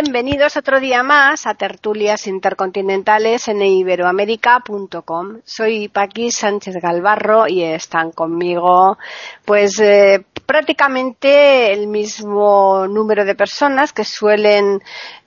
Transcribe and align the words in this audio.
Bienvenidos 0.00 0.56
otro 0.56 0.78
día 0.78 1.02
más 1.02 1.44
a 1.48 1.54
Tertulias 1.54 2.28
Intercontinentales 2.28 3.48
en 3.48 3.60
iberoamérica.com. 3.62 5.40
Soy 5.44 5.88
Paqui 5.88 6.30
Sánchez 6.30 6.76
Galvarro 6.80 7.48
y 7.48 7.64
están 7.64 8.12
conmigo 8.12 8.96
pues 9.44 9.80
eh, 9.80 10.24
prácticamente 10.46 11.72
el 11.72 11.88
mismo 11.88 12.86
número 12.86 13.24
de 13.24 13.34
personas 13.34 13.92
que 13.92 14.04
suelen 14.04 14.80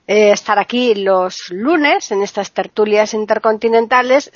eh, 0.06 0.32
estar 0.32 0.58
aquí 0.58 0.94
los 0.94 1.50
lunes 1.50 2.10
en 2.10 2.22
estas 2.22 2.52
tertulias 2.52 3.12
intercontinentales, 3.12 4.32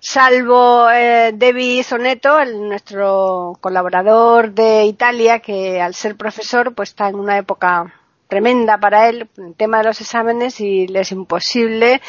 salvo 0.00 0.90
eh, 0.90 1.32
Debbie 1.34 1.82
Soneto, 1.82 2.44
nuestro 2.44 3.56
colaborador 3.62 4.52
de 4.52 4.84
Italia, 4.84 5.38
que 5.38 5.80
al 5.80 5.94
ser 5.94 6.14
profesor 6.14 6.74
pues 6.74 6.90
está 6.90 7.08
en 7.08 7.14
una 7.14 7.38
época 7.38 7.97
tremenda 8.28 8.78
para 8.78 9.08
él 9.08 9.28
el 9.38 9.54
tema 9.54 9.78
de 9.78 9.84
los 9.84 10.00
exámenes 10.00 10.60
y 10.60 10.86
le 10.86 11.00
es 11.00 11.12
imposible. 11.12 12.00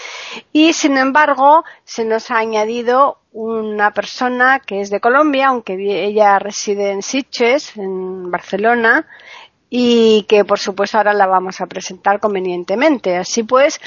Y 0.51 0.73
sin 0.73 0.97
embargo, 0.97 1.63
se 1.85 2.05
nos 2.05 2.29
ha 2.29 2.37
añadido 2.37 3.17
una 3.31 3.91
persona 3.91 4.59
que 4.59 4.81
es 4.81 4.89
de 4.89 4.99
Colombia, 4.99 5.47
aunque 5.47 5.75
ella 6.05 6.37
reside 6.39 6.91
en 6.91 7.01
Sitges, 7.01 7.75
en 7.77 8.29
Barcelona, 8.29 9.07
y 9.69 10.23
que 10.23 10.45
por 10.45 10.59
supuesto 10.59 10.97
ahora 10.97 11.13
la 11.13 11.27
vamos 11.27 11.61
a 11.61 11.67
presentar 11.67 12.19
convenientemente. 12.19 13.15
Así 13.17 13.43
pues, 13.43 13.79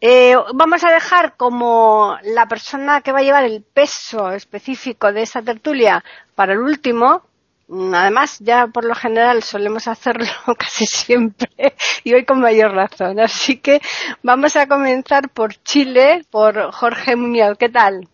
eh, 0.00 0.36
vamos 0.54 0.84
a 0.84 0.92
dejar 0.92 1.36
como 1.36 2.16
la 2.22 2.46
persona 2.46 3.00
que 3.00 3.12
va 3.12 3.20
a 3.20 3.22
llevar 3.22 3.44
el 3.44 3.62
peso 3.62 4.32
específico 4.32 5.12
de 5.12 5.22
esta 5.22 5.42
tertulia 5.42 6.04
para 6.34 6.52
el 6.52 6.58
último, 6.58 7.22
además, 7.68 8.38
ya 8.40 8.66
por 8.66 8.84
lo 8.84 8.94
general 8.94 9.42
solemos 9.42 9.88
hacerlo 9.88 10.26
casi 10.58 10.86
siempre 10.86 11.74
y 12.04 12.14
hoy 12.14 12.24
con 12.24 12.40
mayor 12.40 12.72
razón. 12.72 13.20
Así 13.20 13.58
que 13.58 13.80
vamos 14.22 14.56
a 14.56 14.66
comenzar 14.66 15.30
por 15.30 15.54
Chile, 15.62 16.24
por 16.30 16.72
Jorge 16.72 17.16
Muñoz. 17.16 17.56
¿Qué 17.58 17.68
tal? 17.68 18.08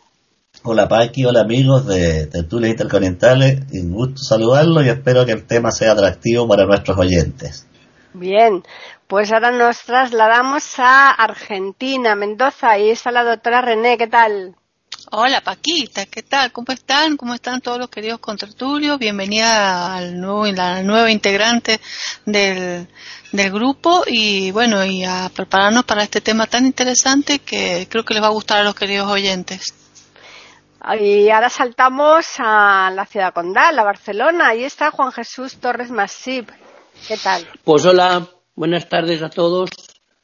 Hola 0.62 0.88
Paqui, 0.88 1.24
hola 1.24 1.40
amigos 1.40 1.86
de 1.86 2.26
Tertulias 2.26 2.72
Intercontinentales. 2.72 3.60
Un 3.72 3.92
gusto 3.92 4.18
saludarlos 4.22 4.84
y 4.84 4.90
espero 4.90 5.24
que 5.24 5.32
el 5.32 5.46
tema 5.46 5.70
sea 5.70 5.92
atractivo 5.92 6.46
para 6.46 6.66
nuestros 6.66 6.98
oyentes. 6.98 7.66
Bien, 8.12 8.62
pues 9.06 9.32
ahora 9.32 9.52
nos 9.52 9.82
trasladamos 9.84 10.78
a 10.78 11.10
Argentina, 11.10 12.14
Mendoza, 12.14 12.78
y 12.78 12.90
está 12.90 13.10
la 13.10 13.24
doctora 13.24 13.62
René. 13.62 13.96
¿Qué 13.96 14.08
tal? 14.08 14.56
Hola 15.12 15.40
Paquita, 15.40 16.06
¿qué 16.06 16.22
tal? 16.22 16.52
¿Cómo 16.52 16.66
están? 16.68 17.16
¿Cómo 17.16 17.34
están 17.34 17.60
todos 17.60 17.80
los 17.80 17.90
queridos 17.90 18.20
contertulios? 18.20 18.96
Bienvenida 18.96 19.96
al 19.96 20.20
nuevo, 20.20 20.46
la 20.46 20.84
nueva 20.84 21.10
integrante 21.10 21.80
del, 22.24 22.86
del 23.32 23.50
grupo 23.50 24.04
y 24.06 24.52
bueno, 24.52 24.84
y 24.84 25.02
a 25.02 25.28
prepararnos 25.34 25.82
para 25.82 26.04
este 26.04 26.20
tema 26.20 26.46
tan 26.46 26.64
interesante 26.64 27.40
que 27.40 27.88
creo 27.90 28.04
que 28.04 28.14
les 28.14 28.22
va 28.22 28.28
a 28.28 28.30
gustar 28.30 28.58
a 28.58 28.62
los 28.62 28.76
queridos 28.76 29.10
oyentes. 29.10 29.74
Y 31.00 31.28
ahora 31.28 31.50
saltamos 31.50 32.26
a 32.38 32.92
la 32.94 33.04
ciudad 33.04 33.34
condal, 33.34 33.76
a 33.80 33.82
Barcelona. 33.82 34.50
Ahí 34.50 34.62
está 34.62 34.92
Juan 34.92 35.10
Jesús 35.10 35.56
Torres 35.56 35.90
Masip. 35.90 36.48
¿Qué 37.08 37.16
tal? 37.16 37.48
Pues 37.64 37.84
hola, 37.84 38.28
buenas 38.54 38.88
tardes 38.88 39.22
a 39.22 39.28
todos. 39.28 39.70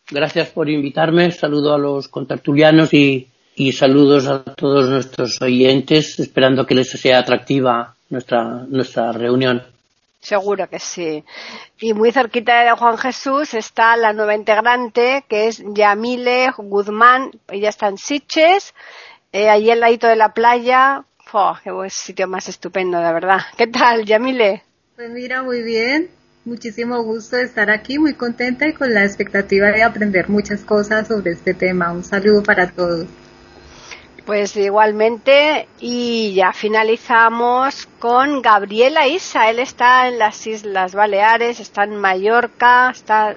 Gracias 0.08 0.50
por 0.50 0.70
invitarme. 0.70 1.32
Saludo 1.32 1.74
a 1.74 1.78
los 1.78 2.06
contertulianos 2.06 2.94
y 2.94 3.32
y 3.58 3.72
saludos 3.72 4.26
a 4.28 4.44
todos 4.44 4.88
nuestros 4.90 5.40
oyentes, 5.40 6.20
esperando 6.20 6.66
que 6.66 6.74
les 6.74 6.90
sea 6.90 7.20
atractiva 7.20 7.94
nuestra, 8.10 8.66
nuestra 8.68 9.12
reunión. 9.12 9.62
Seguro 10.20 10.68
que 10.68 10.78
sí. 10.78 11.24
Y 11.80 11.94
muy 11.94 12.12
cerquita 12.12 12.64
de 12.64 12.72
Juan 12.72 12.98
Jesús 12.98 13.54
está 13.54 13.96
la 13.96 14.12
nueva 14.12 14.34
integrante, 14.34 15.24
que 15.26 15.46
es 15.46 15.62
Yamile 15.72 16.50
Guzmán. 16.58 17.30
Ella 17.48 17.70
está 17.70 17.88
en 17.88 17.96
Siches, 17.96 18.74
eh, 19.32 19.48
allí 19.48 19.70
al 19.70 19.80
ladito 19.80 20.06
de 20.06 20.16
la 20.16 20.34
playa. 20.34 21.04
¡Oh, 21.32 21.56
qué 21.64 21.70
buen 21.70 21.90
sitio 21.90 22.28
más 22.28 22.48
estupendo, 22.48 22.98
de 22.98 23.12
verdad! 23.12 23.40
¿Qué 23.56 23.66
tal, 23.66 24.04
Yamile? 24.04 24.62
Pues 24.96 25.10
mira, 25.10 25.42
muy 25.42 25.62
bien. 25.62 26.10
Muchísimo 26.44 27.02
gusto 27.02 27.36
de 27.36 27.44
estar 27.44 27.70
aquí, 27.70 27.98
muy 27.98 28.14
contenta 28.14 28.68
y 28.68 28.74
con 28.74 28.92
la 28.92 29.04
expectativa 29.04 29.68
de 29.68 29.82
aprender 29.82 30.28
muchas 30.28 30.60
cosas 30.60 31.08
sobre 31.08 31.32
este 31.32 31.54
tema. 31.54 31.92
Un 31.92 32.04
saludo 32.04 32.42
para 32.42 32.70
todos. 32.70 33.06
Pues 34.26 34.56
igualmente, 34.56 35.68
y 35.78 36.34
ya 36.34 36.52
finalizamos 36.52 37.86
con 38.00 38.42
Gabriela 38.42 39.06
Isa. 39.06 39.48
Él 39.48 39.60
está 39.60 40.08
en 40.08 40.18
las 40.18 40.44
Islas 40.48 40.96
Baleares, 40.96 41.60
está 41.60 41.84
en 41.84 41.94
Mallorca, 41.94 42.90
está 42.90 43.36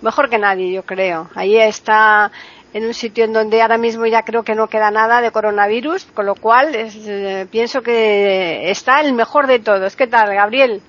mejor 0.00 0.30
que 0.30 0.38
nadie, 0.38 0.72
yo 0.72 0.84
creo. 0.84 1.28
Ahí 1.34 1.56
está 1.56 2.30
en 2.72 2.86
un 2.86 2.94
sitio 2.94 3.24
en 3.24 3.32
donde 3.32 3.60
ahora 3.62 3.78
mismo 3.78 4.06
ya 4.06 4.22
creo 4.22 4.44
que 4.44 4.54
no 4.54 4.68
queda 4.68 4.92
nada 4.92 5.20
de 5.20 5.32
coronavirus, 5.32 6.04
con 6.14 6.26
lo 6.26 6.36
cual 6.36 6.70
eh, 6.72 7.46
pienso 7.50 7.82
que 7.82 8.70
está 8.70 9.00
el 9.00 9.14
mejor 9.14 9.48
de 9.48 9.58
todos. 9.58 9.96
¿Qué 9.96 10.06
tal, 10.06 10.32
Gabriel? 10.32 10.80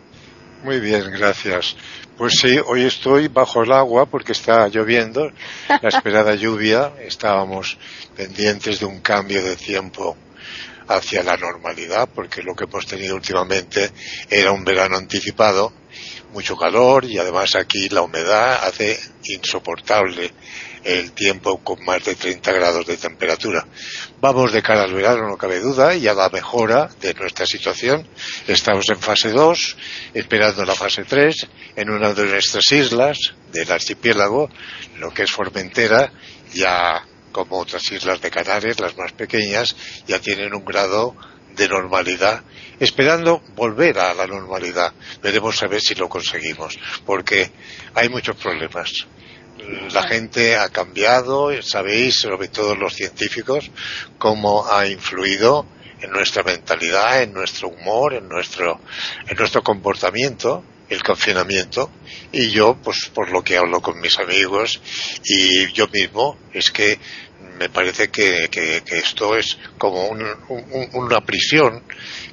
Muy 0.64 0.80
bien, 0.80 1.10
gracias. 1.12 1.76
Pues 2.20 2.34
sí, 2.42 2.60
hoy 2.66 2.84
estoy 2.84 3.30
bajo 3.30 3.64
el 3.64 3.72
agua 3.72 4.06
porque 4.06 4.34
está 4.34 4.68
lloviendo, 4.68 5.32
la 5.70 5.88
esperada 5.88 6.36
lluvia, 6.36 6.92
estábamos 7.00 7.78
pendientes 8.14 8.82
de 8.82 8.86
un 8.86 9.00
cambio 9.00 9.42
de 9.42 9.56
tiempo 9.56 10.18
hacia 10.90 11.24
la 11.24 11.38
normalidad, 11.38 12.10
porque 12.14 12.44
lo 12.44 12.56
que 12.56 12.66
hemos 12.66 12.86
tenido 12.86 13.16
últimamente 13.16 13.92
era 14.30 14.52
un 14.52 14.66
verano 14.66 14.98
anticipado, 14.98 15.72
mucho 16.34 16.58
calor 16.58 17.06
y 17.06 17.18
además 17.18 17.56
aquí 17.56 17.88
la 17.88 18.02
humedad 18.02 18.66
hace 18.66 19.00
insoportable 19.24 20.34
el 20.84 21.12
tiempo 21.12 21.64
con 21.64 21.84
más 21.84 22.04
de 22.04 22.16
30 22.16 22.52
grados 22.52 22.86
de 22.86 22.98
temperatura. 22.98 23.66
Vamos 24.20 24.52
de 24.52 24.62
cara 24.62 24.84
al 24.84 24.94
verano, 24.94 25.28
no 25.28 25.38
cabe 25.38 25.60
duda, 25.60 25.96
y 25.96 26.08
a 26.08 26.14
la 26.14 26.30
mejora 26.30 26.90
de 27.02 27.14
nuestra 27.14 27.46
situación. 27.46 28.08
Estamos 28.48 28.86
en 28.90 29.00
fase 29.00 29.30
2, 29.30 29.78
esperando 30.14 30.66
la 30.66 30.76
fase 30.76 31.04
3, 31.04 31.48
en 31.76 31.90
una 31.90 32.14
de 32.14 32.26
nuestras 32.26 32.72
islas 32.72 33.18
del 33.52 33.72
archipiélago, 33.72 34.50
lo 34.98 35.14
que 35.14 35.24
es 35.24 35.32
Formentera, 35.32 36.12
ya 36.54 37.06
como 37.32 37.60
otras 37.60 37.92
islas 37.92 38.22
de 38.22 38.32
Canarias, 38.32 38.80
las 38.80 38.98
más 38.98 39.12
pequeñas, 39.14 39.76
ya 40.08 40.20
tienen 40.20 40.54
un 40.54 40.66
grado 40.66 41.16
de 41.56 41.68
normalidad, 41.68 42.44
esperando 42.80 43.42
volver 43.56 44.00
a 44.00 44.14
la 44.14 44.26
normalidad. 44.26 44.94
Veremos 45.22 45.62
a 45.62 45.68
ver 45.68 45.82
si 45.82 45.96
lo 45.96 46.10
conseguimos, 46.10 46.80
porque 47.06 47.52
hay 47.94 48.10
muchos 48.10 48.36
problemas 48.38 49.08
la 49.92 50.04
gente 50.04 50.56
ha 50.56 50.70
cambiado, 50.70 51.50
sabéis, 51.62 52.16
sobre 52.16 52.48
todo 52.48 52.76
los 52.76 52.94
científicos, 52.94 53.72
cómo 54.18 54.66
ha 54.72 54.88
influido 54.88 55.66
en 56.02 56.12
nuestra 56.12 56.44
mentalidad, 56.44 57.22
en 57.22 57.34
nuestro 57.34 57.70
humor, 57.70 58.14
en 58.14 58.28
nuestro, 58.30 58.80
en 59.28 59.38
nuestro 59.38 59.62
comportamiento, 59.62 60.64
el 60.90 61.04
confinamiento. 61.04 61.92
Y 62.32 62.50
yo, 62.50 62.78
pues 62.82 63.12
por 63.14 63.32
lo 63.32 63.44
que 63.44 63.58
hablo 63.58 63.82
con 63.82 64.00
mis 64.00 64.18
amigos 64.20 64.82
y 65.24 65.72
yo 65.74 65.88
mismo, 65.88 66.38
es 66.54 66.72
que 66.72 67.00
me 67.58 67.70
parece 67.70 68.10
que, 68.10 68.50
esto 68.92 69.36
es 69.36 69.58
como 69.78 70.08
una 70.08 71.22
prisión 71.22 71.84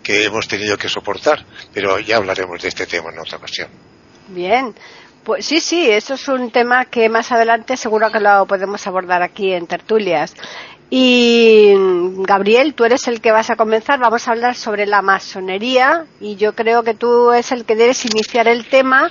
que 0.03 0.25
hemos 0.25 0.47
tenido 0.47 0.79
que 0.79 0.89
soportar. 0.89 1.45
Pero 1.75 1.99
ya 1.99 2.17
hablaremos 2.19 2.63
de 2.63 2.69
este 2.69 2.87
tema 2.87 3.11
en 3.11 3.19
otra 3.19 3.39
ocasión. 3.39 3.69
Bien, 4.29 4.75
pues 5.27 5.45
sí, 5.45 5.59
sí, 5.59 5.91
eso 5.91 6.15
es 6.15 6.29
un 6.29 6.53
tema 6.53 6.85
que 6.85 7.09
más 7.09 7.33
adelante 7.33 7.77
seguro 7.77 8.13
que 8.13 8.21
lo 8.21 8.47
podemos 8.47 8.87
abordar 8.87 9.23
aquí 9.23 9.53
en 9.53 9.67
tertulias. 9.67 10.37
Y 10.89 11.75
Gabriel, 12.19 12.75
tú 12.75 12.85
eres 12.85 13.09
el 13.09 13.21
que 13.21 13.33
vas 13.33 13.51
a 13.51 13.57
comenzar. 13.57 13.99
Vamos 13.99 14.29
a 14.29 14.31
hablar 14.31 14.55
sobre 14.55 14.87
la 14.87 15.03
masonería 15.03 16.07
y 16.21 16.37
yo 16.37 16.55
creo 16.55 16.85
que 16.85 16.95
tú 16.95 17.33
es 17.33 17.51
el 17.51 17.65
que 17.65 17.75
debes 17.75 18.05
iniciar 18.05 18.47
el 18.47 18.67
tema 18.67 19.11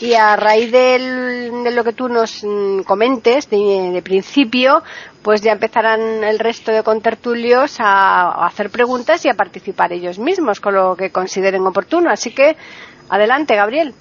y 0.00 0.14
a 0.14 0.34
raíz 0.34 0.72
de 0.72 1.70
lo 1.72 1.84
que 1.84 1.92
tú 1.92 2.08
nos 2.08 2.42
mm, 2.42 2.80
comentes 2.80 3.48
de, 3.48 4.02
principio, 4.02 4.82
pues 5.22 5.42
ya 5.42 5.52
empezarán 5.52 6.24
el 6.24 6.40
resto 6.40 6.72
de 6.72 6.82
contertulios 6.82 7.76
a 7.78 8.46
hacer 8.46 8.68
preguntas 8.70 9.24
y 9.24 9.28
a 9.28 9.34
participar 9.34 9.92
ellos 9.92 10.18
mismos 10.18 10.58
con 10.58 10.74
lo 10.74 10.96
que 10.96 11.12
consideren 11.12 11.64
oportuno. 11.64 12.10
Así 12.10 12.34
que 12.34 12.56
adelante, 13.08 13.54
Gabriel. 13.54 13.94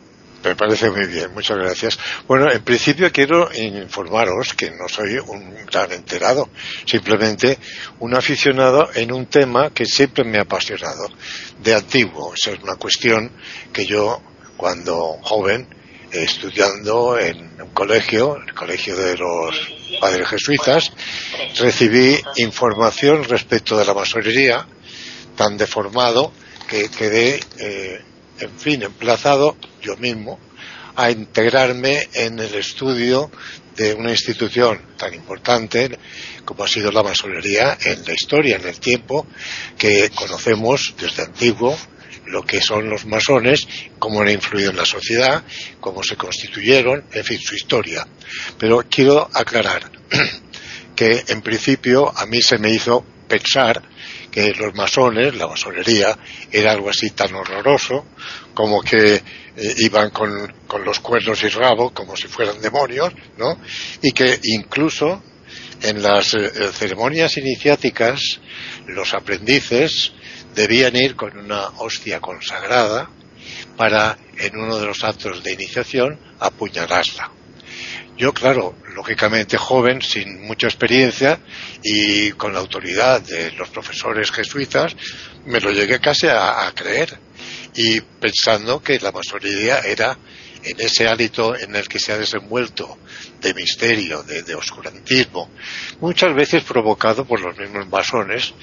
Me 0.43 0.55
parece 0.55 0.89
muy 0.89 1.05
bien, 1.05 1.31
muchas 1.33 1.57
gracias. 1.57 1.99
Bueno, 2.27 2.51
en 2.51 2.63
principio 2.63 3.11
quiero 3.11 3.49
informaros 3.53 4.55
que 4.55 4.71
no 4.71 4.89
soy 4.89 5.19
un 5.19 5.55
gran 5.67 5.91
enterado, 5.91 6.49
simplemente 6.85 7.59
un 7.99 8.15
aficionado 8.15 8.89
en 8.95 9.11
un 9.11 9.27
tema 9.27 9.69
que 9.69 9.85
siempre 9.85 10.23
me 10.23 10.39
ha 10.39 10.41
apasionado, 10.41 11.09
de 11.61 11.75
antiguo. 11.75 12.33
Esa 12.33 12.51
es 12.51 12.63
una 12.63 12.75
cuestión 12.75 13.31
que 13.71 13.85
yo, 13.85 14.19
cuando 14.57 15.19
joven, 15.21 15.67
estudiando 16.11 17.19
en 17.19 17.61
un 17.61 17.69
colegio, 17.69 18.37
el 18.37 18.53
colegio 18.55 18.95
de 18.95 19.17
los 19.17 19.55
padres 19.99 20.27
jesuitas, 20.27 20.91
recibí 21.59 22.19
información 22.37 23.23
respecto 23.25 23.77
de 23.77 23.85
la 23.85 23.93
masonería, 23.93 24.65
tan 25.35 25.55
deformado 25.55 26.33
que 26.67 26.89
quedé 26.89 27.39
eh, 27.59 28.01
en 28.39 28.59
fin, 28.59 28.81
emplazado 28.81 29.55
yo 29.81 29.97
mismo 29.97 30.39
a 30.95 31.09
integrarme 31.09 32.07
en 32.13 32.39
el 32.39 32.53
estudio 32.55 33.31
de 33.75 33.93
una 33.93 34.11
institución 34.11 34.81
tan 34.97 35.13
importante 35.13 35.97
como 36.45 36.63
ha 36.63 36.67
sido 36.67 36.91
la 36.91 37.03
masonería 37.03 37.77
en 37.83 38.03
la 38.05 38.13
historia, 38.13 38.57
en 38.57 38.67
el 38.67 38.79
tiempo, 38.79 39.25
que 39.77 40.09
conocemos 40.13 40.93
desde 40.99 41.23
antiguo 41.23 41.77
lo 42.27 42.43
que 42.43 42.61
son 42.61 42.89
los 42.89 43.05
masones, 43.05 43.67
cómo 43.99 44.21
han 44.21 44.29
influido 44.29 44.71
en 44.71 44.77
la 44.77 44.85
sociedad, 44.85 45.43
cómo 45.79 46.03
se 46.03 46.15
constituyeron, 46.15 47.03
en 47.11 47.23
fin, 47.23 47.39
su 47.39 47.55
historia. 47.55 48.07
Pero 48.57 48.83
quiero 48.89 49.29
aclarar 49.33 49.91
que 50.95 51.23
en 51.27 51.41
principio 51.41 52.11
a 52.15 52.25
mí 52.25 52.41
se 52.41 52.57
me 52.57 52.71
hizo 52.71 53.03
pensar 53.27 53.81
que 54.31 54.53
los 54.53 54.73
masones, 54.75 55.35
la 55.35 55.47
masonería, 55.47 56.17
era 56.51 56.71
algo 56.71 56.89
así 56.89 57.11
tan 57.11 57.33
horroroso 57.35 58.05
como 58.53 58.81
que 58.81 59.15
eh, 59.15 59.75
iban 59.79 60.09
con, 60.09 60.53
los 60.85 60.99
cuernos 60.99 61.43
y 61.43 61.49
rabo 61.49 61.93
como 61.93 62.15
si 62.15 62.27
fueran 62.27 62.61
demonios, 62.61 63.13
¿no? 63.37 63.59
Y 64.01 64.11
que 64.11 64.39
incluso 64.43 65.21
en 65.81 66.01
las 66.01 66.33
eh, 66.33 66.49
ceremonias 66.73 67.37
iniciáticas 67.37 68.39
los 68.87 69.13
aprendices 69.13 70.13
debían 70.55 70.95
ir 70.95 71.15
con 71.15 71.37
una 71.37 71.67
hostia 71.79 72.19
consagrada 72.19 73.09
para 73.77 74.17
en 74.37 74.57
uno 74.57 74.77
de 74.77 74.85
los 74.85 75.03
actos 75.03 75.43
de 75.43 75.53
iniciación 75.53 76.19
apuñalarla. 76.39 77.31
Yo, 78.17 78.33
claro, 78.33 78.75
lógicamente 78.93 79.57
joven, 79.57 80.01
sin 80.01 80.45
mucha 80.45 80.67
experiencia 80.67 81.39
y 81.83 82.31
con 82.33 82.53
la 82.53 82.59
autoridad 82.59 83.21
de 83.21 83.51
los 83.53 83.69
profesores 83.69 84.31
jesuitas, 84.31 84.95
me 85.45 85.59
lo 85.59 85.71
llegué 85.71 85.99
casi 85.99 86.27
a, 86.27 86.71
creer. 86.75 87.17
Y 87.75 88.01
pensando 88.01 88.81
que 88.81 88.99
la 88.99 89.11
masonería 89.11 89.79
era 89.79 90.17
en 90.63 90.79
ese 90.79 91.07
hálito 91.07 91.55
en 91.55 91.75
el 91.75 91.87
que 91.87 91.99
se 91.99 92.11
ha 92.11 92.17
desenvuelto 92.17 92.99
de 93.39 93.53
misterio, 93.53 94.21
de, 94.23 94.43
de, 94.43 94.53
oscurantismo, 94.53 95.49
muchas 95.99 96.35
veces 96.35 96.63
provocado 96.63 97.25
por 97.25 97.39
los 97.41 97.57
mismos 97.57 97.87
masones, 97.89 98.53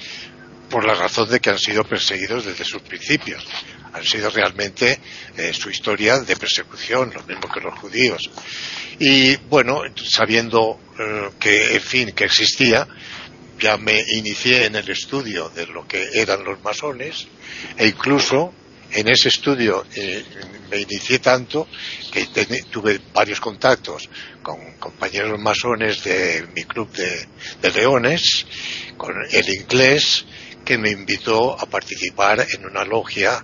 por 0.69 0.85
la 0.85 0.93
razón 0.93 1.29
de 1.29 1.39
que 1.39 1.49
han 1.49 1.59
sido 1.59 1.83
perseguidos 1.83 2.45
desde 2.45 2.63
sus 2.63 2.81
principios 2.83 3.45
han 3.93 4.03
sido 4.03 4.29
realmente 4.29 4.99
eh, 5.37 5.53
su 5.53 5.69
historia 5.69 6.19
de 6.19 6.35
persecución, 6.35 7.11
lo 7.13 7.23
mismo 7.23 7.49
que 7.51 7.59
los 7.59 7.77
judíos. 7.79 8.29
Y 8.99 9.35
bueno, 9.35 9.81
sabiendo 9.95 10.79
eh, 10.99 11.29
que, 11.39 11.75
en 11.75 11.81
fin, 11.81 12.11
que 12.11 12.25
existía, 12.25 12.87
ya 13.59 13.77
me 13.77 13.99
inicié 14.15 14.65
en 14.65 14.75
el 14.75 14.89
estudio 14.89 15.49
de 15.49 15.67
lo 15.67 15.87
que 15.87 16.07
eran 16.13 16.43
los 16.43 16.61
masones 16.63 17.27
e 17.77 17.87
incluso 17.87 18.53
en 18.91 19.09
ese 19.09 19.29
estudio 19.29 19.85
eh, 19.95 20.23
me 20.69 20.79
inicié 20.79 21.19
tanto 21.19 21.67
que 22.11 22.27
tuve 22.71 22.99
varios 23.13 23.39
contactos 23.39 24.09
con 24.41 24.77
compañeros 24.77 25.39
masones 25.39 26.03
de 26.03 26.47
mi 26.55 26.63
club 26.63 26.89
de, 26.91 27.71
leones, 27.71 28.45
con 28.97 29.13
el 29.31 29.49
inglés, 29.49 30.25
que 30.65 30.77
me 30.77 30.91
invitó 30.91 31.59
a 31.59 31.65
participar 31.65 32.45
en 32.51 32.65
una 32.65 32.83
logia 32.83 33.43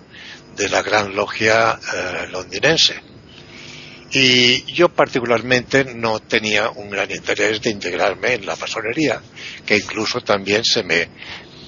de 0.56 0.68
la 0.68 0.82
gran 0.82 1.14
logia 1.14 1.78
eh, 1.94 2.26
londinense. 2.30 2.94
Y 4.12 4.72
yo 4.72 4.88
particularmente 4.88 5.84
no 5.84 6.20
tenía 6.20 6.70
un 6.70 6.88
gran 6.88 7.10
interés 7.10 7.60
de 7.60 7.70
integrarme 7.70 8.34
en 8.34 8.46
la 8.46 8.56
masonería, 8.56 9.20
que 9.64 9.76
incluso 9.76 10.20
también 10.20 10.64
se 10.64 10.84
me, 10.84 11.08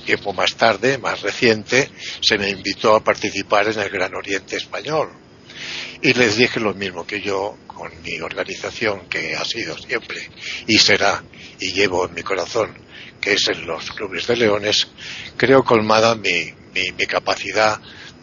tiempo 0.09 0.33
más 0.33 0.57
tarde, 0.57 0.97
más 0.97 1.21
reciente, 1.21 1.91
se 2.23 2.39
me 2.39 2.49
invitó 2.49 2.97
a 2.97 3.05
participar 3.05 3.69
en 3.69 3.79
el 3.79 3.91
Gran 3.91 4.15
Oriente 4.15 4.57
Español. 4.57 5.11
Y 6.01 6.15
les 6.15 6.37
dije 6.37 6.59
lo 6.61 6.73
mismo 6.73 7.07
que 7.07 7.21
yo 7.21 7.59
con 7.67 7.91
mi 8.03 8.19
organización, 8.19 9.07
que 9.11 9.37
ha 9.37 9.45
sido 9.45 9.77
siempre 9.77 10.31
y 10.67 10.79
será, 10.79 11.23
y 11.61 11.73
llevo 11.73 12.07
en 12.07 12.15
mi 12.15 12.23
corazón, 12.23 12.75
que 13.21 13.35
es 13.35 13.49
en 13.49 13.67
los 13.67 13.91
clubes 13.91 14.27
de 14.27 14.37
leones, 14.37 14.89
creo 15.37 15.63
colmada 15.63 16.15
mi, 16.15 16.55
mi, 16.73 16.85
mi 16.97 17.05
capacidad 17.05 17.79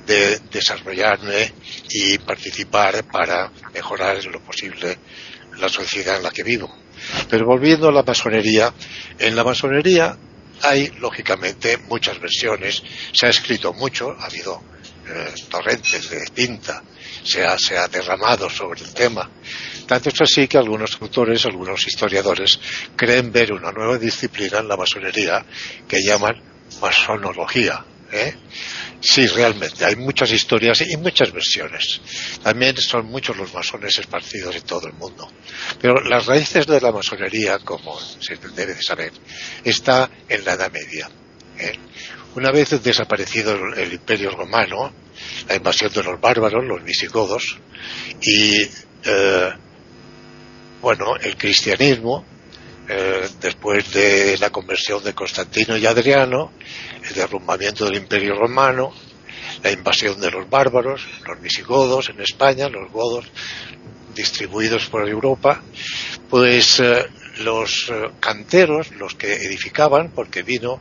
de 0.08 0.40
desarrollarme 0.52 1.54
y 1.92 2.18
participar 2.18 3.04
para 3.12 3.52
mejorar 3.76 4.18
en 4.18 4.32
lo 4.32 4.42
posible 4.42 4.98
la 5.60 5.70
sociedad 5.70 6.18
en 6.18 6.24
la 6.24 6.32
que 6.32 6.42
vivo. 6.42 6.76
Pero 7.30 7.46
volviendo 7.46 7.90
a 7.90 7.92
la 7.92 8.02
masonería, 8.02 8.74
en 9.20 9.36
la 9.36 9.44
masonería 9.44 10.18
hay 10.62 10.92
lógicamente 11.00 11.78
muchas 11.78 12.20
versiones, 12.20 12.82
se 13.12 13.28
ha 13.28 13.30
escrito 13.30 13.74
mucho, 13.74 14.12
ha 14.12 14.26
habido 14.26 14.62
eh, 15.08 15.34
torrentes 15.50 16.10
de 16.10 16.26
tinta, 16.34 16.84
se 17.24 17.44
ha, 17.44 17.58
se 17.58 17.78
ha 17.78 17.88
derramado 17.88 18.50
sobre 18.50 18.82
el 18.82 18.94
tema. 18.94 19.30
Tanto 19.88 20.10
es 20.10 20.22
así 20.22 20.48
que 20.48 20.58
algunos 20.58 20.98
autores, 21.00 21.46
algunos 21.46 21.86
historiadores, 21.88 22.60
creen 22.96 23.32
ver 23.32 23.54
una 23.54 23.72
nueva 23.72 23.98
disciplina 23.98 24.60
en 24.60 24.68
la 24.68 24.78
masonería 24.78 25.46
que 25.88 26.02
llaman 26.02 26.42
masonología. 26.82 27.86
¿eh? 28.12 28.34
Sí, 29.08 29.28
realmente, 29.28 29.86
hay 29.86 29.96
muchas 29.98 30.32
historias 30.32 30.82
y 30.82 30.98
muchas 30.98 31.32
versiones. 31.32 32.02
También 32.42 32.76
son 32.78 33.06
muchos 33.06 33.38
los 33.38 33.54
masones 33.54 34.00
esparcidos 34.00 34.56
en 34.56 34.64
todo 34.64 34.88
el 34.88 34.94
mundo. 34.94 35.32
Pero 35.80 36.02
las 36.04 36.26
raíces 36.26 36.66
de 36.66 36.82
la 36.82 36.92
masonería, 36.92 37.60
como 37.60 38.00
se 38.00 38.36
debe 38.56 38.74
de 38.74 38.82
saber, 38.82 39.12
está 39.64 40.10
en 40.28 40.44
la 40.44 40.54
Edad 40.54 40.72
Media. 40.72 41.08
¿eh? 41.60 41.74
Una 42.34 42.52
vez 42.52 42.82
desaparecido 42.82 43.56
el, 43.76 43.94
Imperio 43.94 44.32
Romano, 44.32 44.92
la 45.48 45.56
invasión 45.56 45.94
de 45.94 46.02
los 46.02 46.20
bárbaros, 46.20 46.66
los 46.66 46.84
visigodos, 46.84 47.60
y 48.20 48.60
eh, 49.04 49.50
bueno, 50.82 51.16
el 51.18 51.38
cristianismo, 51.38 52.26
eh, 52.88 53.28
después 53.42 53.92
de 53.92 54.38
la 54.38 54.50
conversión 54.52 55.04
de 55.04 55.14
Constantino 55.14 55.76
y 55.78 55.86
Adriano, 55.86 56.52
el 57.08 57.16
derrumbamiento 57.16 57.86
del 57.86 57.98
Imperio 57.98 58.36
Romano, 58.36 58.94
la 59.64 59.72
invasión 59.72 60.20
de 60.20 60.32
los 60.32 60.50
bárbaros, 60.50 61.02
los 61.28 61.42
visigodos 61.42 62.10
en 62.10 62.22
España, 62.22 62.70
los 62.70 62.92
godos 62.92 63.26
distribuidos 64.14 64.86
por 64.88 65.08
Europa, 65.08 65.62
pues 66.30 66.80
eh, 66.80 67.06
los 67.40 67.90
eh, 67.90 68.12
canteros, 68.20 68.92
los 68.92 69.16
que 69.16 69.34
edificaban, 69.34 70.12
porque 70.12 70.44
vino 70.44 70.80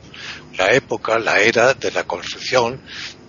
la 0.56 0.72
época, 0.72 1.18
la 1.18 1.40
era 1.40 1.74
de 1.74 1.90
la 1.90 2.04
construcción 2.04 2.80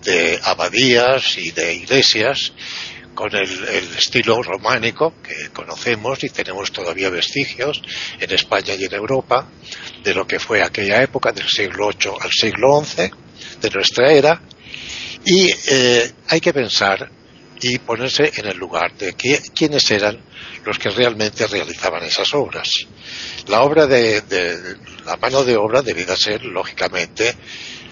de 0.04 0.38
abadías 0.44 1.36
y 1.38 1.50
de 1.50 1.74
iglesias, 1.74 2.52
con 3.16 3.34
el, 3.34 3.50
estilo 3.96 4.40
románico 4.42 5.14
que 5.22 5.48
conocemos 5.48 6.22
y 6.22 6.28
tenemos 6.28 6.70
todavía 6.70 7.10
vestigios 7.10 7.82
en 8.20 8.30
España 8.30 8.74
y 8.74 8.84
en 8.84 8.94
Europa 8.94 9.48
de 10.04 10.14
lo 10.14 10.26
que 10.26 10.38
fue 10.38 10.62
aquella 10.62 11.02
época 11.02 11.32
del 11.32 11.48
siglo 11.48 11.88
VIII 11.88 12.12
al 12.20 12.30
siglo 12.30 12.84
XI 12.84 13.10
de 13.60 13.70
nuestra 13.70 14.12
era. 14.12 14.40
Y 15.24 15.48
eh, 15.50 16.12
hay 16.28 16.40
que 16.40 16.52
pensar 16.52 17.10
y 17.60 17.78
ponerse 17.78 18.30
en 18.36 18.46
el 18.46 18.58
lugar 18.58 18.94
de 18.96 19.14
quiénes 19.14 19.90
eran 19.90 20.20
los 20.64 20.78
que 20.78 20.90
realmente 20.90 21.46
realizaban 21.46 22.04
esas 22.04 22.32
obras. 22.34 22.68
La 23.48 23.62
obra 23.62 23.86
de, 23.86 24.20
de 24.20 24.76
la 25.06 25.16
mano 25.16 25.42
de 25.42 25.56
obra 25.56 25.80
debía 25.80 26.14
ser 26.16 26.44
lógicamente, 26.44 27.34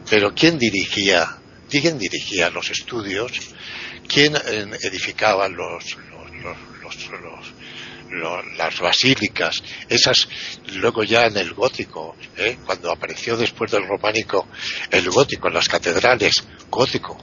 pero 0.08 0.34
quién 0.34 0.58
dirigía, 0.58 1.38
quién 1.70 1.98
dirigía 1.98 2.50
los 2.50 2.70
estudios 2.70 3.32
quién 4.08 4.34
edificaba 4.37 5.49
los, 5.49 5.96
las 8.56 8.78
basílicas, 8.78 9.62
esas 9.88 10.28
luego 10.75 11.02
ya 11.04 11.26
en 11.26 11.37
el 11.37 11.52
gótico, 11.54 12.16
¿eh? 12.37 12.58
cuando 12.64 12.90
apareció 12.90 13.37
después 13.37 13.70
del 13.70 13.87
románico 13.87 14.46
el 14.90 15.11
gótico, 15.11 15.49
las 15.49 15.68
catedrales, 15.68 16.44
gótico. 16.70 17.18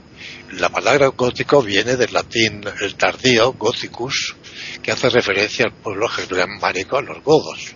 La 0.54 0.70
palabra 0.70 1.08
gótico 1.08 1.62
viene 1.62 1.96
del 1.96 2.14
latín 2.14 2.64
el 2.82 2.96
tardío, 2.96 3.54
gothicus, 3.54 4.36
que 4.84 4.92
hace 4.92 5.10
referencia 5.10 5.66
al 5.66 5.74
pueblo 5.74 6.10
germánico, 6.10 6.98
a 6.98 7.02
los 7.02 7.24
godos. 7.24 7.74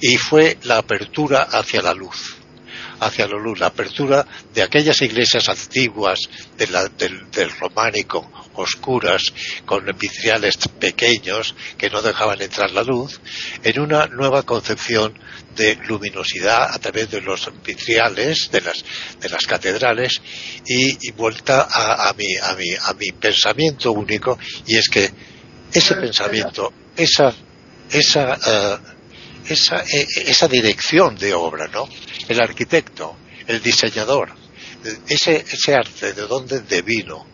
Y 0.00 0.16
fue 0.16 0.58
la 0.64 0.78
apertura 0.78 1.44
hacia 1.44 1.82
la 1.82 1.94
luz, 1.94 2.36
hacia 3.00 3.26
la 3.26 3.38
luz, 3.38 3.58
la 3.58 3.66
apertura 3.66 4.26
de 4.54 4.62
aquellas 4.62 5.00
iglesias 5.02 5.48
antiguas 5.48 6.20
del, 6.56 7.50
románico, 7.58 8.30
oscuras, 8.54 9.22
con 9.64 9.84
vitriales 9.98 10.56
pequeños 10.78 11.54
que 11.76 11.90
no 11.90 12.02
dejaban 12.02 12.40
entrar 12.40 12.70
la 12.70 12.82
luz, 12.82 13.20
en 13.62 13.80
una 13.80 14.06
nueva 14.06 14.42
concepción 14.42 15.18
de 15.54 15.76
luminosidad 15.86 16.72
a 16.72 16.78
través 16.78 17.10
de 17.10 17.20
los 17.20 17.50
vitriales 17.64 18.50
de 18.50 18.60
las, 18.60 18.84
de 19.20 19.28
las 19.28 19.46
catedrales 19.46 20.20
y, 20.66 21.10
vuelta 21.12 21.66
a, 21.70 22.12
mi, 22.14 22.36
a, 22.36 22.54
mi, 22.54 22.74
a 22.74 22.92
mi 22.94 23.12
pensamiento 23.12 23.92
único 23.92 24.38
y 24.66 24.76
es 24.76 24.88
que 24.88 25.10
ese 25.72 25.94
pensamiento, 25.96 26.72
esa, 26.96 27.34
esa, 27.90 28.34
eh, 28.34 28.78
esa, 29.48 29.82
e, 29.82 30.06
esa 30.26 30.48
dirección 30.48 31.16
de 31.16 31.34
obra, 31.34 31.68
¿no? 31.68 31.88
El 32.28 32.40
arquitecto, 32.40 33.16
el 33.46 33.62
diseñador, 33.62 34.34
ese, 35.08 35.44
ese 35.48 35.74
arte 35.74 36.12
de 36.12 36.22
dónde 36.22 36.60
devino. 36.60 37.26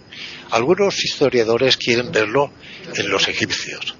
Algunos 0.51 1.03
historiadores 1.03 1.77
quieren 1.77 2.13
verlo 2.13 2.53
en 2.95 3.09
los 3.09 3.27
egipcios. 3.29 3.95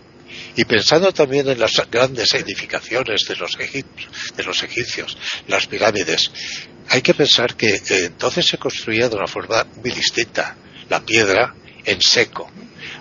Y 0.55 0.65
pensando 0.67 1.13
también 1.13 1.49
en 1.49 1.59
las 1.59 1.73
grandes 1.91 2.35
edificaciones 2.35 3.25
de 3.27 3.37
los 3.37 3.59
egipcios, 3.59 4.13
de 4.37 4.45
los 4.45 4.63
egipcios 4.63 5.17
las 5.49 5.67
pirámides, 5.67 6.31
hay 6.89 7.01
que 7.01 7.15
pensar 7.15 7.57
que 7.57 7.77
eh, 7.77 7.83
entonces 7.89 8.47
se 8.47 8.59
construía 8.59 9.09
de 9.09 9.17
una 9.17 9.27
forma 9.27 9.67
muy 9.83 9.91
distinta. 9.91 10.57
La 10.91 11.01
piedra 11.01 11.55
en 11.85 12.01
seco, 12.01 12.51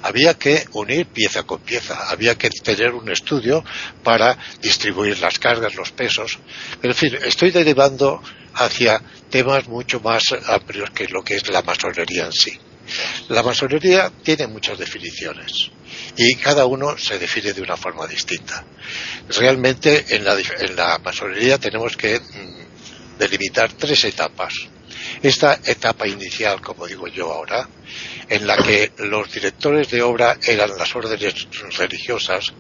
había 0.03 0.33
que 0.35 0.65
unir 0.73 1.07
pieza 1.07 1.43
con 1.43 1.61
pieza, 1.61 2.09
había 2.09 2.37
que 2.37 2.49
tener 2.49 2.93
un 2.93 3.09
estudio 3.11 3.63
para 4.03 4.37
distribuir 4.61 5.19
las 5.19 5.39
cargas, 5.39 5.75
los 5.75 5.91
pesos. 5.91 6.39
En 6.81 6.93
fin, 6.93 7.17
estoy 7.23 7.51
derivando 7.51 8.21
hacia 8.55 9.01
temas 9.29 9.67
mucho 9.67 9.99
más 9.99 10.23
amplios 10.47 10.89
que 10.91 11.07
lo 11.07 11.23
que 11.23 11.35
es 11.35 11.47
la 11.49 11.61
masonería 11.61 12.25
en 12.25 12.33
sí. 12.33 12.59
La 13.29 13.43
masonería 13.43 14.11
tiene 14.23 14.47
muchas 14.47 14.77
definiciones 14.77 15.71
y 16.17 16.35
cada 16.35 16.65
uno 16.65 16.97
se 16.97 17.19
define 17.19 17.53
de 17.53 17.61
una 17.61 17.77
forma 17.77 18.07
distinta. 18.07 18.65
Realmente 19.29 20.05
en 20.09 20.25
la, 20.25 20.37
en 20.37 20.75
la 20.75 20.97
masonería 20.99 21.57
tenemos 21.57 21.95
que 21.95 22.19
mm, 22.19 23.17
delimitar 23.19 23.71
tres 23.73 24.03
etapas. 24.03 24.53
Esta 25.21 25.59
etapa 25.65 26.07
inicial, 26.07 26.61
como 26.61 26.87
digo 26.87 27.07
yo 27.07 27.31
ahora, 27.31 27.67
en 28.29 28.47
la 28.47 28.57
que 28.57 28.91
los 28.97 29.31
directores 29.31 29.89
de 29.89 30.01
obra 30.01 30.37
eran 30.43 30.77
las 30.77 30.95
órdenes 30.95 31.47
religiosas, 31.77 32.53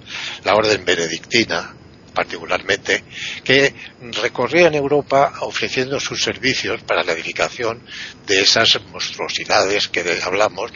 la 0.43 0.53
orden 0.55 0.83
benedictina, 0.85 1.75
particularmente, 2.13 3.03
que 3.43 3.73
recorrían 4.21 4.73
Europa 4.73 5.33
ofreciendo 5.41 5.99
sus 5.99 6.21
servicios 6.21 6.83
para 6.83 7.03
la 7.03 7.13
edificación 7.13 7.81
de 8.27 8.41
esas 8.41 8.79
monstruosidades 8.91 9.87
que 9.87 10.19
hablamos 10.23 10.71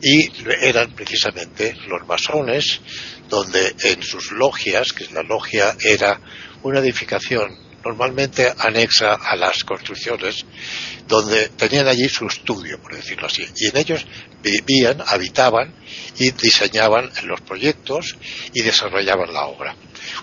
y 0.00 0.28
eran 0.60 0.92
precisamente 0.92 1.76
los 1.86 2.06
masones 2.06 2.80
donde 3.28 3.74
en 3.84 4.02
sus 4.02 4.32
logias, 4.32 4.92
que 4.92 5.06
la 5.12 5.22
logia 5.22 5.76
era 5.80 6.20
una 6.62 6.80
edificación 6.80 7.71
normalmente 7.84 8.52
anexa 8.58 9.14
a 9.14 9.36
las 9.36 9.64
construcciones, 9.64 10.44
donde 11.08 11.48
tenían 11.50 11.88
allí 11.88 12.08
su 12.08 12.26
estudio, 12.26 12.80
por 12.80 12.94
decirlo 12.94 13.26
así, 13.26 13.44
y 13.56 13.68
en 13.68 13.76
ellos 13.76 14.06
vivían, 14.42 15.02
habitaban 15.06 15.74
y 16.18 16.30
diseñaban 16.30 17.10
los 17.24 17.40
proyectos 17.40 18.16
y 18.52 18.62
desarrollaban 18.62 19.32
la 19.32 19.46
obra. 19.46 19.76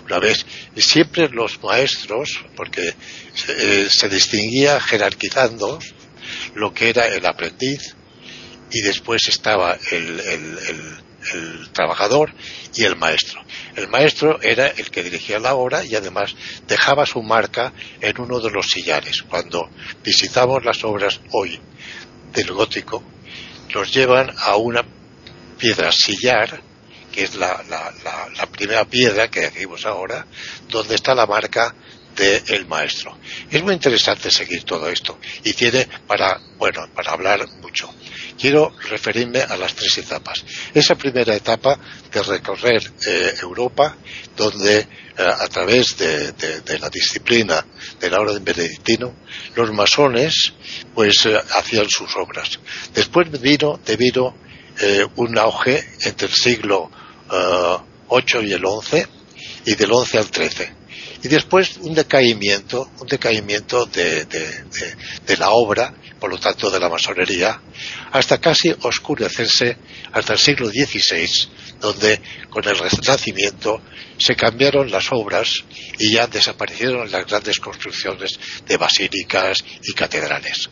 Una 0.04 0.18
vez, 0.18 0.44
siempre 0.76 1.28
los 1.28 1.62
maestros, 1.62 2.44
porque 2.56 2.94
se, 3.34 3.86
eh, 4.06 4.08
distinguía 4.08 4.80
jerarquizando 4.80 5.78
lo 6.54 6.72
que 6.72 6.90
era 6.90 7.06
el 7.08 7.24
aprendiz 7.26 7.94
y 8.70 8.82
después 8.82 9.28
estaba 9.28 9.76
el 9.90 10.20
el 10.20 11.09
trabajador 11.72 12.32
y 12.74 12.84
el 12.84 12.96
maestro. 12.96 13.42
El 13.76 13.88
maestro 13.88 14.40
era 14.42 14.68
el 14.68 14.90
que 14.90 15.02
dirigía 15.02 15.38
la 15.38 15.54
obra 15.54 15.84
y 15.84 15.94
además 15.94 16.34
dejaba 16.66 17.06
su 17.06 17.22
marca 17.22 17.72
en 18.00 18.20
uno 18.20 18.40
de 18.40 18.50
los 18.50 18.66
sillares. 18.66 19.22
Cuando 19.22 19.70
visitamos 20.04 20.64
las 20.64 20.82
obras 20.84 21.20
hoy 21.32 21.60
del 22.32 22.52
gótico, 22.52 23.02
nos 23.74 23.92
llevan 23.92 24.32
a 24.38 24.56
una 24.56 24.84
piedra 25.58 25.92
sillar, 25.92 26.62
que 27.12 27.24
es 27.24 27.34
la, 27.34 27.62
primera 28.50 28.84
piedra 28.84 29.28
que 29.28 29.50
vimos 29.50 29.84
ahora, 29.84 30.26
donde 30.68 30.94
está 30.94 31.14
la 31.14 31.26
marca 31.26 31.74
del 32.20 32.66
maestro. 32.66 33.18
Es 33.50 33.62
muy 33.62 33.74
interesante 33.74 34.30
seguir 34.30 34.64
todo 34.64 34.88
esto 34.88 35.18
y 35.44 35.52
tiene 35.52 35.88
para, 36.06 36.38
bueno, 36.58 36.88
para 36.94 37.12
hablar 37.12 37.48
mucho 37.60 37.92
quiero 38.40 38.72
referirme 38.88 39.40
a 39.42 39.56
las 39.56 39.74
tres 39.74 39.98
etapas. 39.98 40.44
Esa 40.72 40.94
primera 40.94 41.34
etapa 41.34 41.78
de 42.10 42.22
recorrer 42.22 42.80
eh, 43.06 43.34
Europa, 43.42 43.96
donde 44.36 44.78
eh, 44.78 44.86
a 45.16 45.46
través 45.48 45.98
de, 45.98 46.78
la 46.78 46.88
disciplina 46.88 47.64
de 48.00 48.10
la 48.10 48.20
orden 48.20 48.42
benedictino, 48.42 49.14
los 49.54 49.70
masones 49.72 50.54
pues 50.94 51.26
eh, 51.26 51.38
hacían 51.56 51.88
sus 51.90 52.16
obras. 52.16 52.58
Después 52.94 53.30
vino, 53.40 53.78
debido 53.84 54.34
un 55.16 55.36
auge 55.36 55.84
entre 56.04 56.26
el 56.28 56.32
siglo 56.32 56.90
VIII 58.10 58.48
y 58.48 58.52
el 58.54 58.62
XI, 58.62 59.04
y 59.66 59.74
del 59.74 59.90
XI 59.92 60.16
al 60.16 60.24
XIII 60.24 60.79
y 61.22 61.28
después 61.28 61.76
un 61.78 61.94
decaimiento, 61.94 62.90
un 62.98 63.06
decaimiento 63.06 63.86
de, 63.86 64.26
la 65.38 65.50
obra, 65.50 65.94
por 66.18 66.30
lo 66.30 66.38
tanto 66.38 66.70
de 66.70 66.80
la 66.80 66.88
masonería, 66.88 67.60
hasta 68.12 68.38
casi 68.38 68.74
oscurecerse 68.82 69.76
hasta 70.12 70.32
el 70.32 70.38
siglo 70.38 70.68
XVI, 70.68 71.28
donde 71.80 72.20
con 72.48 72.66
el 72.66 72.78
Renacimiento 72.78 73.82
se 74.18 74.34
cambiaron 74.34 74.90
las 74.90 75.12
obras 75.12 75.64
y 75.98 76.14
ya 76.14 76.26
desaparecieron 76.26 77.10
las 77.10 77.26
grandes 77.26 77.58
construcciones 77.58 78.38
de 78.66 78.76
basílicas 78.76 79.64
y 79.82 79.92
catedrales. 79.92 80.70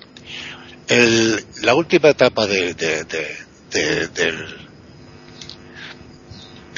la 1.62 1.74
última 1.74 2.10
etapa 2.10 2.46
del 2.46 2.76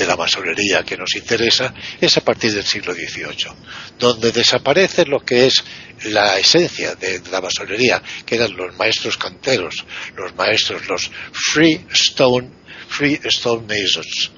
de 0.00 0.06
la 0.06 0.16
masonería 0.16 0.82
que 0.82 0.96
nos 0.96 1.14
interesa 1.14 1.74
es 2.00 2.16
a 2.16 2.22
partir 2.22 2.54
del 2.54 2.64
siglo 2.64 2.94
XVIII, 2.94 3.52
donde 3.98 4.32
desaparece 4.32 5.04
lo 5.04 5.20
que 5.20 5.46
es 5.46 5.62
la 6.04 6.38
esencia 6.38 6.94
de 6.94 7.20
la 7.30 7.42
masonería, 7.42 8.02
que 8.24 8.36
eran 8.36 8.56
los 8.56 8.74
maestros 8.78 9.18
canteros, 9.18 9.84
los 10.16 10.34
maestros, 10.34 10.88
los 10.88 11.10
free 11.32 11.84
stone, 11.92 12.48
free 12.88 13.20
stone 13.24 13.66
masons, 13.66 14.30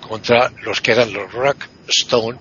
contra 0.00 0.52
los 0.62 0.80
que 0.80 0.92
eran 0.92 1.12
los 1.12 1.32
rock 1.32 1.66
stone, 1.88 2.38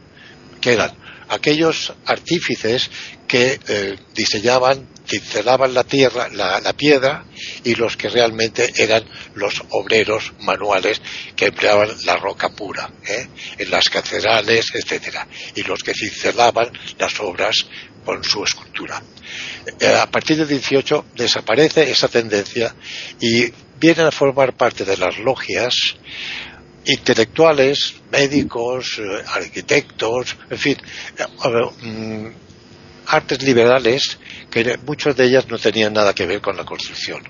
que 0.61 0.73
eran 0.73 0.91
aquellos 1.29 1.93
artífices 2.05 2.91
que 3.27 3.59
eh, 3.67 3.95
diseñaban 4.13 4.87
cincelaban 5.05 5.73
la 5.73 5.83
tierra, 5.83 6.29
la, 6.29 6.73
piedra, 6.73 7.25
y 7.63 7.75
los 7.75 7.95
que 7.97 8.09
realmente 8.09 8.71
eran 8.77 9.03
los 9.35 9.61
obreros 9.69 10.33
manuales 10.41 11.01
que 11.35 11.47
empleaban 11.47 11.89
la 12.05 12.17
roca 12.17 12.49
pura, 12.49 12.89
¿eh? 13.07 13.27
en 13.57 13.71
las 13.71 13.89
catedrales, 13.89 14.71
etcétera, 14.73 15.27
y 15.55 15.63
los 15.63 15.83
que 15.83 15.93
cincelaban 15.93 16.71
las 16.97 17.19
obras 17.19 17.65
con 18.03 18.23
su 18.23 18.43
escultura. 18.43 19.01
Eh, 19.79 19.87
a 19.87 20.09
partir 20.09 20.37
del 20.37 20.47
18 20.47 21.05
desaparece 21.15 21.89
esa 21.89 22.07
tendencia 22.07 22.75
y 23.19 23.51
vienen 23.79 24.05
a 24.05 24.11
formar 24.11 24.55
parte 24.55 24.85
de 24.85 24.97
las 24.97 25.17
logias 25.17 25.95
intelectuales, 26.85 27.95
médicos, 28.11 28.99
eh, 28.99 29.23
arquitectos, 29.27 30.37
en 30.49 30.57
fin, 30.57 30.77
mm, 31.81 32.27
artes 33.07 33.41
liberales 33.41 34.19
que 34.63 34.77
muchas 34.85 35.17
de 35.17 35.25
ellas 35.25 35.49
no 35.49 35.57
tenían 35.57 35.91
nada 35.91 36.15
que 36.15 36.25
ver 36.25 36.39
con 36.39 36.55
la 36.55 36.63
construcción 36.63 37.21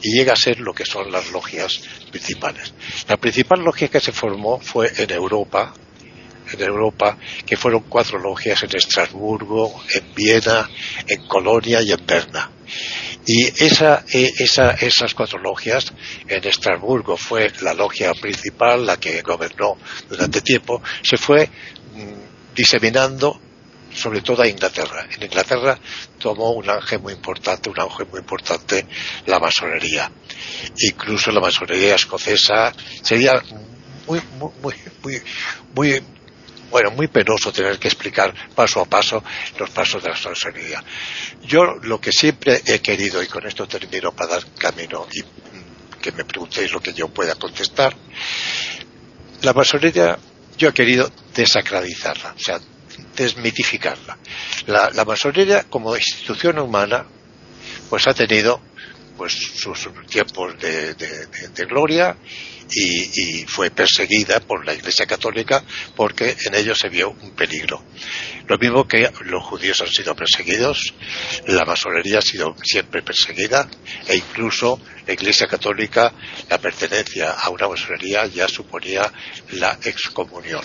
y 0.00 0.16
llega 0.16 0.32
a 0.32 0.36
ser 0.36 0.58
lo 0.58 0.72
que 0.72 0.86
son 0.86 1.12
las 1.12 1.30
logias 1.30 1.82
principales. 2.10 2.72
La 3.06 3.18
principal 3.18 3.60
logia 3.60 3.88
que 3.88 4.00
se 4.00 4.10
formó 4.10 4.58
fue 4.58 4.90
en 4.96 5.10
Europa, 5.10 5.74
en 6.50 6.62
Europa, 6.62 7.18
que 7.44 7.58
fueron 7.58 7.84
cuatro 7.90 8.18
logias 8.18 8.62
en 8.62 8.74
Estrasburgo, 8.74 9.82
en 9.92 10.14
Viena, 10.14 10.66
en 11.06 11.26
Colonia 11.26 11.82
y 11.82 11.92
en 11.92 12.06
Berna. 12.06 12.50
Y 13.26 13.48
esa, 13.62 14.06
e, 14.10 14.32
esa, 14.38 14.70
esas 14.70 15.12
cuatro 15.12 15.38
logias, 15.40 15.92
en 16.26 16.42
Estrasburgo 16.42 17.18
fue 17.18 17.52
la 17.60 17.74
logia 17.74 18.14
principal, 18.14 18.86
la 18.86 18.98
que 18.98 19.20
gobernó 19.20 19.76
durante 20.08 20.40
tiempo, 20.40 20.82
se 21.02 21.18
fue 21.18 21.50
mm, 21.94 22.54
diseminando 22.54 23.38
sobre 23.94 24.20
todo 24.20 24.42
a 24.42 24.48
Inglaterra. 24.48 25.06
En 25.10 25.22
Inglaterra 25.22 25.78
tomó 26.18 26.52
un 26.52 26.68
ángel 26.68 27.00
muy 27.00 27.12
importante, 27.12 27.70
un 27.70 27.78
auge 27.80 28.04
muy 28.04 28.20
importante 28.20 28.86
la 29.26 29.38
masonería. 29.38 30.10
Incluso 30.78 31.30
la 31.30 31.40
masonería 31.40 31.94
escocesa 31.94 32.72
sería 33.02 33.42
muy, 34.06 34.20
muy, 34.38 34.74
muy, 35.02 35.22
muy 35.74 36.02
bueno, 36.72 36.90
muy 36.92 37.06
penoso 37.08 37.52
tener 37.52 37.78
que 37.78 37.88
explicar 37.88 38.34
paso 38.54 38.80
a 38.80 38.86
paso 38.86 39.22
los 39.58 39.68
pasos 39.70 40.02
de 40.02 40.08
la 40.08 40.16
masonería. 40.18 40.82
Yo 41.42 41.74
lo 41.82 42.00
que 42.00 42.10
siempre 42.10 42.62
he 42.64 42.80
querido, 42.80 43.22
y 43.22 43.26
con 43.26 43.46
esto 43.46 43.68
termino 43.68 44.12
para 44.12 44.30
dar 44.30 44.46
camino 44.54 45.06
y 45.12 45.20
mm, 45.20 46.00
que 46.00 46.12
me 46.12 46.24
preguntéis 46.24 46.72
lo 46.72 46.80
que 46.80 46.94
yo 46.94 47.08
pueda 47.08 47.34
contestar, 47.34 47.94
la 49.42 49.52
masonería 49.52 50.18
yo 50.56 50.70
he 50.70 50.72
querido 50.72 51.10
desacralizarla, 51.34 52.34
o 52.36 52.40
sea, 52.40 52.58
desmitificarla. 53.16 54.18
La, 54.66 55.04
masonería 55.04 55.64
como 55.64 55.96
institución 55.96 56.58
humana 56.58 57.06
pues 57.88 58.06
ha 58.06 58.14
tenido 58.14 58.60
pues 59.16 59.32
sus 59.32 59.88
tiempos 60.08 60.58
de, 60.58 61.66
gloria 61.68 62.16
y, 62.70 63.44
fue 63.46 63.70
perseguida 63.70 64.40
por 64.40 64.64
la 64.64 64.72
Iglesia 64.72 65.06
Católica 65.06 65.62
porque 65.94 66.34
en 66.46 66.54
ello 66.54 66.74
se 66.74 66.88
vio 66.88 67.10
un 67.10 67.32
peligro. 67.32 67.84
Lo 68.48 68.58
mismo 68.58 68.88
que 68.88 69.10
los 69.24 69.44
judíos 69.44 69.80
han 69.82 69.88
sido 69.88 70.16
perseguidos, 70.16 70.94
la 71.46 71.64
masonería 71.64 72.18
ha 72.18 72.22
sido 72.22 72.56
siempre 72.62 73.02
perseguida 73.02 73.68
e 74.08 74.16
incluso 74.16 74.80
la 75.06 75.12
Iglesia 75.12 75.46
Católica, 75.46 76.12
la 76.48 76.58
pertenencia 76.58 77.32
a 77.32 77.50
una 77.50 77.68
masonería 77.68 78.26
ya 78.26 78.48
suponía 78.48 79.12
la 79.52 79.78
excomunión. 79.84 80.64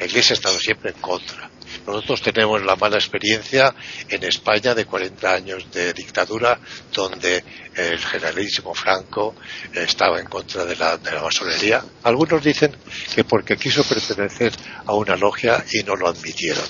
La 0.00 0.06
Iglesia 0.06 0.32
ha 0.32 0.38
estado 0.38 0.58
siempre 0.58 0.92
en 0.92 1.00
contra. 1.00 1.50
Nosotros 1.86 2.22
tenemos 2.22 2.64
la 2.64 2.74
mala 2.74 2.96
experiencia 2.96 3.74
en 4.08 4.24
España 4.24 4.74
de 4.74 4.86
40 4.86 5.30
años 5.30 5.70
de 5.70 5.92
dictadura 5.92 6.58
donde 6.90 7.44
el 7.74 7.98
generalísimo 7.98 8.74
Franco 8.74 9.34
estaba 9.74 10.18
en 10.18 10.26
contra 10.26 10.64
de 10.64 10.74
la, 10.76 10.98
masonería. 11.22 11.84
Algunos 12.02 12.42
dicen 12.42 12.74
que 13.14 13.24
porque 13.24 13.58
quiso 13.58 13.84
pertenecer 13.84 14.52
a 14.86 14.94
una 14.94 15.16
logia 15.16 15.62
y 15.70 15.82
no 15.82 15.94
lo 15.96 16.08
admitieron. 16.08 16.64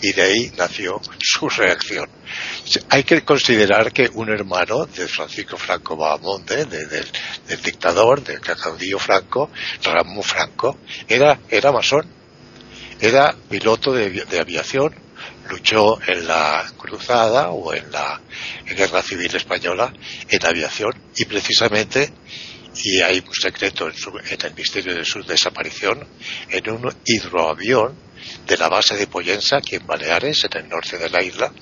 Y 0.00 0.12
de 0.12 0.22
ahí 0.22 0.52
nació 0.56 1.00
su 1.20 1.48
reacción. 1.48 2.08
Hay 2.88 3.04
que 3.04 3.22
considerar 3.24 3.92
que 3.92 4.10
un 4.12 4.28
hermano 4.28 4.86
de 4.86 5.06
Francisco 5.06 5.56
Franco 5.56 5.96
Bahamonde, 5.96 6.64
del, 6.64 7.62
dictador, 7.62 8.24
del 8.24 8.40
caudillo 8.40 8.98
Franco, 8.98 9.52
Ramón 9.84 10.24
Franco, 10.24 10.78
era, 11.06 11.38
era 11.48 11.70
masón 11.70 12.21
era 13.02 13.34
piloto 13.50 13.92
de, 13.92 14.24
aviación, 14.38 14.94
luchó 15.50 16.00
en 16.06 16.24
la 16.24 16.64
cruzada 16.78 17.50
o 17.50 17.74
en 17.74 17.90
la 17.90 18.20
guerra 18.64 19.02
civil 19.02 19.34
española 19.34 19.92
en 20.28 20.46
aviación 20.46 20.92
y 21.16 21.24
precisamente 21.24 22.12
y 22.76 23.00
hay 23.00 23.18
un 23.18 23.34
secreto 23.34 23.88
en, 23.88 24.40
el 24.40 24.54
misterio 24.54 24.94
de 24.94 25.04
su 25.04 25.20
desaparición 25.24 26.06
en 26.48 26.70
un 26.70 26.94
hidroavión 27.04 27.96
de 28.46 28.56
la 28.56 28.68
base 28.68 28.96
de 28.96 29.08
Poyensa 29.08 29.56
aquí 29.56 29.74
en 29.74 29.86
Baleares 29.86 30.44
en 30.44 30.58
el 30.58 30.68
norte 30.68 30.96
de 30.96 31.10
la 31.10 31.24
isla 31.24 31.52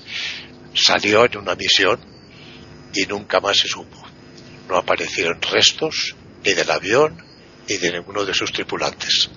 salió 0.75 1.25
en 1.25 1.37
una 1.37 1.55
misión 1.55 1.99
y 2.93 3.07
nunca 3.07 3.39
más 3.39 3.57
se 3.57 3.67
supo. 3.67 3.97
No 4.69 4.77
aparecieron 4.77 5.41
restos 5.41 6.15
ni 6.45 6.53
del 6.53 6.69
avión 6.69 7.17
ni 7.67 7.77
de 7.77 7.93
ninguno 7.93 8.25
de 8.25 8.33
sus 8.33 8.51
tripulantes. 8.51 9.29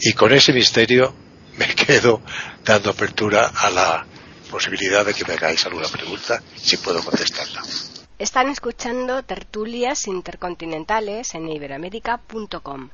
Y 0.00 0.12
con 0.12 0.32
ese 0.32 0.52
misterio 0.52 1.14
me 1.56 1.66
quedo 1.74 2.20
dando 2.64 2.90
apertura 2.90 3.50
a 3.54 3.70
la 3.70 4.06
posibilidad 4.50 5.04
de 5.04 5.14
que 5.14 5.24
me 5.24 5.34
hagáis 5.34 5.64
alguna 5.66 5.88
pregunta, 5.88 6.42
si 6.54 6.76
puedo 6.76 7.02
contestarla. 7.02 7.62
Están 8.18 8.48
escuchando 8.48 9.22
tertulias 9.24 10.06
intercontinentales 10.06 11.34
en 11.34 11.48
iberoamérica.com. 11.48 12.90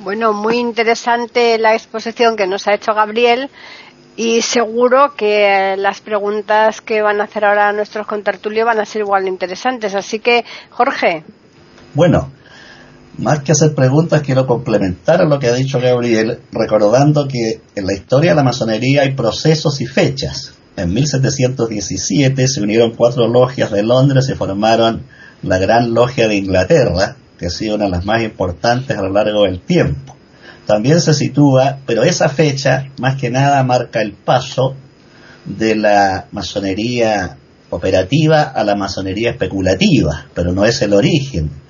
Bueno, 0.00 0.32
muy 0.32 0.56
interesante 0.56 1.58
la 1.58 1.74
exposición 1.74 2.36
que 2.36 2.46
nos 2.46 2.66
ha 2.66 2.74
hecho 2.74 2.94
Gabriel 2.94 3.50
y 4.16 4.42
seguro 4.42 5.14
que 5.14 5.74
las 5.78 6.00
preguntas 6.00 6.80
que 6.80 7.02
van 7.02 7.20
a 7.20 7.24
hacer 7.24 7.44
ahora 7.44 7.72
nuestros 7.72 8.06
contertulios 8.06 8.66
van 8.66 8.80
a 8.80 8.84
ser 8.84 9.02
igual 9.02 9.24
de 9.24 9.30
interesantes. 9.30 9.94
Así 9.94 10.18
que, 10.18 10.44
Jorge. 10.70 11.24
Bueno, 11.94 12.32
más 13.18 13.40
que 13.40 13.52
hacer 13.52 13.74
preguntas, 13.74 14.22
quiero 14.22 14.46
complementar 14.46 15.20
a 15.20 15.26
lo 15.26 15.38
que 15.38 15.48
ha 15.48 15.54
dicho 15.54 15.78
Gabriel, 15.78 16.40
recordando 16.50 17.28
que 17.28 17.60
en 17.74 17.86
la 17.86 17.92
historia 17.92 18.30
de 18.30 18.36
la 18.36 18.42
masonería 18.42 19.02
hay 19.02 19.14
procesos 19.14 19.80
y 19.80 19.86
fechas. 19.86 20.54
En 20.76 20.94
1717 20.94 22.48
se 22.48 22.62
unieron 22.62 22.92
cuatro 22.92 23.28
logias 23.28 23.70
de 23.70 23.82
Londres 23.82 24.28
y 24.30 24.34
formaron 24.34 25.02
la 25.42 25.58
Gran 25.58 25.92
Logia 25.92 26.26
de 26.26 26.36
Inglaterra, 26.36 27.16
que 27.38 27.46
ha 27.46 27.50
sido 27.50 27.74
una 27.74 27.84
de 27.84 27.90
las 27.90 28.04
más 28.06 28.22
importantes 28.22 28.96
a 28.96 29.02
lo 29.02 29.10
largo 29.10 29.42
del 29.42 29.60
tiempo. 29.60 30.16
También 30.66 31.00
se 31.00 31.12
sitúa, 31.12 31.80
pero 31.84 32.04
esa 32.04 32.28
fecha 32.30 32.86
más 32.98 33.16
que 33.16 33.28
nada 33.28 33.62
marca 33.62 34.00
el 34.00 34.12
paso 34.12 34.74
de 35.44 35.74
la 35.74 36.28
masonería 36.30 37.36
operativa 37.68 38.42
a 38.42 38.64
la 38.64 38.76
masonería 38.76 39.30
especulativa, 39.30 40.26
pero 40.34 40.52
no 40.52 40.64
es 40.64 40.80
el 40.80 40.94
origen 40.94 41.61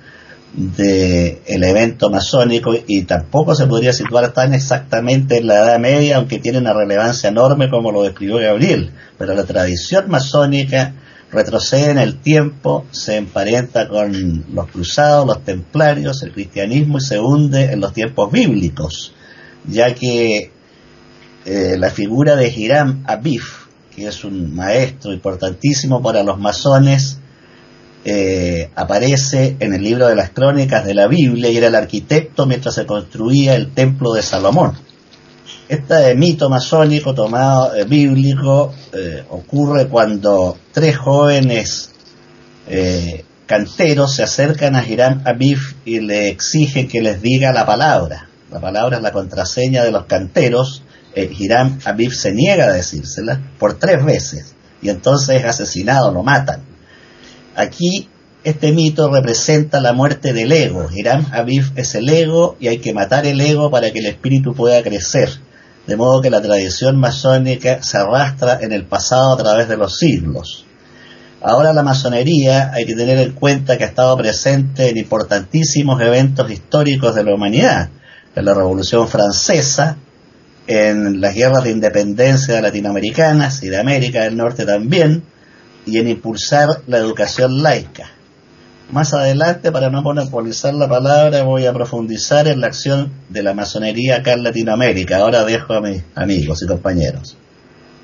del 0.54 1.64
evento 1.64 2.10
masónico 2.10 2.74
y 2.86 3.02
tampoco 3.04 3.54
se 3.54 3.66
podría 3.66 3.92
situar 3.92 4.32
tan 4.32 4.52
exactamente 4.52 5.38
en 5.38 5.46
la 5.46 5.54
Edad 5.54 5.78
Media, 5.78 6.16
aunque 6.16 6.38
tiene 6.38 6.58
una 6.58 6.74
relevancia 6.74 7.30
enorme 7.30 7.70
como 7.70 7.90
lo 7.90 8.02
describió 8.02 8.36
Gabriel. 8.36 8.92
Pero 9.16 9.34
la 9.34 9.44
tradición 9.44 10.10
masónica 10.10 10.94
retrocede 11.30 11.90
en 11.90 11.98
el 11.98 12.18
tiempo, 12.18 12.84
se 12.90 13.16
emparenta 13.16 13.88
con 13.88 14.44
los 14.52 14.68
cruzados, 14.68 15.26
los 15.26 15.42
templarios, 15.42 16.22
el 16.22 16.32
cristianismo 16.32 16.98
y 16.98 17.00
se 17.00 17.18
hunde 17.18 17.72
en 17.72 17.80
los 17.80 17.94
tiempos 17.94 18.30
bíblicos, 18.30 19.14
ya 19.66 19.94
que 19.94 20.52
eh, 21.46 21.76
la 21.78 21.88
figura 21.88 22.36
de 22.36 22.48
Hiram 22.48 23.04
Abif, 23.06 23.64
que 23.96 24.06
es 24.06 24.24
un 24.24 24.54
maestro 24.54 25.12
importantísimo 25.14 26.02
para 26.02 26.22
los 26.22 26.38
masones, 26.38 27.21
eh, 28.04 28.68
aparece 28.74 29.56
en 29.60 29.74
el 29.74 29.82
libro 29.84 30.08
de 30.08 30.16
las 30.16 30.30
crónicas 30.30 30.84
de 30.84 30.92
la 30.92 31.06
Biblia 31.06 31.50
y 31.50 31.56
era 31.56 31.68
el 31.68 31.76
arquitecto 31.76 32.46
mientras 32.46 32.74
se 32.74 32.84
construía 32.84 33.54
el 33.54 33.72
templo 33.72 34.12
de 34.12 34.22
Salomón. 34.22 34.72
Este 35.68 36.12
mito 36.16 36.50
masónico 36.50 37.14
tomado 37.14 37.76
eh, 37.76 37.84
bíblico 37.84 38.74
eh, 38.92 39.22
ocurre 39.30 39.86
cuando 39.86 40.58
tres 40.72 40.96
jóvenes 40.96 41.90
canteros 43.46 44.14
se 44.14 44.22
acercan 44.22 44.74
a 44.76 44.86
Hiram 44.86 45.22
Abif 45.24 45.74
y 45.84 46.00
le 46.00 46.28
exigen 46.28 46.88
que 46.88 47.02
les 47.02 47.20
diga 47.20 47.52
la 47.52 47.66
palabra. 47.66 48.28
La 48.50 48.60
palabra 48.60 48.96
es 48.96 49.02
la 49.02 49.12
contraseña 49.12 49.84
de 49.84 49.90
los 49.90 50.06
canteros. 50.06 50.82
Hiram 51.14 51.78
Abif 51.84 52.14
se 52.14 52.32
niega 52.32 52.66
a 52.66 52.72
decírsela 52.72 53.40
por 53.58 53.78
tres 53.78 54.04
veces 54.04 54.54
y 54.80 54.88
entonces 54.88 55.40
es 55.40 55.44
asesinado, 55.44 56.12
lo 56.12 56.22
matan. 56.22 56.71
Aquí 57.56 58.08
este 58.44 58.72
mito 58.72 59.08
representa 59.08 59.80
la 59.80 59.92
muerte 59.92 60.32
del 60.32 60.50
ego. 60.50 60.88
Hiram 60.92 61.26
Aviv 61.32 61.72
es 61.76 61.94
el 61.94 62.08
ego 62.08 62.56
y 62.58 62.68
hay 62.68 62.78
que 62.78 62.92
matar 62.92 63.26
el 63.26 63.40
ego 63.40 63.70
para 63.70 63.92
que 63.92 64.00
el 64.00 64.06
espíritu 64.06 64.54
pueda 64.54 64.82
crecer. 64.82 65.28
De 65.86 65.96
modo 65.96 66.22
que 66.22 66.30
la 66.30 66.40
tradición 66.40 66.96
masónica 66.96 67.82
se 67.82 67.98
arrastra 67.98 68.58
en 68.60 68.72
el 68.72 68.84
pasado 68.84 69.32
a 69.32 69.36
través 69.36 69.68
de 69.68 69.76
los 69.76 69.96
siglos. 69.98 70.64
Ahora 71.40 71.72
la 71.72 71.82
masonería 71.82 72.72
hay 72.72 72.84
que 72.86 72.94
tener 72.94 73.18
en 73.18 73.32
cuenta 73.32 73.76
que 73.76 73.84
ha 73.84 73.88
estado 73.88 74.16
presente 74.16 74.88
en 74.88 74.96
importantísimos 74.96 76.00
eventos 76.00 76.50
históricos 76.50 77.16
de 77.16 77.24
la 77.24 77.34
humanidad, 77.34 77.90
en 78.36 78.44
la 78.44 78.54
Revolución 78.54 79.08
Francesa, 79.08 79.96
en 80.68 81.20
las 81.20 81.34
guerras 81.34 81.64
de 81.64 81.72
independencia 81.72 82.60
latinoamericanas 82.60 83.62
y 83.64 83.68
de 83.68 83.78
América 83.78 84.22
del 84.22 84.36
Norte 84.36 84.64
también, 84.64 85.24
y 85.86 85.98
en 85.98 86.08
impulsar 86.08 86.68
la 86.86 86.98
educación 86.98 87.62
laica. 87.62 88.10
Más 88.90 89.14
adelante, 89.14 89.72
para 89.72 89.88
no 89.88 90.02
monopolizar 90.02 90.74
la 90.74 90.88
palabra, 90.88 91.44
voy 91.44 91.64
a 91.66 91.72
profundizar 91.72 92.46
en 92.46 92.60
la 92.60 92.66
acción 92.66 93.10
de 93.30 93.42
la 93.42 93.54
masonería 93.54 94.16
acá 94.16 94.34
en 94.34 94.42
Latinoamérica. 94.42 95.16
Ahora 95.16 95.44
dejo 95.44 95.72
a 95.72 95.80
mis 95.80 96.02
amigos 96.14 96.62
y 96.62 96.66
compañeros. 96.66 97.36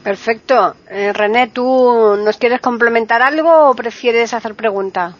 Perfecto. 0.03 0.77
Eh, 0.91 1.12
René, 1.12 1.49
¿tú 1.49 2.17
nos 2.25 2.38
quieres 2.38 2.61
complementar 2.62 3.21
algo 3.21 3.69
o 3.69 3.75
prefieres 3.75 4.33
hacer 4.33 4.55
pregunta? 4.55 5.14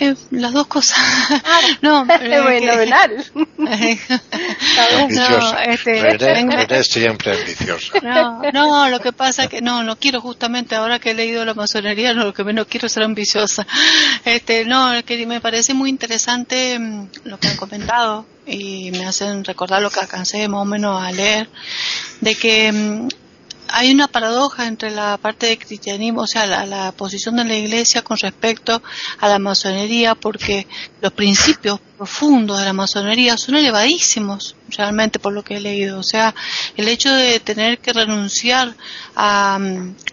Eh, 0.00 0.14
las 0.30 0.52
dos 0.52 0.66
cosas. 0.68 0.96
Ah, 0.98 1.60
no, 1.82 2.06
fenomenal. 2.18 3.24
no, 5.10 5.58
este, 5.60 6.84
siempre 6.84 7.36
ambiciosa. 7.36 7.98
No, 8.02 8.42
no, 8.52 8.88
lo 8.88 9.00
que 9.00 9.12
pasa 9.12 9.44
es 9.44 9.48
que 9.48 9.60
no, 9.60 9.82
no 9.82 9.96
quiero 9.96 10.20
justamente 10.20 10.76
ahora 10.76 10.98
que 10.98 11.10
he 11.10 11.14
leído 11.14 11.44
la 11.44 11.54
masonería, 11.54 12.14
no, 12.14 12.24
lo 12.24 12.34
que 12.34 12.44
menos 12.44 12.66
quiero 12.68 12.86
es 12.86 12.92
ser 12.92 13.02
ambiciosa. 13.02 13.66
Este, 14.24 14.64
no, 14.64 14.92
es 14.92 15.04
que 15.04 15.26
me 15.26 15.40
parece 15.40 15.74
muy 15.74 15.90
interesante 15.90 16.78
mm, 16.78 17.08
lo 17.24 17.38
que 17.38 17.48
han 17.48 17.56
comentado 17.56 18.24
y 18.46 18.90
me 18.92 19.04
hacen 19.04 19.44
recordar 19.44 19.82
lo 19.82 19.90
que 19.90 20.00
alcancé 20.00 20.48
más 20.48 20.62
o 20.62 20.64
menos 20.64 21.02
a 21.02 21.10
leer, 21.10 21.48
de 22.20 22.34
que 22.34 22.72
mm, 22.72 23.08
hay 23.68 23.90
una 23.92 24.08
paradoja 24.08 24.66
entre 24.66 24.90
la 24.90 25.16
parte 25.18 25.46
de 25.46 25.58
cristianismo, 25.58 26.22
o 26.22 26.26
sea, 26.26 26.46
la, 26.46 26.66
la, 26.66 26.92
posición 26.92 27.36
de 27.36 27.44
la 27.44 27.54
Iglesia 27.54 28.02
con 28.02 28.16
respecto 28.16 28.82
a 29.18 29.28
la 29.28 29.38
masonería, 29.38 30.14
porque 30.14 30.66
los 31.00 31.12
principios 31.12 31.80
profundos 31.98 32.60
de 32.60 32.64
la 32.64 32.72
masonería 32.72 33.36
son 33.36 33.56
elevadísimos, 33.56 34.54
realmente 34.70 35.18
por 35.18 35.32
lo 35.32 35.42
que 35.42 35.56
he 35.56 35.60
leído. 35.60 35.98
O 35.98 36.04
sea, 36.04 36.32
el 36.76 36.86
hecho 36.86 37.12
de 37.12 37.40
tener 37.40 37.80
que 37.80 37.92
renunciar 37.92 38.76
a, 39.16 39.58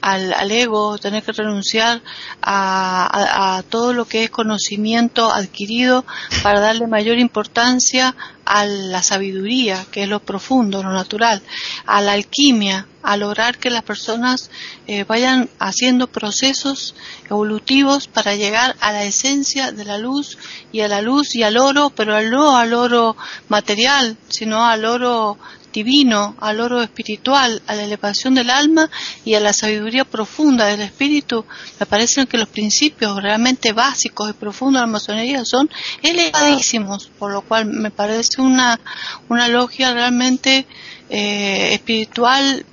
al, 0.02 0.52
ego, 0.52 0.98
tener 0.98 1.22
que 1.22 1.32
renunciar 1.32 2.02
a, 2.42 3.58
a, 3.58 3.64
todo 3.64 3.94
lo 3.94 4.06
que 4.06 4.24
es 4.24 4.32
conocimiento 4.32 5.32
adquirido 5.32 6.06
para 6.42 6.60
darle 6.60 6.88
mayor 6.88 7.20
importancia 7.20 8.16
a 8.46 8.66
la 8.66 9.04
sabiduría, 9.04 9.86
que 9.92 10.04
es 10.04 10.10
lo 10.10 10.20
profundo, 10.20 10.82
lo 10.82 10.92
natural, 10.92 11.42
a 11.86 12.02
la 12.02 12.14
alquimia, 12.14 12.88
a 13.04 13.18
lograr 13.18 13.60
que 13.60 13.70
las 13.70 13.84
personas 13.84 14.50
eh, 14.88 15.04
vayan 15.04 15.50
haciendo 15.60 16.08
procesos 16.08 16.96
evolutivos 17.30 18.08
para 18.08 18.36
llegar 18.36 18.76
a 18.80 18.92
la 18.92 19.04
esencia 19.04 19.72
de 19.72 19.86
la 19.86 19.98
luz 19.98 20.38
y 20.72 20.82
a 20.82 20.88
la 20.88 21.02
luz 21.02 21.36
y 21.36 21.44
al 21.44 21.58
oro, 21.58 21.90
pero 21.90 22.22
no 22.22 22.58
al 22.58 22.74
oro 22.74 23.16
material, 23.50 24.18
sino 24.30 24.66
al 24.66 24.86
oro 24.86 25.38
divino, 25.76 26.36
al 26.40 26.62
oro 26.62 26.82
espiritual, 26.82 27.62
a 27.68 27.76
la 27.76 27.84
elevación 27.84 28.34
del 28.36 28.50
alma 28.50 28.90
y 29.26 29.34
a 29.34 29.42
la 29.42 29.52
sabiduría 29.52 30.06
profunda 30.06 30.66
del 30.68 30.82
espíritu, 30.82 31.46
me 31.80 31.86
parece 31.86 32.26
que 32.28 32.38
los 32.38 32.48
principios 32.48 33.22
realmente 33.22 33.74
básicos 33.74 34.30
y 34.30 34.34
profundos 34.34 34.82
de 34.82 34.88
la 34.88 34.92
masonería 34.92 35.44
son 35.44 35.70
elevadísimos, 36.02 37.12
por 37.20 37.32
lo 37.32 37.42
cual 37.42 37.66
me 37.66 37.92
parece 37.92 38.42
una, 38.42 38.80
una 39.28 39.50
logia 39.50 39.94
realmente 39.94 40.66
eh, 41.10 41.74
espiritual 41.74 42.66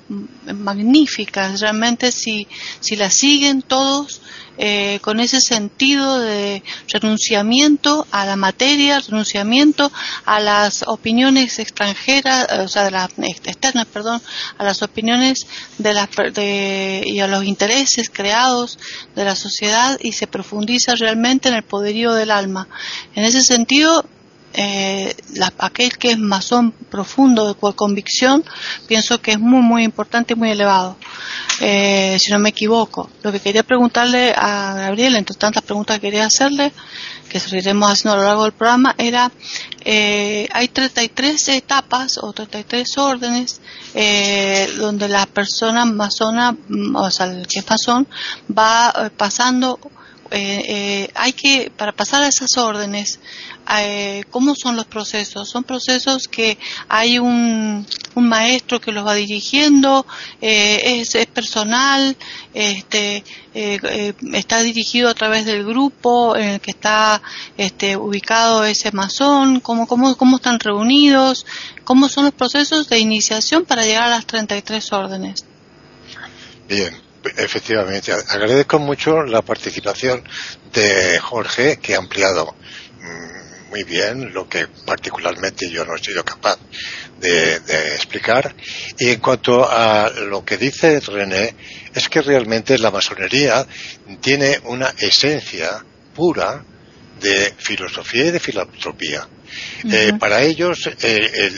magnífica. 0.54 1.54
Realmente 1.56 2.12
si, 2.12 2.46
si 2.80 2.96
la 2.96 3.10
siguen 3.10 3.62
todos 3.62 4.20
eh, 4.58 4.98
con 5.00 5.18
ese 5.18 5.40
sentido 5.40 6.20
de 6.20 6.62
renunciamiento 6.88 8.06
a 8.10 8.26
la 8.26 8.36
materia, 8.36 9.00
renunciamiento 9.00 9.90
a 10.26 10.40
las 10.40 10.84
opiniones 10.86 11.58
extranjeras, 11.58 12.46
o 12.60 12.68
sea, 12.68 12.84
de 12.84 12.90
las 12.90 13.10
externas, 13.18 13.86
perdón, 13.86 14.20
a 14.58 14.64
las 14.64 14.82
opiniones 14.82 15.46
de 15.78 15.94
las 15.94 16.08
de, 16.34 17.02
y 17.06 17.20
a 17.20 17.28
los 17.28 17.44
intereses 17.44 18.10
creados 18.10 18.78
de 19.16 19.24
la 19.24 19.36
sociedad 19.36 19.98
y 20.02 20.12
se 20.12 20.26
profundiza 20.26 20.96
realmente 20.96 21.48
en 21.48 21.54
el 21.54 21.62
poderío 21.62 22.12
del 22.12 22.30
alma. 22.30 22.68
En 23.14 23.24
ese 23.24 23.42
sentido, 23.42 24.04
eh, 24.54 25.14
aquel 25.58 25.96
que 25.96 26.12
es 26.12 26.18
masón 26.18 26.72
profundo 26.72 27.48
de 27.48 27.74
convicción, 27.74 28.44
pienso 28.86 29.20
que 29.20 29.32
es 29.32 29.38
muy, 29.38 29.62
muy 29.62 29.84
importante 29.84 30.34
y 30.34 30.36
muy 30.36 30.50
elevado, 30.50 30.96
eh, 31.60 32.18
si 32.20 32.30
no 32.30 32.38
me 32.38 32.50
equivoco. 32.50 33.10
Lo 33.22 33.32
que 33.32 33.40
quería 33.40 33.62
preguntarle 33.62 34.34
a 34.36 34.74
Gabriel, 34.74 35.16
entre 35.16 35.36
tantas 35.36 35.62
preguntas 35.62 35.96
que 35.96 36.08
quería 36.08 36.26
hacerle, 36.26 36.72
que 37.32 37.40
seguiremos 37.40 37.90
haciendo 37.90 38.14
a 38.14 38.16
lo 38.18 38.24
largo 38.24 38.42
del 38.42 38.52
programa, 38.52 38.94
era, 38.98 39.32
eh, 39.84 40.46
hay 40.52 40.68
33 40.68 41.48
etapas 41.48 42.18
o 42.18 42.30
33 42.32 42.98
órdenes 42.98 43.62
eh, 43.94 44.70
donde 44.76 45.08
la 45.08 45.24
persona 45.24 45.86
masona, 45.86 46.52
mm, 46.52 46.94
o 46.94 47.10
sea, 47.10 47.26
el 47.26 47.46
que 47.46 47.60
es 47.60 47.70
masón, 47.70 48.06
va 48.50 48.92
eh, 48.96 49.10
pasando 49.16 49.78
eh, 50.32 50.64
eh, 50.66 51.10
hay 51.14 51.32
que, 51.34 51.70
para 51.76 51.92
pasar 51.92 52.22
a 52.22 52.28
esas 52.28 52.56
órdenes, 52.56 53.20
eh, 53.78 54.24
¿cómo 54.30 54.54
son 54.54 54.76
los 54.76 54.86
procesos? 54.86 55.48
Son 55.48 55.62
procesos 55.62 56.26
que 56.26 56.58
hay 56.88 57.18
un, 57.18 57.86
maestro 58.16 58.80
que 58.80 58.92
los 58.92 59.06
va 59.06 59.14
dirigiendo, 59.14 60.06
es, 60.40 61.14
es, 61.14 61.26
personal, 61.26 62.16
este, 62.52 63.24
está 63.54 64.62
dirigido 64.62 65.08
a 65.08 65.14
través 65.14 65.46
del 65.46 65.64
grupo 65.64 66.36
en 66.36 66.48
el 66.48 66.60
que 66.60 66.72
está 66.72 67.22
este, 67.56 67.96
ubicado 67.96 68.64
ese 68.64 68.92
masón, 68.92 69.60
¿Cómo, 69.60 69.86
cómo, 69.86 70.16
cómo 70.16 70.36
están 70.36 70.58
reunidos, 70.58 71.46
cómo 71.84 72.08
son 72.08 72.24
los 72.24 72.34
procesos 72.34 72.88
de 72.88 72.98
iniciación 72.98 73.64
para 73.64 73.84
llegar 73.84 74.04
a 74.04 74.10
las 74.10 74.26
33 74.26 74.92
órdenes. 74.92 75.44
Bien, 76.68 76.94
Efectivamente, 77.36 78.12
agradezco 78.12 78.78
mucho 78.78 79.22
la 79.22 79.42
participación 79.42 80.24
de 80.72 81.18
Jorge, 81.20 81.78
que 81.78 81.94
ha 81.94 81.98
ampliado 81.98 82.54
mm, 83.00 83.70
muy 83.70 83.84
bien 83.84 84.34
lo 84.34 84.48
que 84.48 84.66
particularmente 84.84 85.70
yo 85.70 85.84
no 85.84 85.94
he 85.94 85.98
sido 85.98 86.24
capaz 86.24 86.58
de, 87.20 87.56
explicar. 87.94 88.54
Y 88.98 89.10
en 89.10 89.20
cuanto 89.20 89.68
a 89.70 90.10
lo 90.10 90.44
que 90.44 90.56
dice 90.56 91.00
René, 91.00 91.54
es 91.94 92.08
que 92.08 92.22
realmente 92.22 92.78
la 92.78 92.90
masonería 92.90 93.66
tiene 94.20 94.60
una 94.64 94.92
esencia 94.98 95.84
pura 96.14 96.64
de 97.20 97.54
filosofía 97.56 98.26
y 98.26 98.30
de 98.32 98.40
filantropía. 98.40 99.28
Eh, 99.90 100.12
para 100.18 100.42
ellos 100.42 100.88
eh, 101.02 101.50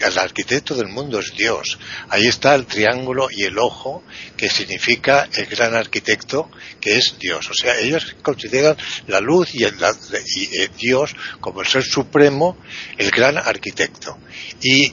el, 0.00 0.18
arquitecto 0.18 0.74
del 0.74 0.88
mundo 0.88 1.18
es 1.18 1.32
Dios. 1.36 1.78
Ahí 2.08 2.26
está 2.26 2.54
el 2.54 2.66
triángulo 2.66 3.28
y 3.30 3.44
el 3.44 3.58
ojo, 3.58 4.02
que 4.36 4.48
significa 4.48 5.28
el 5.32 5.46
gran 5.46 5.74
arquitecto, 5.74 6.50
que 6.80 6.96
es 6.96 7.16
Dios. 7.18 7.48
O 7.50 7.54
sea, 7.54 7.78
ellos 7.78 8.16
consideran 8.22 8.76
la 9.06 9.20
luz 9.20 9.54
y, 9.54 9.64
el, 9.64 9.74
y 10.36 10.44
eh, 10.60 10.70
Dios 10.76 11.14
como 11.40 11.60
el 11.60 11.66
ser 11.66 11.82
supremo, 11.82 12.58
el 12.96 13.10
gran 13.10 13.38
arquitecto. 13.38 14.18
Y 14.62 14.92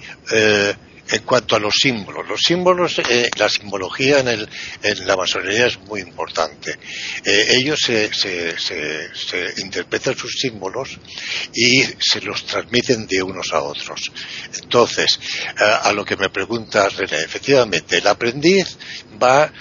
en 1.09 1.21
cuanto 1.23 1.55
a 1.55 1.59
los 1.59 1.73
símbolos, 1.81 2.27
los 2.27 2.41
símbolos, 2.41 2.99
eh, 2.99 3.29
la 3.37 3.49
simbología 3.49 4.19
en, 4.19 4.27
el, 4.27 4.49
en, 4.83 5.07
la 5.07 5.15
masonería 5.15 5.67
es 5.67 5.79
muy 5.79 6.01
importante. 6.01 6.77
Eh, 7.23 7.45
ellos 7.55 7.79
se, 7.79 8.13
se, 8.13 8.57
se, 8.57 9.61
interpretan 9.61 10.17
sus 10.17 10.33
símbolos 10.39 10.97
y 11.53 11.83
se 11.99 12.21
los 12.21 12.45
transmiten 12.45 13.07
de 13.07 13.23
unos 13.23 13.53
a 13.53 13.61
otros. 13.61 14.11
Entonces, 14.61 15.19
eh, 15.59 15.77
a 15.83 15.91
lo 15.93 16.03
que 16.03 16.17
me 16.17 16.29
pregunta 16.29 16.89
René, 16.89 17.19
efectivamente, 17.23 17.97
el 17.97 18.07
aprendiz 18.07 18.77
va 19.21 19.51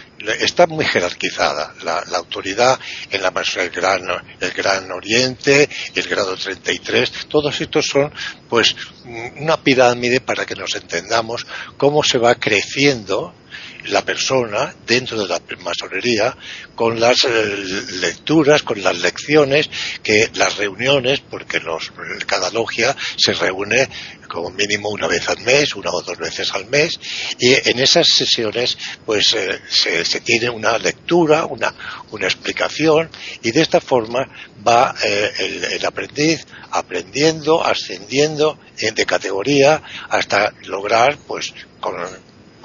está 0.41 0.67
muy 0.67 0.85
jerarquizada 0.85 1.75
la, 1.83 2.01
autoridad 2.17 2.79
en 3.11 3.23
la 3.23 3.33
el 3.57 3.71
gran, 3.71 4.03
el 4.41 4.51
gran 4.53 4.91
Oriente, 4.91 5.69
el 5.95 6.09
grado 6.09 6.37
33, 6.37 7.29
todos 7.29 7.61
estos 7.61 7.87
son 7.87 8.13
pues 8.49 8.75
una 9.05 9.57
pirámide 9.59 10.21
para 10.21 10.47
que 10.47 10.55
nos 10.55 10.75
entendamos 10.75 11.47
cómo 11.77 12.03
se 12.03 12.19
va 12.19 12.35
creciendo 12.37 13.35
la 13.85 14.05
persona 14.05 14.75
dentro 14.87 15.19
de 15.19 15.29
la 15.29 15.41
masonería 15.63 16.37
con 16.75 16.99
las 17.01 17.25
eh, 17.25 17.57
lecturas, 18.01 18.63
con 18.63 18.83
las 18.83 18.99
lecciones, 18.99 19.69
que 20.03 20.31
las 20.35 20.57
reuniones, 20.57 21.21
porque 21.21 21.61
los, 21.61 21.93
cada 22.27 22.51
logia 22.51 22.97
se 23.17 23.33
reúne 23.35 23.89
como 24.29 24.51
mínimo 24.51 24.91
una 24.91 25.07
vez 25.07 25.29
al 25.29 25.41
mes, 25.41 25.75
una 25.75 25.91
o 25.91 26.03
dos 26.03 26.19
veces 26.19 26.53
al 26.53 26.67
mes, 26.67 26.99
y 27.39 27.55
en 27.55 27.79
esas 27.79 28.09
sesiones 28.09 28.77
pues 29.05 29.33
eh, 29.35 29.61
se, 29.69 30.21
tiene 30.21 30.51
una 30.51 30.77
lectura, 30.79 31.47
una, 31.47 31.73
una 32.11 32.27
explicación, 32.27 33.09
y 33.43 33.53
de 33.53 33.63
esta 33.63 33.81
forma 33.81 34.29
va 34.67 34.95
eh, 35.05 35.33
el, 35.39 35.65
el, 35.65 35.87
aprendiz 35.87 36.45
aprendiendo, 36.73 37.65
ascendiendo 37.65 38.59
de 38.79 39.07
categoría 39.07 39.83
hasta 40.11 40.53
lograr 40.65 41.17
pues 41.27 41.55
con 41.81 41.95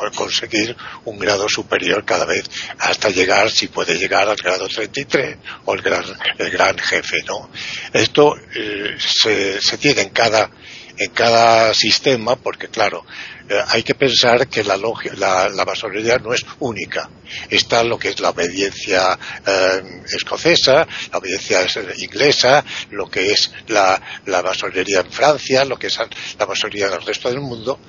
conseguir 0.09 0.75
un 1.05 1.19
grado 1.19 1.47
superior 1.47 2.03
cada 2.03 2.25
vez 2.25 2.49
hasta 2.79 3.09
llegar, 3.09 3.51
si 3.51 3.67
puede 3.67 3.95
llegar 3.95 4.27
al 4.27 4.37
grado 4.37 4.67
33 4.67 5.37
o 5.65 5.73
el 5.75 5.81
gran, 5.81 6.03
el 6.37 6.49
gran 6.49 6.77
jefe, 6.77 7.17
¿no? 7.27 7.49
Esto 7.93 8.35
eh, 8.55 8.95
se, 8.97 9.61
se 9.61 9.77
tiene 9.77 10.01
en 10.01 10.09
cada, 10.09 10.49
en 10.97 11.11
cada 11.11 11.73
sistema 11.73 12.35
porque, 12.35 12.69
claro, 12.69 13.05
eh, 13.49 13.61
hay 13.67 13.83
que 13.83 13.95
pensar 13.95 14.47
que 14.47 14.63
la, 14.63 14.77
la, 14.77 15.49
la, 15.49 15.65
masonería 15.65 16.17
no 16.17 16.33
es 16.33 16.45
única. 16.59 17.09
Está 17.49 17.83
lo 17.83 17.97
que 17.97 18.09
es 18.09 18.19
la 18.19 18.29
obediencia 18.29 19.17
eh, 19.45 20.01
escocesa, 20.05 20.87
la 21.11 21.17
obediencia 21.17 21.65
inglesa, 21.97 22.63
lo 22.91 23.09
que 23.09 23.31
es 23.31 23.51
la, 23.67 24.01
la, 24.25 24.41
masonería 24.41 25.01
en 25.01 25.11
Francia, 25.11 25.65
lo 25.65 25.77
que 25.77 25.87
es 25.87 25.97
la 26.37 26.45
masonería 26.45 26.87
en 26.87 26.93
el 26.93 27.01
resto 27.01 27.29
del 27.29 27.41
mundo. 27.41 27.79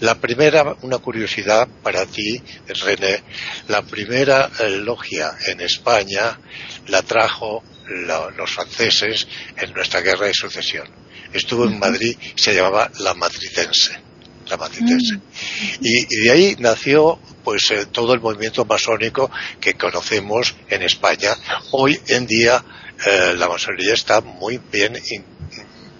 La 0.00 0.14
primera, 0.20 0.76
una 0.82 0.98
curiosidad 0.98 1.68
para 1.82 2.06
ti, 2.06 2.40
René, 2.68 3.22
la 3.68 3.82
primera 3.82 4.50
eh, 4.60 4.70
logia 4.70 5.36
en 5.46 5.60
España 5.60 6.38
la 6.88 7.02
trajo 7.02 7.62
los 7.88 8.50
franceses 8.52 9.26
en 9.56 9.72
nuestra 9.72 10.00
guerra 10.00 10.26
de 10.26 10.34
sucesión. 10.34 10.88
Estuvo 11.32 11.64
en 11.64 11.78
Madrid, 11.78 12.16
se 12.36 12.54
llamaba 12.54 12.90
la 13.00 13.14
Matricense 13.14 14.09
mm. 14.56 15.20
Y, 15.80 16.24
de 16.24 16.30
ahí 16.30 16.56
nació 16.58 17.18
pues 17.44 17.70
eh, 17.70 17.86
todo 17.86 18.14
el 18.14 18.20
movimiento 18.20 18.64
masónico 18.64 19.30
que 19.60 19.74
conocemos 19.74 20.54
en 20.68 20.82
España. 20.82 21.36
Hoy 21.72 21.98
en 22.08 22.26
día 22.26 22.64
eh, 23.06 23.34
la 23.36 23.48
masonería 23.48 23.94
está 23.94 24.20
muy 24.20 24.60
bien 24.70 24.96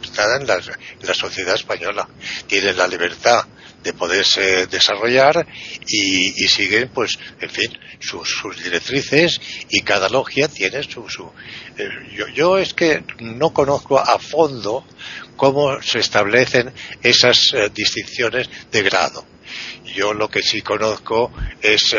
instalada 0.01 0.37
en 0.37 0.47
la, 0.47 1.15
sociedad 1.15 1.55
española. 1.55 2.09
Tiene 2.47 2.73
la 2.73 2.87
libertad 2.87 3.47
de 3.83 3.95
poderse 3.95 4.67
desarrollar 4.67 5.47
y, 5.87 6.47
siguen, 6.49 6.91
pues, 6.93 7.19
en 7.41 7.49
fin, 7.49 7.79
sus, 7.99 8.63
directrices 8.63 9.41
y 9.71 9.81
cada 9.81 10.09
logia 10.09 10.49
tiene 10.49 10.83
su... 10.83 11.09
su 11.09 11.31
eh, 11.79 11.89
yo, 12.15 12.29
yo 12.29 12.59
es 12.59 12.75
que 12.75 13.03
no 13.21 13.55
conozco 13.55 13.99
a 13.99 14.19
fondo 14.19 14.85
cómo 15.41 15.81
se 15.81 16.01
establecen 16.01 16.71
esas 17.03 17.55
eh, 17.55 17.71
distinciones 17.73 18.47
de 18.71 18.83
grado. 18.83 19.25
Yo 19.87 20.13
lo 20.13 20.29
que 20.29 20.43
sí 20.43 20.61
conozco 20.61 21.33
es 21.63 21.97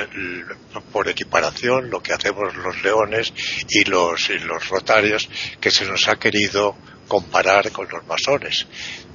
por 0.92 1.10
equiparación 1.10 1.90
lo 1.90 2.04
que 2.04 2.14
hacemos 2.14 2.56
los 2.56 2.84
leones 2.84 3.34
y 3.68 3.84
los, 3.86 4.30
y 4.30 4.38
los 4.38 4.70
rotarios 4.70 5.28
que 5.60 5.72
se 5.72 5.86
nos 5.86 6.08
ha 6.08 6.18
querido 6.18 6.78
comparar 7.08 7.72
con 7.72 7.88
los 7.90 8.06
masones. 8.06 8.68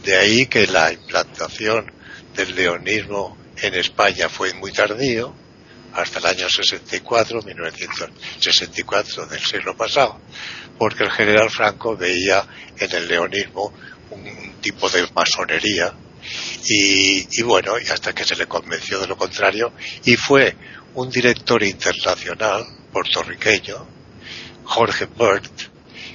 De 0.03 0.17
ahí 0.17 0.47
que 0.47 0.67
la 0.67 0.93
implantación 0.93 1.93
del 2.35 2.57
leonismo 2.57 3.39
en 3.63 3.75
España 3.75 4.29
fue 4.29 4.53
muy 4.55 4.73
tardío, 4.73 5.33
hasta 5.95 6.19
el 6.19 6.27
año 6.27 6.49
64, 6.49 7.43
1964 7.43 9.27
del 9.27 9.41
siglo 9.41 9.77
pasado, 9.77 10.21
porque 10.79 11.05
el 11.05 11.11
general 11.11 11.49
Franco 11.49 11.97
veía 11.97 12.47
en 12.77 12.93
el 12.93 13.09
leonismo 13.09 13.73
un 14.11 14.61
tipo 14.61 14.89
de 14.89 15.07
masonería. 15.15 15.93
Y, 16.69 17.43
bueno, 17.43 17.79
y 17.79 17.89
hasta 17.89 18.13
que 18.13 18.25
se 18.25 18.35
le 18.35 18.47
convenció 18.47 18.99
de 18.99 19.07
lo 19.07 19.17
contrario, 19.17 19.73
y 20.05 20.17
fue 20.17 20.57
un 20.95 21.09
director 21.09 21.63
internacional 21.63 22.65
puertorriqueño, 22.93 23.87
Jorge 24.65 25.05
Burt, 25.05 25.53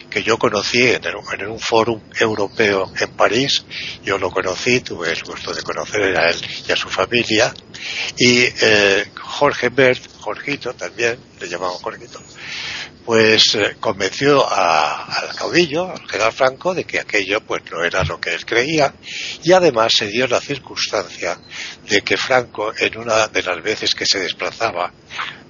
que 0.09 0.21
yo 0.21 0.37
conocí 0.37 0.81
en, 0.83 1.47
un 1.47 1.59
foro 1.59 2.01
europeo 2.19 2.91
en 2.99 3.11
París, 3.11 3.63
yo 4.03 4.17
lo 4.17 4.29
conocí, 4.29 4.81
tuve 4.81 5.11
el 5.11 5.23
gusto 5.23 5.53
de 5.53 5.61
conocer 5.61 6.17
a 6.17 6.29
él 6.29 6.37
y 6.67 6.71
a 6.71 6.75
su 6.75 6.89
familia, 6.89 7.53
y 8.17 8.41
eh, 8.61 9.05
Jorge 9.15 9.69
Bert, 9.69 10.03
Jorgito 10.19 10.73
también, 10.73 11.17
le 11.39 11.47
llamamos 11.47 11.81
Jorgito, 11.81 12.21
pues 13.05 13.55
eh, 13.55 13.75
convenció 13.79 14.47
al 14.49 15.35
caudillo, 15.35 15.91
al 15.91 16.07
general 16.07 16.33
Franco, 16.33 16.73
de 16.73 16.83
que 16.83 16.99
aquello 16.99 17.41
pues 17.41 17.63
no 17.71 17.83
era 17.83 18.03
lo 18.03 18.19
que 18.19 18.33
él 18.33 18.45
creía 18.45 18.93
y 19.43 19.51
además 19.53 19.93
se 19.93 20.07
dio 20.07 20.27
la 20.27 20.39
circunstancia 20.39 21.37
de 21.89 22.01
que 22.01 22.17
Franco 22.17 22.73
en 22.77 22.97
una 22.97 23.27
de 23.27 23.43
las 23.43 23.61
veces 23.63 23.95
que 23.95 24.05
se 24.05 24.19
desplazaba 24.19 24.91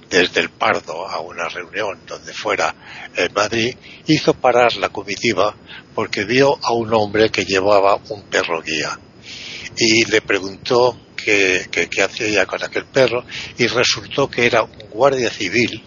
desde 0.08 0.40
el 0.40 0.50
Pardo 0.50 1.08
a 1.08 1.20
una 1.20 1.48
reunión 1.48 2.00
donde 2.06 2.34
fuera 2.34 2.74
en 3.16 3.32
Madrid, 3.32 3.74
hizo 4.06 4.34
parar 4.34 4.76
la 4.76 4.90
comitiva 4.90 5.54
porque 5.94 6.24
vio 6.24 6.58
a 6.62 6.72
un 6.72 6.92
hombre 6.92 7.30
que 7.30 7.46
llevaba 7.46 7.98
un 8.10 8.22
perro 8.24 8.60
guía. 8.60 8.98
Y 9.74 10.04
le 10.10 10.20
preguntó 10.20 11.00
qué, 11.16 11.66
qué 11.70 12.02
hacía 12.02 12.44
con 12.44 12.62
aquel 12.62 12.84
perro 12.84 13.24
y 13.56 13.66
resultó 13.68 14.28
que 14.28 14.44
era 14.44 14.62
un 14.62 14.90
guardia 14.90 15.30
civil 15.30 15.82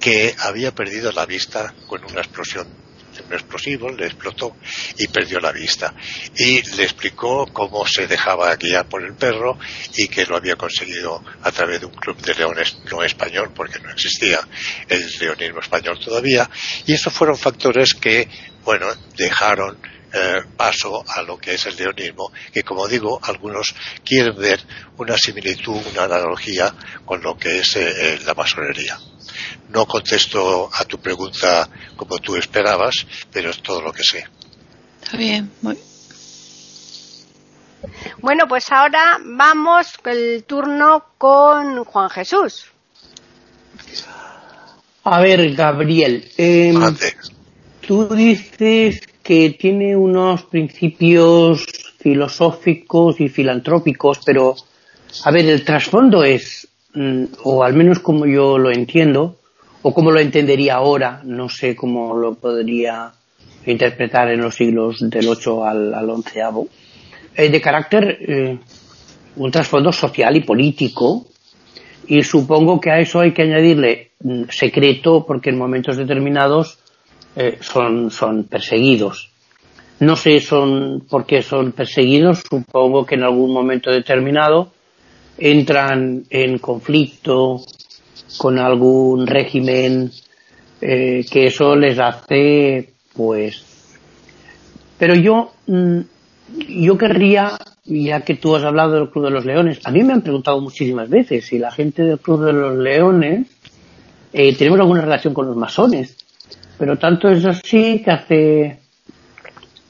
que 0.00 0.34
había 0.38 0.74
perdido 0.74 1.12
la 1.12 1.26
vista 1.26 1.74
con 1.86 2.04
una 2.04 2.20
explosión 2.20 2.88
un 3.26 3.32
explosivo, 3.32 3.90
le 3.90 4.06
explotó 4.06 4.56
y 4.96 5.08
perdió 5.08 5.40
la 5.40 5.52
vista. 5.52 5.94
Y 6.36 6.62
le 6.76 6.84
explicó 6.84 7.46
cómo 7.52 7.86
se 7.86 8.06
dejaba 8.06 8.54
guiar 8.56 8.88
por 8.88 9.02
el 9.04 9.14
perro 9.14 9.58
y 9.96 10.08
que 10.08 10.26
lo 10.26 10.36
había 10.36 10.56
conseguido 10.56 11.22
a 11.42 11.50
través 11.50 11.80
de 11.80 11.86
un 11.86 11.94
club 11.94 12.16
de 12.20 12.34
leones 12.34 12.78
no 12.90 13.02
español, 13.02 13.52
porque 13.54 13.80
no 13.80 13.90
existía 13.90 14.40
el 14.88 15.10
leonismo 15.18 15.60
español 15.60 15.98
todavía. 16.02 16.48
Y 16.86 16.92
esos 16.92 17.12
fueron 17.12 17.36
factores 17.36 17.94
que, 17.94 18.28
bueno, 18.64 18.86
dejaron 19.16 19.78
eh, 20.12 20.42
paso 20.56 21.04
a 21.06 21.22
lo 21.22 21.38
que 21.38 21.54
es 21.54 21.66
el 21.66 21.76
leonismo, 21.76 22.32
que 22.52 22.62
como 22.62 22.88
digo, 22.88 23.20
algunos 23.22 23.74
quieren 24.04 24.36
ver 24.36 24.60
una 24.96 25.16
similitud, 25.16 25.80
una 25.92 26.04
analogía 26.04 26.74
con 27.04 27.22
lo 27.22 27.36
que 27.36 27.58
es 27.60 27.76
eh, 27.76 28.18
la 28.24 28.34
masonería. 28.34 28.98
No 29.68 29.86
contesto 29.86 30.70
a 30.72 30.84
tu 30.84 30.98
pregunta 30.98 31.68
como 31.96 32.18
tú 32.18 32.36
esperabas, 32.36 33.06
pero 33.30 33.50
es 33.50 33.62
todo 33.62 33.82
lo 33.82 33.92
que 33.92 34.02
sé. 34.02 34.26
Está 35.02 35.16
bien. 35.16 35.50
Bueno, 38.20 38.48
pues 38.48 38.70
ahora 38.72 39.18
vamos 39.22 39.92
el 40.04 40.44
turno 40.44 41.04
con 41.18 41.84
Juan 41.84 42.10
Jesús. 42.10 42.66
A 45.04 45.20
ver, 45.20 45.54
Gabriel, 45.54 46.30
eh, 46.36 46.74
tú 47.86 48.14
dices 48.14 49.07
que 49.28 49.50
tiene 49.50 49.94
unos 49.94 50.44
principios 50.44 51.66
filosóficos 51.98 53.20
y 53.20 53.28
filantrópicos, 53.28 54.20
pero, 54.24 54.56
a 55.22 55.30
ver, 55.30 55.44
el 55.44 55.66
trasfondo 55.66 56.24
es, 56.24 56.66
mm, 56.94 57.24
o 57.44 57.62
al 57.62 57.74
menos 57.74 57.98
como 57.98 58.24
yo 58.24 58.56
lo 58.56 58.70
entiendo, 58.70 59.36
o 59.82 59.92
como 59.92 60.12
lo 60.12 60.18
entendería 60.18 60.76
ahora, 60.76 61.20
no 61.24 61.50
sé 61.50 61.76
cómo 61.76 62.16
lo 62.16 62.36
podría 62.36 63.12
interpretar 63.66 64.30
en 64.30 64.40
los 64.40 64.54
siglos 64.54 64.96
del 64.98 65.28
8 65.28 65.62
al, 65.62 65.92
al 65.92 66.08
11, 66.08 66.40
eh, 67.36 67.50
de 67.50 67.60
carácter, 67.60 68.18
eh, 68.26 68.58
un 69.36 69.50
trasfondo 69.50 69.92
social 69.92 70.38
y 70.38 70.40
político, 70.40 71.26
y 72.06 72.22
supongo 72.22 72.80
que 72.80 72.92
a 72.92 72.98
eso 72.98 73.20
hay 73.20 73.32
que 73.32 73.42
añadirle 73.42 74.12
mm, 74.20 74.44
secreto, 74.48 75.26
porque 75.26 75.50
en 75.50 75.58
momentos 75.58 75.98
determinados 75.98 76.78
eh, 77.36 77.58
son, 77.60 78.10
son 78.10 78.44
perseguidos. 78.44 79.30
No 80.00 80.14
sé 80.14 80.40
son 80.40 81.04
por 81.08 81.26
qué 81.26 81.42
son 81.42 81.72
perseguidos, 81.72 82.42
supongo 82.48 83.04
que 83.04 83.16
en 83.16 83.24
algún 83.24 83.52
momento 83.52 83.90
determinado 83.90 84.72
entran 85.38 86.24
en 86.30 86.58
conflicto 86.58 87.60
con 88.36 88.58
algún 88.58 89.26
régimen 89.26 90.10
eh, 90.80 91.24
que 91.30 91.46
eso 91.46 91.74
les 91.76 91.98
hace 91.98 92.92
pues 93.14 93.64
pero 94.98 95.14
yo 95.14 95.52
mm, 95.66 96.00
yo 96.68 96.98
querría 96.98 97.56
ya 97.84 98.20
que 98.20 98.34
tú 98.34 98.54
has 98.54 98.64
hablado 98.64 98.94
del 98.94 99.10
Club 99.10 99.26
de 99.26 99.30
los 99.30 99.44
Leones 99.44 99.80
a 99.84 99.90
mí 99.90 100.02
me 100.02 100.12
han 100.12 100.22
preguntado 100.22 100.60
muchísimas 100.60 101.08
veces 101.08 101.46
si 101.46 101.58
la 101.58 101.70
gente 101.70 102.02
del 102.02 102.18
Club 102.18 102.44
de 102.44 102.52
los 102.52 102.76
Leones 102.76 103.46
eh, 104.32 104.54
tenemos 104.56 104.78
alguna 104.80 105.00
relación 105.00 105.34
con 105.34 105.46
los 105.46 105.56
masones 105.56 106.16
pero 106.78 106.96
tanto 106.96 107.28
es 107.28 107.44
así 107.44 108.02
que 108.02 108.10
hace 108.10 108.78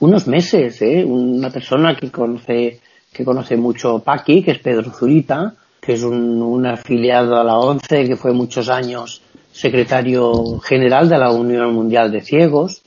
unos 0.00 0.26
meses 0.26 0.80
¿eh? 0.82 1.04
una 1.04 1.50
persona 1.50 1.96
que 1.96 2.10
conoce 2.10 2.80
que 3.12 3.24
conoce 3.24 3.56
mucho 3.56 4.00
Paqui 4.00 4.42
que 4.42 4.52
es 4.52 4.58
Pedro 4.58 4.90
Zurita 4.90 5.54
que 5.88 5.94
es 5.94 6.02
un, 6.02 6.66
afiliado 6.66 7.40
a 7.40 7.44
la 7.44 7.56
ONCE, 7.56 8.04
que 8.04 8.16
fue 8.16 8.34
muchos 8.34 8.68
años 8.68 9.22
secretario 9.50 10.58
general 10.60 11.08
de 11.08 11.16
la 11.16 11.30
Unión 11.30 11.72
Mundial 11.72 12.12
de 12.12 12.20
Ciegos, 12.20 12.82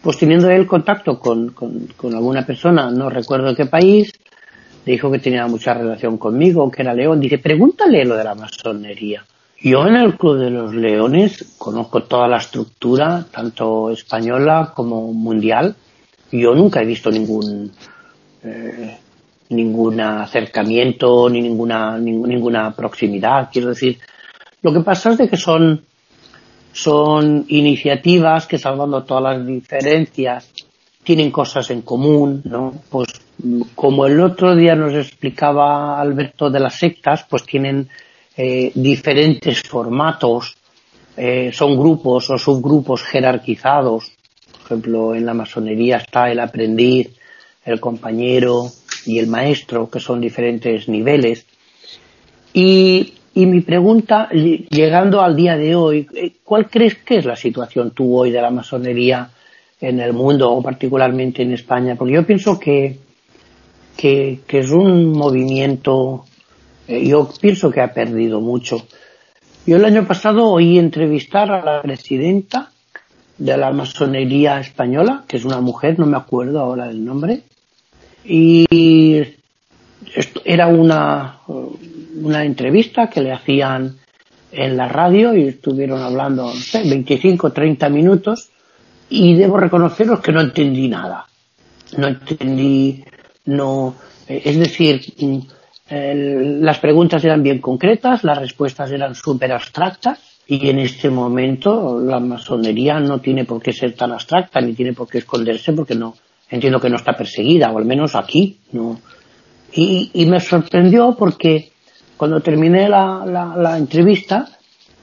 pues 0.00 0.16
teniendo 0.16 0.48
él 0.48 0.66
contacto 0.66 1.18
con, 1.18 1.54
alguna 2.02 2.46
persona, 2.46 2.90
no 2.90 3.10
recuerdo 3.10 3.54
qué 3.54 3.66
país, 3.66 4.12
le 4.86 4.92
dijo 4.92 5.10
que 5.10 5.18
tenía 5.18 5.46
mucha 5.48 5.74
relación 5.74 6.16
conmigo, 6.16 6.70
que 6.70 6.80
era 6.80 6.94
león. 6.94 7.20
Dice, 7.20 7.36
pregúntale 7.36 8.06
lo 8.06 8.16
de 8.16 8.24
la 8.24 8.34
masonería. 8.34 9.22
Yo 9.62 9.86
en 9.86 9.96
el 9.96 10.16
Club 10.16 10.38
de 10.38 10.50
los 10.50 10.74
Leones 10.74 11.54
conozco 11.58 12.04
toda 12.04 12.28
la 12.28 12.38
estructura, 12.38 13.26
tanto 13.30 13.90
española 13.90 14.72
como 14.74 15.12
mundial. 15.12 15.76
Yo 16.32 16.54
nunca 16.54 16.80
he 16.80 16.86
visto 16.86 17.10
ningún 17.10 17.70
eh, 18.42 18.96
ningún 19.50 20.00
acercamiento 20.00 21.28
ni 21.28 21.42
ninguna, 21.42 21.98
ninguna 21.98 22.74
proximidad. 22.74 23.50
Quiero 23.52 23.68
decir, 23.68 23.98
lo 24.62 24.72
que 24.72 24.80
pasa 24.80 25.10
es 25.10 25.18
de 25.18 25.28
que 25.28 25.36
son, 25.36 25.82
son 26.72 27.44
iniciativas 27.48 28.46
que 28.46 28.58
salvando 28.58 29.04
todas 29.04 29.36
las 29.36 29.46
diferencias 29.46 30.50
tienen 31.02 31.30
cosas 31.30 31.70
en 31.70 31.82
común, 31.82 32.42
¿no? 32.44 32.74
Pues 32.88 33.08
como 33.74 34.06
el 34.06 34.20
otro 34.20 34.54
día 34.54 34.74
nos 34.74 34.94
explicaba 34.94 36.00
Alberto 36.00 36.50
de 36.50 36.60
las 36.60 36.78
sectas, 36.78 37.26
pues 37.28 37.42
tienen 37.44 37.88
eh, 38.42 38.72
diferentes 38.74 39.62
formatos, 39.62 40.56
eh, 41.16 41.50
son 41.52 41.76
grupos 41.76 42.30
o 42.30 42.38
subgrupos 42.38 43.02
jerarquizados. 43.02 44.12
Por 44.52 44.62
ejemplo, 44.64 45.14
en 45.14 45.26
la 45.26 45.34
masonería 45.34 45.98
está 45.98 46.30
el 46.30 46.40
aprendiz, 46.40 47.10
el 47.64 47.78
compañero, 47.80 48.70
y 49.06 49.18
el 49.18 49.26
maestro, 49.26 49.90
que 49.90 50.00
son 50.00 50.20
diferentes 50.20 50.88
niveles. 50.88 51.46
Y, 52.52 53.14
y 53.34 53.46
mi 53.46 53.60
pregunta, 53.60 54.28
llegando 54.30 55.20
al 55.20 55.36
día 55.36 55.56
de 55.56 55.74
hoy, 55.74 56.06
eh, 56.14 56.32
¿cuál 56.44 56.68
crees 56.68 56.96
que 56.96 57.18
es 57.18 57.24
la 57.24 57.36
situación 57.36 57.92
tú 57.92 58.16
hoy 58.16 58.30
de 58.30 58.40
la 58.40 58.50
masonería 58.50 59.30
en 59.80 60.00
el 60.00 60.12
mundo 60.12 60.50
o 60.50 60.62
particularmente 60.62 61.42
en 61.42 61.52
España? 61.52 61.94
Porque 61.96 62.14
yo 62.14 62.26
pienso 62.26 62.58
que, 62.58 62.98
que, 63.96 64.40
es 64.48 64.70
un 64.70 65.12
movimiento, 65.12 66.24
yo 66.90 67.30
pienso 67.40 67.70
que 67.70 67.80
ha 67.80 67.92
perdido 67.92 68.40
mucho. 68.40 68.86
Yo 69.66 69.76
el 69.76 69.84
año 69.84 70.06
pasado 70.06 70.46
oí 70.46 70.78
entrevistar 70.78 71.50
a 71.50 71.64
la 71.64 71.82
presidenta 71.82 72.70
de 73.38 73.56
la 73.56 73.70
masonería 73.70 74.60
española, 74.60 75.24
que 75.26 75.36
es 75.36 75.44
una 75.44 75.60
mujer, 75.60 75.98
no 75.98 76.06
me 76.06 76.16
acuerdo 76.16 76.60
ahora 76.60 76.88
del 76.88 77.04
nombre, 77.04 77.42
y 78.24 78.66
era 80.44 80.66
una, 80.66 81.38
una 81.46 82.44
entrevista 82.44 83.08
que 83.08 83.20
le 83.20 83.32
hacían 83.32 83.96
en 84.52 84.76
la 84.76 84.88
radio 84.88 85.34
y 85.34 85.48
estuvieron 85.48 86.02
hablando, 86.02 86.46
no 86.46 86.52
sé, 86.52 86.82
25, 86.88 87.52
30 87.52 87.88
minutos 87.88 88.50
y 89.08 89.34
debo 89.34 89.58
reconoceros 89.58 90.20
que 90.20 90.32
no 90.32 90.40
entendí 90.40 90.88
nada. 90.88 91.26
No 91.96 92.08
entendí, 92.08 93.04
no, 93.46 93.96
eh, 94.28 94.42
es 94.44 94.58
decir, 94.58 95.00
las 95.90 96.78
preguntas 96.78 97.24
eran 97.24 97.42
bien 97.42 97.60
concretas, 97.60 98.22
las 98.22 98.38
respuestas 98.38 98.92
eran 98.92 99.14
súper 99.14 99.52
abstractas 99.52 100.20
y 100.46 100.68
en 100.68 100.78
este 100.78 101.10
momento 101.10 102.00
la 102.00 102.20
masonería 102.20 103.00
no 103.00 103.20
tiene 103.20 103.44
por 103.44 103.60
qué 103.60 103.72
ser 103.72 103.94
tan 103.94 104.12
abstracta 104.12 104.60
ni 104.60 104.72
tiene 104.72 104.92
por 104.92 105.08
qué 105.08 105.18
esconderse 105.18 105.72
porque 105.72 105.94
no, 105.94 106.14
entiendo 106.50 106.80
que 106.80 106.90
no 106.90 106.96
está 106.96 107.12
perseguida, 107.16 107.70
o 107.70 107.78
al 107.78 107.84
menos 107.84 108.14
aquí, 108.14 108.58
no. 108.72 109.00
Y, 109.72 110.26
me 110.26 110.40
sorprendió 110.40 111.14
porque 111.16 111.70
cuando 112.16 112.40
terminé 112.40 112.88
la, 112.88 113.76
entrevista, 113.78 114.48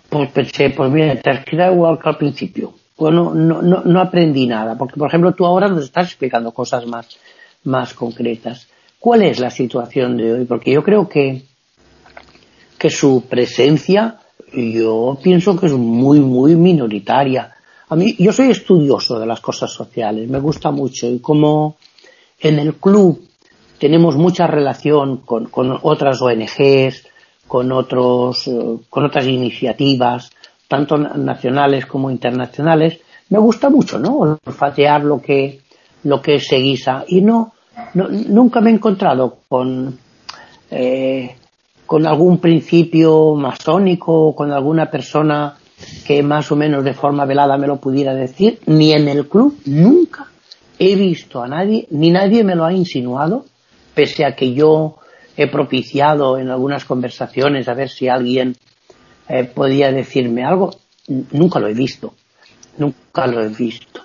pues 0.10 0.30
pensé, 0.32 0.72
pues 0.72 0.92
mira, 0.92 1.16
te 1.16 1.30
has 1.30 1.46
quedado 1.46 1.74
igual 1.74 2.00
que 2.00 2.10
al 2.10 2.18
principio. 2.18 2.74
Pues 2.96 3.14
no, 3.14 3.34
no, 3.34 3.62
no, 3.62 4.02
aprendí 4.02 4.48
nada, 4.48 4.78
porque 4.78 4.98
por 4.98 5.08
ejemplo 5.08 5.34
tú 5.34 5.46
ahora 5.46 5.70
nos 5.70 5.84
estás 5.84 6.08
explicando 6.08 6.52
cosas 6.52 6.86
más, 6.86 7.18
más 7.64 7.94
concretas. 7.94 8.68
¿Cuál 9.08 9.22
es 9.22 9.40
la 9.40 9.50
situación 9.50 10.18
de 10.18 10.34
hoy? 10.34 10.44
Porque 10.44 10.74
yo 10.74 10.84
creo 10.84 11.08
que, 11.08 11.44
que 12.78 12.90
su 12.90 13.24
presencia, 13.30 14.20
yo 14.52 15.18
pienso 15.24 15.58
que 15.58 15.68
es 15.68 15.72
muy, 15.72 16.20
muy 16.20 16.58
minoritaria. 16.58 17.56
A 17.88 17.96
mí, 17.96 18.18
yo 18.20 18.34
soy 18.34 18.50
estudioso 18.50 19.18
de 19.18 19.26
las 19.26 19.40
cosas 19.40 19.72
sociales, 19.72 20.30
me 20.30 20.40
gusta 20.40 20.72
mucho 20.72 21.08
y 21.08 21.20
como 21.20 21.78
en 22.42 22.60
el 22.60 22.74
club 22.74 23.26
tenemos 23.80 24.18
mucha 24.18 24.46
relación 24.46 25.20
con, 25.20 25.46
con 25.46 25.80
otras 25.84 26.22
ONGs, 26.22 27.08
con 27.48 27.72
otros, 27.72 28.46
eh, 28.50 28.78
con 28.90 29.06
otras 29.06 29.26
iniciativas, 29.26 30.32
tanto 30.68 30.98
nacionales 30.98 31.86
como 31.86 32.12
internacionales. 32.12 33.00
Me 33.30 33.40
gusta 33.40 33.70
mucho, 33.70 34.00
¿no? 34.00 34.40
Olfatear 34.46 35.06
lo 35.06 35.22
que, 35.22 35.62
lo 36.04 36.22
que 36.22 36.42
se 36.42 36.58
guisa. 36.58 37.06
Y 37.08 37.22
no, 37.22 37.54
nunca 37.94 38.62
me 38.62 38.70
he 38.70 38.74
encontrado 38.74 39.40
con, 39.48 39.98
eh, 40.72 41.36
con 41.86 42.06
algún 42.06 42.40
principio 42.40 43.36
masónico 43.36 44.28
o 44.28 44.36
con 44.36 44.52
alguna 44.52 44.90
persona 44.90 45.58
que 46.06 46.24
más 46.24 46.52
o 46.52 46.56
menos 46.56 46.84
de 46.84 46.94
forma 46.94 47.26
velada 47.26 47.58
me 47.58 47.68
lo 47.68 47.78
pudiera 47.78 48.14
decir, 48.14 48.60
ni 48.66 48.94
en 48.94 49.08
el 49.08 49.28
club, 49.28 49.58
nunca 49.66 50.28
he 50.80 50.96
visto 50.96 51.42
a 51.42 51.48
nadie, 51.48 51.88
ni 51.92 52.12
nadie 52.12 52.44
me 52.44 52.56
lo 52.56 52.66
ha 52.66 52.74
insinuado, 52.74 53.46
pese 53.94 54.26
a 54.26 54.36
que 54.36 54.54
yo 54.54 54.98
he 55.36 55.48
propiciado 55.48 56.38
en 56.38 56.50
algunas 56.50 56.86
conversaciones 56.86 57.68
a 57.68 57.74
ver 57.74 57.90
si 57.90 58.08
alguien 58.08 58.56
eh, 59.30 59.44
podía 59.44 59.92
decirme 59.92 60.44
algo, 60.44 60.72
nunca 61.32 61.60
lo 61.60 61.68
he 61.68 61.74
visto, 61.74 62.14
nunca 62.78 63.28
lo 63.28 63.44
he 63.44 63.50
visto. 63.50 64.02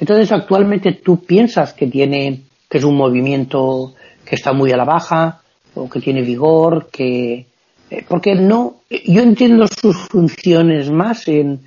Entonces 0.00 0.30
actualmente 0.30 0.92
tú 0.92 1.24
piensas 1.24 1.72
que 1.72 1.88
tiene, 1.88 2.42
que 2.68 2.78
es 2.78 2.84
un 2.84 2.96
movimiento 2.96 3.94
que 4.24 4.34
está 4.34 4.52
muy 4.52 4.72
a 4.72 4.76
la 4.76 4.84
baja, 4.84 5.40
o 5.74 5.88
que 5.88 6.00
tiene 6.00 6.22
vigor, 6.22 6.88
que, 6.90 7.46
eh, 7.90 8.04
porque 8.06 8.34
no, 8.34 8.76
yo 8.90 9.22
entiendo 9.22 9.66
sus 9.66 9.96
funciones 9.96 10.90
más 10.90 11.28
en, 11.28 11.60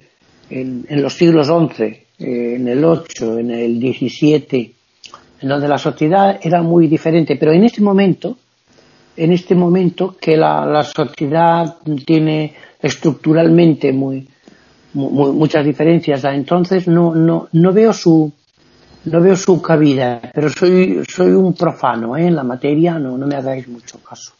en, 0.49 1.01
los 1.01 1.13
siglos 1.13 1.47
XI, 1.47 1.83
eh, 1.83 2.55
en 2.55 2.67
el 2.67 2.83
8, 2.83 3.39
en 3.39 3.51
el 3.51 3.79
17, 3.79 4.71
en 5.41 5.49
donde 5.49 5.67
la 5.67 5.77
sociedad 5.77 6.39
era 6.41 6.61
muy 6.61 6.87
diferente, 6.87 7.35
pero 7.37 7.51
en 7.51 7.63
este 7.63 7.81
momento, 7.81 8.37
en 9.17 9.31
este 9.31 9.55
momento 9.55 10.15
que 10.19 10.37
la, 10.37 10.83
sociedad 10.83 11.77
tiene 12.05 12.53
estructuralmente 12.81 13.91
muy, 13.91 14.27
muchas 14.93 15.65
diferencias, 15.65 16.23
entonces 16.25 16.87
no, 16.87 17.15
no, 17.15 17.47
no 17.51 17.73
veo 17.73 17.93
su 17.93 18.31
no 19.05 19.21
veo 19.21 19.35
su 19.35 19.61
cabida, 19.61 20.21
pero 20.33 20.49
soy, 20.49 21.03
soy 21.07 21.31
un 21.31 21.55
profano 21.55 22.15
¿eh? 22.17 22.27
en 22.27 22.35
la 22.35 22.43
materia, 22.43 22.99
no, 22.99 23.17
no 23.17 23.27
me 23.27 23.35
hagáis 23.35 23.67
mucho 23.67 23.99
caso. 24.03 24.33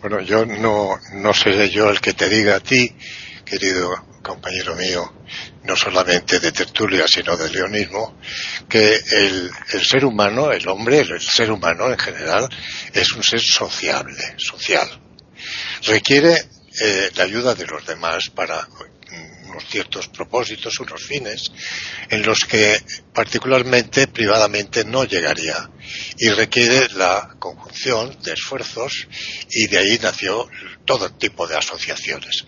Bueno, 0.00 0.20
yo 0.20 0.46
no, 0.46 0.96
no 1.14 1.34
seré 1.34 1.68
yo 1.68 1.90
el 1.90 2.00
que 2.00 2.14
te 2.14 2.28
diga 2.28 2.56
a 2.56 2.60
ti, 2.60 2.90
querido 3.44 3.90
compañero 4.22 4.74
mío, 4.74 5.12
no 5.64 5.76
solamente 5.76 6.40
de 6.40 6.52
tertulia, 6.52 7.04
sino 7.06 7.36
de 7.36 7.50
leonismo, 7.50 8.16
que 8.68 8.94
el, 8.94 9.50
ser 9.82 10.04
humano, 10.04 10.52
el 10.52 10.66
hombre, 10.68 11.00
el, 11.00 11.20
ser 11.20 11.50
humano 11.50 11.90
en 11.90 11.98
general, 11.98 12.48
es 12.92 13.12
un 13.12 13.22
ser 13.22 13.40
sociable, 13.40 14.36
social. 14.38 14.88
Requiere 15.84 16.34
eh, 16.82 17.10
la 17.16 17.24
ayuda 17.24 17.54
de 17.54 17.66
los 17.66 17.86
demás 17.86 18.30
para 18.34 18.66
unos 19.50 19.68
ciertos 19.68 20.08
propósitos, 20.08 20.78
unos 20.80 21.02
fines, 21.02 21.52
en 22.08 22.22
los 22.24 22.40
que 22.40 22.80
particularmente 23.12 24.06
privadamente 24.06 24.84
no 24.84 25.04
llegaría. 25.04 25.68
Y 26.18 26.28
requiere 26.30 26.88
la 26.94 27.36
conjunción 27.38 28.16
de 28.22 28.32
esfuerzos 28.32 29.06
y 29.50 29.66
de 29.66 29.78
ahí 29.78 29.98
nació 30.00 30.48
todo 30.84 31.10
tipo 31.12 31.46
de 31.46 31.56
asociaciones. 31.56 32.44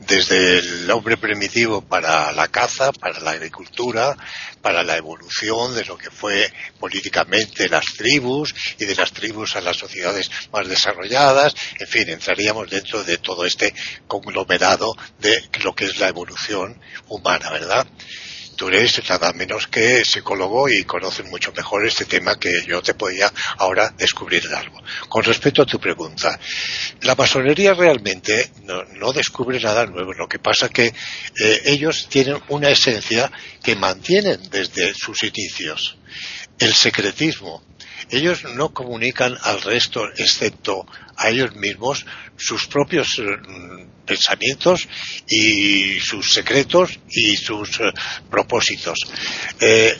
Desde 0.00 0.58
el 0.58 0.90
hombre 0.90 1.16
primitivo 1.16 1.80
para 1.82 2.32
la 2.32 2.48
caza, 2.48 2.92
para 2.92 3.20
la 3.20 3.32
agricultura, 3.32 4.16
para 4.60 4.82
la 4.82 4.96
evolución 4.96 5.74
de 5.74 5.84
lo 5.84 5.96
que 5.96 6.10
fue 6.10 6.52
políticamente 6.80 7.68
las 7.68 7.84
tribus 7.96 8.54
y 8.78 8.84
de 8.84 8.94
las 8.94 9.12
tribus 9.12 9.56
a 9.56 9.60
las 9.60 9.76
sociedades 9.76 10.30
más 10.52 10.66
desarrolladas. 10.68 11.54
En 11.78 11.86
fin, 11.86 12.08
entraríamos 12.08 12.70
dentro 12.70 13.04
de 13.04 13.18
todo 13.18 13.44
este 13.44 13.74
conglomerado 14.06 14.96
de 15.18 15.48
lo 15.62 15.74
que 15.74 15.84
es 15.86 15.98
la 15.98 16.08
evolución 16.08 16.80
humana, 17.08 17.50
¿verdad? 17.50 17.86
Eres 18.68 19.08
nada 19.08 19.32
menos 19.32 19.66
que 19.66 20.04
psicólogo 20.04 20.68
y 20.68 20.84
conoces 20.84 21.26
mucho 21.26 21.52
mejor 21.52 21.86
este 21.86 22.04
tema 22.04 22.38
que 22.38 22.50
yo 22.66 22.82
te 22.82 22.94
podía 22.94 23.32
ahora 23.58 23.94
descubrir 23.96 24.42
algo. 24.54 24.82
Con 25.08 25.22
respecto 25.22 25.62
a 25.62 25.66
tu 25.66 25.78
pregunta, 25.78 26.38
la 27.02 27.14
masonería 27.14 27.74
realmente 27.74 28.50
no, 28.64 29.12
descubre 29.12 29.60
nada 29.60 29.86
nuevo. 29.86 30.12
Lo 30.12 30.28
que 30.28 30.38
pasa 30.38 30.68
que 30.68 30.86
eh, 30.86 31.62
ellos 31.64 32.08
tienen 32.08 32.40
una 32.48 32.70
esencia 32.70 33.30
que 33.62 33.76
mantienen 33.76 34.40
desde 34.50 34.94
sus 34.94 35.22
inicios. 35.22 35.96
El 36.58 36.74
secretismo. 36.74 37.62
Ellos 38.10 38.44
no 38.54 38.70
comunican 38.70 39.36
al 39.42 39.60
resto, 39.62 40.08
excepto 40.16 40.86
a 41.16 41.30
ellos 41.30 41.54
mismos, 41.56 42.04
sus 42.36 42.66
propios 42.66 43.18
mm, 43.18 44.04
pensamientos 44.04 44.88
y 45.28 45.98
sus 46.00 46.32
secretos 46.32 46.98
y 47.08 47.36
sus 47.36 47.80
eh, 47.80 47.92
propósitos. 48.30 48.98
Eh, 49.60 49.96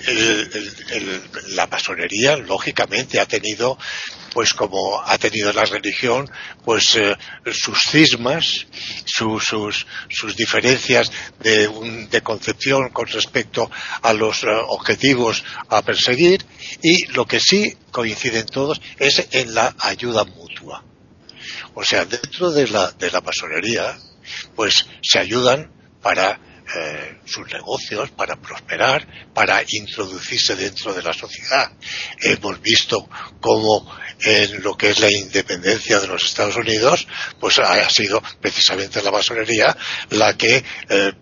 la 1.49 1.67
masonería, 1.67 2.37
lógicamente, 2.37 3.21
ha 3.21 3.27
tenido, 3.27 3.79
pues 4.35 4.53
como 4.53 5.01
ha 5.01 5.17
tenido 5.17 5.53
la 5.53 5.65
religión, 5.65 6.29
pues 6.65 6.97
eh, 6.97 7.17
sus 7.53 7.79
cismas, 7.89 8.67
sus, 9.07 9.45
sus, 9.45 10.37
diferencias 10.37 11.11
de, 11.39 12.21
concepción 12.23 12.89
con 12.91 13.07
respecto 13.07 13.71
a 14.03 14.13
los 14.13 14.45
objetivos 14.45 15.45
a 15.69 15.83
perseguir 15.83 16.45
y 16.83 17.07
lo 17.13 17.27
que 17.27 17.39
sí 17.39 17.77
coinciden 17.93 18.47
todos 18.47 18.81
es 18.99 19.29
en 19.31 19.55
la 19.55 19.75
ayuda 19.79 20.25
mutua. 20.25 20.83
O 21.75 21.85
sea, 21.85 22.05
dentro 22.05 22.51
de 22.51 22.67
la, 22.67 22.91
de 22.91 23.13
la 23.13 23.21
masonería, 23.21 23.97
pues 24.57 24.85
se 25.01 25.21
ayudan 25.21 25.71
para 26.03 26.41
eh, 26.77 27.19
sus 27.27 27.47
negocios, 27.53 28.11
para 28.11 28.37
prosperar, 28.37 29.07
para 29.35 29.63
introducirse 29.69 30.57
dentro 30.57 30.95
de 30.95 31.03
la 31.03 31.13
sociedad. 31.13 31.71
Hemos 32.23 32.61
visto 32.63 33.09
cómo 33.41 33.95
en 34.21 34.63
lo 34.63 34.77
que 34.77 34.91
es 34.91 35.01
la 35.01 35.11
independencia 35.11 36.01
de 36.01 36.07
los 36.07 36.25
Estados 36.25 36.57
Unidos, 36.57 37.07
pues 37.39 37.59
ha 37.59 37.89
sido 37.91 38.23
precisamente 38.41 39.03
la 39.03 39.11
masonería 39.11 39.77
la 40.11 40.37
que 40.37 40.65
eh, 40.89 41.13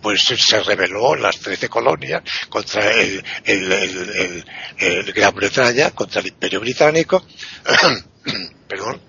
pues 0.00 0.22
se 0.22 0.62
rebeló 0.62 1.16
las 1.16 1.38
trece 1.38 1.68
colonias 1.68 2.22
contra 2.48 2.92
el, 2.92 3.22
el, 3.44 5.12
Gran 5.14 5.34
Bretaña, 5.34 5.90
contra 5.90 6.20
el 6.20 6.28
Imperio 6.28 6.60
Británico, 6.60 7.26
perdón, 8.68 9.02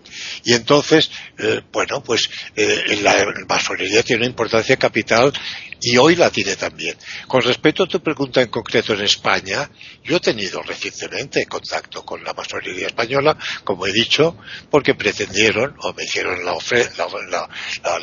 y 0.44 0.54
entonces, 0.54 1.10
eh, 1.38 1.62
bueno, 1.72 2.02
pues 2.04 2.30
eh, 2.56 3.00
la 3.02 3.26
masonería 3.48 4.04
tiene 4.04 4.22
una 4.22 4.30
importancia 4.30 4.78
capital 4.78 5.34
y 5.82 5.98
hoy 5.98 6.16
la 6.16 6.30
tiene 6.30 6.56
también. 6.56 6.96
Con 7.28 7.42
respecto 7.42 7.84
a 7.84 7.88
tu 7.88 8.02
pregunta 8.02 8.42
en 8.42 8.50
concreto 8.50 8.94
en 8.94 9.02
España, 9.02 9.70
yo 10.04 10.18
he 10.18 10.20
tenido 10.20 10.62
recientemente 10.62 11.46
contacto 11.46 12.04
con 12.04 12.24
la 12.24 12.34
masonería 12.34 12.88
española, 12.88 13.38
como 13.64 13.88
he 13.88 13.92
dicho, 13.92 14.38
porque 14.70 14.96
pretendieron 14.96 15.76
o 15.82 15.94
me 15.94 16.04
hicieron 16.04 16.44
la, 16.44 16.54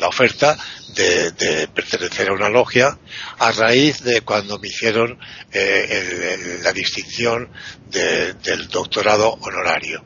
oferta 0.07 0.57
de, 0.95 1.67
pertenecer 1.73 2.29
a 2.29 2.33
una 2.33 2.49
logia 2.49 2.97
a 3.39 3.51
raíz 3.51 4.03
de 4.03 4.21
cuando 4.21 4.57
me 4.59 4.69
hicieron 4.69 5.19
eh, 5.51 6.59
la 6.63 6.73
distinción 6.73 7.51
del 7.89 8.67
doctorado 8.69 9.33
honorario. 9.41 10.03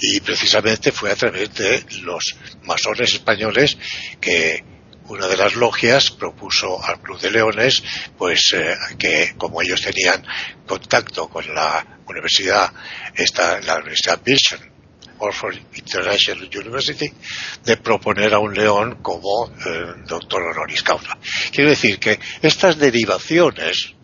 Y 0.00 0.20
precisamente 0.20 0.92
fue 0.92 1.10
a 1.10 1.16
través 1.16 1.52
de 1.54 1.84
los 2.02 2.36
masones 2.62 3.12
españoles 3.14 3.76
que 4.20 4.79
una 5.10 5.26
de 5.26 5.36
las 5.36 5.56
logias 5.56 6.12
propuso 6.12 6.82
al 6.82 7.00
Club 7.00 7.20
de 7.20 7.32
Leones, 7.32 7.82
pues 8.16 8.52
eh, 8.54 8.74
que 8.96 9.34
como 9.36 9.60
ellos 9.60 9.82
tenían 9.82 10.24
contacto 10.66 11.28
con 11.28 11.52
la 11.52 11.84
universidad, 12.06 12.72
esta, 13.14 13.60
la 13.60 13.78
Universidad 13.78 14.20
Pearson, 14.20 14.70
Oxford 15.18 15.56
International 15.74 16.48
University, 16.54 17.12
de 17.64 17.76
proponer 17.76 18.32
a 18.34 18.38
un 18.38 18.54
león 18.54 19.00
como 19.02 19.48
eh, 19.48 19.94
doctor 20.06 20.42
honoris 20.42 20.82
causa. 20.84 21.18
Quiero 21.50 21.70
decir 21.70 21.98
que 21.98 22.20
estas 22.40 22.78
derivaciones 22.78 23.94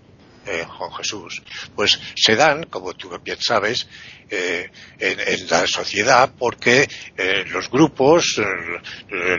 eh, 0.46 0.64
Juan 0.64 0.92
Jesús, 0.92 1.42
pues 1.74 1.98
se 2.14 2.36
dan, 2.36 2.64
como 2.64 2.94
tú 2.94 3.10
bien 3.18 3.38
sabes, 3.40 3.88
eh, 4.30 4.70
en, 5.00 5.48
la 5.48 5.66
sociedad 5.66 6.32
porque 6.38 6.88
eh, 7.16 7.44
los 7.48 7.68
grupos, 7.68 8.40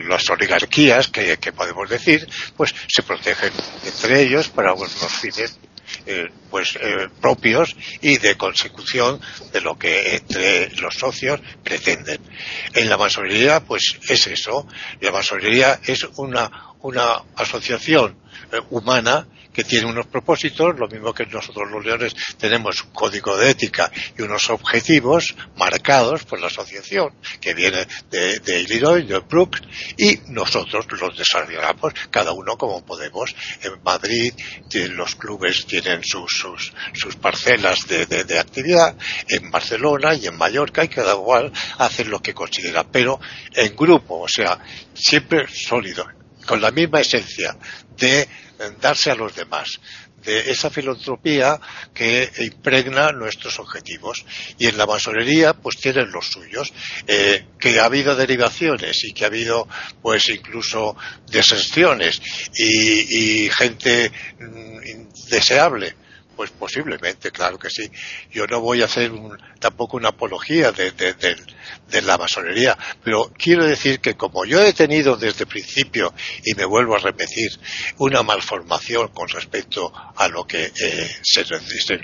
las 0.06 0.28
oligarquías 0.28 1.08
que, 1.08 1.52
podemos 1.52 1.88
decir, 1.88 2.28
pues 2.56 2.74
se 2.86 3.02
protegen 3.02 3.52
entre 3.86 4.22
ellos 4.22 4.48
para 4.48 4.74
unos 4.74 4.92
fines 4.92 5.58
pues 6.50 6.78
propios 7.20 7.74
y 8.02 8.18
de 8.18 8.36
consecución 8.36 9.18
de 9.52 9.62
lo 9.62 9.78
que 9.78 10.16
entre 10.16 10.68
los 10.76 10.94
socios 10.94 11.40
pretenden. 11.64 12.20
En 12.74 12.90
la 12.90 12.98
masonería, 12.98 13.60
pues 13.60 13.98
es 14.08 14.26
eso. 14.26 14.66
La 15.00 15.10
masonería 15.10 15.80
es 15.86 16.04
una, 16.16 16.74
una 16.80 17.22
asociación 17.36 18.18
humana 18.70 19.26
que 19.58 19.64
tiene 19.64 19.86
unos 19.86 20.06
propósitos, 20.06 20.78
lo 20.78 20.86
mismo 20.86 21.12
que 21.12 21.26
nosotros 21.26 21.68
los 21.68 21.84
leones 21.84 22.14
tenemos 22.38 22.80
un 22.84 22.90
código 22.92 23.36
de 23.36 23.50
ética 23.50 23.90
y 24.16 24.22
unos 24.22 24.50
objetivos 24.50 25.34
marcados 25.56 26.22
por 26.22 26.40
la 26.40 26.46
asociación 26.46 27.12
que 27.40 27.54
viene 27.54 27.84
de, 28.08 28.38
de 28.38 28.60
Illinois, 28.60 29.08
de 29.08 29.18
Brooks, 29.18 29.60
y 29.96 30.16
nosotros 30.28 30.86
los 31.00 31.18
desarrollamos 31.18 31.92
cada 32.08 32.30
uno 32.30 32.56
como 32.56 32.86
podemos. 32.86 33.34
En 33.60 33.82
Madrid 33.82 34.32
los 34.90 35.16
clubes 35.16 35.66
tienen 35.66 36.04
sus, 36.04 36.46
sus, 36.92 37.16
parcelas 37.16 37.88
de, 37.88 38.06
de, 38.06 38.38
actividad, 38.38 38.96
en 39.26 39.50
Barcelona 39.50 40.14
y 40.14 40.28
en 40.28 40.38
Mallorca, 40.38 40.84
y 40.84 40.88
cada 40.88 41.16
cual 41.16 41.50
hace 41.78 42.04
lo 42.04 42.20
que 42.22 42.32
considera, 42.32 42.84
pero 42.84 43.18
en 43.56 43.74
grupo, 43.74 44.20
o 44.20 44.28
sea, 44.28 44.60
siempre 44.94 45.48
sólido, 45.48 46.06
con 46.46 46.60
la 46.60 46.70
misma 46.70 47.00
esencia 47.00 47.56
de 47.96 48.28
darse 48.80 49.10
a 49.10 49.14
los 49.14 49.34
demás, 49.34 49.80
de 50.24 50.50
esa 50.50 50.68
filantropía 50.70 51.60
que 51.94 52.30
impregna 52.38 53.12
nuestros 53.12 53.58
objetivos. 53.58 54.24
Y 54.58 54.66
en 54.66 54.76
la 54.76 54.86
masonería, 54.86 55.54
pues 55.54 55.76
tienen 55.76 56.10
los 56.10 56.26
suyos. 56.26 56.72
Eh, 57.06 57.46
que 57.58 57.78
ha 57.80 57.84
habido 57.84 58.16
derivaciones 58.16 59.04
y 59.04 59.12
que 59.12 59.24
ha 59.24 59.28
habido, 59.28 59.68
pues 60.02 60.28
incluso 60.28 60.96
deserciones 61.30 62.20
y, 62.54 63.44
y 63.44 63.50
gente 63.50 64.10
mm, 64.38 65.28
deseable 65.30 65.94
pues 66.38 66.52
posiblemente, 66.52 67.32
claro 67.32 67.58
que 67.58 67.68
sí. 67.68 67.90
Yo 68.30 68.46
no 68.46 68.60
voy 68.60 68.80
a 68.80 68.84
hacer 68.84 69.10
tampoco 69.58 69.96
una 69.96 70.10
apología 70.10 70.70
de, 70.70 71.36
la 72.00 72.16
masonería, 72.16 72.78
pero 73.02 73.32
quiero 73.36 73.64
decir 73.66 73.98
que 73.98 74.14
como 74.14 74.44
yo 74.44 74.62
he 74.62 74.72
tenido 74.72 75.16
desde 75.16 75.42
el 75.42 75.48
principio, 75.48 76.14
y 76.44 76.54
me 76.54 76.64
vuelvo 76.64 76.94
a 76.94 77.00
repetir, 77.00 77.50
una 77.96 78.22
malformación 78.22 79.08
con 79.08 79.28
respecto 79.28 79.92
a 80.14 80.28
lo 80.28 80.46
que 80.46 80.66
eh, 80.66 81.16
se, 81.22 81.44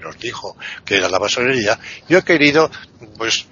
nos 0.01 0.19
dijo 0.19 0.57
que 0.85 0.97
era 0.97 1.09
la 1.09 1.21
masonería, 1.21 1.79
yo 2.09 2.19
he 2.19 2.25
querido, 2.25 2.69
pues, 3.17 3.47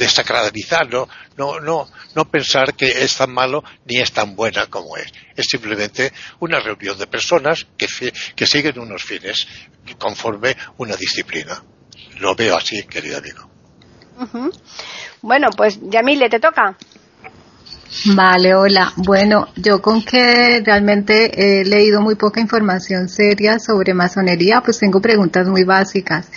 desacralizar, 0.00 0.88
no, 0.88 1.06
no, 1.36 1.60
no, 1.60 1.86
no 2.14 2.24
pensar 2.24 2.74
que 2.74 3.04
es 3.04 3.16
tan 3.16 3.32
malo 3.32 3.62
ni 3.84 3.98
es 3.98 4.10
tan 4.12 4.34
buena 4.34 4.66
como 4.66 4.96
es. 4.96 5.12
Es 5.36 5.46
simplemente 5.46 6.12
una 6.40 6.58
reunión 6.58 6.98
de 6.98 7.06
personas 7.06 7.66
que, 7.76 7.86
que 8.34 8.46
siguen 8.46 8.78
unos 8.78 9.04
fines 9.04 9.46
conforme 9.98 10.56
una 10.78 10.96
disciplina. 10.96 11.62
Lo 12.18 12.34
veo 12.34 12.56
así, 12.56 12.82
querido 12.84 13.18
amigo. 13.18 13.50
Bueno, 15.22 15.50
pues 15.56 15.78
Yamile, 15.82 16.30
te 16.30 16.40
toca. 16.40 16.76
Vale, 18.14 18.54
hola. 18.54 18.92
Bueno, 18.96 19.48
yo 19.56 19.82
con 19.82 20.02
que 20.02 20.62
realmente 20.64 21.60
he 21.60 21.64
leído 21.64 22.00
muy 22.00 22.14
poca 22.14 22.40
información 22.40 23.08
seria 23.08 23.58
sobre 23.58 23.94
masonería, 23.94 24.62
pues 24.62 24.78
tengo 24.78 25.00
preguntas 25.00 25.46
muy 25.48 25.64
básicas. 25.64 26.30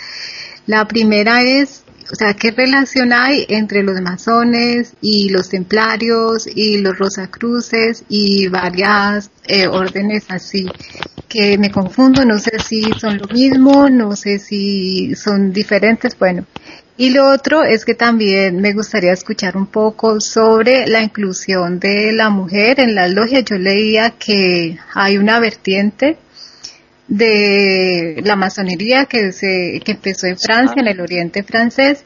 La 0.66 0.86
primera 0.86 1.42
es, 1.42 1.83
o 2.12 2.14
sea, 2.14 2.34
¿qué 2.34 2.50
relación 2.50 3.12
hay 3.12 3.46
entre 3.48 3.82
los 3.82 4.00
masones 4.00 4.94
y 5.00 5.30
los 5.30 5.48
templarios 5.48 6.46
y 6.46 6.78
los 6.78 6.98
rosacruces 6.98 8.04
y 8.08 8.48
varias 8.48 9.30
eh, 9.46 9.66
órdenes 9.66 10.24
así? 10.28 10.66
Que 11.28 11.56
me 11.58 11.70
confundo, 11.70 12.24
no 12.24 12.38
sé 12.38 12.58
si 12.58 12.82
son 12.98 13.18
lo 13.18 13.26
mismo, 13.28 13.88
no 13.88 14.16
sé 14.16 14.38
si 14.38 15.14
son 15.14 15.52
diferentes, 15.52 16.16
bueno. 16.18 16.46
Y 16.96 17.10
lo 17.10 17.28
otro 17.28 17.64
es 17.64 17.84
que 17.84 17.94
también 17.94 18.60
me 18.60 18.72
gustaría 18.72 19.12
escuchar 19.12 19.56
un 19.56 19.66
poco 19.66 20.20
sobre 20.20 20.86
la 20.86 21.02
inclusión 21.02 21.80
de 21.80 22.12
la 22.12 22.30
mujer 22.30 22.78
en 22.78 22.94
la 22.94 23.08
logia. 23.08 23.40
Yo 23.40 23.56
leía 23.56 24.10
que 24.10 24.78
hay 24.94 25.18
una 25.18 25.40
vertiente 25.40 26.18
de 27.08 28.22
la 28.24 28.36
masonería 28.36 29.06
que, 29.06 29.32
se, 29.32 29.80
que 29.84 29.92
empezó 29.92 30.26
en 30.26 30.38
Francia, 30.38 30.80
en 30.80 30.88
el 30.88 31.00
oriente 31.00 31.42
francés, 31.42 32.04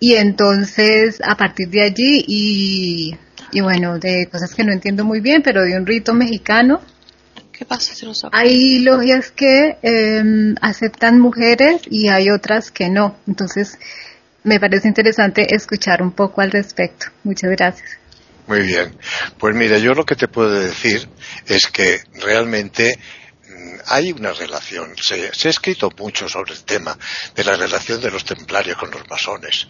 y 0.00 0.14
entonces 0.14 1.20
a 1.24 1.36
partir 1.36 1.68
de 1.68 1.82
allí 1.82 2.24
y, 2.26 3.16
y 3.52 3.60
bueno, 3.60 3.98
de 3.98 4.26
cosas 4.30 4.54
que 4.54 4.64
no 4.64 4.72
entiendo 4.72 5.04
muy 5.04 5.20
bien, 5.20 5.42
pero 5.42 5.62
de 5.62 5.76
un 5.76 5.86
rito 5.86 6.12
mexicano. 6.12 6.80
¿Qué 7.52 7.64
pasa 7.64 7.94
si 7.94 8.04
Hay 8.32 8.80
logias 8.80 9.30
que 9.30 9.76
em, 9.82 10.56
aceptan 10.60 11.20
mujeres 11.20 11.82
y 11.88 12.08
hay 12.08 12.30
otras 12.30 12.72
que 12.72 12.90
no. 12.90 13.16
Entonces, 13.28 13.78
me 14.42 14.58
parece 14.58 14.88
interesante 14.88 15.54
escuchar 15.54 16.02
un 16.02 16.10
poco 16.10 16.40
al 16.40 16.50
respecto. 16.50 17.06
Muchas 17.22 17.50
gracias. 17.52 17.98
Muy 18.48 18.62
bien. 18.62 18.96
Pues 19.38 19.54
mira, 19.54 19.78
yo 19.78 19.94
lo 19.94 20.04
que 20.04 20.16
te 20.16 20.26
puedo 20.26 20.50
decir 20.50 21.08
es 21.46 21.68
que 21.68 22.00
realmente 22.20 22.98
hay 23.86 24.12
una 24.12 24.32
relación, 24.32 24.94
se, 25.00 25.26
ha 25.26 25.50
escrito 25.50 25.90
mucho 25.96 26.28
sobre 26.28 26.52
el 26.52 26.64
tema 26.64 26.98
de 27.34 27.44
la 27.44 27.56
relación 27.56 28.00
de 28.00 28.10
los 28.10 28.24
templarios 28.24 28.76
con 28.76 28.90
los 28.90 29.08
masones. 29.08 29.66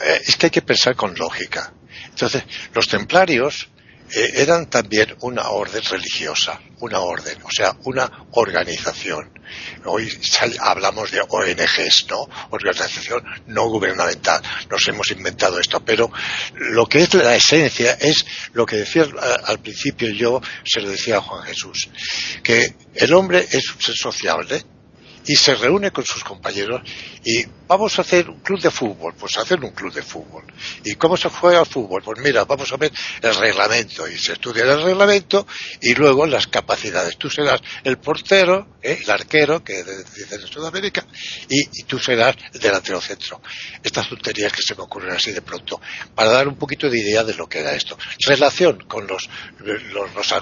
Eh, 0.00 0.20
es 0.26 0.36
que 0.36 0.46
hay 0.46 0.50
que 0.50 0.62
pensar 0.62 0.94
con 0.94 1.14
lógica. 1.14 1.72
Entonces, 2.10 2.44
los 2.74 2.88
templarios 2.88 3.68
eh, 4.14 4.30
eran 4.36 4.70
también 4.70 5.16
una 5.20 5.50
orden 5.50 5.82
religiosa, 5.82 6.60
una 6.80 7.00
orden, 7.00 7.38
o 7.42 7.50
sea, 7.50 7.76
una 7.84 8.10
organización. 8.32 9.32
Hoy 9.84 10.10
hablamos 10.60 11.10
de 11.10 11.20
ONGs, 11.20 12.06
¿no? 12.10 12.28
Organización 12.50 13.24
no 13.46 13.68
gubernamental. 13.68 14.42
Nos 14.70 14.86
hemos 14.88 15.10
inventado 15.10 15.58
esto, 15.58 15.84
pero 15.84 16.10
lo 16.54 16.86
que 16.86 17.02
es 17.02 17.14
la 17.14 17.34
esencia 17.34 17.92
es 18.00 18.24
lo 18.52 18.66
que 18.66 18.76
decía 18.76 19.06
al 19.44 19.60
principio 19.60 20.10
yo, 20.10 20.40
se 20.64 20.80
lo 20.80 20.90
decía 20.90 21.18
a 21.18 21.22
Juan 21.22 21.44
Jesús, 21.44 21.88
que 22.42 22.74
el 22.94 23.12
hombre 23.14 23.46
es 23.50 23.70
un 23.74 23.80
ser 23.80 23.96
sociable 23.96 24.64
y 25.26 25.36
se 25.36 25.54
reúne 25.54 25.90
con 25.90 26.04
sus 26.04 26.24
compañeros 26.24 26.82
y 27.24 27.44
vamos 27.66 27.98
a 27.98 28.02
hacer 28.02 28.30
un 28.30 28.40
club 28.40 28.60
de 28.60 28.70
fútbol, 28.70 29.14
pues 29.18 29.36
hacer 29.36 29.60
un 29.62 29.72
club 29.72 29.92
de 29.92 30.02
fútbol. 30.02 30.44
¿Y 30.84 30.94
cómo 30.94 31.16
se 31.16 31.28
juega 31.28 31.60
al 31.60 31.66
fútbol? 31.66 32.02
Pues 32.02 32.18
mira, 32.20 32.44
vamos 32.44 32.72
a 32.72 32.76
ver 32.76 32.92
el 33.20 33.34
reglamento 33.34 34.08
y 34.08 34.18
se 34.18 34.32
estudia 34.32 34.64
el 34.64 34.82
reglamento 34.82 35.46
y 35.82 35.94
luego 35.94 36.26
las 36.26 36.46
capacidades. 36.46 37.16
Tú 37.18 37.28
serás 37.28 37.60
el 37.84 37.98
portero, 37.98 38.78
¿eh? 38.82 38.98
el 39.02 39.10
arquero, 39.10 39.62
que 39.62 39.84
dicen 39.84 40.40
en 40.40 40.46
Sudamérica, 40.46 41.06
y, 41.48 41.82
tú 41.84 41.98
serás 41.98 42.36
el 42.52 42.60
delantero 42.60 43.00
centro. 43.00 43.42
Estas 43.82 44.08
tonterías 44.08 44.52
que 44.52 44.62
se 44.62 44.74
me 44.74 44.82
ocurren 44.82 45.12
así 45.12 45.32
de 45.32 45.42
pronto, 45.42 45.80
para 46.14 46.30
dar 46.30 46.48
un 46.48 46.56
poquito 46.56 46.88
de 46.88 46.98
idea 46.98 47.24
de 47.24 47.34
lo 47.34 47.48
que 47.48 47.60
era 47.60 47.74
esto. 47.74 47.98
Relación 48.26 48.84
con 48.86 49.06
los, 49.06 49.28
los, 49.58 49.82
los 50.14 50.34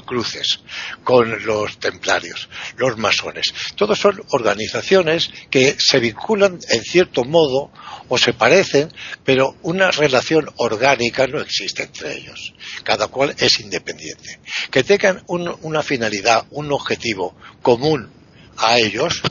con 1.02 1.44
los 1.44 1.78
templarios, 1.78 2.48
los 2.76 2.96
masones. 2.96 3.46
Todos 3.74 3.98
son 3.98 4.22
organizaciones 4.30 4.65
organizaciones 4.66 5.30
que 5.50 5.76
se 5.78 6.00
vinculan 6.00 6.58
en 6.68 6.82
cierto 6.82 7.24
modo 7.24 7.70
o 8.08 8.18
se 8.18 8.32
parecen, 8.32 8.92
pero 9.24 9.56
una 9.62 9.90
relación 9.90 10.48
orgánica 10.56 11.26
no 11.26 11.40
existe 11.40 11.84
entre 11.84 12.16
ellos. 12.16 12.54
Cada 12.84 13.08
cual 13.08 13.34
es 13.38 13.60
independiente. 13.60 14.40
Que 14.70 14.84
tengan 14.84 15.22
una 15.26 15.82
finalidad, 15.82 16.46
un 16.50 16.72
objetivo 16.72 17.36
común 17.62 18.10
a 18.56 18.78
ellos, 18.78 19.22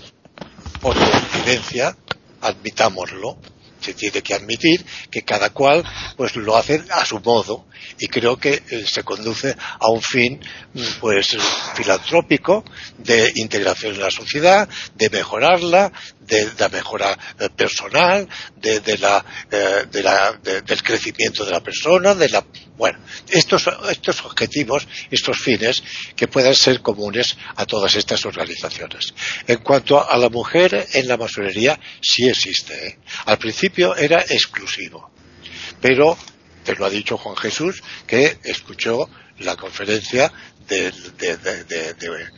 por 0.82 0.96
coincidencia, 0.96 1.96
admitámoslo, 2.42 3.38
se 3.86 3.94
tiene 3.94 4.22
que 4.22 4.34
admitir 4.34 4.84
que 5.12 5.22
cada 5.22 5.52
cual 5.52 5.84
pues 6.18 6.36
lo 6.36 6.58
hace 6.58 6.84
a 6.92 7.06
su 7.06 7.20
modo. 7.20 7.66
Y 8.00 8.08
creo 8.08 8.38
que 8.38 8.64
eh, 8.70 8.86
se 8.86 9.04
conduce 9.04 9.56
a 9.80 9.90
un 9.90 10.02
fin 10.02 10.40
pues 11.00 11.38
filantrópico 11.76 12.64
de 12.98 13.32
integración 13.36 13.94
en 13.94 14.02
la 14.02 14.12
sociedad, 14.12 14.68
de 14.96 15.10
mejorarla, 15.10 15.92
de 16.26 16.52
la 16.58 16.70
mejora 16.70 17.18
eh, 17.40 17.50
personal, 17.50 18.28
de, 18.56 18.98
la, 18.98 19.24
eh, 19.52 19.86
del 20.66 20.84
crecimiento 20.84 21.46
de 21.46 21.52
la 21.52 21.62
persona, 21.62 22.16
de 22.16 22.30
la 22.30 22.46
bueno, 22.78 23.00
estos, 23.30 23.70
estos 23.90 24.26
objetivos, 24.26 24.86
estos 25.10 25.40
fines 25.40 25.82
que 26.16 26.28
puedan 26.28 26.54
ser 26.54 26.82
comunes 26.82 27.38
a 27.56 27.66
todas 27.66 27.96
estas 27.96 28.26
organizaciones. 28.26 29.14
En 29.48 29.60
cuanto 29.60 30.10
a 30.10 30.18
la 30.18 30.30
mujer 30.30 30.86
en 30.94 31.08
la 31.08 31.16
masonería, 31.16 31.80
sí 32.02 32.28
existe. 32.28 33.00
Al 33.26 33.38
principio 33.38 33.96
era 33.96 34.20
exclusivo, 34.20 35.10
pero 35.80 36.18
te 36.66 36.76
lo 36.76 36.86
ha 36.86 36.90
dicho 36.90 37.18
Juan 37.18 37.38
Jesús, 37.38 37.82
que 38.06 38.40
escuchó 38.44 39.10
la 39.40 39.56
conferencia 39.56 40.32
de, 40.68 40.92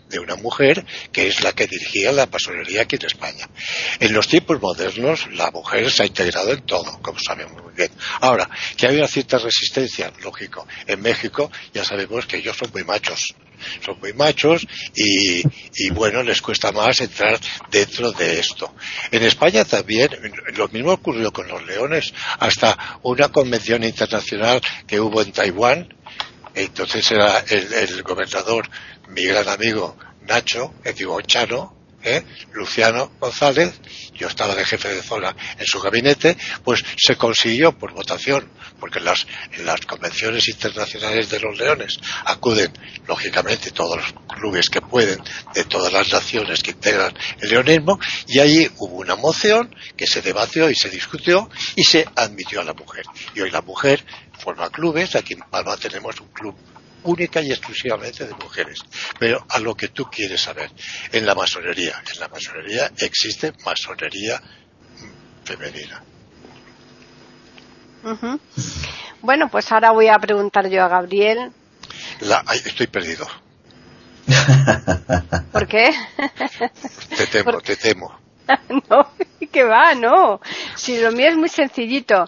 de, 0.10 0.20
una 0.20 0.36
mujer 0.36 0.86
que 1.12 1.28
es 1.28 1.44
la 1.44 1.54
que 1.54 1.68
dirigía 1.68 2.12
la 2.12 2.26
masonería 2.26 2.82
aquí 2.82 2.98
en 2.98 3.06
España. 3.06 3.50
En 4.00 4.14
los 4.14 4.28
tiempos 4.28 4.62
modernos 4.62 5.28
la 5.34 5.52
mujer 5.52 5.92
se 5.92 6.04
ha 6.04 6.06
integrado 6.06 6.52
en 6.52 6.66
todo, 6.66 7.00
como 7.02 7.20
sabemos 7.20 7.64
muy 7.64 7.74
bien. 7.74 7.92
Ahora, 8.22 8.50
que 8.76 8.88
hay 8.88 8.98
una 8.98 9.08
cierta 9.08 9.38
resistencia, 9.38 10.12
lógico. 10.22 10.68
En 10.86 11.02
México 11.02 11.52
ya 11.74 11.86
sabemos 11.86 12.26
que 12.26 12.38
ellos 12.38 12.58
son 12.58 12.72
muy 12.74 12.84
machos. 12.84 13.34
Son 13.84 14.00
muy 14.00 14.14
machos 14.14 14.68
y, 14.94 15.42
y 15.76 15.90
bueno, 15.90 16.22
les 16.22 16.42
cuesta 16.42 16.72
más 16.72 17.02
entrar 17.02 17.40
dentro 17.72 18.12
de 18.12 18.40
esto. 18.40 18.76
En 19.10 19.24
España 19.24 19.66
también 19.66 20.10
lo 20.56 20.68
mismo 20.68 20.92
ocurrió 20.92 21.32
con 21.32 21.48
los 21.48 21.66
leones. 21.66 22.14
Hasta 22.40 23.00
una 23.02 23.30
convención 23.30 23.84
internacional 23.84 24.62
que 24.86 25.00
hubo 25.00 25.24
en 25.24 25.32
Taiwán, 25.32 25.90
entonces 26.58 27.12
era 27.12 27.40
el, 27.50 28.02
gobernador, 28.04 28.68
mi 29.10 29.26
gran 29.26 29.48
amigo 29.48 29.96
Nacho, 30.22 30.74
que 30.84 30.94
digo 30.94 31.22
Chano, 31.22 31.77
¿eh? 32.08 32.26
Luciano 32.54 33.12
González, 33.20 33.80
yo 34.14 34.28
estaba 34.28 34.56
de 34.56 34.66
jefe 34.66 34.94
de 34.94 35.02
zona 35.02 35.36
en 35.58 35.66
su 35.66 35.80
gabinete, 35.80 36.38
pues 36.64 36.84
se 36.98 37.16
consiguió 37.16 37.78
por 37.78 37.94
votación, 37.94 38.50
porque 38.80 39.00
en 39.00 39.06
las, 39.06 39.28
en 39.52 39.66
las 39.66 39.82
convenciones 39.82 40.48
internacionales 40.48 41.30
de 41.30 41.40
los 41.40 41.58
leones 41.58 41.98
acuden, 42.26 42.72
lógicamente, 43.08 43.72
todos 43.72 43.98
los 43.98 44.14
clubes 44.36 44.70
que 44.70 44.82
pueden, 44.82 45.20
de 45.54 45.64
todas 45.66 45.92
las 45.92 46.12
naciones 46.12 46.62
que 46.64 46.72
integran 46.72 47.14
el 47.42 47.50
leonismo, 47.50 48.00
y 48.28 48.40
allí 48.40 48.70
hubo 48.78 48.98
una 48.98 49.16
moción 49.16 49.76
que 49.96 50.08
se 50.08 50.22
debatió 50.22 50.70
y 50.70 50.76
se 50.76 50.90
discutió 50.90 51.50
y 51.76 51.84
se 51.84 52.06
admitió 52.16 52.62
a 52.62 52.64
la 52.64 52.74
mujer. 52.74 53.06
Y 53.36 53.42
hoy 53.42 53.52
la 53.52 53.62
mujer 53.62 54.04
forma 54.40 54.70
clubes, 54.70 55.16
aquí 55.16 55.34
en 55.34 55.42
Palma 55.50 55.78
tenemos 55.78 56.20
un 56.22 56.28
club 56.28 56.56
única 57.04 57.42
y 57.42 57.52
exclusivamente 57.52 58.26
de 58.26 58.34
mujeres. 58.34 58.80
Pero 59.20 59.46
a 59.50 59.60
lo 59.60 59.76
que 59.76 59.90
tú 59.90 60.06
quieres 60.06 60.42
saber, 60.42 60.72
en 61.12 61.26
la 61.26 61.36
masonería, 61.36 62.02
en 62.14 62.20
la 62.20 62.28
masonería 62.28 62.92
existe 62.98 63.54
masonería 63.66 64.42
femenina. 65.44 66.04
Bueno, 69.22 69.50
pues 69.50 69.72
ahora 69.72 69.92
voy 69.92 70.08
a 70.08 70.18
preguntar 70.20 70.70
yo 70.70 70.84
a 70.84 70.88
Gabriel. 70.88 71.52
estoy 72.66 72.88
perdido. 72.88 73.28
¿Por 75.52 75.68
qué? 75.68 75.90
Te 77.16 77.28
temo, 77.28 77.62
te 77.64 77.76
temo. 77.76 78.27
no, 78.90 79.08
que 79.52 79.64
va, 79.64 79.94
no. 79.94 80.40
Si 80.76 81.00
lo 81.00 81.12
mío 81.12 81.28
es 81.30 81.38
muy 81.38 81.50
sencillito. 81.50 82.26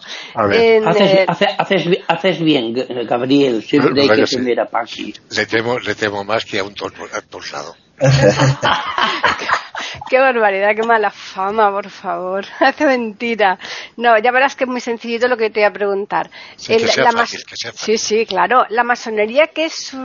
haces, 2.08 2.40
bien, 2.40 2.74
Gabriel, 3.08 3.64
siempre 3.64 4.02
hay 4.02 4.10
que 4.10 4.26
tener 4.26 4.60
a 4.60 4.66
Paqui. 4.66 5.14
Le 5.32 5.46
temo, 5.46 5.80
le 5.80 5.96
temo 5.96 6.24
más 6.24 6.46
que 6.46 6.60
a 6.60 6.64
un 6.64 6.74
tornado. 6.74 7.76
qué 10.10 10.20
barbaridad, 10.20 10.76
qué 10.76 10.84
mala 10.84 11.12
fama, 11.12 11.72
por 11.72 11.90
favor. 11.90 12.46
Hace 12.60 12.86
mentira. 12.86 13.58
No, 13.98 14.18
ya 14.18 14.32
verás 14.32 14.56
que 14.56 14.64
es 14.66 14.70
muy 14.70 14.82
sencillito 14.82 15.28
lo 15.28 15.38
que 15.38 15.50
te 15.50 15.60
voy 15.60 15.66
a 15.66 15.74
preguntar. 15.74 16.30
Sí, 16.56 16.78
sí, 17.76 17.98
sí, 17.98 18.26
claro. 18.26 18.66
La 18.70 18.84
masonería, 18.84 19.48
que 19.48 19.66
es, 19.66 19.96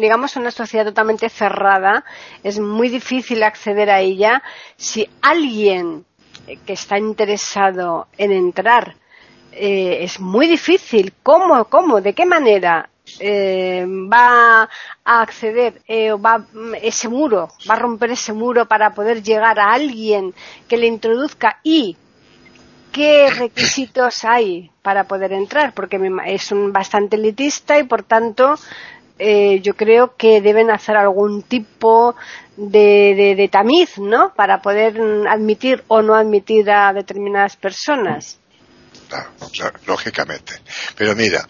digamos, 0.00 0.36
una 0.36 0.50
sociedad 0.50 0.84
totalmente 0.84 1.28
cerrada, 1.28 2.04
es 2.42 2.58
muy 2.58 2.88
difícil 2.88 3.42
acceder 3.42 3.90
a 3.90 4.00
ella. 4.00 4.42
Si 4.76 5.08
alguien 5.22 6.04
que 6.64 6.74
está 6.74 6.98
interesado 6.98 8.06
en 8.16 8.32
entrar 8.32 8.96
eh, 9.58 10.04
es 10.04 10.20
muy 10.20 10.46
difícil. 10.46 11.14
¿Cómo? 11.22 11.64
¿Cómo? 11.64 12.00
¿De 12.00 12.12
qué 12.12 12.26
manera? 12.26 12.90
Eh, 13.20 13.84
va 13.86 14.68
a 15.04 15.20
acceder 15.20 15.80
eh, 15.86 16.12
va 16.12 16.44
ese 16.82 17.08
muro, 17.08 17.48
va 17.68 17.74
a 17.74 17.78
romper 17.78 18.10
ese 18.10 18.32
muro 18.32 18.66
para 18.66 18.94
poder 18.94 19.22
llegar 19.22 19.60
a 19.60 19.72
alguien 19.72 20.34
que 20.68 20.76
le 20.76 20.86
introduzca 20.86 21.60
y 21.62 21.96
qué 22.92 23.30
requisitos 23.30 24.24
hay 24.24 24.70
para 24.82 25.04
poder 25.04 25.32
entrar, 25.32 25.72
porque 25.72 26.00
es 26.26 26.50
un 26.50 26.72
bastante 26.72 27.16
elitista 27.16 27.78
y 27.78 27.84
por 27.84 28.02
tanto 28.02 28.56
eh, 29.18 29.60
yo 29.60 29.74
creo 29.74 30.16
que 30.16 30.40
deben 30.40 30.70
hacer 30.70 30.96
algún 30.96 31.42
tipo 31.42 32.16
de, 32.56 33.34
de, 33.36 33.48
tamiz, 33.48 33.98
¿no? 33.98 34.32
Para 34.34 34.60
poder 34.60 35.00
admitir 35.28 35.84
o 35.88 36.02
no 36.02 36.14
admitir 36.14 36.70
a 36.70 36.92
determinadas 36.92 37.56
personas. 37.56 38.38
Lógicamente. 39.86 40.60
Pero 40.96 41.14
mira, 41.14 41.48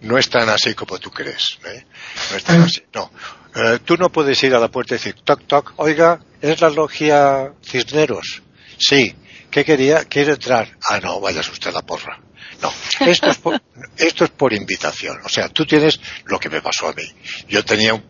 no 0.00 0.18
es 0.18 0.28
tan 0.28 0.48
así 0.48 0.74
como 0.74 0.98
tú 0.98 1.10
crees. 1.10 1.58
¿eh? 1.64 1.84
No 2.30 2.36
es 2.36 2.44
tan 2.44 2.62
así. 2.62 2.82
No. 2.94 3.10
Eh, 3.54 3.78
tú 3.84 3.96
no 3.96 4.10
puedes 4.10 4.42
ir 4.42 4.54
a 4.54 4.60
la 4.60 4.68
puerta 4.68 4.94
y 4.94 4.98
decir, 4.98 5.16
toc, 5.24 5.46
toc, 5.46 5.72
oiga, 5.76 6.20
¿es 6.40 6.60
la 6.60 6.70
logia 6.70 7.52
Cisneros? 7.62 8.42
Sí. 8.78 9.14
¿Qué 9.50 9.64
quería? 9.64 10.04
¿Quiere 10.04 10.32
entrar? 10.32 10.76
Ah, 10.88 11.00
no, 11.00 11.20
vayas 11.20 11.48
usted 11.48 11.70
a 11.70 11.72
la 11.72 11.82
porra. 11.82 12.20
No, 12.60 12.72
esto 13.06 13.30
es, 13.30 13.38
por, 13.38 13.62
esto 13.96 14.24
es 14.24 14.30
por 14.30 14.52
invitación. 14.52 15.18
O 15.24 15.28
sea, 15.28 15.48
tú 15.48 15.64
tienes 15.64 16.00
lo 16.24 16.40
que 16.40 16.48
me 16.48 16.60
pasó 16.60 16.88
a 16.88 16.92
mí. 16.92 17.04
Yo 17.48 17.64
tenía 17.64 17.94
un, 17.94 18.08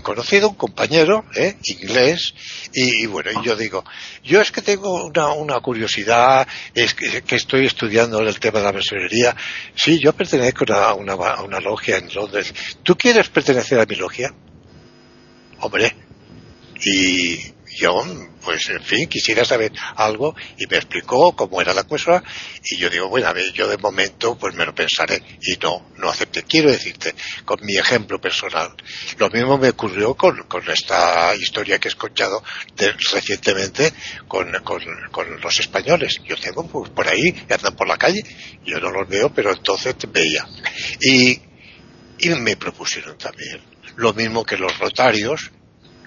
conocido, 0.00 0.48
un 0.48 0.54
compañero, 0.54 1.26
¿eh? 1.34 1.56
inglés, 1.64 2.34
y, 2.72 3.04
bueno, 3.06 3.30
y 3.30 3.44
yo 3.44 3.56
digo, 3.56 3.84
yo 4.24 4.40
es 4.40 4.50
que 4.52 4.62
tengo 4.62 5.04
una, 5.04 5.32
una 5.34 5.60
curiosidad, 5.60 6.48
es 6.74 6.94
que, 6.94 7.36
estoy 7.36 7.66
estudiando 7.66 8.20
el 8.20 8.40
tema 8.40 8.60
de 8.60 8.64
la 8.64 8.72
masonería. 8.72 9.36
Sí, 9.74 9.98
yo 9.98 10.14
pertenezco 10.14 10.64
a 10.72 10.94
una, 10.94 11.12
a 11.12 11.42
una 11.42 11.60
logia 11.60 11.98
en 11.98 12.12
Londres. 12.14 12.54
¿Tú 12.82 12.96
quieres 12.96 13.28
pertenecer 13.28 13.78
a 13.78 13.84
mi 13.84 13.96
logia? 13.96 14.32
Hombre, 15.60 15.94
y 16.82 17.52
yo, 17.78 18.04
pues 18.42 18.68
en 18.70 18.82
fin, 18.82 19.08
quisiera 19.08 19.44
saber 19.44 19.72
algo 19.96 20.34
y 20.58 20.66
me 20.66 20.76
explicó 20.76 21.34
cómo 21.36 21.60
era 21.60 21.72
la 21.72 21.84
cosa 21.84 22.22
y 22.64 22.76
yo 22.76 22.90
digo, 22.90 23.08
bueno, 23.08 23.28
a 23.28 23.32
ver, 23.32 23.52
yo 23.52 23.68
de 23.68 23.78
momento 23.78 24.36
pues 24.36 24.54
me 24.54 24.64
lo 24.64 24.74
pensaré 24.74 25.22
y 25.40 25.56
no, 25.62 25.90
no 25.96 26.10
acepté. 26.10 26.42
Quiero 26.42 26.70
decirte, 26.70 27.14
con 27.44 27.64
mi 27.64 27.76
ejemplo 27.76 28.20
personal, 28.20 28.74
lo 29.18 29.30
mismo 29.30 29.58
me 29.58 29.70
ocurrió 29.70 30.14
con, 30.14 30.40
esta 30.68 31.34
historia 31.34 31.78
que 31.78 31.88
he 31.88 31.90
escuchado 31.90 32.42
recientemente 33.12 33.92
con, 34.28 34.52
con, 34.62 35.40
los 35.40 35.60
españoles. 35.60 36.20
Yo 36.26 36.36
tengo 36.36 36.66
pues, 36.66 36.90
por 36.90 37.08
ahí, 37.08 37.34
andan 37.48 37.76
por 37.76 37.88
la 37.88 37.96
calle, 37.96 38.22
yo 38.64 38.78
no 38.80 38.90
los 38.90 39.08
veo, 39.08 39.32
pero 39.32 39.52
entonces 39.52 39.94
veía. 40.12 40.46
Y, 41.00 41.40
y 42.18 42.28
me 42.30 42.56
propusieron 42.56 43.16
también 43.16 43.60
lo 43.96 44.12
mismo 44.14 44.44
que 44.44 44.56
los 44.56 44.78
rotarios, 44.78 45.50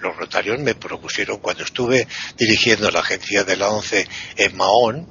los 0.04 0.16
rotarios 0.16 0.60
me 0.60 0.74
propusieron 0.74 1.38
cuando 1.38 1.64
estuve 1.64 2.06
dirigiendo 2.36 2.90
la 2.90 3.00
agencia 3.00 3.42
de 3.42 3.56
la 3.56 3.70
ONCE 3.70 4.06
en 4.36 4.56
Mahón, 4.56 5.08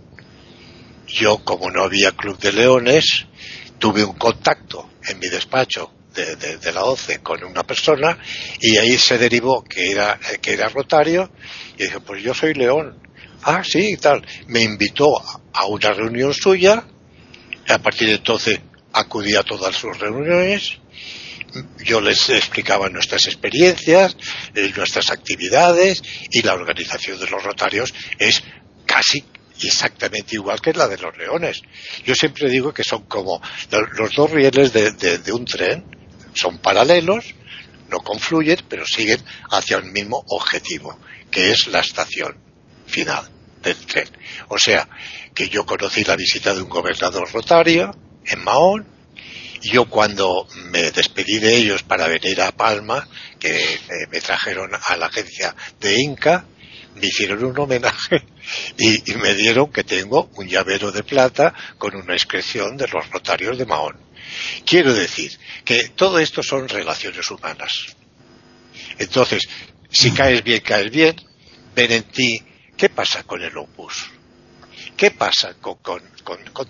yo 1.07 1.43
como 1.43 1.71
no 1.71 1.83
había 1.83 2.11
Club 2.11 2.37
de 2.37 2.53
Leones, 2.53 3.25
tuve 3.79 4.03
un 4.03 4.13
contacto 4.13 4.91
en 5.07 5.19
mi 5.19 5.27
despacho 5.27 5.91
de, 6.13 6.71
la 6.71 6.83
ONCE 6.83 7.19
con 7.19 7.43
una 7.43 7.63
persona 7.63 8.19
y 8.61 8.77
ahí 8.77 8.97
se 8.99 9.17
derivó 9.17 9.63
que 9.63 9.91
era, 9.91 10.19
que 10.39 10.53
era 10.53 10.69
rotario 10.69 11.31
y 11.77 11.83
dije, 11.83 11.99
pues 11.99 12.21
yo 12.21 12.33
soy 12.33 12.53
león. 12.53 13.01
Ah, 13.41 13.63
sí, 13.63 13.93
y 13.93 13.97
tal. 13.97 14.23
Me 14.47 14.61
invitó 14.61 15.07
a 15.53 15.65
una 15.65 15.91
reunión 15.91 16.33
suya, 16.33 16.85
a 17.67 17.77
partir 17.79 18.09
de 18.09 18.15
entonces 18.15 18.59
acudí 18.93 19.35
a 19.35 19.43
todas 19.43 19.75
sus 19.75 19.97
reuniones 19.97 20.82
yo 21.83 22.01
les 22.01 22.29
explicaba 22.29 22.89
nuestras 22.89 23.27
experiencias, 23.27 24.15
eh, 24.55 24.71
nuestras 24.75 25.09
actividades 25.11 26.01
y 26.31 26.41
la 26.41 26.53
organización 26.53 27.19
de 27.19 27.29
los 27.29 27.43
rotarios 27.43 27.93
es 28.17 28.43
casi 28.85 29.23
exactamente 29.61 30.35
igual 30.35 30.61
que 30.61 30.73
la 30.73 30.87
de 30.87 30.97
los 30.97 31.17
leones. 31.17 31.61
Yo 32.05 32.15
siempre 32.15 32.49
digo 32.49 32.73
que 32.73 32.83
son 32.83 33.03
como 33.03 33.41
los 33.97 34.15
dos 34.15 34.31
rieles 34.31 34.73
de, 34.73 35.31
un 35.31 35.45
tren, 35.45 35.85
son 36.33 36.57
paralelos, 36.57 37.33
no 37.89 37.99
confluyen, 37.99 38.59
pero 38.67 38.85
siguen 38.85 39.23
hacia 39.51 39.77
el 39.77 39.85
mismo 39.85 40.23
objetivo, 40.27 40.97
que 41.29 41.51
es 41.51 41.67
la 41.67 41.79
estación 41.79 42.35
final 42.87 43.29
del 43.61 43.77
tren. 43.85 44.09
O 44.49 44.57
sea, 44.57 44.87
que 45.33 45.49
yo 45.49 45.65
conocí 45.65 46.03
la 46.03 46.15
visita 46.15 46.53
de 46.53 46.61
un 46.61 46.69
gobernador 46.69 47.31
rotario 47.31 47.91
en 48.25 48.43
Mahón, 48.43 48.92
yo 49.63 49.85
cuando 49.85 50.47
me 50.71 50.91
despedí 50.91 51.39
de 51.39 51.55
ellos 51.55 51.83
para 51.83 52.07
venir 52.07 52.41
a 52.41 52.51
Palma, 52.51 53.07
que 53.39 53.55
eh, 53.55 53.79
me 54.11 54.19
trajeron 54.19 54.71
a 54.73 54.97
la 54.97 55.07
agencia 55.07 55.55
de 55.79 56.01
Inca, 56.01 56.45
me 56.95 57.07
hicieron 57.07 57.43
un 57.43 57.57
homenaje 57.57 58.23
y, 58.77 59.01
me 59.15 59.33
dieron 59.33 59.71
que 59.71 59.83
tengo 59.83 60.29
un 60.35 60.47
llavero 60.47 60.91
de 60.91 61.03
plata 61.03 61.53
con 61.77 61.95
una 61.95 62.13
inscripción 62.13 62.77
de 62.77 62.87
los 62.87 63.09
notarios 63.11 63.57
de 63.57 63.65
Mahón. 63.65 63.97
Quiero 64.65 64.93
decir 64.93 65.31
que 65.65 65.89
todo 65.89 66.19
esto 66.19 66.43
son 66.43 66.67
relaciones 66.67 67.29
humanas. 67.31 67.95
Entonces, 68.97 69.43
si 69.89 70.11
mm. 70.11 70.15
caes 70.15 70.43
bien, 70.43 70.61
caes 70.61 70.91
bien, 70.91 71.15
ven 71.75 71.91
en 71.91 72.03
ti, 72.03 72.41
¿qué 72.77 72.89
pasa 72.89 73.23
con 73.23 73.41
el 73.41 73.57
opus? 73.57 74.09
¿Qué 74.97 75.11
pasa 75.11 75.55
con, 75.59 76.01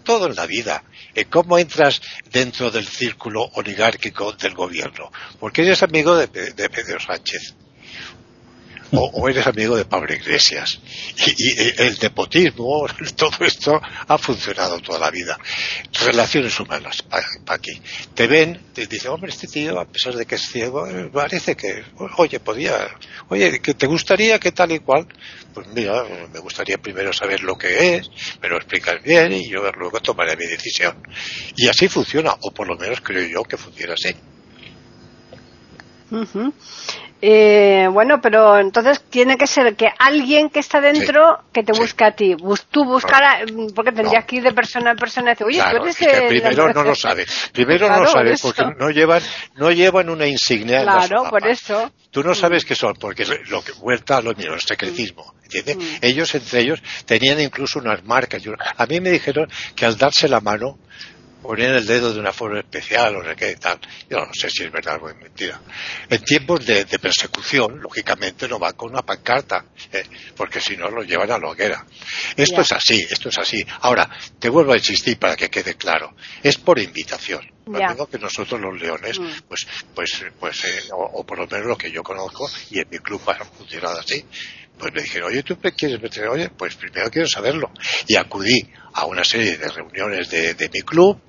todo 0.04 0.28
en 0.28 0.36
la 0.36 0.46
vida? 0.46 0.84
¿Cómo 1.30 1.58
entras 1.58 2.02
dentro 2.32 2.72
del 2.72 2.88
círculo 2.88 3.44
oligárquico 3.54 4.34
del 4.34 4.54
gobierno? 4.54 5.12
Porque 5.40 5.64
eres 5.64 5.84
amigo 5.84 6.16
de 6.16 6.28
Pedro 6.28 7.00
Sánchez 7.00 7.56
o, 8.96 9.30
eres 9.30 9.48
amigo 9.48 9.76
de 9.76 9.86
Pablo 9.86 10.14
Iglesias. 10.14 10.80
Y, 11.18 11.82
el 11.82 11.98
nepotismo, 12.02 12.86
todo 13.16 13.46
esto 13.46 13.82
ha 14.08 14.18
funcionado 14.18 14.80
toda 14.80 15.00
la 15.00 15.12
vida. 15.12 15.38
Relaciones 16.06 16.60
humanas, 16.60 17.04
aquí. 17.48 17.82
Te 18.14 18.28
ven, 18.28 18.60
te 18.74 18.86
dicen, 18.86 19.12
hombre, 19.12 19.32
este 19.32 19.48
tío, 19.48 19.80
a 19.80 19.86
pesar 19.86 20.16
de 20.16 20.26
que 20.26 20.36
es 20.36 20.48
ciego, 20.48 20.88
eh, 20.88 21.10
parece 21.12 21.56
que, 21.56 21.84
oye, 22.18 22.40
podía, 22.40 22.96
oye, 23.30 23.60
que 23.60 23.74
te 23.74 23.88
gustaría 23.88 24.40
que 24.40 24.52
tal 24.52 24.72
y 24.72 24.80
cual. 24.80 25.08
Pues 25.54 25.68
mira, 25.68 26.04
me 26.32 26.40
gustaría 26.40 26.78
primero 26.80 27.14
saber 27.14 27.44
lo 27.44 27.56
que 27.56 27.96
es, 27.96 28.10
me 28.42 28.50
lo 28.50 28.58
explicas 28.58 29.04
bien 29.04 29.34
y 29.34 29.50
yo 29.50 29.72
luego 29.72 30.00
tomaré 30.00 30.36
mi 30.36 30.48
decisión. 30.48 30.98
Y 31.56 31.68
así 31.68 31.88
funciona, 31.88 32.36
o 32.42 32.52
por 32.52 32.68
lo 32.68 32.76
menos 32.76 33.02
creo 33.02 33.28
yo 33.28 33.44
que 33.44 33.58
funciona 33.58 33.94
así. 33.94 34.16
Eh, 37.26 37.88
bueno, 37.90 38.20
pero 38.22 38.60
entonces 38.60 39.02
tiene 39.10 39.38
que 39.38 39.48
ser 39.48 39.78
que 39.78 39.88
alguien 39.98 40.50
que 40.50 40.60
está 40.60 40.82
dentro 40.82 41.40
que 41.54 41.64
te 41.64 41.72
busque 41.72 42.04
a 42.04 42.12
ti. 42.12 42.36
tú 42.70 42.84
buscar, 42.84 43.46
porque 43.74 43.94
tendrías 43.94 44.26
que 44.26 44.36
ir 44.36 44.44
de 44.44 44.52
persona 44.52 44.92
a 44.92 44.96
persona 44.96 45.30
y 45.30 45.32
decir, 45.32 45.48
oye, 45.48 45.64
tú 45.72 45.84
eres 45.84 46.02
el, 46.02 46.28
Primero 46.28 46.74
no 46.74 46.84
lo 46.84 46.94
sabes. 46.94 47.50
Primero 47.54 47.88
no 47.88 48.02
lo 48.02 48.08
sabes 48.08 48.42
porque 48.42 48.64
no 48.78 48.90
llevan, 48.90 49.22
no 49.56 49.72
llevan 49.72 50.10
una 50.10 50.28
insignia 50.28 50.84
Claro, 50.84 51.30
por 51.30 51.48
eso. 51.48 51.94
Tú 52.12 52.24
no 52.24 52.36
sabes 52.36 52.66
qué 52.66 52.76
son, 52.76 52.96
porque 52.96 53.26
lo 53.48 53.64
que 53.64 53.72
vuelta 53.72 54.18
a 54.18 54.22
lo 54.22 54.34
mismo, 54.34 54.56
el 54.56 54.60
secretismo. 54.60 55.34
¿Entiendes? 55.44 55.78
Mm. 55.78 56.06
Ellos 56.06 56.36
entre 56.36 56.60
ellos 56.60 56.84
tenían 57.06 57.40
incluso 57.40 57.80
unas 57.80 58.04
marcas. 58.04 58.44
A 58.76 58.86
mí 58.86 59.00
me 59.00 59.12
dijeron 59.12 59.48
que 59.78 59.86
al 59.86 59.98
darse 59.98 60.28
la 60.28 60.42
mano 60.42 60.78
ponían 61.44 61.76
el 61.76 61.86
dedo 61.86 62.14
de 62.14 62.20
una 62.20 62.32
forma 62.32 62.60
especial 62.60 63.18
o 63.18 63.22
no 63.22 63.36
qué 63.36 63.56
tal. 63.58 63.80
Yo 64.10 64.18
no 64.20 64.32
sé 64.34 64.50
si 64.50 64.64
es 64.64 64.72
verdad 64.72 64.98
o 65.02 65.10
es 65.10 65.16
mentira. 65.18 65.62
En 66.10 66.24
tiempos 66.24 66.66
de, 66.66 66.86
persecución, 67.00 67.82
lógicamente 67.82 68.48
no 68.48 68.58
va 68.58 68.74
con 68.74 68.92
una 68.92 69.02
pancarta, 69.02 69.66
¿eh? 69.92 70.06
porque 70.36 70.62
si 70.62 70.78
no 70.78 70.90
lo 70.90 71.04
llevan 71.04 71.30
a 71.32 71.38
la 71.38 71.50
hoguera. 71.50 71.86
Esto 72.36 72.62
es 72.62 72.72
así, 72.72 73.06
esto 73.10 73.30
es 73.30 73.38
así. 73.38 73.66
Ahora, 73.82 74.10
te 74.40 74.50
vuelvo 74.50 74.74
a 74.74 74.78
insistir 74.78 75.20
para 75.20 75.36
que 75.36 75.50
quede 75.50 75.76
claro. 75.76 76.16
Es 76.42 76.58
por 76.58 76.80
invitación. 76.80 77.52
No 77.66 77.80
digo 77.80 78.08
que 78.08 78.20
nosotros 78.20 78.60
los 78.60 78.80
leones, 78.80 79.20
mm. 79.20 79.28
pues, 79.48 79.68
pues, 79.96 80.26
pues, 80.40 80.66
eh, 80.66 80.90
o, 80.92 81.26
por 81.26 81.38
lo 81.40 81.48
menos 81.48 81.68
lo 81.68 81.78
que 81.78 81.92
yo 81.92 82.04
conozco, 82.04 82.50
y 82.72 82.80
en 82.80 82.90
mi 82.90 83.00
club 83.00 83.22
ha 83.28 83.46
funcionado 83.46 84.00
así, 84.00 84.26
pues 84.78 84.94
me 84.94 85.02
dijeron, 85.02 85.30
oye, 85.30 85.44
¿tú 85.44 85.58
quieres 85.58 86.02
meter? 86.02 86.28
Oye, 86.28 86.50
pues 86.50 86.76
primero 86.76 87.10
quiero 87.10 87.28
saberlo. 87.28 87.72
Y 88.08 88.16
acudí 88.16 88.60
a 88.94 89.06
una 89.06 89.24
serie 89.24 89.58
de 89.58 89.68
reuniones 89.68 90.30
de, 90.30 90.70
mi 90.74 90.82
club, 90.82 91.20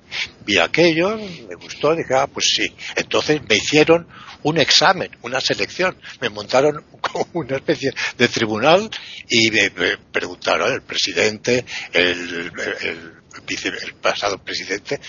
vi 0.45 0.57
aquello, 0.57 1.17
me 1.17 1.55
gustó, 1.55 1.95
dije, 1.95 2.13
ah, 2.15 2.27
pues 2.27 2.53
sí. 2.55 2.65
Entonces 2.95 3.41
me 3.47 3.55
hicieron 3.55 4.07
un 4.43 4.57
examen, 4.57 5.09
una 5.21 5.39
selección. 5.41 5.97
Me 6.21 6.29
montaron 6.29 6.83
como 7.01 7.27
una 7.33 7.57
especie 7.57 7.91
de 8.17 8.27
tribunal 8.27 8.89
y 9.29 9.49
me, 9.51 9.71
preguntaron 10.11 10.73
el 10.73 10.81
presidente, 10.81 11.65
el, 11.93 12.51
el, 12.81 13.13
el 13.47 13.93
pasado 14.01 14.37
presidente, 14.37 14.99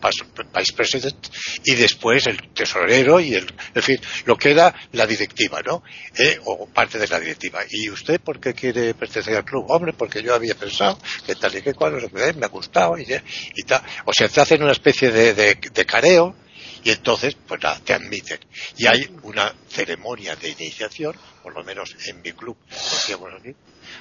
vice 0.00 0.72
president 0.74 1.28
y 1.64 1.74
después 1.74 2.26
el 2.26 2.52
tesorero 2.52 3.20
y 3.20 3.34
el, 3.34 3.46
en 3.74 3.82
fin, 3.82 4.00
lo 4.24 4.36
que 4.36 4.50
era 4.50 4.74
la 4.92 5.06
directiva, 5.06 5.60
¿no? 5.62 5.82
Eh, 6.16 6.38
o 6.44 6.66
parte 6.66 6.98
de 6.98 7.08
la 7.08 7.20
directiva. 7.20 7.60
¿Y 7.68 7.90
usted 7.90 8.20
por 8.20 8.40
qué 8.40 8.54
quiere 8.54 8.94
pertenecer 8.94 9.36
al 9.36 9.44
club? 9.44 9.66
Hombre, 9.68 9.92
porque 9.92 10.22
yo 10.22 10.34
había 10.34 10.54
pensado 10.54 10.98
que 11.24 11.34
tal 11.34 11.54
y 11.56 11.62
que 11.62 11.74
cual, 11.74 11.94
me 12.12 12.46
ha 12.46 12.48
gustado 12.48 12.98
y, 12.98 13.06
y 13.54 13.62
tal. 13.62 13.82
O 14.04 14.12
sea, 14.12 14.28
te 14.28 14.40
hacen 14.40 14.62
una 14.62 14.72
especie 14.72 15.10
de, 15.10 15.34
de, 15.34 15.86
careo 15.86 16.36
y 16.82 16.90
entonces, 16.90 17.36
pues 17.46 17.60
nada, 17.62 17.80
te 17.80 17.94
admiten. 17.94 18.38
Y 18.76 18.86
hay 18.86 19.08
una 19.22 19.54
ceremonia 19.68 20.36
de 20.36 20.50
iniciación, 20.50 21.16
por 21.42 21.54
lo 21.54 21.64
menos 21.64 21.96
en 22.06 22.22
mi 22.22 22.32
club, 22.32 22.56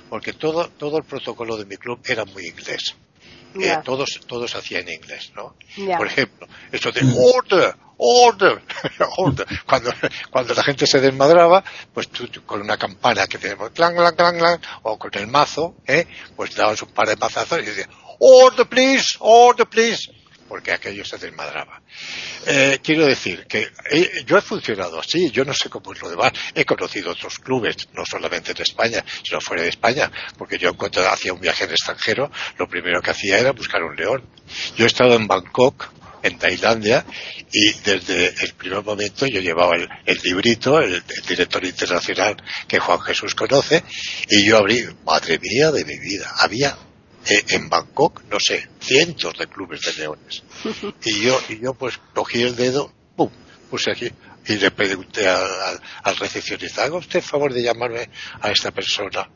porque 0.10 0.34
todo, 0.34 0.70
todo 0.70 0.98
el 0.98 1.04
protocolo 1.04 1.58
de 1.58 1.66
mi 1.66 1.78
club 1.78 2.00
era 2.06 2.26
muy 2.26 2.46
inglés 2.46 2.96
todos, 3.84 4.22
todos 4.28 4.56
hacían 4.56 4.88
en 4.88 4.95
inglés, 4.95 5.32
¿no? 5.36 5.56
Por 5.97 6.08
ejemplo, 6.08 6.47
eso 6.72 6.91
de 6.91 7.01
order, 7.01 7.76
order, 7.97 8.62
order. 9.18 9.47
Cuando, 9.66 9.93
cuando 10.30 10.53
la 10.53 10.64
gente 10.64 10.86
se 10.88 10.99
desmadraba, 10.99 11.64
pues 11.93 12.10
tú, 12.10 12.28
con 12.45 12.62
una 12.62 12.78
campana 12.78 13.28
que 13.28 13.38
tenemos, 13.38 13.72
clang, 13.72 13.95
clang, 13.95 14.16
clang, 14.16 14.38
clang, 14.38 14.60
o 14.84 14.97
con 14.97 15.12
el 15.14 15.28
mazo, 15.28 15.76
¿eh? 15.88 16.08
Pues 16.36 16.56
dabas 16.56 16.82
un 16.82 16.89
par 16.89 17.08
de 17.08 17.16
mazazos 17.16 17.60
y 17.60 17.66
decían, 17.66 17.89
order 18.20 18.68
please, 18.68 19.16
order 19.20 19.68
please 19.68 20.12
porque 20.48 20.72
aquello 20.72 21.04
se 21.04 21.18
desmadraba. 21.18 21.82
Eh, 22.46 22.80
quiero 22.84 23.06
decir 23.06 23.46
que 23.48 23.70
eh, 23.89 24.24
yo 24.26 24.38
he 24.38 24.41
funcionado 24.41 25.00
así, 25.00 25.32
yo 25.32 25.43
no 25.43 25.54
sé 25.54 25.70
cómo 25.70 25.93
es 25.93 26.02
lo 26.02 26.10
demás. 26.10 26.34
He 26.54 26.66
conocido 26.66 27.12
otros 27.12 27.39
clubes, 27.39 27.89
no 27.93 28.04
solamente 28.06 28.52
en 28.52 28.62
España, 28.62 29.04
sino 29.24 29.41
fuera 29.41 29.64
de 29.64 29.70
España, 29.70 30.12
porque 30.38 30.58
yo 30.58 30.76
cuando 30.76 31.08
hacía 31.10 31.34
un 31.34 31.39
viaje 31.39 31.64
en 31.64 31.72
extranjero, 31.72 32.32
lo 32.58 32.68
primero 32.68 33.02
que 33.02 33.12
hacía 33.12 33.39
era 33.39 33.52
buscar 33.52 33.84
un 33.84 33.96
león. 33.96 34.24
Yo 34.76 34.86
he 34.86 34.88
estado 34.88 35.16
en 35.16 35.28
Bangkok, 35.28 35.89
en 36.22 36.38
Tailandia, 36.38 37.06
y 37.52 37.74
desde 37.84 38.28
el 38.43 38.54
primer 38.54 38.84
momento 38.84 39.28
yo 39.28 39.39
llevaba 39.41 39.76
el, 39.76 40.20
librito, 40.24 40.80
el, 40.80 41.04
director 41.28 41.64
internacional 41.64 42.36
que 42.68 42.80
Juan 42.80 43.00
Jesús 43.02 43.36
conoce, 43.36 43.84
y 44.30 44.48
yo 44.48 44.58
abrí, 44.58 44.84
madre 45.06 45.39
mía 45.39 45.72
de 45.72 45.86
mi 45.86 46.00
vida, 46.00 46.34
había 46.38 46.76
eh, 47.30 47.44
en 47.50 47.70
Bangkok, 47.70 48.24
no 48.30 48.38
sé, 48.40 48.68
cientos 48.80 49.38
de 49.38 49.48
clubes 49.48 49.82
de 49.82 49.94
leones. 49.94 50.44
Y 51.04 51.22
yo, 51.22 51.40
y 51.50 51.60
yo 51.60 51.74
pues 51.74 52.00
cogí 52.14 52.42
el 52.42 52.56
dedo, 52.56 52.92
pum, 53.16 53.30
puse 53.70 53.92
aquí 53.92 54.12
y 54.48 54.58
le 54.58 54.72
pregunté 54.72 55.28
al, 55.28 55.82
al 56.04 56.18
recepcionista, 56.18 56.84
haga 56.84 56.98
usted 56.98 57.22
favor 57.22 57.54
de 57.54 57.64
llamarme 57.64 58.10
a 58.42 58.52
esta 58.52 58.72
persona 58.72 59.28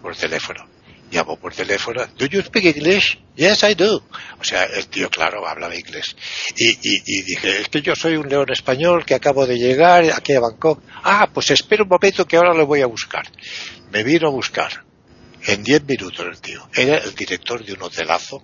por 0.00 0.16
teléfono. 0.16 0.68
Llamo 1.10 1.36
por 1.38 1.54
teléfono, 1.54 2.04
¿do 2.16 2.26
you 2.26 2.40
speak 2.40 2.64
English? 2.64 3.18
Yes, 3.36 3.62
I 3.62 3.74
do. 3.74 4.02
O 4.40 4.44
sea, 4.44 4.64
el 4.64 4.88
tío, 4.88 5.08
claro, 5.10 5.46
hablaba 5.46 5.76
inglés. 5.76 6.16
Y, 6.56 6.70
y, 6.70 7.02
y 7.06 7.22
dije, 7.22 7.60
es 7.60 7.68
que 7.68 7.82
yo 7.82 7.94
soy 7.94 8.16
un 8.16 8.28
león 8.28 8.50
español 8.50 9.04
que 9.04 9.14
acabo 9.14 9.46
de 9.46 9.56
llegar 9.56 10.04
aquí 10.12 10.32
a 10.32 10.40
Bangkok. 10.40 10.82
Ah, 11.04 11.28
pues 11.32 11.50
espera 11.50 11.82
un 11.82 11.88
momento 11.88 12.26
que 12.26 12.36
ahora 12.36 12.54
lo 12.54 12.66
voy 12.66 12.80
a 12.80 12.86
buscar. 12.86 13.30
Me 13.92 14.02
vino 14.02 14.28
a 14.28 14.30
buscar 14.30 14.82
en 15.46 15.62
diez 15.62 15.82
minutos 15.84 16.26
el 16.26 16.40
tío. 16.40 16.68
Era 16.74 16.98
el 16.98 17.14
director 17.14 17.64
de 17.64 17.72
un 17.72 17.82
hotelazo. 17.82 18.42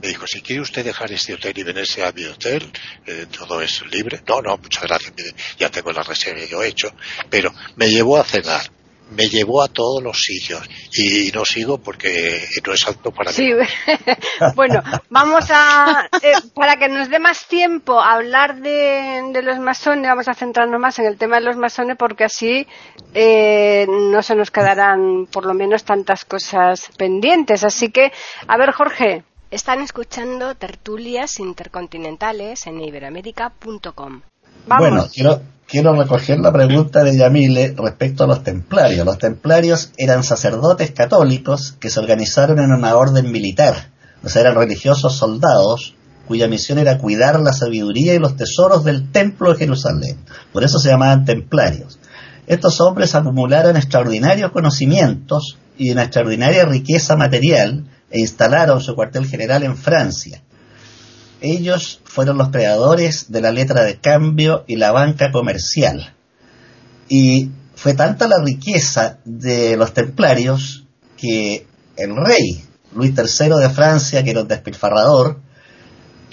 Me 0.00 0.08
dijo, 0.08 0.26
si 0.26 0.40
quiere 0.42 0.62
usted 0.62 0.84
dejar 0.84 1.12
este 1.12 1.34
hotel 1.34 1.56
y 1.56 1.62
venirse 1.62 2.04
a 2.04 2.12
mi 2.12 2.24
hotel, 2.24 2.70
eh, 3.06 3.26
todo 3.30 3.60
es 3.60 3.82
libre. 3.90 4.22
No, 4.26 4.42
no, 4.42 4.56
muchas 4.58 4.82
gracias. 4.82 5.12
Ya 5.58 5.70
tengo 5.70 5.92
la 5.92 6.02
reserva 6.02 6.44
yo 6.44 6.62
hecho. 6.62 6.92
Pero 7.30 7.52
me 7.76 7.88
llevó 7.88 8.18
a 8.18 8.24
cenar 8.24 8.81
me 9.14 9.28
llevó 9.28 9.62
a 9.62 9.68
todos 9.68 10.02
los 10.02 10.18
sitios 10.22 10.68
y 10.94 11.30
no 11.32 11.44
sigo 11.44 11.78
porque 11.78 12.40
no 12.66 12.72
es 12.72 12.86
alto 12.86 13.10
para 13.10 13.32
sí. 13.32 13.52
bueno, 14.54 14.82
vamos 15.10 15.44
a, 15.50 16.08
eh, 16.22 16.32
para 16.54 16.76
que 16.76 16.88
nos 16.88 17.08
dé 17.08 17.18
más 17.18 17.46
tiempo 17.46 18.00
a 18.00 18.14
hablar 18.14 18.60
de, 18.60 19.22
de, 19.32 19.42
los 19.42 19.58
masones, 19.58 20.08
vamos 20.08 20.28
a 20.28 20.34
centrarnos 20.34 20.80
más 20.80 20.98
en 20.98 21.06
el 21.06 21.16
tema 21.16 21.36
de 21.36 21.42
los 21.42 21.56
masones 21.56 21.96
porque 21.96 22.24
así 22.24 22.66
eh, 23.14 23.86
no 23.88 24.22
se 24.22 24.34
nos 24.34 24.50
quedarán 24.50 25.26
por 25.30 25.46
lo 25.46 25.54
menos 25.54 25.84
tantas 25.84 26.24
cosas 26.24 26.88
pendientes. 26.96 27.64
Así 27.64 27.90
que, 27.90 28.12
a 28.46 28.56
ver, 28.56 28.72
Jorge. 28.72 29.24
Están 29.50 29.82
escuchando 29.82 30.54
tertulias 30.54 31.38
intercontinentales 31.38 32.66
en 32.66 32.80
iberoamérica.com. 32.80 34.22
Bueno, 34.66 35.06
quiero, 35.12 35.42
quiero 35.72 35.94
recoger 35.94 36.38
la 36.38 36.52
pregunta 36.52 37.02
de 37.02 37.16
Yamile 37.16 37.74
respecto 37.74 38.24
a 38.24 38.26
los 38.26 38.44
templarios. 38.44 39.06
Los 39.06 39.16
templarios 39.16 39.90
eran 39.96 40.22
sacerdotes 40.22 40.90
católicos 40.90 41.74
que 41.80 41.88
se 41.88 41.98
organizaron 41.98 42.58
en 42.58 42.72
una 42.72 42.94
orden 42.94 43.32
militar. 43.32 43.90
O 44.22 44.28
sea, 44.28 44.42
eran 44.42 44.54
religiosos 44.54 45.16
soldados 45.16 45.94
cuya 46.28 46.46
misión 46.46 46.76
era 46.76 46.98
cuidar 46.98 47.40
la 47.40 47.54
sabiduría 47.54 48.12
y 48.12 48.18
los 48.18 48.36
tesoros 48.36 48.84
del 48.84 49.10
templo 49.12 49.50
de 49.50 49.60
Jerusalén. 49.60 50.18
Por 50.52 50.62
eso 50.62 50.78
se 50.78 50.90
llamaban 50.90 51.24
templarios. 51.24 51.98
Estos 52.46 52.78
hombres 52.82 53.14
acumularon 53.14 53.74
extraordinarios 53.74 54.52
conocimientos 54.52 55.56
y 55.78 55.90
una 55.90 56.02
extraordinaria 56.02 56.66
riqueza 56.66 57.16
material 57.16 57.86
e 58.10 58.20
instalaron 58.20 58.82
su 58.82 58.94
cuartel 58.94 59.26
general 59.26 59.62
en 59.62 59.78
Francia. 59.78 60.42
Ellos 61.42 62.00
fueron 62.04 62.38
los 62.38 62.50
creadores 62.50 63.32
de 63.32 63.40
la 63.40 63.50
letra 63.50 63.82
de 63.82 63.98
cambio 63.98 64.64
y 64.68 64.76
la 64.76 64.92
banca 64.92 65.32
comercial. 65.32 66.14
Y 67.08 67.50
fue 67.74 67.94
tanta 67.94 68.28
la 68.28 68.40
riqueza 68.42 69.18
de 69.24 69.76
los 69.76 69.92
templarios 69.92 70.84
que 71.16 71.66
el 71.96 72.16
rey 72.16 72.64
Luis 72.94 73.10
III 73.10 73.60
de 73.60 73.70
Francia, 73.70 74.22
que 74.22 74.30
era 74.30 74.42
un 74.42 74.48
despilfarrador, 74.48 75.40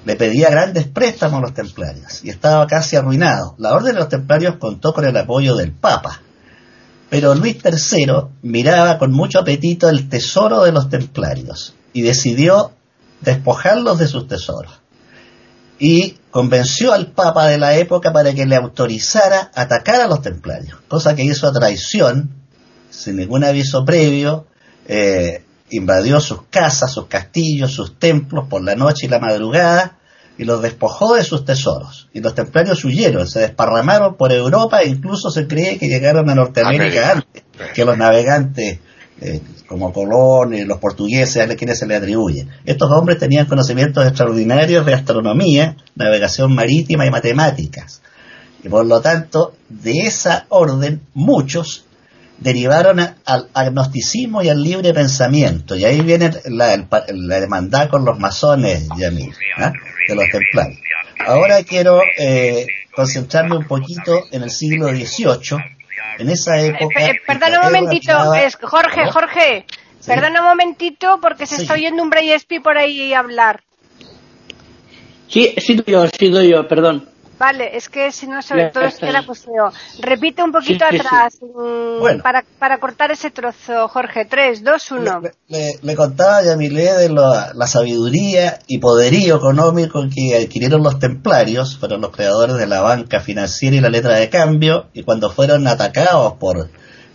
le 0.05 0.15
pedía 0.15 0.51
grandes 0.51 0.87
préstamos 0.87 1.39
a 1.39 1.41
los 1.41 1.53
templarios 1.55 2.23
y 2.23 2.29
estaba 2.29 2.67
casi 2.67 2.95
arruinado. 2.95 3.55
La 3.57 3.73
orden 3.73 3.95
de 3.95 3.99
los 3.99 4.09
templarios 4.09 4.57
contó 4.57 4.93
con 4.93 5.05
el 5.05 5.17
apoyo 5.17 5.55
del 5.55 5.71
Papa, 5.71 6.21
pero 7.09 7.33
Luis 7.33 7.57
III 7.63 8.05
miraba 8.43 8.99
con 8.99 9.11
mucho 9.11 9.39
apetito 9.39 9.89
el 9.89 10.07
tesoro 10.07 10.63
de 10.63 10.71
los 10.71 10.87
templarios 10.89 11.73
y 11.93 12.03
decidió 12.03 12.73
despojarlos 13.21 13.97
de 13.97 14.07
sus 14.07 14.27
tesoros 14.27 14.78
y 15.79 16.17
convenció 16.29 16.93
al 16.93 17.11
Papa 17.11 17.47
de 17.47 17.57
la 17.57 17.75
época 17.75 18.11
para 18.11 18.33
que 18.33 18.45
le 18.45 18.55
autorizara 18.55 19.49
atacar 19.55 20.01
a 20.01 20.07
los 20.07 20.21
templarios, 20.21 20.77
cosa 20.87 21.15
que 21.15 21.23
hizo 21.23 21.47
a 21.47 21.53
traición, 21.53 22.35
sin 22.89 23.15
ningún 23.15 23.43
aviso 23.43 23.85
previo, 23.85 24.45
eh, 24.87 25.43
invadió 25.71 26.19
sus 26.19 26.43
casas, 26.49 26.91
sus 26.91 27.07
castillos, 27.07 27.71
sus 27.71 27.97
templos 27.97 28.47
por 28.49 28.63
la 28.63 28.75
noche 28.75 29.05
y 29.05 29.09
la 29.09 29.19
madrugada 29.19 29.97
y 30.37 30.45
los 30.45 30.61
despojó 30.61 31.15
de 31.15 31.23
sus 31.23 31.43
tesoros. 31.43 32.07
Y 32.13 32.21
los 32.21 32.33
templarios 32.33 32.83
huyeron, 32.85 33.27
se 33.27 33.41
desparramaron 33.41 34.15
por 34.15 34.31
Europa 34.31 34.81
e 34.81 34.87
incluso 34.87 35.29
se 35.29 35.47
cree 35.47 35.77
que 35.77 35.87
llegaron 35.87 36.29
a 36.29 36.35
Norteamérica 36.35 37.11
antes 37.11 37.43
que 37.73 37.85
los 37.85 37.97
navegantes 37.97 38.79
eh, 39.21 39.41
como 39.67 39.91
Colón 39.91 40.55
los 40.67 40.79
portugueses 40.79 41.37
a 41.37 41.55
quienes 41.55 41.79
se 41.79 41.85
le 41.85 41.95
atribuyen. 41.95 42.49
Estos 42.65 42.89
hombres 42.91 43.17
tenían 43.17 43.45
conocimientos 43.45 44.05
extraordinarios 44.05 44.85
de 44.85 44.93
astronomía, 44.93 45.75
navegación 45.95 46.55
marítima 46.55 47.05
y 47.05 47.11
matemáticas. 47.11 48.01
Y 48.63 48.69
por 48.69 48.85
lo 48.85 49.01
tanto, 49.01 49.55
de 49.69 49.99
esa 50.01 50.45
orden, 50.49 51.01
muchos 51.13 51.85
derivaron 52.39 52.99
al 52.99 53.49
agnosticismo 53.53 54.41
y 54.41 54.49
al 54.49 54.63
libre 54.63 54.93
pensamiento. 54.93 55.75
Y 55.75 55.85
ahí 55.85 56.01
viene 56.01 56.31
la, 56.45 56.87
la 57.09 57.37
hermandad 57.37 57.89
con 57.89 58.05
los 58.05 58.17
masones, 58.19 58.87
Yamil, 58.97 59.33
¿ah? 59.57 59.73
de 60.07 60.15
los 60.15 60.25
templarios. 60.31 60.79
Ahora 61.27 61.63
quiero 61.63 61.99
eh, 62.17 62.65
concentrarme 62.95 63.57
un 63.57 63.67
poquito 63.67 64.23
en 64.31 64.43
el 64.43 64.49
siglo 64.49 64.87
XVIII 64.87 65.78
en 66.17 66.29
esa 66.29 66.57
eh, 66.59 66.67
época. 66.67 67.05
Eh, 67.05 67.21
perdona 67.25 67.59
un 67.59 67.65
momentito, 67.65 68.13
Jorge, 68.61 69.11
Jorge, 69.11 69.65
perdona 70.05 70.41
un 70.41 70.47
momentito 70.47 71.19
porque 71.21 71.45
se 71.45 71.61
está 71.61 71.73
oyendo 71.73 72.03
un 72.03 72.09
Braille 72.09 72.37
por 72.63 72.77
ahí 72.77 73.13
hablar. 73.13 73.61
Sí, 75.27 75.53
he 75.55 75.61
sido 75.61 75.83
yo, 75.85 76.03
he 76.05 76.09
sido 76.09 76.41
yo, 76.41 76.67
perdón. 76.67 77.08
Vale, 77.39 77.77
es 77.77 77.87
que 77.87 78.11
si 78.11 78.27
no, 78.27 78.41
sobre 78.41 78.69
todo 78.69 78.83
es 78.83 78.97
que 78.97 79.09
la 79.13 79.25
Repite 80.01 80.43
un 80.43 80.51
poquito 80.51 80.83
atrás 80.83 81.39
mm, 81.41 82.19
para, 82.21 82.43
para 82.59 82.79
cortar 82.79 83.11
ese 83.11 83.31
trozo, 83.31 83.87
Jorge. 83.87 84.25
3, 84.25 84.61
2, 84.61 84.91
1. 84.91 85.21
Le, 85.47 85.95
contaba 85.95 86.41
ya 86.43 86.49
Yamilé 86.51 86.91
de 86.93 87.09
la, 87.09 87.53
la, 87.55 87.67
sabiduría 87.67 88.59
y 88.67 88.79
poderío 88.79 89.37
económico 89.37 90.03
que 90.13 90.35
adquirieron 90.35 90.83
los 90.83 90.99
templarios, 90.99 91.77
fueron 91.77 92.01
los 92.01 92.11
creadores 92.11 92.57
de 92.57 92.67
la 92.67 92.81
banca 92.81 93.21
financiera 93.21 93.77
y 93.77 93.79
la 93.79 93.89
letra 93.89 94.15
de 94.15 94.29
cambio, 94.29 94.87
y 94.93 95.03
cuando 95.03 95.31
fueron 95.31 95.65
atacados 95.65 96.33
por 96.33 96.69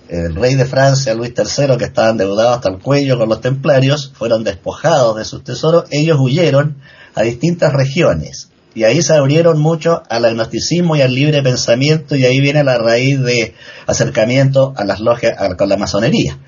el 0.09 0.35
rey 0.37 0.55
de 0.55 0.65
Francia, 0.65 1.15
Luis 1.15 1.35
III, 1.37 1.77
que 1.77 1.85
estaban 1.85 2.13
endeudados 2.13 2.57
hasta 2.57 2.71
el 2.71 2.79
cuello 2.79 3.19
con 3.19 3.29
los 3.29 3.43
templarios, 3.43 4.11
fueron 4.15 4.43
despojados 4.43 5.17
de 5.17 5.27
sus 5.27 5.45
tesoros, 5.45 5.85
ellos 5.91 6.17
huyeron 6.19 6.79
a 7.15 7.23
distintas 7.23 7.75
regiones 7.75 8.49
y 8.75 8.85
ahí 8.85 9.03
se 9.03 9.15
abrieron 9.15 9.61
mucho 9.61 10.03
al 10.09 10.25
agnosticismo 10.25 10.97
y 10.97 11.03
al 11.03 11.15
libre 11.15 11.43
pensamiento 11.43 12.17
y 12.17 12.25
ahí 12.25 12.41
viene 12.41 12.65
la 12.65 12.77
raíz 12.79 13.21
de 13.21 13.55
acercamiento 13.87 14.75
a 14.77 14.85
las 14.85 15.01
logias, 15.01 15.37
con 15.57 15.69
la 15.69 15.77
masonería. 15.77 16.39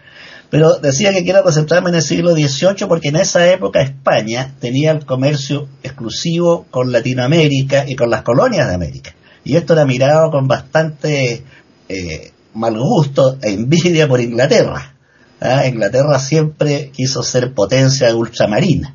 Pero 0.51 0.77
decía 0.77 1.13
que 1.13 1.25
quiero 1.25 1.43
concentrarme 1.43 1.91
en 1.91 1.97
el 1.97 2.03
siglo 2.03 2.33
XVIII 2.35 2.87
porque 2.89 3.09
en 3.09 3.17
esa 3.17 3.51
época 3.51 3.83
España 3.83 4.55
tenía 4.61 4.93
el 4.93 5.05
comercio 5.05 5.69
exclusivo 5.83 6.67
con 6.71 6.93
Latinoamérica 6.93 7.85
y 7.89 7.97
con 7.97 8.11
las 8.11 8.23
colonias 8.23 8.69
de 8.69 8.75
América. 8.75 9.15
Y 9.45 9.57
esto 9.57 9.73
era 9.73 9.85
mirado 9.85 10.31
con 10.31 10.49
bastante 10.49 11.45
eh, 11.89 12.33
mal 12.55 12.79
gusto 12.79 13.39
e 13.43 13.53
envidia 13.53 14.09
por 14.09 14.21
Inglaterra. 14.21 14.95
¿ah? 15.41 15.67
Inglaterra 15.67 16.19
siempre 16.19 16.91
quiso 16.91 17.23
ser 17.23 17.53
potencia 17.53 18.15
ultramarina. 18.15 18.95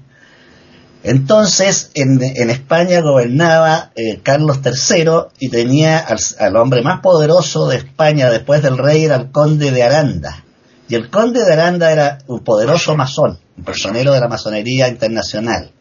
Entonces, 1.03 1.89
en, 1.95 2.21
España 2.49 3.01
gobernaba 3.01 3.91
eh, 3.95 4.19
Carlos 4.21 4.59
III 4.63 5.31
y 5.39 5.49
tenía 5.49 6.05
al, 6.37 6.55
hombre 6.57 6.83
más 6.83 7.01
poderoso 7.01 7.67
de 7.67 7.77
España 7.77 8.29
después 8.29 8.61
del 8.61 8.77
rey, 8.77 9.05
era 9.05 9.15
el 9.15 9.31
conde 9.31 9.71
de 9.71 9.83
Aranda. 9.83 10.43
Y 10.87 10.95
el 10.95 11.09
conde 11.09 11.43
de 11.43 11.53
Aranda 11.53 11.91
era 11.91 12.19
un 12.27 12.41
poderoso 12.41 12.95
masón, 12.95 13.39
un 13.57 13.63
personero 13.63 14.13
de 14.13 14.19
la 14.19 14.27
masonería 14.27 14.89
internacional. 14.89 15.71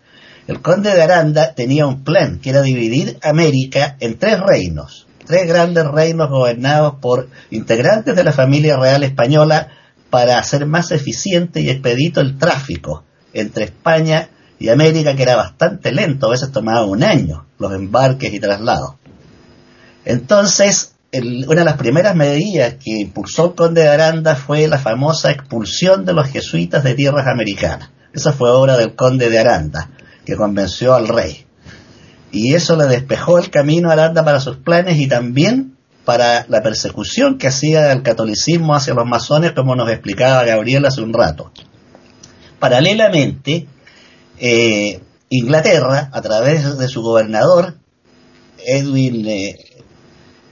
El 0.47 0.63
conde 0.63 0.95
de 0.95 1.03
Aranda 1.03 1.55
tenía 1.55 1.87
un 1.87 2.03
plan 2.03 2.39
que 2.41 2.51
era 2.51 2.63
dividir 2.63 3.19
América 3.23 3.97
en 4.01 4.19
tres 4.19 4.41
reinos, 4.41 5.07
tres 5.27 5.47
grandes 5.47 5.85
reinos 5.87 6.31
gobernados 6.31 6.95
por 7.01 7.29
integrantes 7.51 8.17
de 8.17 8.25
la 8.25 8.33
familia 8.33 8.79
real 8.79 9.03
española 9.03 9.69
para 10.09 10.39
hacer 10.39 10.65
más 10.65 10.93
eficiente 10.93 11.61
y 11.61 11.69
expedito 11.69 12.21
el 12.21 12.39
tráfico 12.39 13.05
entre 13.33 13.65
España 13.65 14.29
y 14.29 14.40
América, 14.69 15.17
que 15.17 15.23
era 15.23 15.37
bastante 15.37 15.91
lento, 15.91 16.27
a 16.27 16.31
veces 16.31 16.53
tomaba 16.53 16.85
un 16.85 17.03
año 17.03 17.47
los 17.59 17.73
embarques 17.73 18.33
y 18.33 18.41
traslados. 18.41 18.95
Entonces, 20.05 20.95
una 21.13 21.61
de 21.61 21.65
las 21.65 21.77
primeras 21.77 22.15
medidas 22.15 22.75
que 22.75 23.01
impulsó 23.01 23.47
el 23.47 23.55
conde 23.55 23.83
de 23.83 23.89
Aranda 23.89 24.37
fue 24.37 24.69
la 24.69 24.79
famosa 24.79 25.31
expulsión 25.31 26.05
de 26.05 26.13
los 26.13 26.29
jesuitas 26.29 26.85
de 26.85 26.95
tierras 26.95 27.27
americanas. 27.27 27.91
Esa 28.13 28.33
fue 28.33 28.51
obra 28.51 28.77
del 28.77 28.95
conde 28.95 29.31
de 29.31 29.39
Aranda, 29.39 29.91
que 30.25 30.37
convenció 30.37 30.95
al 30.95 31.09
rey. 31.09 31.47
Y 32.33 32.55
eso 32.55 32.77
le 32.77 32.87
despejó 32.87 33.39
el 33.39 33.51
camino 33.51 33.91
a 33.91 33.95
Aranda 33.95 34.25
para 34.25 34.41
sus 34.41 34.57
planes 34.57 34.99
y 34.99 35.09
también 35.09 35.77
para 36.05 36.47
la 36.49 36.63
persecución 36.63 37.39
que 37.39 37.49
hacía 37.49 37.93
el 37.93 38.03
catolicismo 38.03 38.75
hacia 38.75 38.95
los 38.95 39.07
masones, 39.07 39.53
como 39.53 39.75
nos 39.75 39.91
explicaba 39.91 40.45
Gabriel 40.45 40.87
hace 40.87 41.03
un 41.03 41.13
rato. 41.13 41.53
Paralelamente, 42.59 43.67
eh, 44.41 45.01
Inglaterra, 45.29 46.11
a 46.13 46.23
través 46.23 46.79
de 46.79 46.89
su 46.89 47.03
gobernador, 47.03 47.75
Edwin, 48.67 49.27
eh, 49.29 49.57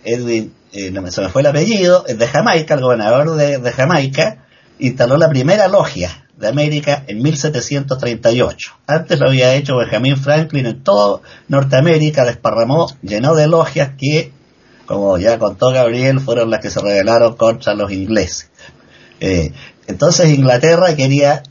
Edwin 0.05 0.55
eh, 0.73 0.91
no 0.91 1.03
me, 1.03 1.11
se 1.11 1.23
me 1.23 1.31
fue 1.31 1.41
el 1.41 1.49
apellido, 1.49 2.05
de 2.07 2.27
Jamaica, 2.27 2.75
el 2.75 2.83
gobernador 2.83 3.35
de, 3.35 3.73
Jamaica, 3.73 4.45
instaló 4.79 5.17
la 5.17 5.31
primera 5.31 5.69
logia 5.69 6.27
de 6.37 6.49
América 6.49 7.03
en 7.07 7.23
1738. 7.23 8.73
Antes 8.87 9.19
lo 9.19 9.29
había 9.29 9.55
hecho 9.55 9.79
Benjamin 9.79 10.19
Franklin 10.19 10.67
en 10.67 10.85
todo 10.85 11.23
Norteamérica, 11.49 12.25
desparramó, 12.25 12.87
llenó 13.03 13.35
de 13.35 13.49
logias 13.49 13.93
que, 13.99 14.33
como 14.87 15.19
ya 15.19 15.39
contó 15.39 15.71
Gabriel, 15.71 16.21
fueron 16.21 16.51
las 16.51 16.61
que 16.61 16.71
se 16.71 16.81
rebelaron 16.81 17.37
contra 17.37 17.75
los 17.75 17.91
ingleses. 17.91 18.51
entonces 19.19 20.29
Inglaterra 20.29 20.95
quería 20.95 21.43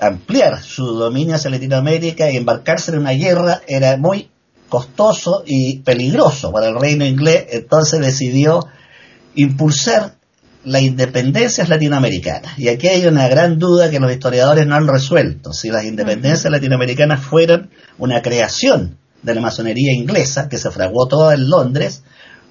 ampliar 0.00 0.62
su 0.62 0.86
dominio 0.86 1.34
hacia 1.34 1.50
Latinoamérica 1.50 2.30
y 2.30 2.36
embarcarse 2.36 2.90
en 2.90 2.98
una 2.98 3.12
guerra 3.12 3.60
era 3.68 3.96
muy 3.96 4.30
costoso 4.68 5.42
y 5.46 5.80
peligroso 5.80 6.52
para 6.52 6.68
el 6.68 6.80
reino 6.80 7.04
inglés, 7.04 7.46
entonces 7.50 8.00
decidió 8.00 8.66
impulsar 9.34 10.14
la 10.64 10.80
independencia 10.80 11.64
latinoamericana. 11.66 12.54
Y 12.56 12.68
aquí 12.68 12.88
hay 12.88 13.06
una 13.06 13.28
gran 13.28 13.58
duda 13.58 13.90
que 13.90 14.00
los 14.00 14.12
historiadores 14.12 14.66
no 14.66 14.76
han 14.76 14.86
resuelto, 14.86 15.52
si 15.52 15.70
las 15.70 15.84
independencias 15.84 16.50
latinoamericanas 16.50 17.20
fueron 17.20 17.70
una 17.98 18.22
creación 18.22 18.98
de 19.22 19.34
la 19.34 19.40
masonería 19.40 19.92
inglesa, 19.92 20.48
que 20.48 20.58
se 20.58 20.70
fraguó 20.70 21.08
toda 21.08 21.34
en 21.34 21.48
Londres, 21.48 22.04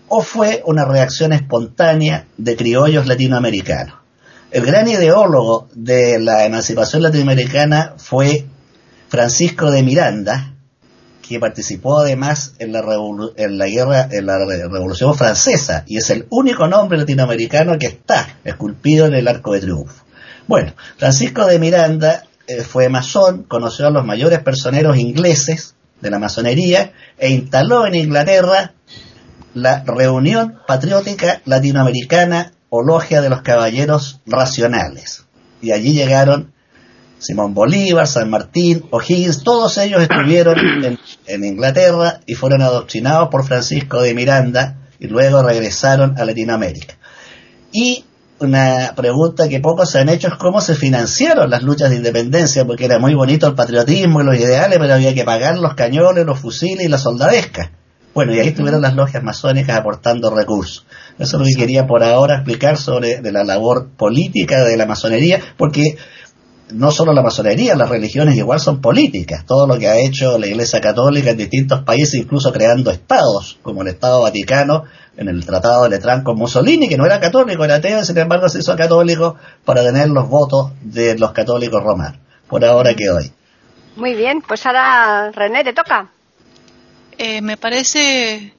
o 0.07 0.21
fue 0.21 0.61
una 0.65 0.85
reacción 0.85 1.33
espontánea 1.33 2.25
de 2.37 2.55
criollos 2.55 3.07
latinoamericanos. 3.07 3.98
El 4.51 4.65
gran 4.65 4.87
ideólogo 4.87 5.69
de 5.75 6.19
la 6.19 6.43
emancipación 6.43 7.03
latinoamericana 7.03 7.93
fue 7.97 8.47
Francisco 9.07 9.69
de 9.69 9.83
Miranda, 9.83 10.55
que 11.21 11.39
participó 11.39 11.99
además 11.99 12.53
en 12.57 12.71
la, 12.71 12.83
en 13.35 13.57
la 13.59 13.67
guerra, 13.67 14.07
en 14.09 14.25
la 14.25 14.39
Revolución 14.39 15.13
Francesa, 15.13 15.83
y 15.85 15.97
es 15.97 16.09
el 16.09 16.25
único 16.31 16.67
nombre 16.67 16.97
latinoamericano 16.97 17.77
que 17.77 17.85
está 17.85 18.39
esculpido 18.43 19.05
en 19.05 19.13
el 19.13 19.27
Arco 19.27 19.53
de 19.53 19.59
Triunfo. 19.59 20.03
Bueno, 20.47 20.73
Francisco 20.97 21.45
de 21.45 21.59
Miranda 21.59 22.23
eh, 22.47 22.63
fue 22.63 22.89
masón, 22.89 23.43
conoció 23.43 23.85
a 23.85 23.91
los 23.91 24.03
mayores 24.03 24.39
personeros 24.39 24.97
ingleses 24.97 25.75
de 26.01 26.09
la 26.09 26.17
masonería 26.17 26.91
e 27.19 27.29
instaló 27.29 27.85
en 27.85 27.93
Inglaterra 27.93 28.73
la 29.53 29.83
Reunión 29.83 30.57
Patriótica 30.65 31.43
Latinoamericana 31.45 32.53
o 32.69 32.83
de 32.99 33.29
los 33.29 33.41
Caballeros 33.41 34.21
Racionales. 34.25 35.25
Y 35.61 35.71
allí 35.71 35.93
llegaron 35.93 36.53
Simón 37.19 37.53
Bolívar, 37.53 38.07
San 38.07 38.29
Martín, 38.29 38.85
O'Higgins, 38.91 39.43
todos 39.43 39.77
ellos 39.77 40.01
estuvieron 40.01 40.57
en, 41.27 41.43
Inglaterra 41.43 42.21
y 42.25 42.35
fueron 42.35 42.61
adoctrinados 42.61 43.27
por 43.29 43.45
Francisco 43.45 44.01
de 44.01 44.13
Miranda 44.13 44.77
y 44.99 45.07
luego 45.07 45.43
regresaron 45.43 46.17
a 46.17 46.23
Latinoamérica. 46.23 46.95
Y 47.73 48.05
una 48.39 48.93
pregunta 48.95 49.49
que 49.49 49.59
pocos 49.59 49.91
se 49.91 49.99
han 49.99 50.07
hecho 50.07 50.29
es 50.29 50.35
cómo 50.35 50.61
se 50.61 50.75
financiaron 50.75 51.49
las 51.49 51.61
luchas 51.61 51.89
de 51.89 51.97
independencia, 51.97 52.65
porque 52.65 52.85
era 52.85 52.99
muy 52.99 53.13
bonito 53.13 53.47
el 53.47 53.53
patriotismo 53.53 54.21
y 54.21 54.25
los 54.25 54.37
ideales, 54.37 54.77
pero 54.79 54.93
había 54.93 55.13
que 55.13 55.25
pagar 55.25 55.57
los 55.57 55.73
cañones, 55.73 56.25
los 56.25 56.39
fusiles 56.39 56.85
y 56.85 56.87
la 56.89 56.97
soldadesca. 56.97 57.71
Bueno, 58.13 58.33
y 58.33 58.39
ahí 58.39 58.47
estuvieron 58.47 58.81
las 58.81 58.95
logias 58.95 59.23
masónicas 59.23 59.77
aportando 59.77 60.29
recursos. 60.29 60.85
Eso 61.19 61.37
es 61.37 61.39
lo 61.41 61.45
que 61.45 61.55
quería 61.55 61.85
por 61.85 62.03
ahora 62.03 62.35
explicar 62.35 62.77
sobre 62.77 63.21
de 63.21 63.31
la 63.31 63.43
labor 63.43 63.89
política 63.95 64.63
de 64.63 64.77
la 64.77 64.85
masonería, 64.85 65.39
porque 65.57 65.97
no 66.71 66.91
solo 66.91 67.13
la 67.13 67.21
masonería, 67.21 67.75
las 67.75 67.89
religiones 67.89 68.35
igual 68.35 68.59
son 68.59 68.81
políticas. 68.81 69.45
Todo 69.45 69.67
lo 69.67 69.77
que 69.77 69.87
ha 69.87 69.97
hecho 69.97 70.37
la 70.37 70.47
Iglesia 70.47 70.81
Católica 70.81 71.31
en 71.31 71.37
distintos 71.37 71.83
países, 71.83 72.15
incluso 72.15 72.51
creando 72.51 72.91
estados, 72.91 73.59
como 73.61 73.81
el 73.81 73.89
Estado 73.89 74.21
Vaticano 74.21 74.83
en 75.17 75.27
el 75.27 75.45
Tratado 75.45 75.83
de 75.83 75.89
Letrán 75.89 76.23
con 76.23 76.37
Mussolini, 76.37 76.87
que 76.87 76.97
no 76.97 77.05
era 77.05 77.19
católico, 77.19 77.65
era 77.65 77.75
ateo, 77.75 78.03
sin 78.05 78.17
embargo 78.17 78.47
se 78.47 78.59
hizo 78.59 78.75
católico 78.75 79.35
para 79.65 79.83
tener 79.83 80.09
los 80.09 80.29
votos 80.29 80.71
de 80.81 81.17
los 81.17 81.31
católicos 81.31 81.83
romanos. 81.83 82.19
Por 82.47 82.63
ahora 82.63 82.93
que 82.95 83.09
hoy. 83.09 83.31
Muy 83.95 84.15
bien, 84.15 84.41
pues 84.47 84.65
ahora 84.65 85.31
René, 85.31 85.63
te 85.63 85.73
toca. 85.73 86.09
Eh, 87.21 87.41
me 87.41 87.57
parece 87.57 88.53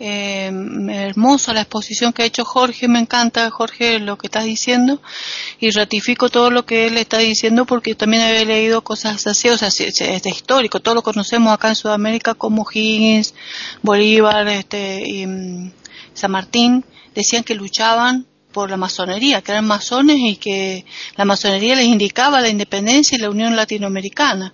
eh, 0.00 0.50
hermosa 0.90 1.52
la 1.52 1.60
exposición 1.60 2.12
que 2.12 2.22
ha 2.22 2.26
hecho 2.26 2.44
Jorge, 2.44 2.88
me 2.88 2.98
encanta 2.98 3.48
Jorge 3.52 4.00
lo 4.00 4.18
que 4.18 4.26
estás 4.26 4.46
diciendo 4.46 5.00
y 5.60 5.70
ratifico 5.70 6.28
todo 6.28 6.50
lo 6.50 6.66
que 6.66 6.88
él 6.88 6.96
está 6.96 7.18
diciendo 7.18 7.66
porque 7.66 7.94
también 7.94 8.24
había 8.24 8.44
leído 8.44 8.82
cosas 8.82 9.24
así, 9.28 9.48
o 9.48 9.56
sea, 9.56 9.68
es 9.68 10.26
histórico, 10.26 10.80
todo 10.80 10.96
lo 10.96 11.02
conocemos 11.02 11.54
acá 11.54 11.68
en 11.68 11.76
Sudamérica 11.76 12.34
como 12.34 12.66
Higgins, 12.68 13.32
Bolívar 13.80 14.48
este, 14.48 15.04
y 15.06 15.24
mm, 15.28 15.72
San 16.12 16.32
Martín, 16.32 16.84
decían 17.14 17.44
que 17.44 17.54
luchaban 17.54 18.26
por 18.50 18.70
la 18.70 18.76
masonería, 18.76 19.40
que 19.40 19.52
eran 19.52 19.68
masones 19.68 20.16
y 20.18 20.34
que 20.34 20.84
la 21.14 21.24
masonería 21.24 21.76
les 21.76 21.86
indicaba 21.86 22.40
la 22.40 22.48
independencia 22.48 23.16
y 23.16 23.20
la 23.20 23.30
unión 23.30 23.54
latinoamericana. 23.54 24.52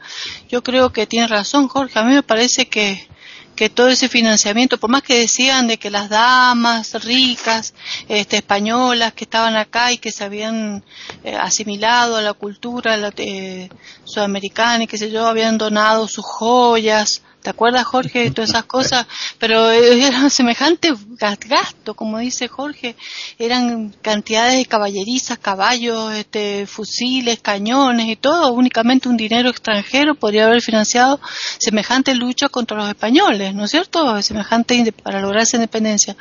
Yo 0.51 0.63
creo 0.63 0.93
que 0.93 1.07
tiene 1.07 1.27
razón 1.27 1.69
Jorge, 1.69 1.99
a 1.99 2.05
mí 2.05 2.13
me 2.13 2.23
parece 2.23 2.69
que 2.69 3.16
que 3.57 3.71
todo 3.71 3.89
ese 3.89 4.09
financiamiento, 4.09 4.79
por 4.79 4.91
más 4.91 5.03
que 5.03 5.19
decían 5.19 5.67
de 5.67 5.79
que 5.79 5.91
las 5.91 6.11
damas 6.11 6.93
ricas 7.05 7.75
este, 8.07 8.37
españolas 8.37 9.15
que 9.15 9.25
estaban 9.25 9.57
acá 9.57 9.93
y 9.93 9.99
que 9.99 10.13
se 10.13 10.25
habían 10.25 10.85
eh, 11.25 11.35
asimilado 11.35 12.17
a 12.17 12.23
la 12.23 12.35
cultura 12.35 12.97
eh, 13.17 13.71
sudamericana 14.05 14.85
y 14.85 14.87
que 14.87 14.99
sé 14.99 15.11
yo, 15.11 15.27
habían 15.27 15.57
donado 15.57 16.07
sus 16.07 16.25
joyas 16.25 17.23
¿Te 17.47 17.51
acuerdas, 17.51 17.85
Jorge, 17.85 18.25
de 18.25 18.31
todas 18.33 18.51
esas 18.51 18.65
cosas? 18.65 19.07
Pero 19.39 19.71
eran 19.71 20.31
semejantes 20.33 20.95
gastos, 21.17 21.95
como 21.95 22.19
dice 22.19 22.49
Jorge, 22.49 22.97
eran 23.39 23.95
cantidades 24.03 24.57
de 24.57 24.67
caballerizas, 24.67 25.39
caballos, 25.39 26.13
este, 26.13 26.67
fusiles, 26.67 27.39
cañones 27.39 28.09
y 28.09 28.17
todo, 28.17 28.51
únicamente 28.51 29.09
un 29.09 29.17
dinero 29.17 29.49
extranjero 29.49 30.17
podría 30.17 30.47
haber 30.47 30.61
financiado 30.61 31.21
semejante 31.59 32.17
lucha 32.17 32.49
contra 32.49 32.77
los 32.77 32.89
españoles, 32.89 33.55
¿no 33.55 33.67
es 33.67 33.71
cierto? 33.71 34.21
Semejante 34.23 34.91
para 34.91 35.21
lograr 35.21 35.45
esa 35.45 35.57
independencia. 35.57 36.17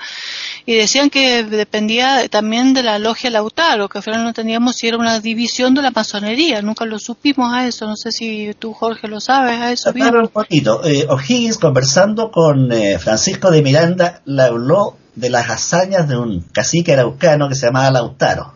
Y 0.67 0.75
decían 0.75 1.09
que 1.09 1.43
dependía 1.43 2.29
también 2.29 2.75
de 2.75 2.83
la 2.83 2.99
logia 2.99 3.31
Lautaro, 3.31 3.89
que 3.89 3.97
al 3.97 4.03
final 4.03 4.21
no 4.21 4.27
entendíamos 4.27 4.75
si 4.75 4.89
era 4.89 4.97
una 4.97 5.19
división 5.19 5.73
de 5.73 5.81
la 5.81 5.89
masonería, 5.89 6.61
nunca 6.61 6.85
lo 6.85 6.99
supimos 6.99 7.51
a 7.51 7.65
eso, 7.65 7.87
no 7.87 7.95
sé 7.95 8.11
si 8.11 8.53
tú, 8.59 8.73
Jorge, 8.73 9.07
lo 9.07 9.19
sabes 9.19 9.59
a 9.59 9.71
eso. 9.71 9.91
Bien. 9.91 10.15
Un 10.15 10.27
poquito. 10.27 10.85
Eh, 10.85 11.07
O'Higgins, 11.15 11.57
conversando 11.57 12.31
con 12.31 12.71
eh, 12.71 12.99
Francisco 12.99 13.51
de 13.51 13.61
Miranda, 13.61 14.21
le 14.25 14.43
habló 14.43 14.97
de 15.15 15.29
las 15.29 15.49
hazañas 15.49 16.07
de 16.07 16.17
un 16.17 16.41
cacique 16.51 16.93
araucano 16.93 17.49
que 17.49 17.55
se 17.55 17.67
llamaba 17.67 17.91
Lautaro. 17.91 18.53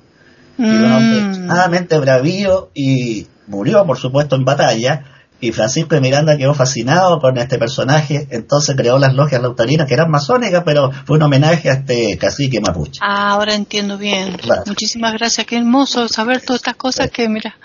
Y 0.57 0.63
un 0.63 0.91
hombre 0.91 1.21
mm. 1.21 1.27
extremadamente 1.27 1.99
bravío 1.99 2.69
y 2.73 3.27
murió, 3.47 3.85
por 3.85 3.97
supuesto, 3.97 4.35
en 4.35 4.43
batalla. 4.43 5.05
Y 5.41 5.53
Francisco 5.53 5.95
de 5.95 6.01
Miranda 6.01 6.35
quedó 6.35 6.53
fascinado 6.53 7.21
con 7.21 7.37
este 7.37 7.57
personaje, 7.57 8.27
entonces 8.29 8.75
creó 8.75 8.99
las 8.99 9.13
logias 9.13 9.41
lautarinas, 9.41 9.87
que 9.87 9.93
eran 9.93 10.11
masónicas, 10.11 10.63
pero 10.65 10.91
fue 11.05 11.15
un 11.15 11.23
homenaje 11.23 11.69
a 11.69 11.75
este 11.75 12.17
cacique 12.17 12.59
mapuche. 12.59 12.99
Ah, 13.01 13.29
ahora 13.29 13.55
entiendo 13.55 13.97
bien. 13.97 14.35
Muchísimas 14.65 15.13
gracias, 15.13 15.47
qué 15.47 15.55
hermoso 15.57 16.09
saber 16.09 16.41
todas 16.41 16.59
estas 16.59 16.75
cosas 16.75 17.09
que, 17.09 17.29
mira, 17.29 17.55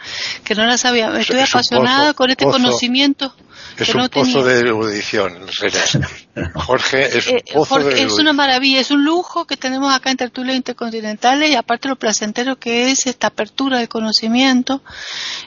que 0.45 0.55
no 0.55 0.65
las 0.67 0.83
sabía. 0.83 1.19
Estoy 1.19 1.41
apasionada 1.41 2.15
con 2.15 2.31
este 2.31 2.45
conocimiento. 2.45 3.35
Es 3.77 3.95
un 3.95 4.09
pozo 4.09 4.45
de 4.45 4.59
erudición, 4.61 5.35
Jorge 6.55 7.19
es 7.19 7.27
un 7.27 7.37
eh, 7.37 7.45
pozo 7.53 7.79
de 7.81 8.03
Es 8.03 8.13
una 8.19 8.33
maravilla, 8.33 8.81
es 8.81 8.91
un 8.91 9.05
lujo 9.05 9.47
que 9.47 9.57
tenemos 9.57 9.93
acá 9.93 10.11
en 10.11 10.17
Tertulia 10.17 10.55
Intercontinentales 10.55 11.51
y 11.51 11.55
aparte 11.55 11.89
lo 11.89 11.97
placentero 11.97 12.57
que 12.57 12.91
es 12.91 13.07
esta 13.07 13.29
apertura 13.29 13.79
del 13.79 13.89
conocimiento, 13.89 14.83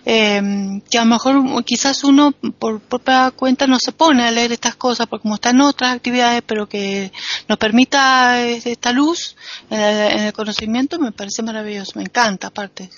eh, 0.06 0.82
que 0.90 0.98
a 0.98 1.06
lo 1.06 1.10
mejor 1.10 1.64
quizás 1.64 2.04
uno 2.04 2.34
por 2.60 2.80
propia 2.82 3.32
cuenta 3.32 3.68
no 3.68 3.80
se 3.80 3.92
pone 3.92 4.24
a 4.24 4.32
leer 4.32 4.52
estas 4.52 4.76
cosas 4.76 5.08
porque 5.08 5.24
como 5.24 5.36
están 5.36 5.62
otras 5.62 5.96
actividades, 5.96 6.42
pero 6.46 6.68
que 6.68 7.12
nos 7.48 7.58
permita 7.58 8.42
esta 8.46 8.92
luz 8.92 9.36
en 9.70 10.20
el 10.20 10.34
conocimiento 10.34 11.00
me 11.00 11.12
parece 11.12 11.44
maravilloso, 11.44 11.94
me 11.96 12.04
encanta 12.04 12.48
aparte 12.48 12.90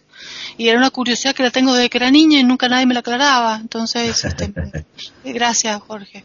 y 0.58 0.68
era 0.68 0.78
una 0.78 0.90
curiosidad 0.90 1.34
que 1.34 1.44
la 1.44 1.52
tengo 1.52 1.74
desde 1.74 1.90
que 1.90 1.98
era 1.98 2.12
niña 2.12 2.40
y 2.40 2.44
nunca 2.44 2.68
nadie 2.68 2.86
me 2.86 2.94
la 2.94 3.00
aclaraba. 3.00 3.58
Entonces, 3.62 4.24
este, 4.26 4.54
gracias 5.24 5.82
Jorge. 5.82 6.24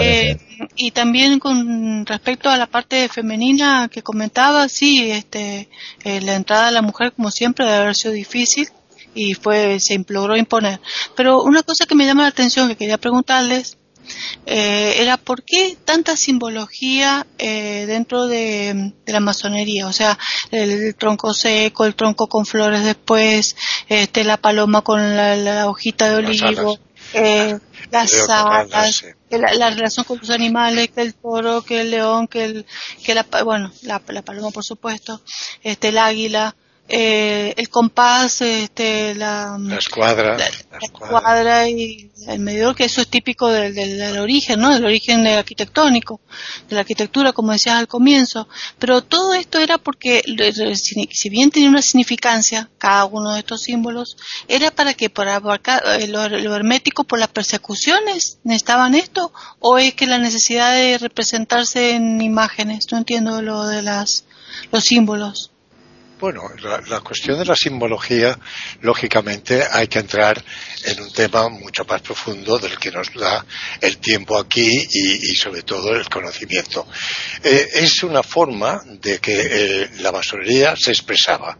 Eh, 0.00 0.38
y 0.76 0.90
también 0.90 1.38
con 1.38 2.06
respecto 2.06 2.50
a 2.50 2.56
la 2.56 2.66
parte 2.66 3.08
femenina 3.08 3.88
que 3.90 4.02
comentaba, 4.02 4.68
sí, 4.68 5.10
este, 5.10 5.68
eh, 6.04 6.20
la 6.20 6.34
entrada 6.34 6.66
de 6.66 6.72
la 6.72 6.82
mujer 6.82 7.12
como 7.12 7.30
siempre 7.30 7.64
debe 7.64 7.78
haber 7.78 7.94
sido 7.94 8.12
difícil 8.14 8.68
y 9.14 9.34
fue 9.34 9.78
se 9.80 9.94
imploró 9.94 10.36
imponer. 10.36 10.80
Pero 11.16 11.42
una 11.42 11.62
cosa 11.62 11.86
que 11.86 11.94
me 11.94 12.06
llama 12.06 12.22
la 12.22 12.28
atención 12.28 12.68
que 12.68 12.76
quería 12.76 12.98
preguntarles 12.98 13.78
eh, 14.46 14.96
era 14.98 15.16
por 15.16 15.42
qué 15.42 15.76
tanta 15.84 16.16
simbología 16.16 17.26
eh, 17.38 17.84
dentro 17.86 18.26
de, 18.26 18.92
la 19.06 19.20
masonería, 19.20 19.86
o 19.86 19.92
sea, 19.92 20.18
el, 20.50 20.94
tronco 20.96 21.32
seco, 21.32 21.84
el 21.84 21.94
tronco 21.94 22.28
con 22.28 22.46
flores 22.46 22.84
después, 22.84 23.56
este, 23.88 24.24
la 24.24 24.36
paloma 24.36 24.82
con 24.82 25.16
la, 25.16 25.68
hojita 25.68 26.10
de 26.10 26.16
olivo, 26.16 26.78
eh, 27.12 27.58
las 27.90 28.28
alas, 28.28 29.04
la, 29.30 29.70
relación 29.70 30.04
con 30.04 30.18
los 30.18 30.30
animales, 30.30 30.90
que 30.90 31.02
el 31.02 31.14
toro, 31.14 31.62
que 31.62 31.80
el 31.80 31.90
león, 31.90 32.28
que 32.28 32.44
el, 32.44 32.66
que 33.04 33.14
la, 33.14 33.26
bueno, 33.44 33.72
la, 33.82 34.02
la 34.08 34.22
paloma 34.22 34.50
por 34.50 34.64
supuesto, 34.64 35.22
este, 35.62 35.88
el 35.88 35.98
águila, 35.98 36.54
eh, 36.86 37.54
el 37.56 37.70
compás, 37.70 38.42
este, 38.42 39.14
la, 39.14 39.56
escuadra, 39.78 40.36
la, 40.36 40.46
escuadra. 40.82 41.66
y 41.68 42.10
el 42.26 42.40
medidor, 42.40 42.76
que 42.76 42.84
eso 42.84 43.00
es 43.00 43.08
típico 43.08 43.48
del, 43.48 43.74
del, 43.74 44.18
origen, 44.18 44.60
¿no? 44.60 44.72
Del 44.72 44.84
origen 44.84 45.26
arquitectónico, 45.26 46.20
de 46.68 46.74
la 46.74 46.82
arquitectura, 46.82 47.32
como 47.32 47.52
decías 47.52 47.76
al 47.76 47.88
comienzo. 47.88 48.48
Pero 48.78 49.02
todo 49.02 49.32
esto 49.32 49.58
era 49.58 49.78
porque, 49.78 50.22
si 51.10 51.28
bien 51.30 51.50
tenía 51.50 51.70
una 51.70 51.80
significancia, 51.80 52.68
cada 52.76 53.06
uno 53.06 53.32
de 53.32 53.40
estos 53.40 53.62
símbolos, 53.62 54.18
era 54.46 54.70
para 54.70 54.92
que, 54.92 55.08
para 55.08 55.36
abarcar 55.36 55.82
eh, 56.00 56.06
lo, 56.06 56.28
lo 56.28 56.54
hermético 56.54 57.04
por 57.04 57.18
las 57.18 57.28
persecuciones, 57.28 58.38
necesitaban 58.44 58.94
esto, 58.94 59.32
o 59.58 59.78
es 59.78 59.94
que 59.94 60.06
la 60.06 60.18
necesidad 60.18 60.74
de 60.74 60.98
representarse 60.98 61.92
en 61.92 62.20
imágenes, 62.20 62.86
no 62.92 62.98
entiendo 62.98 63.40
lo 63.40 63.66
de 63.66 63.80
las, 63.80 64.24
los 64.70 64.84
símbolos. 64.84 65.50
Bueno, 66.24 66.48
la, 66.88 67.00
cuestión 67.00 67.38
de 67.38 67.44
la 67.44 67.54
simbología, 67.54 68.38
lógicamente, 68.80 69.62
hay 69.70 69.88
que 69.88 69.98
entrar 69.98 70.42
en 70.86 71.02
un 71.02 71.12
tema 71.12 71.50
mucho 71.50 71.84
más 71.84 72.00
profundo 72.00 72.58
del 72.58 72.78
que 72.78 72.90
nos 72.90 73.12
da 73.12 73.44
el 73.78 73.98
tiempo 73.98 74.38
aquí 74.38 74.70
y, 74.90 75.36
sobre 75.36 75.64
todo 75.64 75.94
el 75.94 76.08
conocimiento. 76.08 76.86
Eh, 77.42 77.68
es 77.74 78.02
una 78.04 78.22
forma 78.22 78.80
de 78.86 79.18
que 79.18 79.34
eh, 79.36 79.90
la 79.98 80.12
masonería 80.12 80.74
se 80.76 80.92
expresaba 80.92 81.58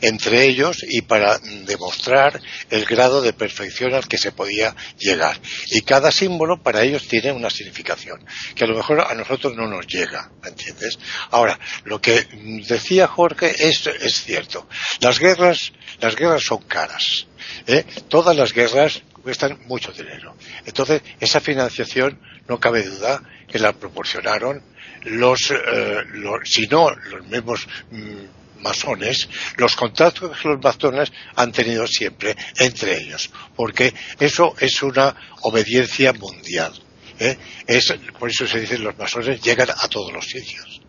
entre 0.00 0.44
ellos 0.44 0.84
y 0.88 1.02
para 1.02 1.38
demostrar 1.66 2.40
el 2.70 2.84
grado 2.84 3.22
de 3.22 3.32
perfección 3.32 3.94
al 3.94 4.06
que 4.06 4.18
se 4.18 4.32
podía 4.32 4.74
llegar. 4.98 5.40
Y 5.70 5.80
cada 5.82 6.10
símbolo 6.10 6.62
para 6.62 6.82
ellos 6.82 7.08
tiene 7.08 7.32
una 7.32 7.50
significación, 7.50 8.24
que 8.54 8.64
a 8.64 8.66
lo 8.66 8.76
mejor 8.76 9.00
a 9.00 9.14
nosotros 9.14 9.54
no 9.56 9.66
nos 9.66 9.86
llega, 9.86 10.30
¿me 10.42 10.50
entiendes? 10.50 10.98
Ahora, 11.30 11.58
lo 11.84 12.00
que 12.00 12.26
decía 12.68 13.06
Jorge 13.06 13.54
es, 13.58 13.88
cierto. 14.12 14.68
Las 15.00 15.18
guerras, 15.18 15.72
las 16.00 16.16
guerras 16.16 16.42
son 16.44 16.62
caras. 16.62 17.26
¿eh? 17.66 17.84
Todas 18.08 18.36
las 18.36 18.52
guerras 18.52 19.02
cuestan 19.22 19.58
mucho 19.66 19.92
dinero. 19.92 20.36
Entonces, 20.66 21.02
esa 21.20 21.40
financiación 21.40 22.20
no 22.48 22.60
cabe 22.60 22.82
duda 22.82 23.22
que 23.48 23.58
la 23.58 23.72
proporcionaron 23.72 24.62
los, 25.04 25.50
eh, 25.50 26.02
si 26.44 26.66
no 26.66 26.90
los 26.90 27.26
mismos 27.26 27.66
mm, 27.90 28.62
masones, 28.62 29.28
los 29.56 29.76
contactos 29.76 30.38
que 30.38 30.48
los 30.48 30.62
masones 30.62 31.12
han 31.36 31.52
tenido 31.52 31.86
siempre 31.86 32.34
entre 32.58 32.98
ellos, 32.98 33.30
porque 33.54 33.92
eso 34.18 34.54
es 34.58 34.82
una 34.82 35.14
obediencia 35.42 36.12
mundial. 36.12 36.72
¿eh? 37.18 37.36
Es, 37.66 37.94
por 38.18 38.30
eso 38.30 38.46
se 38.46 38.60
dice 38.60 38.78
los 38.78 38.96
masones 38.98 39.40
llegan 39.40 39.70
a 39.70 39.88
todos 39.88 40.12
los 40.12 40.24
sitios. 40.26 40.83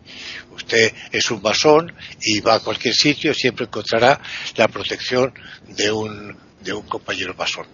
Usted 0.56 0.92
es 1.12 1.30
un 1.30 1.42
masón 1.42 1.94
y 2.22 2.40
va 2.40 2.54
a 2.54 2.60
cualquier 2.60 2.94
sitio 2.94 3.34
siempre 3.34 3.66
encontrará 3.66 4.20
la 4.56 4.68
protección 4.68 5.32
de 5.68 5.90
un, 5.90 6.36
de 6.60 6.72
un 6.72 6.86
compañero 6.86 7.34
masón. 7.34 7.66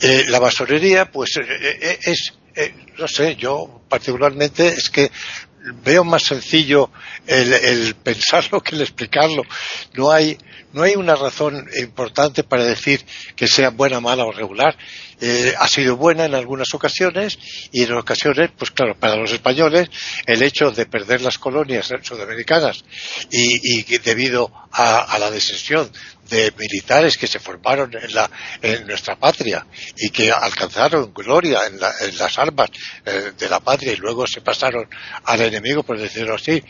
Eh, 0.00 0.24
la 0.28 0.38
masonería, 0.38 1.10
pues, 1.10 1.36
eh, 1.38 1.98
es, 2.02 2.34
no 2.98 3.08
sé, 3.08 3.36
yo 3.36 3.82
particularmente 3.88 4.68
es 4.68 4.90
que 4.90 5.10
veo 5.84 6.04
más 6.04 6.22
sencillo 6.22 6.90
el, 7.26 7.94
pensarlo 7.96 8.60
que 8.60 8.74
el 8.74 8.82
explicarlo. 8.82 9.42
No 9.94 10.10
hay, 10.10 10.38
no 10.72 10.82
hay 10.82 10.94
una 10.94 11.14
razón 11.14 11.68
importante 11.80 12.44
para 12.44 12.64
decir 12.64 13.04
que 13.36 13.48
sea 13.48 13.70
buena, 13.70 14.00
mala 14.00 14.24
o 14.24 14.32
regular. 14.32 14.76
Eh, 15.20 15.52
ha 15.58 15.66
sido 15.66 15.96
buena 15.96 16.26
en 16.26 16.34
algunas 16.34 16.72
ocasiones 16.74 17.38
y 17.72 17.82
en 17.82 17.92
ocasiones, 17.94 18.50
pues 18.56 18.70
claro, 18.70 18.94
para 18.94 19.16
los 19.16 19.32
españoles 19.32 19.90
el 20.26 20.42
hecho 20.42 20.70
de 20.70 20.86
perder 20.86 21.22
las 21.22 21.38
colonias 21.38 21.92
sudamericanas 22.02 22.84
y, 23.30 23.80
y 23.80 23.98
debido 23.98 24.52
a, 24.70 25.18
la 25.18 25.30
decisión 25.30 25.90
de 26.28 26.52
militares 26.56 27.16
que 27.16 27.26
se 27.26 27.38
formaron 27.38 27.90
en, 27.94 28.14
la, 28.14 28.30
en 28.62 28.86
nuestra 28.86 29.16
patria 29.16 29.66
y 29.96 30.10
que 30.10 30.30
alcanzaron 30.30 31.12
gloria 31.12 31.60
en, 31.66 31.80
las 31.80 32.38
armas 32.38 32.70
eh, 33.04 33.32
de 33.36 33.48
la 33.48 33.60
patria 33.60 33.92
y 33.92 33.96
luego 33.96 34.26
se 34.26 34.40
pasaron 34.40 34.88
al 35.24 35.40
enemigo, 35.40 35.82
por 35.82 35.98
decirlo 35.98 36.34
así, 36.34 36.62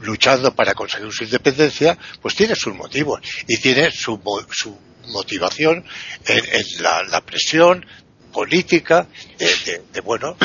luchando 0.00 0.54
para 0.54 0.74
conseguir 0.74 1.12
su 1.12 1.24
independencia, 1.24 1.98
pues 2.20 2.34
tiene 2.34 2.54
sus 2.54 2.74
motivos 2.74 3.20
y 3.46 3.58
tiene 3.58 3.90
su, 3.90 4.20
su 4.50 4.78
motivación 5.08 5.84
en, 6.26 6.82
la, 6.82 7.20
presión 7.20 7.86
política 8.32 9.06
de, 9.38 10.00
bueno, 10.00 10.36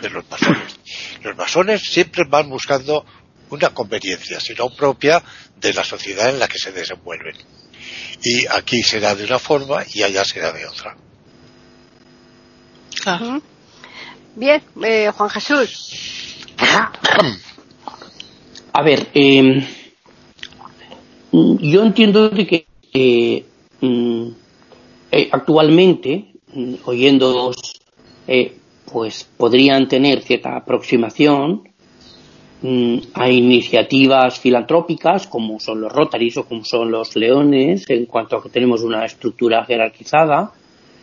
de 0.00 0.10
los 0.10 0.28
masones. 0.30 0.76
Los 1.22 1.36
masones 1.36 1.82
siempre 1.82 2.24
van 2.28 2.48
buscando 2.48 3.04
una 3.50 3.70
conveniencia, 3.70 4.40
sino 4.40 4.74
propia 4.74 5.22
de 5.56 5.72
la 5.72 5.84
sociedad 5.84 6.30
en 6.30 6.38
la 6.38 6.48
que 6.48 6.58
se 6.58 6.72
desenvuelven. 6.72 7.36
Y 8.22 8.46
aquí 8.46 8.82
será 8.82 9.14
de 9.14 9.24
una 9.24 9.38
forma 9.38 9.84
y 9.92 10.02
allá 10.02 10.24
será 10.24 10.52
de 10.52 10.66
otra. 10.66 10.96
Bien, 14.34 14.62
eh, 14.82 15.10
Juan 15.14 15.30
Jesús. 15.30 15.92
A 18.78 18.82
ver, 18.82 19.08
em, 19.14 19.62
yo 21.32 21.82
entiendo 21.82 22.28
de 22.28 22.46
que 22.46 22.66
eh, 22.92 23.44
mm, 23.80 24.28
eh, 25.12 25.28
actualmente, 25.32 26.32
mm, 26.52 26.74
oyéndolos, 26.84 27.56
pues 28.92 29.28
podrían 29.36 29.88
tener 29.88 30.22
cierta 30.22 30.56
aproximación 30.56 31.62
Mm, 32.62 32.98
hay 33.12 33.36
iniciativas 33.36 34.40
filantrópicas 34.40 35.26
como 35.26 35.60
son 35.60 35.82
los 35.82 35.92
Rotaries 35.92 36.38
o 36.38 36.46
como 36.46 36.64
son 36.64 36.90
los 36.90 37.14
Leones 37.14 37.88
en 37.90 38.06
cuanto 38.06 38.36
a 38.36 38.42
que 38.42 38.48
tenemos 38.48 38.82
una 38.82 39.04
estructura 39.04 39.64
jerarquizada. 39.64 40.52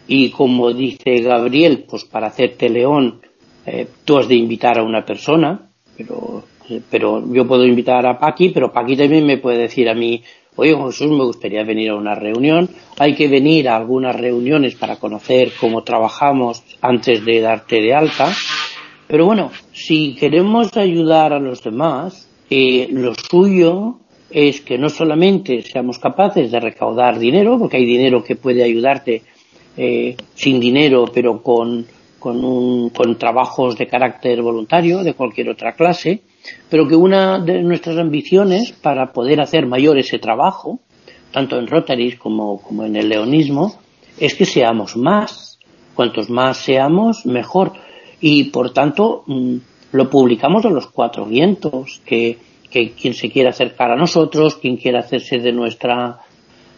Y 0.08 0.32
como 0.32 0.74
dice 0.74 1.22
Gabriel 1.22 1.86
pues 1.88 2.06
para 2.06 2.28
hacerte 2.28 2.70
león 2.70 3.22
eh, 3.66 3.88
tú 4.04 4.18
has 4.18 4.28
de 4.28 4.36
invitar 4.36 4.80
a 4.80 4.84
una 4.84 5.06
persona 5.06 5.70
pero 5.96 6.40
eh, 6.40 6.53
pero 6.90 7.24
yo 7.34 7.48
puedo 7.48 7.66
invitar 7.66 8.06
a 8.06 8.20
Paqui 8.20 8.50
pero 8.50 8.72
Paqui 8.72 8.96
también 8.96 9.26
me 9.26 9.38
puede 9.38 9.58
decir 9.58 9.90
a 9.90 9.94
mí 9.94 10.24
oye 10.56 10.76
Jesús 10.76 11.10
me 11.10 11.24
gustaría 11.24 11.64
venir 11.64 11.90
a 11.90 11.96
una 11.96 12.16
reunión. 12.16 12.70
Hay 13.00 13.16
que 13.16 13.28
venir 13.28 13.70
a 13.70 13.76
algunas 13.76 14.16
reuniones 14.16 14.76
para 14.76 14.98
conocer 14.98 15.52
cómo 15.60 15.84
trabajamos 15.84 16.64
antes 16.82 17.24
de 17.26 17.42
darte 17.42 17.82
de 17.82 17.94
alta. 17.94 18.32
Pero 19.08 19.26
bueno, 19.26 19.52
si 19.72 20.16
queremos 20.16 20.76
ayudar 20.78 21.34
a 21.34 21.40
los 21.40 21.64
demás, 21.64 22.30
eh, 22.50 22.88
lo 22.92 23.14
suyo 23.16 24.00
es 24.30 24.62
que 24.62 24.78
no 24.78 24.90
solamente 24.90 25.62
seamos 25.62 26.00
capaces 26.00 26.52
de 26.52 26.60
recaudar 26.60 27.20
dinero, 27.20 27.60
porque 27.60 27.78
hay 27.78 27.86
dinero 27.86 28.24
que 28.24 28.36
puede 28.36 28.64
ayudarte 28.64 29.22
eh, 29.78 30.16
sin 30.34 30.60
dinero, 30.60 31.06
pero 31.14 31.44
con, 31.44 31.86
con, 32.18 32.90
con 32.90 33.18
trabajos 33.20 33.78
de 33.78 33.88
carácter 33.88 34.42
voluntario, 34.42 35.04
de 35.04 35.14
cualquier 35.14 35.50
otra 35.50 35.74
clase, 35.74 36.22
pero 36.70 36.88
que 36.88 36.96
una 36.96 37.40
de 37.40 37.62
nuestras 37.62 37.98
ambiciones 37.98 38.72
para 38.72 39.12
poder 39.14 39.42
hacer 39.42 39.66
mayor 39.66 39.98
ese 39.98 40.20
trabajo, 40.20 40.80
tanto 41.32 41.58
en 41.58 41.68
Rotaries 41.68 42.18
como, 42.18 42.62
como 42.62 42.84
en 42.86 42.96
el 42.96 43.10
leonismo, 43.10 43.76
es 44.20 44.36
que 44.36 44.46
seamos 44.46 44.96
más. 44.96 45.60
Cuantos 45.96 46.30
más 46.30 46.58
seamos, 46.58 47.26
mejor 47.26 47.74
y 48.26 48.46
por 48.46 48.72
tanto 48.72 49.24
mm, 49.28 49.58
lo 49.92 50.10
publicamos 50.10 50.66
a 50.66 50.70
los 50.70 50.88
cuatro 50.88 51.26
vientos, 51.26 52.02
que, 52.06 52.38
quien 52.72 53.14
se 53.14 53.30
quiera 53.30 53.50
acercar 53.50 53.92
a 53.92 53.98
nosotros, 53.98 54.56
quien 54.56 54.78
quiera 54.78 55.02
hacerse 55.02 55.38
de 55.38 55.52
nuestra, 55.52 56.20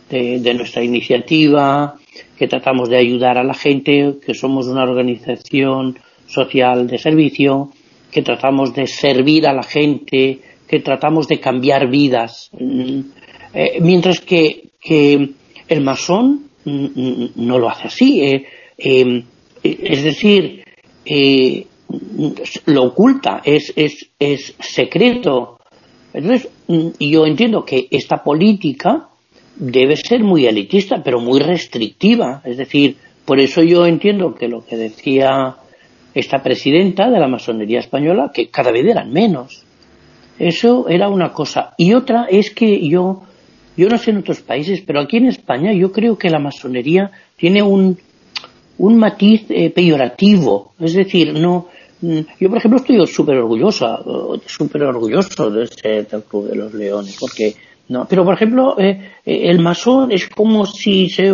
de, 0.09 0.53
nuestra 0.55 0.83
iniciativa, 0.83 1.95
que 2.35 2.47
tratamos 2.47 2.89
de 2.89 2.97
ayudar 2.97 3.37
a 3.37 3.43
la 3.43 3.53
gente, 3.53 4.15
que 4.25 4.33
somos 4.33 4.67
una 4.67 4.83
organización 4.83 5.97
social 6.27 6.87
de 6.87 6.97
servicio, 6.97 7.69
que 8.15 8.21
tratamos 8.21 8.73
de 8.73 8.87
servir 8.87 9.45
a 9.45 9.51
la 9.51 9.63
gente, 9.63 10.39
que 10.69 10.79
tratamos 10.79 11.27
de 11.27 11.41
cambiar 11.41 11.89
vidas. 11.89 12.49
Mm, 12.57 12.99
eh, 13.53 13.79
mientras 13.81 14.21
que, 14.21 14.69
el 15.67 15.81
masón 15.81 16.45
mm, 16.63 17.25
no 17.35 17.59
lo 17.59 17.67
hace 17.69 17.87
así. 17.87 18.21
Eh, 18.21 18.45
eh, 18.77 19.23
es 19.61 20.03
decir, 20.03 20.63
lo 22.67 22.83
oculta, 22.83 23.41
es, 23.43 23.73
es, 23.75 24.55
secreto. 24.61 25.59
Entonces, 26.13 26.47
mm, 26.69 26.87
yo 26.97 27.25
entiendo 27.25 27.65
que 27.65 27.89
esta 27.91 28.23
política 28.23 29.09
debe 29.57 29.97
ser 29.97 30.23
muy 30.23 30.45
elitista, 30.45 31.03
pero 31.03 31.19
muy 31.19 31.41
restrictiva. 31.41 32.41
Es 32.45 32.55
decir, 32.55 32.95
por 33.25 33.41
eso 33.41 33.61
yo 33.61 33.85
entiendo 33.85 34.33
que 34.35 34.47
lo 34.47 34.63
que 34.65 34.77
decía 34.77 35.57
esta 36.15 36.41
presidenta 36.41 37.09
de 37.11 37.19
la 37.19 37.27
masonería 37.27 37.79
española, 37.79 38.31
que 38.33 38.47
cada 38.47 38.71
vez 38.71 38.85
eran 38.85 39.11
menos. 39.11 39.63
Eso 40.39 40.87
era 40.87 41.09
una 41.09 41.31
cosa. 41.31 41.73
Y 41.77 41.93
otra 41.93 42.25
es 42.29 42.51
que 42.51 42.87
yo, 42.87 43.23
yo 43.75 43.89
no 43.89 43.97
sé 43.97 44.11
en 44.11 44.17
otros 44.17 44.41
países, 44.41 44.81
pero 44.81 45.01
aquí 45.01 45.17
en 45.17 45.27
España 45.27 45.73
yo 45.73 45.91
creo 45.91 46.17
que 46.17 46.29
la 46.29 46.39
masonería 46.39 47.11
tiene 47.35 47.61
un, 47.61 47.97
un 48.77 48.97
matiz 48.97 49.45
eh, 49.49 49.69
peyorativo. 49.69 50.73
Es 50.79 50.93
decir, 50.93 51.33
no. 51.33 51.67
Mm, 52.01 52.19
yo, 52.39 52.49
por 52.49 52.57
ejemplo, 52.57 52.79
estoy 52.79 53.05
súper 53.07 53.37
orgullosa, 53.37 53.99
súper 54.45 54.83
orgulloso 54.83 55.49
de 55.49 55.67
ser 55.67 56.07
del 56.07 56.23
Club 56.23 56.49
de 56.49 56.55
los 56.55 56.73
Leones, 56.73 57.17
porque 57.19 57.55
no, 57.87 58.07
pero 58.07 58.25
por 58.25 58.33
ejemplo, 58.33 58.79
eh, 58.79 59.13
eh, 59.25 59.49
el 59.49 59.59
masón 59.59 60.11
es 60.11 60.27
como 60.29 60.65
si 60.65 61.09
se 61.09 61.31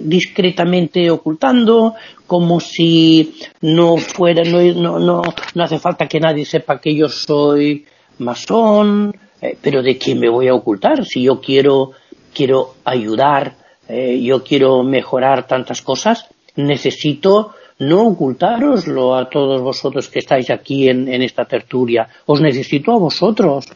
discretamente 0.00 1.10
ocultando, 1.10 1.94
como 2.26 2.60
si 2.60 3.36
no 3.62 3.96
fuera, 3.96 4.42
no, 4.44 4.60
no, 4.60 4.98
no, 4.98 5.22
no 5.54 5.64
hace 5.64 5.78
falta 5.78 6.06
que 6.06 6.20
nadie 6.20 6.44
sepa 6.44 6.80
que 6.80 6.94
yo 6.94 7.08
soy 7.08 7.86
masón, 8.18 9.14
pero 9.60 9.82
de 9.82 9.98
quién 9.98 10.20
me 10.20 10.30
voy 10.30 10.48
a 10.48 10.54
ocultar 10.54 11.04
si 11.04 11.22
yo 11.22 11.40
quiero, 11.40 11.90
quiero 12.32 12.74
ayudar, 12.84 13.56
yo 13.88 14.42
quiero 14.42 14.82
mejorar 14.82 15.46
tantas 15.46 15.82
cosas, 15.82 16.26
necesito 16.56 17.52
no 17.78 18.06
ocultaroslo 18.06 19.16
a 19.16 19.28
todos 19.28 19.60
vosotros 19.60 20.08
que 20.08 20.20
estáis 20.20 20.50
aquí 20.50 20.88
en, 20.88 21.08
esta 21.22 21.44
tertulia, 21.44 22.08
os 22.26 22.40
necesito 22.40 22.92
a 22.92 22.98
vosotros. 22.98 23.66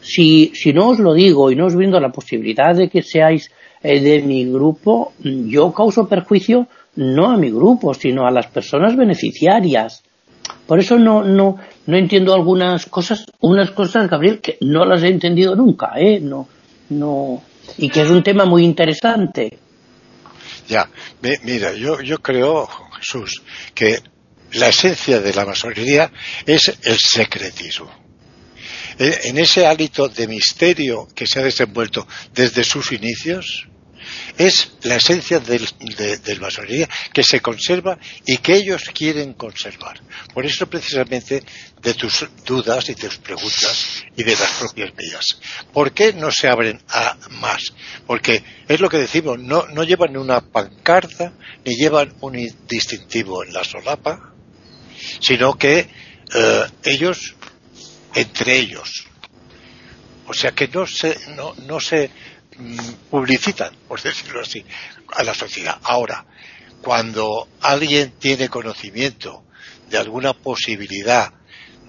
Si, 0.00 0.52
si 0.54 0.72
no 0.72 0.88
os 0.88 0.98
lo 0.98 1.14
digo 1.14 1.50
y 1.50 1.56
no 1.56 1.66
os 1.66 1.74
brindo 1.74 2.00
la 2.00 2.10
posibilidad 2.10 2.74
de 2.74 2.88
que 2.88 3.02
seáis 3.02 3.50
eh, 3.82 4.00
de 4.00 4.22
mi 4.22 4.44
grupo, 4.44 5.12
yo 5.22 5.72
causo 5.72 6.08
perjuicio 6.08 6.68
no 6.96 7.30
a 7.30 7.36
mi 7.36 7.50
grupo, 7.50 7.94
sino 7.94 8.26
a 8.26 8.30
las 8.30 8.48
personas 8.48 8.96
beneficiarias. 8.96 10.02
Por 10.66 10.78
eso 10.80 10.98
no, 10.98 11.22
no, 11.22 11.56
no 11.86 11.96
entiendo 11.96 12.34
algunas 12.34 12.86
cosas, 12.86 13.24
unas 13.40 13.70
cosas, 13.70 14.08
Gabriel, 14.08 14.40
que 14.40 14.58
no 14.60 14.84
las 14.84 15.02
he 15.02 15.08
entendido 15.08 15.54
nunca, 15.54 15.92
¿eh? 15.96 16.20
No, 16.20 16.48
no, 16.90 17.42
y 17.78 17.88
que 17.88 18.02
es 18.02 18.10
un 18.10 18.22
tema 18.22 18.44
muy 18.44 18.64
interesante. 18.64 19.58
Ya, 20.68 20.88
mira, 21.20 21.72
yo, 21.72 22.00
yo 22.00 22.18
creo, 22.18 22.68
Jesús, 22.98 23.42
que 23.74 23.98
la 24.52 24.68
esencia 24.68 25.20
de 25.20 25.34
la 25.34 25.44
masonería 25.44 26.12
es 26.46 26.68
el 26.84 26.96
secretismo. 26.98 27.99
E, 29.00 29.28
en 29.32 29.38
ese 29.38 29.64
hálito 29.64 30.08
de 30.08 30.28
misterio 30.28 31.08
que 31.14 31.26
se 31.26 31.40
ha 31.40 31.42
desenvuelto 31.42 32.06
desde 32.34 32.62
sus 32.64 32.92
inicios, 32.92 33.66
es 34.36 34.72
la 34.82 34.96
esencia 34.96 35.40
del, 35.40 35.66
de, 35.96 36.36
masonería 36.40 36.88
que 37.12 37.22
se 37.22 37.40
conserva 37.40 37.98
y 38.26 38.38
que 38.38 38.54
ellos 38.54 38.84
quieren 38.92 39.34
conservar. 39.34 40.00
Por 40.32 40.44
eso 40.44 40.68
precisamente 40.68 41.42
de 41.80 41.94
tus 41.94 42.26
dudas 42.44 42.88
y 42.88 42.94
de 42.94 43.08
tus 43.08 43.18
preguntas 43.18 44.04
y 44.16 44.22
de 44.22 44.36
las 44.36 44.50
propias 44.52 44.92
mías. 44.96 45.24
¿Por 45.72 45.92
qué 45.92 46.12
no 46.12 46.30
se 46.30 46.48
abren 46.48 46.80
a 46.88 47.16
más? 47.30 47.72
Porque 48.06 48.42
es 48.68 48.80
lo 48.80 48.88
que 48.88 48.98
decimos, 48.98 49.38
no, 49.38 49.66
no 49.68 49.84
llevan 49.84 50.16
una 50.16 50.40
pancarta 50.40 51.32
ni 51.64 51.76
llevan 51.76 52.14
un 52.20 52.36
distintivo 52.68 53.44
en 53.44 53.52
la 53.52 53.64
solapa, 53.64 54.32
sino 55.20 55.56
que 55.56 55.88
eh, 56.34 56.64
ellos, 56.84 57.34
entre 58.14 58.56
ellos, 58.56 59.06
o 60.26 60.34
sea 60.34 60.52
que 60.52 60.68
no 60.68 60.86
se, 60.86 61.18
no, 61.36 61.54
no 61.66 61.80
se 61.80 62.10
publicitan, 63.10 63.74
por 63.88 64.00
decirlo 64.02 64.40
así, 64.40 64.64
a 65.12 65.22
la 65.22 65.34
sociedad. 65.34 65.78
Ahora, 65.82 66.24
cuando 66.82 67.48
alguien 67.60 68.12
tiene 68.18 68.48
conocimiento 68.48 69.44
de 69.88 69.98
alguna 69.98 70.32
posibilidad 70.32 71.32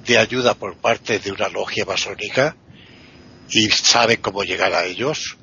de 0.06 0.18
ayuda 0.18 0.56
por 0.56 0.78
parte 0.78 1.20
de 1.20 1.32
una 1.32 1.48
logia 1.50 1.86
masónica 1.86 2.56
y 3.50 3.70
sabe 3.70 4.18
cómo 4.18 4.44
llegar 4.44 4.74
a 4.74 4.86
ellos, 4.86 5.38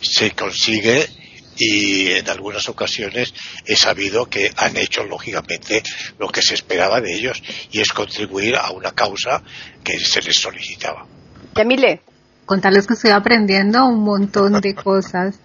se 0.00 0.32
consigue 0.32 1.08
y 1.56 2.12
en 2.12 2.28
algunas 2.28 2.68
ocasiones 2.68 3.34
he 3.66 3.76
sabido 3.76 4.26
que 4.26 4.50
han 4.56 4.76
hecho 4.76 5.04
lógicamente 5.04 5.82
lo 6.18 6.28
que 6.28 6.42
se 6.42 6.54
esperaba 6.54 7.00
de 7.00 7.14
ellos 7.14 7.42
y 7.70 7.80
es 7.80 7.92
contribuir 7.92 8.56
a 8.56 8.70
una 8.70 8.92
causa 8.92 9.42
que 9.82 9.98
se 9.98 10.22
les 10.22 10.36
solicitaba. 10.36 11.06
Yamile, 11.54 12.00
contarles 12.44 12.86
que 12.86 12.94
estoy 12.94 13.10
aprendiendo 13.10 13.86
un 13.86 14.02
montón 14.02 14.60
de 14.60 14.74
cosas 14.74 15.38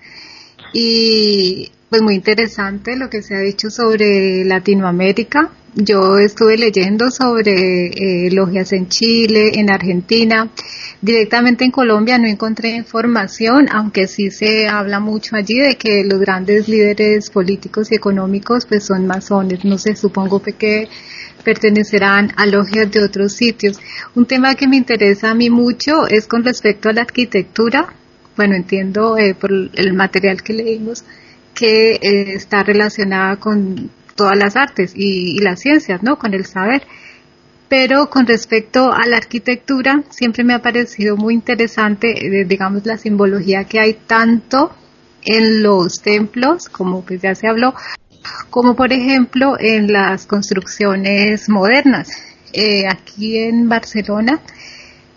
y 0.74 1.72
pues 1.89 2.01
muy 2.01 2.16
interesante 2.16 2.95
lo 2.95 3.10
que 3.10 3.22
se 3.22 3.36
ha 3.36 3.39
dicho 3.39 3.70
sobre 3.70 4.45
Latinoamérica. 4.45 5.51
Yo 5.76 6.18
estuve 6.18 6.57
leyendo 6.57 7.10
sobre 7.12 7.88
eh, 7.88 8.32
logias 8.32 8.74
en 8.74 8.89
Chile, 8.89 9.51
en 9.55 9.72
Argentina. 9.72 10.49
Directamente 11.02 11.64
en 11.64 11.72
Colombia 11.72 12.18
no 12.18 12.28
encontré 12.28 12.72
información, 12.72 13.68
aunque 13.72 14.08
sí 14.08 14.32
se 14.32 14.68
habla 14.68 15.00
mucho 15.00 15.38
allí 15.38 15.58
de 15.58 15.76
que 15.76 16.04
los 16.04 16.20
grandes 16.20 16.68
líderes 16.68 17.30
políticos 17.30 17.89
y 17.91 17.95
económicos 17.95 18.66
pues 18.66 18.84
son 18.84 19.08
masones. 19.08 19.64
No 19.64 19.78
sé, 19.78 19.95
supongo 19.95 20.41
que 20.41 20.89
pertenecerán 21.43 22.34
a 22.36 22.45
logias 22.45 22.91
de 22.91 23.02
otros 23.02 23.34
sitios. 23.34 23.80
Un 24.14 24.26
tema 24.26 24.56
que 24.56 24.68
me 24.68 24.76
interesa 24.76 25.32
a 25.32 25.36
mí 25.36 25.50
mucho 25.50 26.06
es 26.08 26.28
con 26.28 26.43
respecto 26.43 26.89
a 26.89 26.93
la 26.93 27.02
arquitectura. 27.02 27.93
Bueno, 28.36 28.56
entiendo 28.56 29.18
eh, 29.18 29.36
por 29.36 29.52
el 29.52 29.93
material 29.93 30.43
que 30.43 30.54
leímos 30.54 31.06
que 31.54 31.93
eh, 31.93 32.34
está 32.34 32.64
relacionada 32.64 33.38
con 33.38 33.89
todas 34.16 34.38
las 34.38 34.56
artes 34.56 34.93
y, 34.95 35.39
las 35.39 35.62
ciencias, 35.62 36.04
¿no? 36.04 36.18
Con 36.18 36.34
el 36.34 36.45
saber. 36.45 36.84
Pero 37.70 38.09
con 38.09 38.26
respecto 38.26 38.91
a 38.91 39.05
la 39.05 39.17
arquitectura, 39.17 40.03
siempre 40.09 40.43
me 40.43 40.53
ha 40.53 40.61
parecido 40.61 41.15
muy 41.15 41.36
interesante, 41.36 42.26
eh, 42.26 42.45
digamos, 42.45 42.86
la 42.86 42.97
simbología 42.97 43.65
que 43.65 43.80
hay 43.80 43.93
tanto 43.93 44.74
en 45.24 45.61
los 45.61 46.01
templos, 46.01 46.67
como 46.67 47.03
pues 47.03 47.22
ya 47.22 47.36
se 47.36 47.47
habló, 47.47 47.76
como 48.49 48.76
por 48.76 48.91
ejemplo 48.91 49.55
en 49.59 49.91
las 49.91 50.26
construcciones 50.26 51.47
modernas. 51.47 52.09
Eh, 52.53 52.88
aquí 52.88 53.38
en 53.38 53.70
Barcelona 53.70 54.41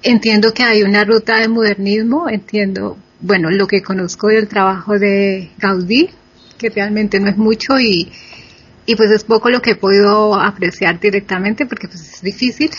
entiendo 0.02 0.52
que 0.52 0.62
hay 0.62 0.82
una 0.82 1.04
ruta 1.04 1.38
de 1.38 1.48
modernismo, 1.48 2.28
entiendo, 2.28 2.98
bueno, 3.20 3.50
lo 3.50 3.66
que 3.66 3.82
conozco 3.82 4.28
del 4.28 4.48
trabajo 4.48 4.98
de 4.98 5.50
Gaudí, 5.58 6.10
que 6.58 6.70
realmente 6.70 7.20
no 7.20 7.30
es 7.30 7.36
mucho 7.36 7.78
y, 7.78 8.12
y 8.86 8.96
pues 8.96 9.10
es 9.10 9.24
poco 9.24 9.50
lo 9.50 9.62
que 9.62 9.72
he 9.72 9.76
podido 9.76 10.34
apreciar 10.34 10.98
directamente 10.98 11.66
porque 11.66 11.88
pues 11.88 12.00
es 12.00 12.22
difícil, 12.22 12.70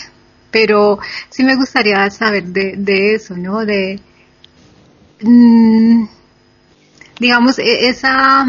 pero 0.50 0.98
sí 1.30 1.44
me 1.44 1.56
gustaría 1.56 2.08
saber 2.10 2.44
de, 2.44 2.74
de 2.76 3.14
eso, 3.14 3.36
¿no? 3.36 3.64
De, 3.64 3.98
mm, 5.22 6.04
digamos, 7.18 7.58
e, 7.58 7.88
esa 7.88 8.46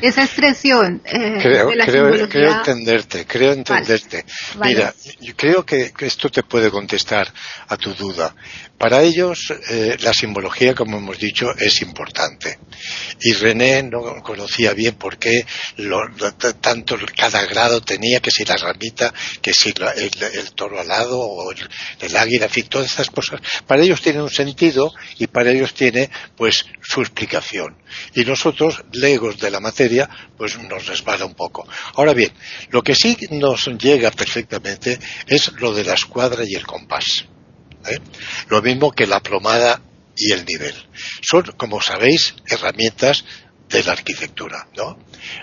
esa 0.00 0.24
expresión 0.24 1.02
eh, 1.04 1.38
creo, 1.40 1.68
creo, 2.28 2.52
entenderte, 2.52 3.26
creo 3.26 3.52
entenderte. 3.52 4.24
Mira, 4.62 4.94
yo 5.20 5.34
creo 5.36 5.64
que, 5.64 5.92
esto 6.00 6.30
te 6.30 6.42
puede 6.42 6.70
contestar 6.70 7.28
a 7.68 7.76
tu 7.76 7.92
duda. 7.94 8.34
Para 8.78 9.02
ellos, 9.02 9.52
eh, 9.70 9.96
la 9.98 10.12
simbología, 10.12 10.72
como 10.72 10.98
hemos 10.98 11.18
dicho, 11.18 11.50
es 11.58 11.82
importante. 11.82 12.60
Y 13.20 13.32
René 13.32 13.82
no 13.82 14.22
conocía 14.22 14.72
bien 14.72 14.94
por 14.94 15.18
qué 15.18 15.44
tanto 16.60 16.96
cada 17.16 17.44
grado 17.46 17.80
tenía, 17.80 18.20
que 18.20 18.30
si 18.30 18.44
la 18.44 18.56
ramita, 18.56 19.12
que 19.42 19.52
si 19.52 19.70
el, 19.70 20.52
toro 20.52 20.78
alado 20.78 21.18
o 21.18 21.50
el, 21.50 22.16
águila, 22.16 22.44
en 22.44 22.52
fin, 22.52 22.66
todas 22.68 22.88
estas 22.88 23.10
cosas. 23.10 23.40
Para 23.66 23.82
ellos 23.82 24.00
tiene 24.00 24.22
un 24.22 24.30
sentido 24.30 24.92
y 25.18 25.26
para 25.26 25.50
ellos 25.50 25.74
tiene, 25.74 26.08
pues, 26.36 26.64
su 26.80 27.00
explicación. 27.00 27.76
Y 28.14 28.24
nosotros, 28.24 28.84
legos 28.92 29.38
de 29.38 29.50
la 29.50 29.58
materia, 29.58 30.08
pues 30.36 30.56
nos 30.56 30.86
resbala 30.86 31.24
un 31.24 31.34
poco. 31.34 31.66
Ahora 31.94 32.12
bien, 32.12 32.32
lo 32.70 32.82
que 32.82 32.94
sí 32.94 33.16
nos 33.30 33.66
llega 33.66 34.12
perfectamente 34.12 35.00
es 35.26 35.50
lo 35.54 35.74
de 35.74 35.82
la 35.82 35.94
escuadra 35.94 36.44
y 36.46 36.54
el 36.54 36.64
compás. 36.64 37.26
¿Eh? 37.90 38.00
Lo 38.48 38.62
mismo 38.62 38.92
que 38.92 39.06
la 39.06 39.20
plomada 39.20 39.80
y 40.16 40.32
el 40.32 40.44
nivel. 40.44 40.74
Son, 41.22 41.44
como 41.56 41.80
sabéis, 41.80 42.34
herramientas 42.46 43.24
de 43.68 43.84
la 43.84 43.92
arquitectura, 43.92 44.66
¿no? 44.76 44.98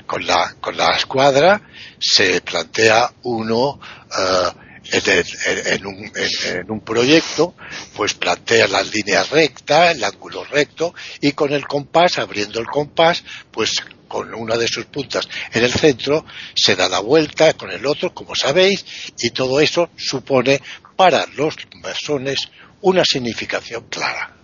Con 0.06 0.26
la, 0.26 0.56
con 0.60 0.76
la 0.76 0.96
escuadra 0.98 1.62
se 2.00 2.42
plantea 2.42 3.12
uno 3.24 3.80
eh, 4.18 4.52
en, 4.92 5.86
un, 5.86 6.12
en, 6.16 6.72
un, 6.72 6.82
proyecto, 6.82 7.56
pues 7.96 8.14
plantea 8.14 8.68
la 8.68 8.84
línea 8.84 9.24
recta, 9.24 9.92
el 9.92 10.04
ángulo 10.04 10.44
recto, 10.44 10.94
y 11.22 11.32
con 11.32 11.54
el 11.54 11.66
compás, 11.66 12.20
abriendo 12.20 12.60
el 12.60 12.68
compás, 12.68 13.24
pues 13.52 13.82
con 14.08 14.34
una 14.34 14.56
de 14.58 14.68
sus 14.68 14.86
puntas 14.86 15.28
en 15.52 15.64
el 15.64 15.74
centro, 15.74 16.26
se 16.54 16.76
da 16.76 16.88
la 16.88 17.00
vuelta 17.00 17.54
con 17.54 17.72
el 17.72 17.86
otro, 17.86 18.14
como 18.14 18.36
sabéis, 18.36 18.86
y 19.20 19.32
todo 19.32 19.60
eso 19.60 19.90
supone 19.96 20.62
para 20.96 21.26
los 21.36 21.56
masones 21.82 22.50
una 22.82 23.04
significación 23.04 23.88
clara. 23.90 24.36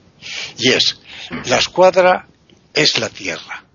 Y 0.57 0.71
es, 0.71 0.99
la 1.45 1.57
escuadra 1.57 2.27
es 2.73 2.97
la 2.99 3.09
tierra 3.09 3.65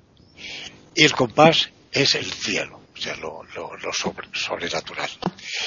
y 0.95 1.05
el 1.05 1.12
compás 1.12 1.70
es 1.93 2.14
el 2.14 2.31
cielo, 2.33 2.81
o 2.97 3.01
sea, 3.01 3.16
lo, 3.16 3.43
sobrenatural. 4.33 5.11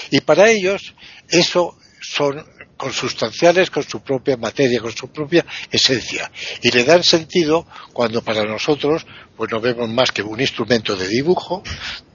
Y 0.10 0.22
para 0.22 0.49
ellos 0.49 0.93
eso 1.30 1.78
son 2.02 2.45
consustanciales 2.78 3.70
con 3.70 3.84
su 3.84 4.02
propia 4.02 4.38
materia, 4.38 4.80
con 4.80 4.95
su 4.95 5.12
propia 5.12 5.45
esencia. 5.70 6.32
Y 6.62 6.72
le 6.72 6.86
dan 6.86 7.04
sentido 7.04 7.68
cuando 7.91 8.22
para 8.24 8.45
nosotros 8.45 9.06
pues 9.36 9.52
no 9.52 9.60
vemos 9.60 9.89
más 9.89 10.12
que 10.12 10.22
un 10.22 10.39
instrumento 10.39 10.95
de 10.95 11.08
dibujo 11.08 11.64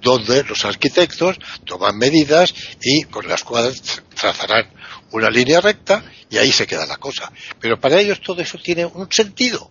donde 0.00 0.42
los 0.44 0.64
arquitectos 0.64 1.38
toman 1.64 1.96
medidas 1.96 2.54
y 2.82 3.02
con 3.04 3.26
las 3.28 3.44
cuales 3.44 3.82
trazarán 4.14 4.70
una 5.10 5.30
línea 5.30 5.60
recta 5.60 6.04
y 6.28 6.38
ahí 6.38 6.52
se 6.52 6.66
queda 6.66 6.86
la 6.86 6.96
cosa. 6.96 7.32
Pero 7.60 7.78
para 7.78 8.00
ellos 8.00 8.20
todo 8.20 8.42
eso 8.42 8.58
tiene 8.58 8.84
un 8.84 9.08
sentido. 9.10 9.70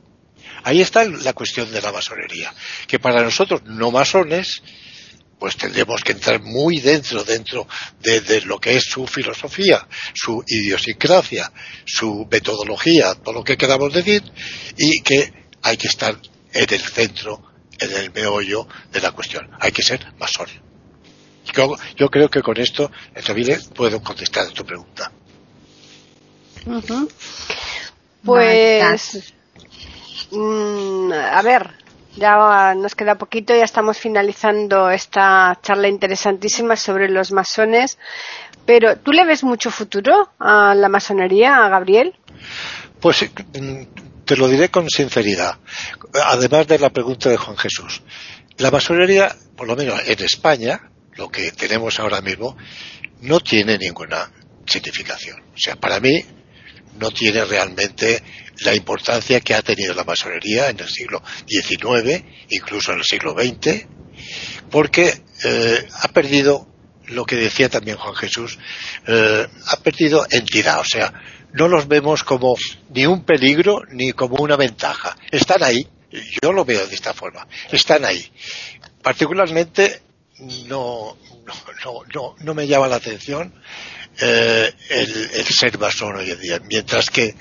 Ahí 0.64 0.82
está 0.82 1.04
la 1.06 1.34
cuestión 1.34 1.72
de 1.72 1.82
la 1.82 1.92
masonería, 1.92 2.54
que 2.88 2.98
para 3.00 3.22
nosotros 3.22 3.64
no 3.66 3.92
masones 3.92 4.62
pues 5.44 5.58
tendremos 5.58 6.02
que 6.02 6.14
entrar 6.14 6.42
muy 6.42 6.80
dentro, 6.80 7.22
dentro 7.22 7.68
de, 8.00 8.40
lo 8.46 8.62
que 8.62 8.78
es 8.78 8.86
su 8.86 9.06
filosofía, 9.06 9.86
su 10.14 10.42
idiosincrasia, 10.48 11.52
su 11.84 12.26
metodología, 12.32 13.14
todo 13.16 13.34
lo 13.34 13.44
que 13.44 13.58
queramos 13.58 13.92
decir, 13.92 14.24
y 14.78 15.02
que 15.02 15.34
hay 15.62 15.76
que 15.76 15.90
estar 15.90 16.16
en 16.54 16.74
el 16.74 16.80
centro, 16.80 17.44
en 17.78 17.92
el 17.92 18.14
meollo 18.14 18.70
de 18.90 19.02
la 19.02 19.12
cuestión. 19.12 19.50
Hay 19.60 19.74
que 19.74 19.84
ser 19.84 20.14
masón. 20.18 20.48
Yo, 21.54 21.76
yo 21.98 22.10
creo 22.10 22.30
que 22.30 22.42
con 22.42 22.58
esto, 22.58 22.90
también 23.26 23.60
puedo 23.76 24.02
contestar 24.02 24.48
a 24.48 24.52
tu 24.52 24.64
pregunta. 24.64 25.12
Pues, 28.24 29.34
mm, 30.32 31.12
a 31.12 31.42
ver, 31.42 31.83
ya 32.16 32.74
nos 32.76 32.96
queda 32.96 33.16
poquito, 33.16 33.56
ya 33.56 33.64
estamos 33.64 33.98
finalizando 33.98 34.90
esta 34.90 35.58
charla 35.62 35.88
interesantísima 35.88 36.76
sobre 36.76 37.10
los 37.10 37.32
masones. 37.32 37.98
Pero, 38.66 38.98
¿tú 38.98 39.12
le 39.12 39.26
ves 39.26 39.44
mucho 39.44 39.72
futuro 39.72 40.32
a 40.40 40.74
la 40.76 40.90
masonería, 40.90 41.66
a 41.66 41.70
Gabriel? 41.70 42.16
Pues 43.00 43.26
te 44.26 44.38
lo 44.38 44.48
diré 44.48 44.70
con 44.70 44.90
sinceridad, 44.90 45.58
además 46.26 46.68
de 46.68 46.80
la 46.80 46.90
pregunta 46.90 47.30
de 47.30 47.38
Juan 47.38 47.58
Jesús. 47.58 48.02
La 48.58 48.72
masonería, 48.72 49.36
por 49.58 49.68
lo 49.68 49.76
menos 49.76 50.00
en 50.08 50.24
España, 50.24 50.90
lo 51.16 51.30
que 51.30 51.52
tenemos 51.52 52.00
ahora 52.00 52.22
mismo, 52.22 52.56
no 53.22 53.40
tiene 53.40 53.78
ninguna 53.78 54.32
significación. 54.66 55.42
O 55.54 55.58
sea, 55.58 55.76
para 55.76 56.00
mí 56.00 56.24
no 57.00 57.12
tiene 57.12 57.44
realmente 57.44 58.24
la 58.60 58.76
importancia 58.76 59.42
que 59.42 59.54
ha 59.54 59.62
tenido 59.62 59.94
la 59.94 60.04
masonería 60.04 60.70
en 60.70 60.80
el 60.80 60.88
siglo 60.88 61.22
XIX, 61.48 62.24
incluso 62.50 62.92
en 62.92 63.00
el 63.00 63.04
siglo 63.04 63.34
XX, 63.34 63.86
porque 64.70 65.22
eh, 65.44 65.88
ha 66.02 66.08
perdido 66.10 66.68
lo 67.08 67.26
que 67.26 67.36
decía 67.36 67.70
también 67.70 67.98
Juan 67.98 68.16
Jesús, 68.16 68.58
eh, 69.08 69.48
ha 69.68 69.76
perdido 69.78 70.26
entidad, 70.30 70.80
o 70.80 70.86
sea, 70.86 71.14
no 71.54 71.68
los 71.68 71.88
vemos 71.88 72.24
como 72.24 72.56
ni 72.90 73.06
un 73.06 73.24
peligro 73.24 73.82
ni 73.92 74.12
como 74.12 74.38
una 74.38 74.56
ventaja. 74.56 75.16
Están 75.30 75.64
ahí, 75.64 75.88
yo 76.42 76.52
lo 76.52 76.66
veo 76.66 76.88
de 76.88 76.96
esta 76.96 77.14
forma, 77.14 77.48
están 77.72 78.06
ahí. 78.06 78.32
Particularmente 79.02 80.02
no, 80.68 81.18
no, 81.86 82.04
no, 82.14 82.36
no 82.40 82.54
me 82.54 82.68
llama 82.68 82.88
la 82.88 82.96
atención 82.96 83.54
eh, 84.20 84.74
el, 84.90 85.32
el, 85.34 85.46
ser 85.46 85.78
masón 85.80 86.16
hoy 86.16 86.32
en 86.32 86.40
día, 86.40 86.60
mientras 86.68 87.10
que 87.10 87.36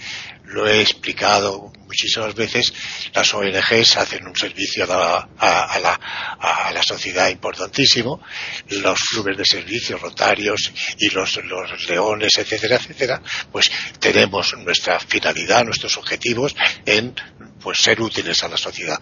lo 0.44 0.66
he 0.68 0.80
explicado 0.80 1.72
muchísimas 1.86 2.34
veces, 2.34 2.72
las 3.14 3.34
ONGs 3.34 3.96
hacen 3.96 4.26
un 4.26 4.36
servicio 4.36 4.84
a 4.84 4.86
la, 4.86 5.28
a, 5.38 5.78
la, 5.78 5.92
a 6.38 6.72
la, 6.72 6.82
sociedad 6.82 7.28
importantísimo, 7.28 8.22
los 8.68 8.98
clubes 9.10 9.36
de 9.36 9.44
servicio, 9.44 9.98
rotarios 9.98 10.72
y 10.98 11.10
los, 11.10 11.36
los, 11.44 11.88
leones, 11.88 12.32
etcétera, 12.38 12.76
etcétera, 12.76 13.22
pues 13.50 13.70
tenemos 13.98 14.56
nuestra 14.58 14.98
finalidad, 15.00 15.64
nuestros 15.64 15.96
objetivos 15.98 16.54
en 16.86 17.14
pues 17.60 17.78
ser 17.78 18.00
útiles 18.00 18.42
a 18.42 18.48
la 18.48 18.56
sociedad. 18.56 18.98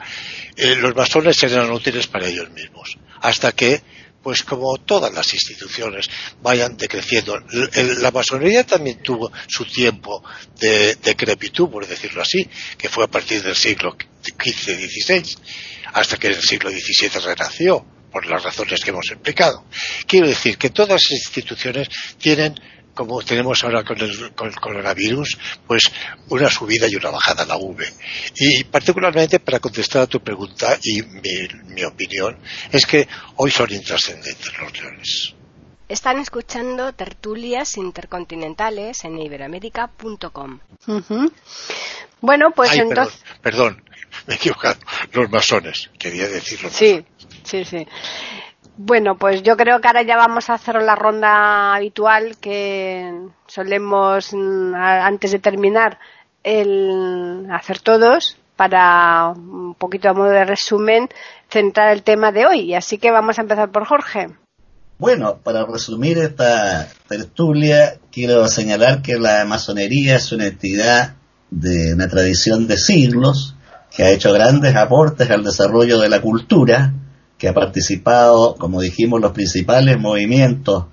Eh, 0.57 0.77
los 0.77 0.95
masones 0.95 1.37
serán 1.37 1.71
útiles 1.71 2.07
para 2.09 2.27
ellos 2.27 2.51
mismos, 2.51 2.99
hasta 3.21 3.53
que 3.53 3.83
pues 4.23 4.43
como 4.43 4.77
todas 4.79 5.13
las 5.13 5.33
instituciones 5.33 6.09
vayan 6.43 6.77
decreciendo. 6.77 7.39
La 7.99 8.11
masonería 8.11 8.65
también 8.65 9.03
tuvo 9.03 9.33
su 9.47 9.65
tiempo 9.65 10.23
de 10.59 10.97
decrepitud, 10.97 11.71
por 11.71 11.87
decirlo 11.87 12.23
así, 12.23 12.49
que 12.77 12.89
fue 12.89 13.05
a 13.05 13.09
partir 13.09 13.43
del 13.43 13.57
siglo 13.57 13.97
XV-XVI, 14.23 15.37
hasta 15.93 16.17
que 16.17 16.29
en 16.29 16.35
el 16.35 16.43
siglo 16.43 16.71
XVII 16.71 17.21
renació, 17.25 17.87
por 18.11 18.27
las 18.27 18.43
razones 18.43 18.83
que 18.83 18.91
hemos 18.91 19.11
explicado. 19.11 19.65
Quiero 20.07 20.27
decir 20.27 20.59
que 20.59 20.71
todas 20.71 20.91
las 20.91 21.11
instituciones 21.13 21.89
tienen 22.19 22.59
como 23.01 23.23
tenemos 23.23 23.65
ahora 23.65 23.83
con 23.83 23.99
el, 23.99 24.35
con 24.35 24.49
el, 24.49 24.57
coronavirus, 24.57 25.39
pues 25.67 25.91
una 26.29 26.51
subida 26.51 26.87
y 26.87 26.97
una 26.97 27.09
bajada 27.09 27.45
en 27.45 27.49
la 27.49 27.57
V. 27.57 27.83
Y 28.37 28.65
particularmente 28.65 29.41
para 29.41 29.59
contestar 29.59 30.03
a 30.03 30.07
tu 30.07 30.21
pregunta 30.21 30.79
y 30.83 31.01
mi, 31.01 31.73
mi 31.75 31.83
opinión, 31.83 32.39
es 32.71 32.85
que 32.85 33.09
hoy 33.37 33.51
son 33.51 33.73
intrascendentes 33.73 34.53
los 34.59 34.79
leones. 34.79 35.35
Están 35.89 36.19
escuchando 36.19 36.93
tertulias 36.93 37.79
intercontinentales 37.79 39.03
en 39.05 39.19
iberoamérica.com. 39.19 40.61
Uh 40.87 40.93
-huh. 40.93 41.33
Bueno, 42.21 42.51
pues 42.55 42.73
Ay, 42.73 42.81
entonces. 42.81 43.19
Perdón, 43.41 43.83
perdón, 43.83 43.85
me 44.27 44.35
he 44.35 44.37
equivocado. 44.37 44.79
Los 45.13 45.31
masones, 45.31 45.89
quería 45.99 46.29
decirlo. 46.29 46.69
Sí, 46.69 47.03
sí, 47.45 47.65
sí. 47.65 47.87
Bueno, 48.82 49.19
pues 49.19 49.43
yo 49.43 49.59
creo 49.59 49.78
que 49.82 49.89
ahora 49.89 50.01
ya 50.05 50.16
vamos 50.16 50.48
a 50.48 50.55
hacer 50.55 50.81
la 50.82 50.94
ronda 50.94 51.74
habitual 51.74 52.39
que 52.40 53.12
solemos 53.47 54.32
antes 54.32 55.32
de 55.32 55.39
terminar 55.39 55.98
el 56.43 57.47
hacer 57.52 57.81
todos 57.81 58.39
para 58.57 59.35
un 59.36 59.74
poquito 59.74 60.09
a 60.09 60.15
modo 60.15 60.31
de 60.31 60.47
resumen 60.47 61.11
centrar 61.51 61.93
el 61.93 62.02
tema 62.02 62.32
de 62.32 62.47
hoy. 62.47 62.74
Así 62.74 62.97
que 62.97 63.11
vamos 63.11 63.39
a 63.39 63.43
empezar 63.43 63.70
por 63.70 63.85
Jorge. 63.85 64.28
Bueno, 64.97 65.36
para 65.44 65.66
resumir 65.66 66.16
esta 66.16 66.89
tertulia, 67.07 67.98
quiero 68.11 68.48
señalar 68.48 69.02
que 69.02 69.19
la 69.19 69.44
masonería 69.44 70.16
es 70.16 70.32
una 70.32 70.47
entidad 70.47 71.16
de 71.51 71.93
una 71.93 72.09
tradición 72.09 72.66
de 72.66 72.78
siglos 72.78 73.57
que 73.94 74.05
ha 74.05 74.11
hecho 74.11 74.32
grandes 74.32 74.74
aportes 74.74 75.31
al 75.31 75.44
desarrollo 75.44 76.01
de 76.01 76.09
la 76.09 76.23
cultura 76.23 76.94
que 77.41 77.49
ha 77.49 77.55
participado, 77.55 78.55
como 78.57 78.83
dijimos, 78.83 79.19
los 79.19 79.33
principales 79.33 79.99
movimientos 79.99 80.85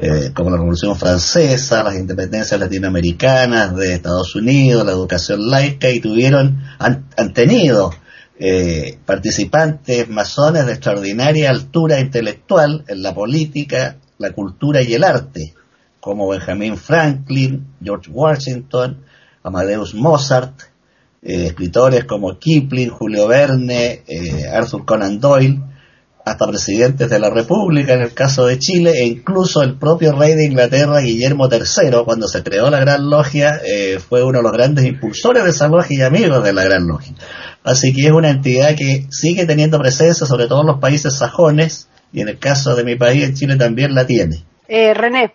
eh, 0.00 0.30
como 0.32 0.50
la 0.50 0.56
Revolución 0.56 0.94
Francesa, 0.94 1.82
las 1.82 1.96
independencias 1.96 2.60
latinoamericanas 2.60 3.74
de 3.74 3.94
Estados 3.94 4.36
Unidos, 4.36 4.86
la 4.86 4.92
educación 4.92 5.50
laica 5.50 5.90
y 5.90 5.98
tuvieron, 5.98 6.62
han, 6.78 7.32
tenido 7.34 7.92
eh, 8.38 8.98
participantes 9.04 10.08
masones 10.08 10.66
de 10.66 10.74
extraordinaria 10.74 11.50
altura 11.50 11.98
intelectual 11.98 12.84
en 12.86 13.02
la 13.02 13.12
política, 13.12 13.96
la 14.18 14.30
cultura 14.30 14.80
y 14.80 14.94
el 14.94 15.02
arte, 15.02 15.54
como 15.98 16.28
Benjamin 16.28 16.76
Franklin, 16.76 17.66
George 17.82 18.12
Washington, 18.12 19.02
Amadeus 19.42 19.92
Mozart, 19.92 20.54
eh, 21.24 21.46
escritores 21.46 22.04
como 22.04 22.38
Kipling, 22.38 22.90
Julio 22.90 23.26
Verne, 23.26 24.02
eh, 24.06 24.46
Arthur 24.52 24.84
Conan 24.84 25.18
Doyle, 25.20 25.58
hasta 26.24 26.46
presidentes 26.46 27.10
de 27.10 27.18
la 27.18 27.30
República 27.30 27.94
en 27.94 28.02
el 28.02 28.14
caso 28.14 28.46
de 28.46 28.58
Chile 28.58 28.92
e 28.94 29.06
incluso 29.06 29.62
el 29.62 29.78
propio 29.78 30.12
rey 30.12 30.34
de 30.34 30.46
Inglaterra, 30.46 31.00
Guillermo 31.00 31.48
III, 31.50 32.04
cuando 32.04 32.28
se 32.28 32.42
creó 32.42 32.70
la 32.70 32.80
Gran 32.80 33.08
Logia, 33.10 33.60
eh, 33.64 33.98
fue 33.98 34.22
uno 34.22 34.38
de 34.38 34.42
los 34.42 34.52
grandes 34.52 34.84
impulsores 34.86 35.44
de 35.44 35.50
esa 35.50 35.68
logia 35.68 35.98
y 35.98 36.02
amigos 36.02 36.42
de 36.44 36.52
la 36.52 36.64
Gran 36.64 36.86
Logia. 36.86 37.12
Así 37.62 37.94
que 37.94 38.06
es 38.06 38.12
una 38.12 38.30
entidad 38.30 38.74
que 38.76 39.06
sigue 39.10 39.46
teniendo 39.46 39.78
presencia 39.78 40.26
sobre 40.26 40.46
todo 40.46 40.62
en 40.62 40.68
los 40.68 40.78
países 40.78 41.14
sajones 41.14 41.88
y 42.12 42.20
en 42.20 42.28
el 42.28 42.38
caso 42.38 42.74
de 42.74 42.84
mi 42.84 42.96
país, 42.96 43.24
en 43.24 43.34
Chile 43.34 43.56
también 43.56 43.94
la 43.94 44.06
tiene. 44.06 44.44
Eh, 44.68 44.94
René. 44.94 45.32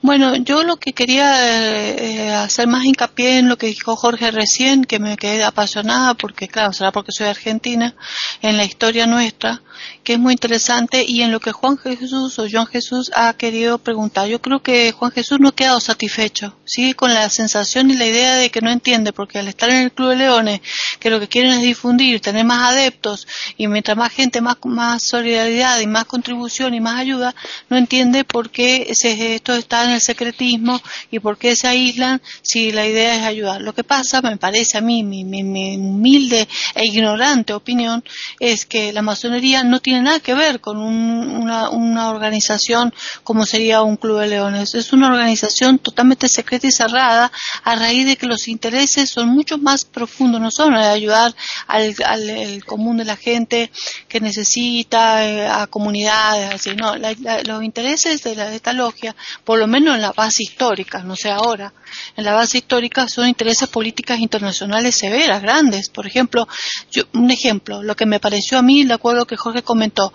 Bueno, 0.00 0.36
yo 0.36 0.62
lo 0.62 0.76
que 0.76 0.92
quería 0.92 1.90
eh, 1.90 2.32
hacer 2.32 2.68
más 2.68 2.84
hincapié 2.84 3.38
en 3.38 3.48
lo 3.48 3.58
que 3.58 3.66
dijo 3.66 3.96
Jorge 3.96 4.30
recién, 4.30 4.84
que 4.84 5.00
me 5.00 5.16
quedé 5.16 5.42
apasionada, 5.42 6.14
porque 6.14 6.46
claro, 6.46 6.72
será 6.72 6.92
porque 6.92 7.10
soy 7.10 7.26
argentina, 7.26 7.96
en 8.40 8.56
la 8.56 8.64
historia 8.64 9.08
nuestra, 9.08 9.60
que 10.04 10.12
es 10.12 10.18
muy 10.20 10.34
interesante, 10.34 11.04
y 11.04 11.22
en 11.22 11.32
lo 11.32 11.40
que 11.40 11.50
Juan 11.50 11.76
Jesús 11.78 12.38
o 12.38 12.48
Juan 12.48 12.66
Jesús 12.68 13.10
ha 13.16 13.32
querido 13.34 13.78
preguntar. 13.78 14.28
Yo 14.28 14.40
creo 14.40 14.62
que 14.62 14.92
Juan 14.92 15.10
Jesús 15.10 15.40
no 15.40 15.48
ha 15.48 15.54
quedado 15.54 15.80
satisfecho, 15.80 16.56
sigue 16.64 16.94
con 16.94 17.12
la 17.12 17.28
sensación 17.28 17.90
y 17.90 17.96
la 17.96 18.06
idea 18.06 18.36
de 18.36 18.50
que 18.50 18.60
no 18.60 18.70
entiende, 18.70 19.12
porque 19.12 19.40
al 19.40 19.48
estar 19.48 19.68
en 19.68 19.82
el 19.82 19.92
Club 19.92 20.10
de 20.10 20.16
Leones, 20.16 20.60
que 21.00 21.10
lo 21.10 21.18
que 21.18 21.26
quieren 21.26 21.50
es 21.54 21.62
difundir, 21.62 22.20
tener 22.20 22.44
más 22.44 22.72
adeptos, 22.72 23.26
y 23.56 23.66
mientras 23.66 23.96
más 23.96 24.12
gente, 24.12 24.40
más, 24.40 24.58
más 24.62 25.02
solidaridad 25.02 25.80
y 25.80 25.88
más 25.88 26.04
contribución 26.04 26.72
y 26.74 26.80
más 26.80 27.00
ayuda, 27.00 27.34
no 27.68 27.76
entiende 27.76 28.22
por 28.22 28.50
qué 28.50 28.92
se, 28.94 29.34
esto 29.34 29.54
está 29.54 29.87
el 29.88 30.00
secretismo 30.00 30.80
y 31.10 31.18
por 31.18 31.38
qué 31.38 31.56
se 31.56 31.68
aíslan 31.68 32.20
si 32.42 32.72
la 32.72 32.86
idea 32.86 33.16
es 33.16 33.22
ayudar. 33.24 33.60
Lo 33.60 33.74
que 33.74 33.84
pasa, 33.84 34.22
me 34.22 34.36
parece 34.36 34.78
a 34.78 34.80
mí, 34.80 35.02
mi, 35.02 35.24
mi, 35.24 35.42
mi 35.42 35.76
humilde 35.76 36.48
e 36.74 36.86
ignorante 36.86 37.52
opinión, 37.52 38.04
es 38.40 38.66
que 38.66 38.92
la 38.92 39.02
masonería 39.02 39.64
no 39.64 39.80
tiene 39.80 40.02
nada 40.02 40.20
que 40.20 40.34
ver 40.34 40.60
con 40.60 40.78
un, 40.78 41.28
una, 41.28 41.70
una 41.70 42.10
organización 42.10 42.92
como 43.24 43.46
sería 43.46 43.82
un 43.82 43.96
club 43.96 44.20
de 44.20 44.28
leones. 44.28 44.74
Es 44.74 44.92
una 44.92 45.08
organización 45.08 45.78
totalmente 45.78 46.28
secreta 46.28 46.66
y 46.66 46.72
cerrada 46.72 47.30
a 47.64 47.76
raíz 47.76 48.06
de 48.06 48.16
que 48.16 48.26
los 48.26 48.48
intereses 48.48 49.10
son 49.10 49.28
mucho 49.28 49.58
más 49.58 49.84
profundos, 49.84 50.40
no 50.40 50.50
son 50.50 50.74
de 50.74 50.84
ayudar 50.84 51.34
al, 51.66 51.94
al 52.04 52.64
común 52.64 52.98
de 52.98 53.04
la 53.04 53.16
gente 53.16 53.70
que 54.08 54.20
necesita, 54.20 55.24
eh, 55.26 55.46
a 55.46 55.66
comunidades, 55.66 56.54
así, 56.54 56.74
no, 56.74 56.96
la, 56.96 57.14
los 57.44 57.62
intereses 57.62 58.22
de, 58.22 58.34
la, 58.34 58.50
de 58.50 58.56
esta 58.56 58.72
logia, 58.72 59.14
por 59.44 59.58
lo 59.58 59.66
menos 59.66 59.77
en 59.78 60.02
la 60.02 60.12
base 60.12 60.42
histórica, 60.42 61.02
no 61.02 61.16
sé 61.16 61.30
ahora, 61.30 61.72
en 62.16 62.24
la 62.24 62.34
base 62.34 62.58
histórica 62.58 63.08
son 63.08 63.28
intereses 63.28 63.68
políticas 63.68 64.18
internacionales 64.18 64.94
severas, 64.96 65.42
grandes. 65.42 65.88
Por 65.88 66.06
ejemplo, 66.06 66.48
yo, 66.90 67.04
un 67.14 67.30
ejemplo, 67.30 67.82
lo 67.82 67.96
que 67.96 68.06
me 68.06 68.20
pareció 68.20 68.58
a 68.58 68.62
mí, 68.62 68.84
de 68.84 68.94
acuerdo 68.94 69.26
que 69.26 69.36
Jorge 69.36 69.62
comentó, 69.62 70.12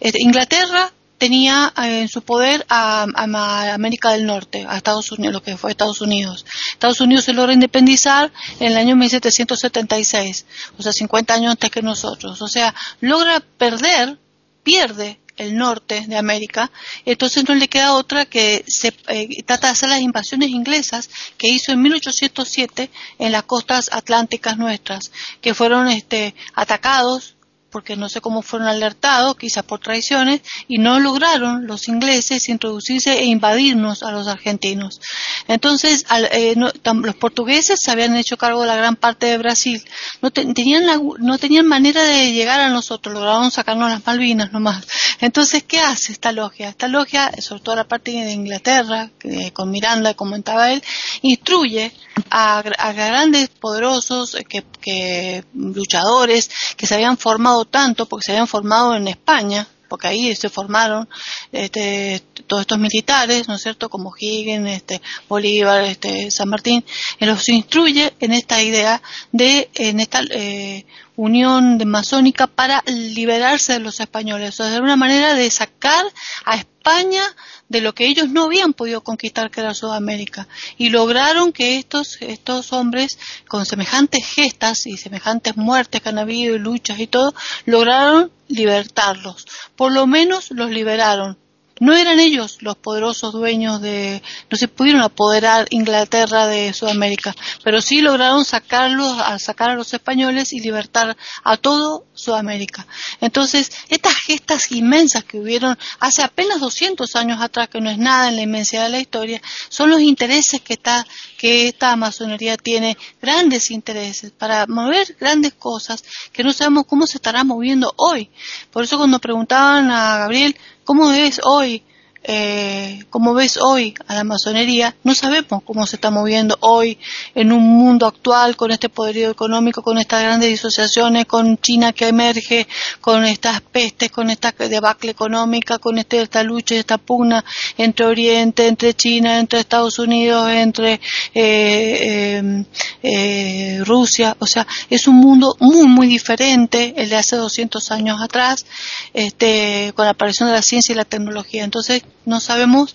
eh, 0.00 0.12
Inglaterra 0.18 0.92
tenía 1.18 1.72
eh, 1.76 2.02
en 2.02 2.08
su 2.08 2.22
poder 2.22 2.66
a, 2.68 3.06
a, 3.14 3.72
América 3.72 4.10
del 4.10 4.26
Norte, 4.26 4.66
a 4.68 4.76
Estados 4.76 5.10
Unidos, 5.12 5.34
lo 5.34 5.42
que 5.42 5.56
fue 5.56 5.70
Estados 5.70 6.00
Unidos. 6.00 6.44
Estados 6.72 7.00
Unidos 7.00 7.24
se 7.24 7.32
logra 7.32 7.52
independizar 7.52 8.32
en 8.60 8.72
el 8.72 8.76
año 8.76 8.96
1776, 8.96 10.46
o 10.78 10.82
sea, 10.82 10.92
50 10.92 11.34
años 11.34 11.52
antes 11.52 11.70
que 11.70 11.82
nosotros. 11.82 12.42
O 12.42 12.48
sea, 12.48 12.74
logra 13.00 13.40
perder 13.40 14.18
pierde 14.62 15.20
el 15.36 15.56
norte 15.56 16.04
de 16.06 16.16
América, 16.16 16.70
entonces 17.04 17.48
no 17.48 17.54
le 17.54 17.68
queda 17.68 17.94
otra 17.94 18.26
que 18.26 18.64
se 18.66 18.94
eh, 19.08 19.42
trata 19.44 19.68
de 19.68 19.72
hacer 19.72 19.88
las 19.88 20.00
invasiones 20.00 20.50
inglesas 20.50 21.10
que 21.38 21.48
hizo 21.48 21.72
en 21.72 21.82
1807 21.82 22.90
en 23.18 23.32
las 23.32 23.42
costas 23.44 23.90
atlánticas 23.92 24.56
nuestras, 24.56 25.12
que 25.40 25.54
fueron 25.54 25.88
este, 25.88 26.34
atacados 26.54 27.34
porque 27.74 27.96
no 27.96 28.08
sé 28.08 28.20
cómo 28.20 28.40
fueron 28.40 28.68
alertados, 28.68 29.36
quizás 29.36 29.64
por 29.64 29.80
traiciones, 29.80 30.42
y 30.68 30.78
no 30.78 31.00
lograron 31.00 31.66
los 31.66 31.88
ingleses 31.88 32.48
introducirse 32.48 33.18
e 33.18 33.24
invadirnos 33.24 34.04
a 34.04 34.12
los 34.12 34.28
argentinos. 34.28 35.00
Entonces, 35.48 36.06
eh, 36.30 36.54
los 36.54 37.16
portugueses 37.16 37.80
se 37.82 37.90
habían 37.90 38.14
hecho 38.14 38.36
cargo 38.36 38.60
de 38.60 38.68
la 38.68 38.76
gran 38.76 38.94
parte 38.94 39.26
de 39.26 39.38
Brasil, 39.38 39.82
no, 40.22 40.30
tenían 40.30 40.84
no 41.18 41.36
tenían 41.38 41.66
manera 41.66 42.04
de 42.04 42.30
llegar 42.30 42.60
a 42.60 42.68
nosotros, 42.68 43.12
lograron 43.12 43.50
sacarnos 43.50 43.90
las 43.90 44.06
Malvinas 44.06 44.52
nomás. 44.52 44.86
Entonces, 45.20 45.64
¿qué 45.64 45.80
hace 45.80 46.12
esta 46.12 46.30
logia? 46.30 46.68
Esta 46.68 46.86
logia, 46.86 47.32
sobre 47.40 47.62
todo 47.64 47.74
la 47.74 47.88
parte 47.88 48.12
de 48.12 48.30
Inglaterra, 48.30 49.10
que, 49.18 49.52
con 49.52 49.72
Miranda, 49.72 50.14
comentaba 50.14 50.70
él, 50.70 50.80
instruye 51.22 51.92
a, 52.30 52.62
grandes 52.92 53.48
poderosos 53.48 54.36
que, 54.48 54.64
que 54.80 55.44
luchadores 55.54 56.50
que 56.76 56.86
se 56.86 56.94
habían 56.94 57.16
formado 57.16 57.64
tanto 57.64 58.06
porque 58.06 58.24
se 58.26 58.32
habían 58.32 58.48
formado 58.48 58.94
en 58.94 59.08
España, 59.08 59.66
porque 59.88 60.08
ahí 60.08 60.34
se 60.34 60.48
formaron 60.48 61.08
este, 61.52 62.22
todos 62.46 62.62
estos 62.62 62.78
militares, 62.78 63.48
¿no 63.48 63.54
es 63.54 63.62
cierto?, 63.62 63.88
como 63.88 64.14
Higgins, 64.18 64.68
este, 64.68 65.00
Bolívar, 65.28 65.84
este, 65.84 66.30
San 66.30 66.48
Martín, 66.48 66.84
y 67.20 67.24
los 67.24 67.48
instruye 67.48 68.12
en 68.20 68.32
esta 68.32 68.62
idea 68.62 69.02
de, 69.32 69.70
en 69.74 70.00
esta 70.00 70.22
eh, 70.30 70.84
unión 71.16 71.80
masónica 71.86 72.46
para 72.46 72.82
liberarse 72.86 73.74
de 73.74 73.80
los 73.80 74.00
españoles, 74.00 74.50
o 74.50 74.64
sea, 74.64 74.70
de 74.70 74.80
una 74.80 74.96
manera 74.96 75.34
de 75.34 75.50
sacar 75.50 76.04
a 76.44 76.56
España 76.56 77.22
de 77.68 77.80
lo 77.80 77.94
que 77.94 78.06
ellos 78.06 78.28
no 78.28 78.44
habían 78.44 78.72
podido 78.72 79.02
conquistar, 79.02 79.50
que 79.50 79.60
era 79.60 79.74
Sudamérica. 79.74 80.46
Y 80.76 80.90
lograron 80.90 81.52
que 81.52 81.78
estos, 81.78 82.18
estos 82.20 82.72
hombres, 82.72 83.18
con 83.48 83.64
semejantes 83.64 84.26
gestas 84.26 84.86
y 84.86 84.96
semejantes 84.96 85.56
muertes 85.56 86.00
que 86.00 86.08
han 86.08 86.18
habido 86.18 86.54
y 86.54 86.58
luchas 86.58 86.98
y 86.98 87.06
todo, 87.06 87.34
lograron 87.64 88.30
libertarlos. 88.48 89.46
Por 89.76 89.92
lo 89.92 90.06
menos 90.06 90.50
los 90.50 90.70
liberaron. 90.70 91.38
No 91.80 91.92
eran 91.92 92.20
ellos 92.20 92.58
los 92.60 92.76
poderosos 92.76 93.32
dueños 93.32 93.80
de, 93.80 94.22
no 94.48 94.56
se 94.56 94.68
pudieron 94.68 95.02
apoderar 95.02 95.66
Inglaterra 95.70 96.46
de 96.46 96.72
Sudamérica, 96.72 97.34
pero 97.64 97.80
sí 97.80 98.00
lograron 98.00 98.44
sacarlos, 98.44 99.18
a 99.18 99.40
sacar 99.40 99.70
a 99.70 99.74
los 99.74 99.92
españoles 99.92 100.52
y 100.52 100.60
libertar 100.60 101.16
a 101.42 101.56
todo 101.56 102.04
Sudamérica. 102.14 102.86
Entonces, 103.20 103.72
estas 103.88 104.14
gestas 104.14 104.70
inmensas 104.70 105.24
que 105.24 105.38
hubieron 105.38 105.76
hace 105.98 106.22
apenas 106.22 106.60
200 106.60 107.16
años 107.16 107.40
atrás, 107.42 107.68
que 107.68 107.80
no 107.80 107.90
es 107.90 107.98
nada 107.98 108.28
en 108.28 108.36
la 108.36 108.42
inmensidad 108.42 108.84
de 108.84 108.90
la 108.90 109.00
historia, 109.00 109.42
son 109.68 109.90
los 109.90 110.00
intereses 110.00 110.60
que 110.60 110.74
está, 110.74 111.04
que 111.36 111.66
esta 111.66 111.96
masonería 111.96 112.56
tiene, 112.56 112.96
grandes 113.20 113.72
intereses 113.72 114.30
para 114.30 114.66
mover 114.68 115.16
grandes 115.18 115.54
cosas 115.54 116.04
que 116.32 116.44
no 116.44 116.52
sabemos 116.52 116.86
cómo 116.86 117.06
se 117.06 117.18
estará 117.18 117.42
moviendo 117.42 117.92
hoy. 117.96 118.30
Por 118.70 118.84
eso 118.84 118.96
cuando 118.96 119.18
preguntaban 119.18 119.90
a 119.90 120.18
Gabriel, 120.18 120.56
¿Cómo 120.84 121.08
ves 121.08 121.40
hoy 121.44 121.82
eh, 122.26 123.04
como 123.10 123.34
ves 123.34 123.58
hoy 123.58 123.94
a 124.06 124.14
la 124.14 124.24
masonería, 124.24 124.96
no 125.04 125.14
sabemos 125.14 125.62
cómo 125.64 125.86
se 125.86 125.96
está 125.96 126.10
moviendo 126.10 126.56
hoy 126.60 126.98
en 127.34 127.52
un 127.52 127.62
mundo 127.62 128.06
actual 128.06 128.56
con 128.56 128.70
este 128.70 128.88
poderío 128.88 129.30
económico, 129.30 129.82
con 129.82 129.98
estas 129.98 130.22
grandes 130.22 130.48
disociaciones, 130.48 131.26
con 131.26 131.58
China 131.58 131.92
que 131.92 132.08
emerge, 132.08 132.66
con 133.00 133.24
estas 133.24 133.60
pestes, 133.60 134.10
con 134.10 134.30
esta 134.30 134.52
debacle 134.52 135.10
económica, 135.10 135.78
con 135.78 135.98
este, 135.98 136.22
esta 136.22 136.42
lucha 136.42 136.74
esta 136.74 136.98
pugna 136.98 137.44
entre 137.76 138.06
Oriente, 138.06 138.66
entre 138.66 138.94
China, 138.94 139.38
entre 139.38 139.60
Estados 139.60 139.98
Unidos, 139.98 140.50
entre 140.50 141.00
eh, 141.34 142.36
em, 142.38 142.64
eh, 143.02 143.80
Rusia. 143.84 144.36
O 144.38 144.46
sea, 144.46 144.66
es 144.88 145.06
un 145.06 145.16
mundo 145.16 145.56
muy, 145.60 145.86
muy 145.86 146.06
diferente 146.06 146.94
el 146.96 147.10
de 147.10 147.16
hace 147.16 147.36
200 147.36 147.90
años 147.90 148.20
atrás, 148.22 148.64
este, 149.12 149.92
con 149.94 150.06
la 150.06 150.12
aparición 150.12 150.48
de 150.48 150.54
la 150.54 150.62
ciencia 150.62 150.92
y 150.92 150.96
la 150.96 151.04
tecnología. 151.04 151.64
Entonces, 151.64 152.02
no 152.24 152.40
sabemos, 152.40 152.94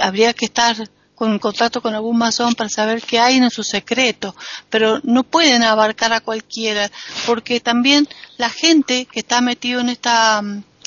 habría 0.00 0.32
que 0.32 0.46
estar 0.46 0.76
con 1.14 1.38
contacto 1.38 1.82
con 1.82 1.94
algún 1.94 2.16
masón 2.16 2.54
para 2.54 2.70
saber 2.70 3.02
qué 3.02 3.18
hay 3.18 3.36
en 3.36 3.50
su 3.50 3.62
secreto, 3.62 4.34
pero 4.70 5.00
no 5.02 5.22
pueden 5.22 5.62
abarcar 5.62 6.14
a 6.14 6.20
cualquiera, 6.20 6.90
porque 7.26 7.60
también 7.60 8.08
la 8.38 8.48
gente 8.48 9.04
que 9.04 9.20
está 9.20 9.42
metido 9.42 9.80
en 9.80 9.90
esta 9.90 10.42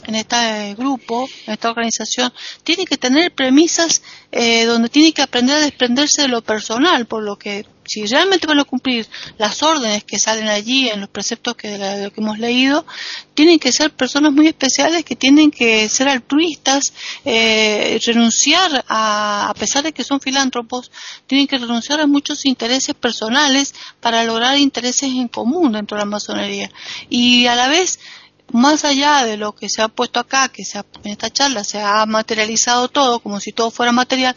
en 0.05 0.15
este 0.15 0.75
grupo, 0.75 1.27
en 1.47 1.53
esta 1.53 1.69
organización, 1.69 2.33
tiene 2.63 2.85
que 2.85 2.97
tener 2.97 3.33
premisas 3.33 4.01
eh, 4.31 4.65
donde 4.65 4.89
tiene 4.89 5.13
que 5.13 5.21
aprender 5.21 5.57
a 5.57 5.61
desprenderse 5.61 6.23
de 6.23 6.27
lo 6.27 6.41
personal, 6.41 7.05
por 7.05 7.23
lo 7.23 7.37
que 7.37 7.65
si 7.85 8.05
realmente 8.05 8.47
van 8.47 8.59
a 8.59 8.63
cumplir 8.63 9.07
las 9.37 9.61
órdenes 9.61 10.03
que 10.03 10.19
salen 10.19 10.47
allí 10.47 10.89
en 10.89 11.01
los 11.01 11.09
preceptos 11.09 11.55
que, 11.55 11.69
de 11.69 12.05
lo 12.05 12.11
que 12.11 12.21
hemos 12.21 12.39
leído, 12.39 12.85
tienen 13.33 13.59
que 13.59 13.71
ser 13.71 13.91
personas 13.91 14.31
muy 14.31 14.47
especiales 14.47 15.03
que 15.03 15.15
tienen 15.15 15.51
que 15.51 15.89
ser 15.89 16.07
altruistas, 16.07 16.93
eh, 17.25 17.99
renunciar 18.05 18.85
a, 18.87 19.49
a 19.49 19.53
pesar 19.53 19.83
de 19.83 19.93
que 19.93 20.03
son 20.03 20.19
filántropos, 20.19 20.91
tienen 21.27 21.47
que 21.47 21.57
renunciar 21.57 21.99
a 22.01 22.07
muchos 22.07 22.45
intereses 22.45 22.95
personales 22.95 23.73
para 23.99 24.23
lograr 24.23 24.57
intereses 24.57 25.11
en 25.11 25.27
común 25.27 25.73
dentro 25.73 25.97
de 25.97 26.01
la 26.03 26.09
masonería. 26.09 26.71
Y 27.09 27.47
a 27.47 27.55
la 27.55 27.67
vez, 27.67 27.99
más 28.53 28.85
allá 28.85 29.25
de 29.25 29.37
lo 29.37 29.53
que 29.53 29.69
se 29.69 29.81
ha 29.81 29.87
puesto 29.87 30.19
acá, 30.19 30.47
que 30.49 30.63
se 30.63 30.77
en 30.77 31.11
esta 31.11 31.29
charla 31.29 31.63
se 31.63 31.81
ha 31.81 32.05
materializado 32.05 32.87
todo, 32.87 33.19
como 33.19 33.39
si 33.39 33.51
todo 33.51 33.71
fuera 33.71 33.91
material, 33.91 34.35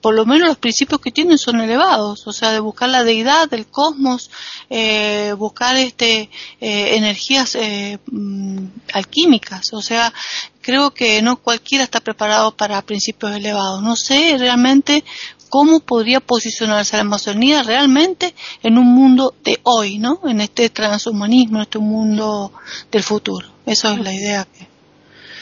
por 0.00 0.14
lo 0.14 0.24
menos 0.24 0.48
los 0.48 0.58
principios 0.58 1.00
que 1.00 1.10
tienen 1.10 1.38
son 1.38 1.60
elevados, 1.60 2.26
o 2.26 2.32
sea, 2.32 2.52
de 2.52 2.60
buscar 2.60 2.88
la 2.88 3.02
deidad 3.02 3.48
del 3.50 3.66
cosmos, 3.66 4.30
eh, 4.70 5.34
buscar 5.36 5.76
este 5.76 6.30
eh, 6.60 6.96
energías 6.96 7.56
eh, 7.56 7.98
mm, 8.06 8.66
alquímicas, 8.92 9.72
o 9.72 9.82
sea, 9.82 10.12
creo 10.60 10.92
que 10.92 11.20
no 11.22 11.36
cualquiera 11.36 11.84
está 11.84 12.00
preparado 12.00 12.54
para 12.54 12.82
principios 12.82 13.34
elevados. 13.34 13.82
No 13.82 13.96
sé 13.96 14.36
realmente 14.38 15.02
cómo 15.48 15.80
podría 15.80 16.20
posicionarse 16.20 16.96
la 16.96 17.02
Amazonía 17.02 17.62
realmente 17.62 18.34
en 18.62 18.78
un 18.78 18.86
mundo 18.86 19.34
de 19.44 19.58
hoy, 19.64 19.98
¿no? 19.98 20.20
En 20.26 20.40
este 20.40 20.70
transhumanismo, 20.70 21.58
en 21.58 21.62
este 21.62 21.78
mundo 21.78 22.52
del 22.90 23.02
futuro. 23.02 23.46
Esa 23.66 23.94
es 23.94 24.00
la 24.00 24.14
idea 24.14 24.46
que. 24.46 24.66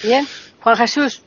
Bien, 0.06 0.26
Juan 0.60 0.76
Jesús. 0.76 1.22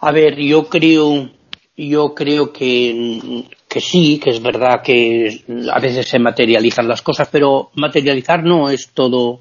A 0.00 0.12
ver, 0.12 0.36
yo 0.36 0.68
creo, 0.68 1.30
yo 1.76 2.14
creo 2.14 2.52
que, 2.52 3.44
que 3.68 3.80
sí, 3.80 4.20
que 4.22 4.30
es 4.30 4.42
verdad 4.42 4.82
que 4.82 5.44
a 5.72 5.80
veces 5.80 6.06
se 6.06 6.18
materializan 6.18 6.86
las 6.86 7.02
cosas, 7.02 7.28
pero 7.30 7.70
materializar 7.74 8.42
no 8.42 8.68
es 8.68 8.90
todo 8.90 9.40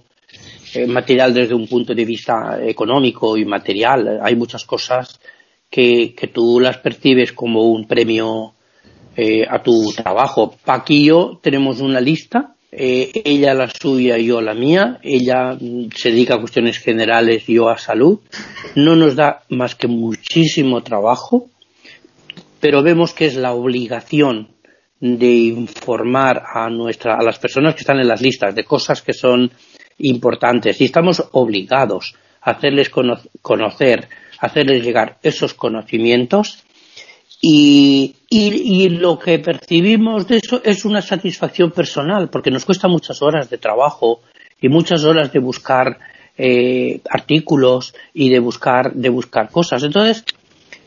eh, 0.73 0.87
material 0.87 1.33
desde 1.33 1.53
un 1.53 1.67
punto 1.67 1.93
de 1.93 2.03
vista 2.03 2.59
económico 2.61 3.37
y 3.37 3.45
material. 3.45 4.19
Hay 4.21 4.35
muchas 4.35 4.65
cosas 4.65 5.19
que, 5.75 6.15
que 6.15 6.27
tú 6.27 6.61
las 6.61 6.77
percibes 6.77 7.33
como 7.33 7.63
un 7.63 7.85
premio 7.85 8.53
eh, 9.17 9.45
a 9.49 9.61
tu 9.61 9.91
trabajo. 9.91 10.55
Aquí 10.65 11.01
y 11.01 11.05
yo 11.07 11.37
tenemos 11.43 11.81
una 11.81 11.99
lista 11.99 12.55
eh, 12.77 13.11
ella 13.25 13.53
la 13.53 13.69
suya, 13.69 14.17
yo 14.17 14.41
la 14.41 14.53
mía, 14.53 14.99
ella 15.01 15.57
se 15.93 16.11
dedica 16.11 16.35
a 16.35 16.39
cuestiones 16.39 16.77
generales, 16.79 17.45
yo 17.47 17.69
a 17.69 17.77
salud. 17.77 18.19
No 18.75 18.95
nos 18.95 19.15
da 19.15 19.43
más 19.49 19.75
que 19.75 19.87
muchísimo 19.87 20.81
trabajo, 20.81 21.47
pero 22.61 22.81
vemos 22.81 23.13
que 23.13 23.25
es 23.25 23.35
la 23.35 23.53
obligación 23.53 24.49
de 25.01 25.27
informar 25.27 26.43
a 26.53 26.69
nuestra, 26.69 27.15
a 27.15 27.23
las 27.23 27.39
personas 27.39 27.75
que 27.75 27.81
están 27.81 27.99
en 27.99 28.07
las 28.07 28.21
listas 28.21 28.55
de 28.55 28.63
cosas 28.63 29.01
que 29.01 29.13
son 29.13 29.51
importantes 29.99 30.79
y 30.79 30.85
estamos 30.85 31.23
obligados 31.31 32.15
a 32.41 32.51
hacerles 32.51 32.89
conocer, 33.41 34.09
hacerles 34.39 34.83
llegar 34.83 35.17
esos 35.21 35.53
conocimientos 35.53 36.63
y, 37.41 38.15
y, 38.29 38.89
lo 38.89 39.19
que 39.19 39.39
percibimos 39.39 40.27
de 40.27 40.37
eso 40.37 40.61
es 40.63 40.85
una 40.85 41.01
satisfacción 41.01 41.71
personal, 41.71 42.29
porque 42.29 42.49
nos 42.49 42.65
cuesta 42.65 42.87
muchas 42.87 43.21
horas 43.21 43.49
de 43.49 43.57
trabajo 43.57 44.21
y 44.59 44.69
muchas 44.69 45.03
horas 45.03 45.31
de 45.31 45.39
buscar 45.39 45.99
eh, 46.37 47.01
artículos 47.09 47.93
y 48.13 48.29
de 48.29 48.39
buscar, 48.39 48.93
de 48.93 49.09
buscar 49.09 49.51
cosas. 49.51 49.83
Entonces, 49.83 50.25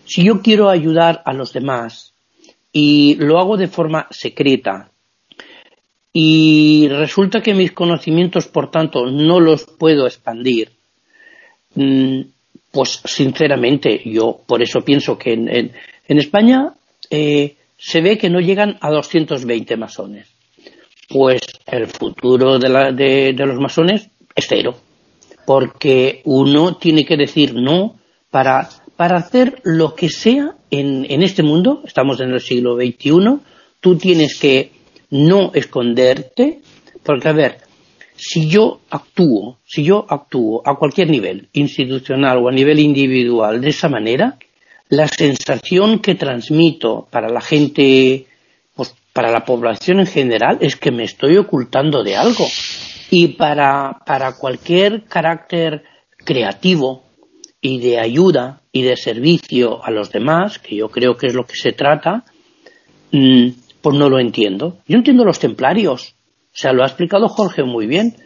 si 0.04 0.24
yo 0.24 0.40
quiero 0.42 0.68
ayudar 0.68 1.22
a 1.24 1.32
los 1.32 1.52
demás 1.52 2.12
y 2.72 3.14
lo 3.16 3.38
hago 3.38 3.56
de 3.56 3.68
forma 3.68 4.08
secreta 4.10 4.90
y 6.12 6.88
resulta 6.88 7.40
que 7.40 7.54
mis 7.54 7.72
conocimientos, 7.72 8.48
por 8.48 8.70
tanto, 8.70 9.06
no 9.06 9.38
los 9.38 9.64
puedo 9.64 10.06
expandir, 10.06 10.72
mm, 11.74 12.20
pues 12.70 13.00
sinceramente 13.04 14.02
yo 14.04 14.40
por 14.46 14.62
eso 14.62 14.80
pienso 14.80 15.18
que 15.18 15.32
en, 15.32 15.48
en 15.48 16.18
España 16.18 16.74
eh, 17.10 17.56
se 17.78 18.00
ve 18.00 18.18
que 18.18 18.28
no 18.28 18.40
llegan 18.40 18.76
a 18.80 18.90
220 18.90 19.76
masones. 19.76 20.28
Pues 21.08 21.42
el 21.66 21.86
futuro 21.86 22.58
de, 22.58 23.34
los 23.38 23.58
masones 23.58 24.08
es 24.34 24.46
cero. 24.46 24.76
porque 25.46 26.20
uno 26.24 26.76
tiene 26.76 27.06
que 27.06 27.16
decir 27.16 27.54
no 27.54 27.96
para, 28.30 28.68
para 28.96 29.16
hacer 29.16 29.62
lo 29.64 29.94
que 29.94 30.10
sea 30.10 30.56
en, 30.70 31.06
en 31.08 31.22
este 31.22 31.42
mundo, 31.42 31.82
estamos 31.86 32.20
en 32.20 32.32
el 32.32 32.40
siglo 32.40 32.76
XXI, 32.76 33.40
tú 33.80 33.96
tienes 33.96 34.38
que 34.38 34.72
no 35.10 35.52
esconderte, 35.54 36.60
porque 37.02 37.28
a 37.28 37.32
ver, 37.32 37.58
si 38.18 38.48
yo 38.48 38.80
actúo, 38.90 39.58
si 39.64 39.84
yo 39.84 40.04
actúo 40.08 40.62
a 40.64 40.74
cualquier 40.74 41.08
nivel, 41.08 41.48
institucional 41.52 42.38
o 42.38 42.48
a 42.48 42.52
nivel 42.52 42.80
individual, 42.80 43.60
de 43.60 43.70
esa 43.70 43.88
manera, 43.88 44.36
la 44.88 45.06
sensación 45.06 46.00
que 46.00 46.14
transmito 46.14 47.06
para 47.10 47.28
la 47.28 47.40
gente, 47.40 48.26
pues 48.74 48.94
para 49.12 49.30
la 49.30 49.44
población 49.44 50.00
en 50.00 50.06
general, 50.06 50.58
es 50.60 50.76
que 50.76 50.90
me 50.90 51.04
estoy 51.04 51.36
ocultando 51.36 52.02
de 52.02 52.16
algo. 52.16 52.46
Y 53.10 53.28
para, 53.28 54.00
para 54.04 54.32
cualquier 54.32 55.04
carácter 55.04 55.84
creativo 56.24 57.04
y 57.60 57.78
de 57.78 57.98
ayuda 58.00 58.62
y 58.72 58.82
de 58.82 58.96
servicio 58.96 59.84
a 59.84 59.90
los 59.90 60.10
demás, 60.10 60.58
que 60.58 60.76
yo 60.76 60.88
creo 60.88 61.16
que 61.16 61.28
es 61.28 61.34
lo 61.34 61.46
que 61.46 61.56
se 61.56 61.72
trata, 61.72 62.24
mm, 63.12 63.48
pues 63.80 63.96
no 63.96 64.08
lo 64.08 64.18
entiendo. 64.18 64.78
Yo 64.86 64.96
entiendo 64.96 65.24
los 65.24 65.38
templarios, 65.38 66.14
sea, 66.60 66.72
lo 66.72 66.82
ha 66.82 66.86
explicado 66.86 67.28
Jorge 67.28 67.62
muy 67.62 67.86
bien. 67.86 68.16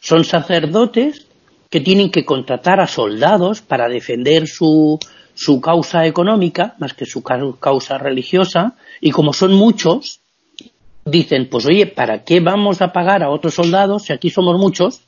Son 0.00 0.24
sacerdotes 0.24 1.26
que 1.68 1.80
tienen 1.80 2.10
que 2.10 2.24
contratar 2.24 2.80
a 2.80 2.86
soldados 2.86 3.62
para 3.62 3.88
defender 3.88 4.46
su, 4.46 4.98
su 5.34 5.60
causa 5.60 6.06
económica, 6.06 6.74
más 6.78 6.94
que 6.94 7.06
su 7.06 7.22
causa 7.22 7.98
religiosa, 7.98 8.76
y 9.00 9.10
como 9.10 9.32
son 9.32 9.54
muchos, 9.54 10.20
dicen, 11.04 11.48
pues 11.50 11.66
oye, 11.66 11.86
¿para 11.86 12.24
qué 12.24 12.40
vamos 12.40 12.82
a 12.82 12.92
pagar 12.92 13.22
a 13.22 13.30
otros 13.30 13.54
soldados 13.54 14.04
si 14.04 14.12
aquí 14.12 14.30
somos 14.30 14.58
muchos 14.58 15.02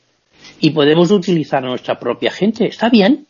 y 0.61 0.71
podemos 0.71 1.11
utilizar 1.11 1.65
a 1.65 1.69
nuestra 1.69 1.99
propia 1.99 2.31
gente? 2.31 2.67
Está 2.67 2.89
bien, 2.89 3.27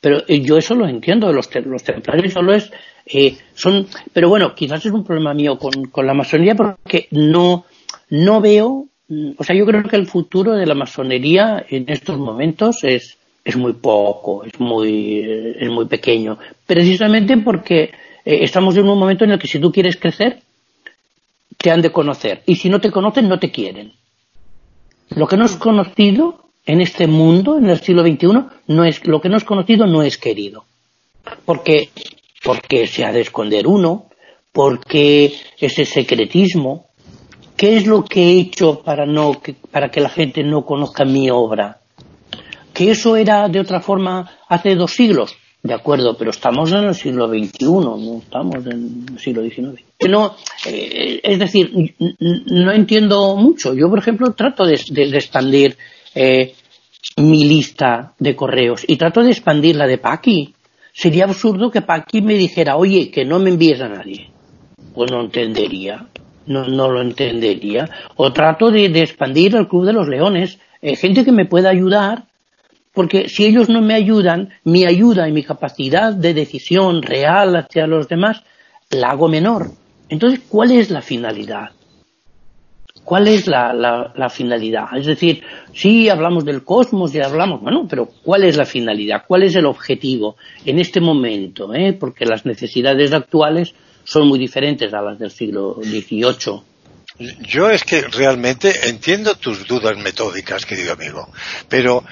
pero 0.00 0.22
eh, 0.28 0.40
yo 0.40 0.56
eso 0.56 0.74
lo 0.74 0.88
entiendo, 0.88 1.32
los, 1.32 1.48
los 1.64 1.82
templarios 1.82 2.32
solo 2.32 2.54
es, 2.54 2.70
eh, 3.06 3.36
son, 3.54 3.86
pero 4.12 4.28
bueno, 4.28 4.54
quizás 4.54 4.84
es 4.84 4.92
un 4.92 5.04
problema 5.04 5.34
mío 5.34 5.58
con, 5.58 5.86
con 5.86 6.06
la 6.06 6.14
masonería 6.14 6.54
porque 6.54 7.08
no, 7.10 7.64
no 8.10 8.40
veo 8.40 8.87
o 9.10 9.44
sea, 9.44 9.56
yo 9.56 9.64
creo 9.64 9.82
que 9.84 9.96
el 9.96 10.06
futuro 10.06 10.54
de 10.54 10.66
la 10.66 10.74
masonería 10.74 11.64
en 11.68 11.86
estos 11.88 12.18
momentos 12.18 12.84
es, 12.84 13.16
es 13.44 13.56
muy 13.56 13.72
poco, 13.72 14.44
es 14.44 14.60
muy, 14.60 15.20
eh, 15.20 15.56
es 15.60 15.70
muy 15.70 15.86
pequeño. 15.86 16.38
Precisamente 16.66 17.36
porque 17.38 17.84
eh, 17.84 17.90
estamos 18.42 18.76
en 18.76 18.88
un 18.88 18.98
momento 18.98 19.24
en 19.24 19.30
el 19.30 19.38
que 19.38 19.48
si 19.48 19.58
tú 19.58 19.72
quieres 19.72 19.96
crecer, 19.96 20.40
te 21.56 21.70
han 21.70 21.80
de 21.80 21.90
conocer. 21.90 22.42
Y 22.44 22.56
si 22.56 22.68
no 22.68 22.80
te 22.80 22.90
conocen, 22.90 23.28
no 23.28 23.38
te 23.38 23.50
quieren. 23.50 23.94
Lo 25.10 25.26
que 25.26 25.38
no 25.38 25.46
es 25.46 25.56
conocido 25.56 26.50
en 26.66 26.82
este 26.82 27.06
mundo, 27.06 27.56
en 27.56 27.70
el 27.70 27.80
siglo 27.80 28.02
XXI, 28.02 28.26
no 28.66 28.84
es, 28.84 29.06
lo 29.06 29.22
que 29.22 29.30
no 29.30 29.38
es 29.38 29.44
conocido 29.44 29.86
no 29.86 30.02
es 30.02 30.18
querido. 30.18 30.66
Porque, 31.46 31.88
porque 32.44 32.86
se 32.86 33.06
ha 33.06 33.12
de 33.12 33.22
esconder 33.22 33.66
uno, 33.66 34.10
porque 34.52 35.32
ese 35.58 35.86
secretismo, 35.86 36.87
¿Qué 37.58 37.76
es 37.76 37.88
lo 37.88 38.04
que 38.04 38.22
he 38.22 38.38
hecho 38.38 38.84
para, 38.84 39.04
no, 39.04 39.42
que, 39.42 39.52
para 39.52 39.90
que 39.90 40.00
la 40.00 40.10
gente 40.10 40.44
no 40.44 40.64
conozca 40.64 41.04
mi 41.04 41.28
obra? 41.28 41.80
¿Que 42.72 42.92
eso 42.92 43.16
era 43.16 43.48
de 43.48 43.58
otra 43.58 43.80
forma 43.80 44.30
hace 44.48 44.76
dos 44.76 44.92
siglos? 44.92 45.34
De 45.60 45.74
acuerdo, 45.74 46.16
pero 46.16 46.30
estamos 46.30 46.70
en 46.70 46.84
el 46.84 46.94
siglo 46.94 47.26
XXI, 47.26 47.64
no 47.64 48.18
estamos 48.22 48.64
en 48.64 49.06
el 49.10 49.18
siglo 49.18 49.42
XIX. 49.42 49.82
No, 50.08 50.36
eh, 50.66 51.18
es 51.20 51.38
decir, 51.40 51.96
no 52.46 52.70
entiendo 52.70 53.34
mucho. 53.34 53.74
Yo, 53.74 53.88
por 53.90 53.98
ejemplo, 53.98 54.32
trato 54.34 54.64
de, 54.64 54.74
expandir 54.74 55.76
eh, 56.14 56.54
mi 57.16 57.42
lista 57.42 58.12
de 58.20 58.36
correos 58.36 58.84
y 58.86 58.96
trato 58.96 59.20
de 59.20 59.32
expandir 59.32 59.74
la 59.74 59.88
de 59.88 59.98
Paqui. 59.98 60.54
Sería 60.92 61.24
absurdo 61.24 61.72
que 61.72 61.82
Paqui 61.82 62.22
me 62.22 62.34
dijera, 62.34 62.76
oye, 62.76 63.10
que 63.10 63.24
no 63.24 63.40
me 63.40 63.50
envíes 63.50 63.80
a 63.80 63.88
nadie. 63.88 64.30
Pues 64.94 65.10
no 65.10 65.22
entendería 65.22 66.06
no, 66.48 66.64
no 66.66 66.90
lo 66.90 67.00
entendería. 67.00 67.88
O 68.16 68.32
trato 68.32 68.70
de, 68.70 68.86
expandir 68.86 69.54
el 69.54 69.68
Club 69.68 69.86
de 69.86 69.92
los 69.92 70.08
Leones, 70.08 70.58
eh, 70.82 70.96
gente 70.96 71.24
que 71.24 71.32
me 71.32 71.44
pueda 71.44 71.70
ayudar, 71.70 72.24
porque 72.92 73.28
si 73.28 73.46
ellos 73.46 73.68
no 73.68 73.80
me 73.80 73.94
ayudan, 73.94 74.50
mi 74.64 74.84
ayuda 74.84 75.28
y 75.28 75.32
mi 75.32 75.44
capacidad 75.44 76.12
de 76.12 76.34
decisión 76.34 77.02
real 77.02 77.54
hacia 77.56 77.86
los 77.86 78.08
demás 78.08 78.42
la 78.90 79.10
hago 79.10 79.28
menor. 79.28 79.70
Entonces, 80.08 80.40
¿cuál 80.48 80.72
es 80.72 80.90
la 80.90 81.02
finalidad? 81.02 81.70
¿Cuál 83.04 83.28
es 83.28 83.46
la, 83.46 83.72
la, 83.72 84.28
finalidad? 84.28 84.88
Es 84.94 85.06
decir, 85.06 85.42
sí 85.72 86.10
hablamos 86.10 86.44
del 86.44 86.62
cosmos 86.62 87.14
y 87.14 87.20
hablamos, 87.20 87.62
bueno, 87.62 87.86
pero 87.88 88.06
¿cuál 88.22 88.44
es 88.44 88.58
la 88.58 88.66
finalidad? 88.66 89.22
¿Cuál 89.26 89.44
es 89.44 89.56
el 89.56 89.64
objetivo 89.64 90.36
en 90.66 90.78
este 90.78 91.00
momento? 91.00 91.72
Eh? 91.72 91.94
Porque 91.94 92.26
las 92.26 92.44
necesidades 92.44 93.14
actuales 93.14 93.74
son 94.08 94.26
muy 94.26 94.38
diferentes 94.38 94.92
a 94.94 95.02
las 95.02 95.18
del 95.18 95.30
siglo 95.30 95.76
XVIII. 95.82 96.62
Yo 97.40 97.68
es 97.68 97.84
que 97.84 98.00
realmente 98.02 98.88
entiendo 98.88 99.34
tus 99.34 99.66
dudas 99.66 99.98
metódicas, 99.98 100.64
querido 100.64 100.94
amigo, 100.94 101.30
pero 101.68 102.02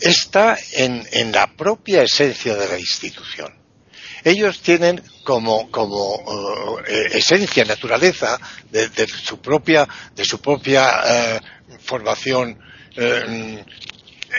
está 0.00 0.56
en, 0.72 1.04
la 1.30 1.48
propia 1.54 2.02
esencia 2.04 2.56
de 2.56 2.68
la 2.68 2.78
institución. 2.78 3.52
Ellos 4.24 4.60
tienen 4.60 5.02
como, 5.24 5.70
como 5.70 6.78
eh, 6.88 7.18
esencia, 7.18 7.64
naturaleza 7.66 8.40
de, 8.70 8.88
su 9.06 9.38
propia, 9.38 9.86
de 10.14 10.24
su 10.24 10.40
propia 10.40 11.02
eh, 11.04 11.40
formación 11.80 12.58
eh, 12.96 13.64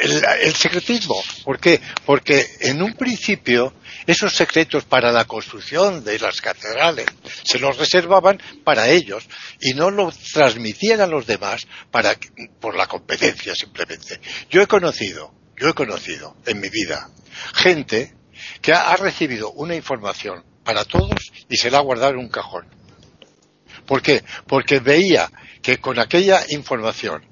el, 0.02 0.56
secretismo. 0.56 1.16
¿Por 1.44 1.60
qué? 1.60 1.80
Porque 2.06 2.46
en 2.62 2.82
un 2.82 2.94
principio 2.94 3.74
esos 4.06 4.34
secretos 4.34 4.86
para 4.86 5.12
la 5.12 5.26
construcción 5.26 6.04
de 6.04 6.20
las 6.20 6.42
catedrales 6.42 7.06
se 7.44 7.60
los 7.60 7.78
reservaban 7.78 8.42
para 8.64 8.90
ellos 8.90 9.28
y 9.62 9.74
no 9.74 9.92
los 9.92 10.18
transmitían 10.18 11.02
a 11.02 11.08
los 11.08 11.26
demás 11.26 11.68
para, 11.92 12.16
por 12.60 12.76
la 12.76 12.88
competencia 12.88 13.56
simplemente. 13.56 14.20
Yo 14.50 14.62
he 14.62 14.68
conocido, 14.68 15.34
yo 15.58 15.70
he 15.70 15.74
conocido 15.74 16.36
en 16.46 16.60
mi 16.60 16.70
vida 16.70 17.10
gente 17.54 18.14
que 18.62 18.74
ha, 18.74 18.96
recibido 18.98 19.52
una 19.52 19.76
información 19.76 20.44
para 20.64 20.86
todos 20.86 21.32
y 21.50 21.58
se 21.58 21.72
la 21.72 21.80
ha 21.80 21.82
guardado 21.82 22.14
en 22.14 22.20
un 22.20 22.30
cajón. 22.30 22.68
¿Por 23.86 24.02
qué? 24.02 24.24
Porque 24.48 24.80
veía 24.80 25.30
que 25.62 25.78
con 25.80 26.00
aquella 26.00 26.46
información 26.50 27.26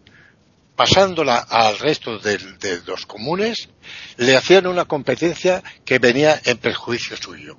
pasándola 0.82 1.38
al 1.38 1.78
resto 1.78 2.18
de, 2.18 2.40
los 2.88 3.06
comunes, 3.06 3.70
le 4.18 4.36
hacían 4.36 4.66
una 4.66 4.86
competencia 4.86 5.62
que 5.86 6.00
venía 6.00 6.42
en 6.44 6.58
perjuicio 6.58 7.16
suyo. 7.18 7.56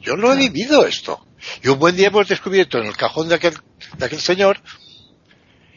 Yo 0.00 0.14
no 0.14 0.32
he 0.32 0.36
vivido 0.36 0.86
esto. 0.86 1.26
Y 1.64 1.68
un 1.68 1.80
buen 1.80 1.96
día 1.96 2.06
hemos 2.06 2.28
descubierto 2.28 2.78
en 2.78 2.86
el 2.86 2.96
cajón 2.96 3.28
de 3.28 3.34
aquel, 3.34 3.54
de 3.98 4.06
aquel 4.06 4.20
señor 4.20 4.60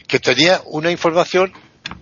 que 0.08 0.20
tenía 0.20 0.62
una 0.66 0.92
información 0.92 1.52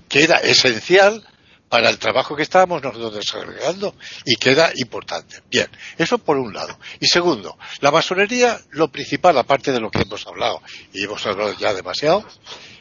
que 0.09 0.25
era 0.25 0.39
esencial 0.39 1.25
para 1.69 1.89
el 1.89 1.97
trabajo 1.97 2.35
que 2.35 2.43
estábamos 2.43 2.81
nosotros 2.81 3.15
desarrollando 3.15 3.95
y 4.23 4.35
que 4.35 4.51
era 4.51 4.71
importante. 4.75 5.41
Bien, 5.49 5.67
eso 5.97 6.17
por 6.17 6.37
un 6.37 6.53
lado. 6.53 6.77
Y 6.99 7.07
segundo, 7.07 7.57
la 7.81 7.91
masonería, 7.91 8.59
lo 8.71 8.91
principal, 8.91 9.37
aparte 9.37 9.71
de 9.71 9.79
lo 9.79 9.89
que 9.89 10.01
hemos 10.01 10.25
hablado, 10.27 10.61
y 10.93 11.03
hemos 11.03 11.25
hablado 11.25 11.53
ya 11.57 11.73
demasiado, 11.73 12.25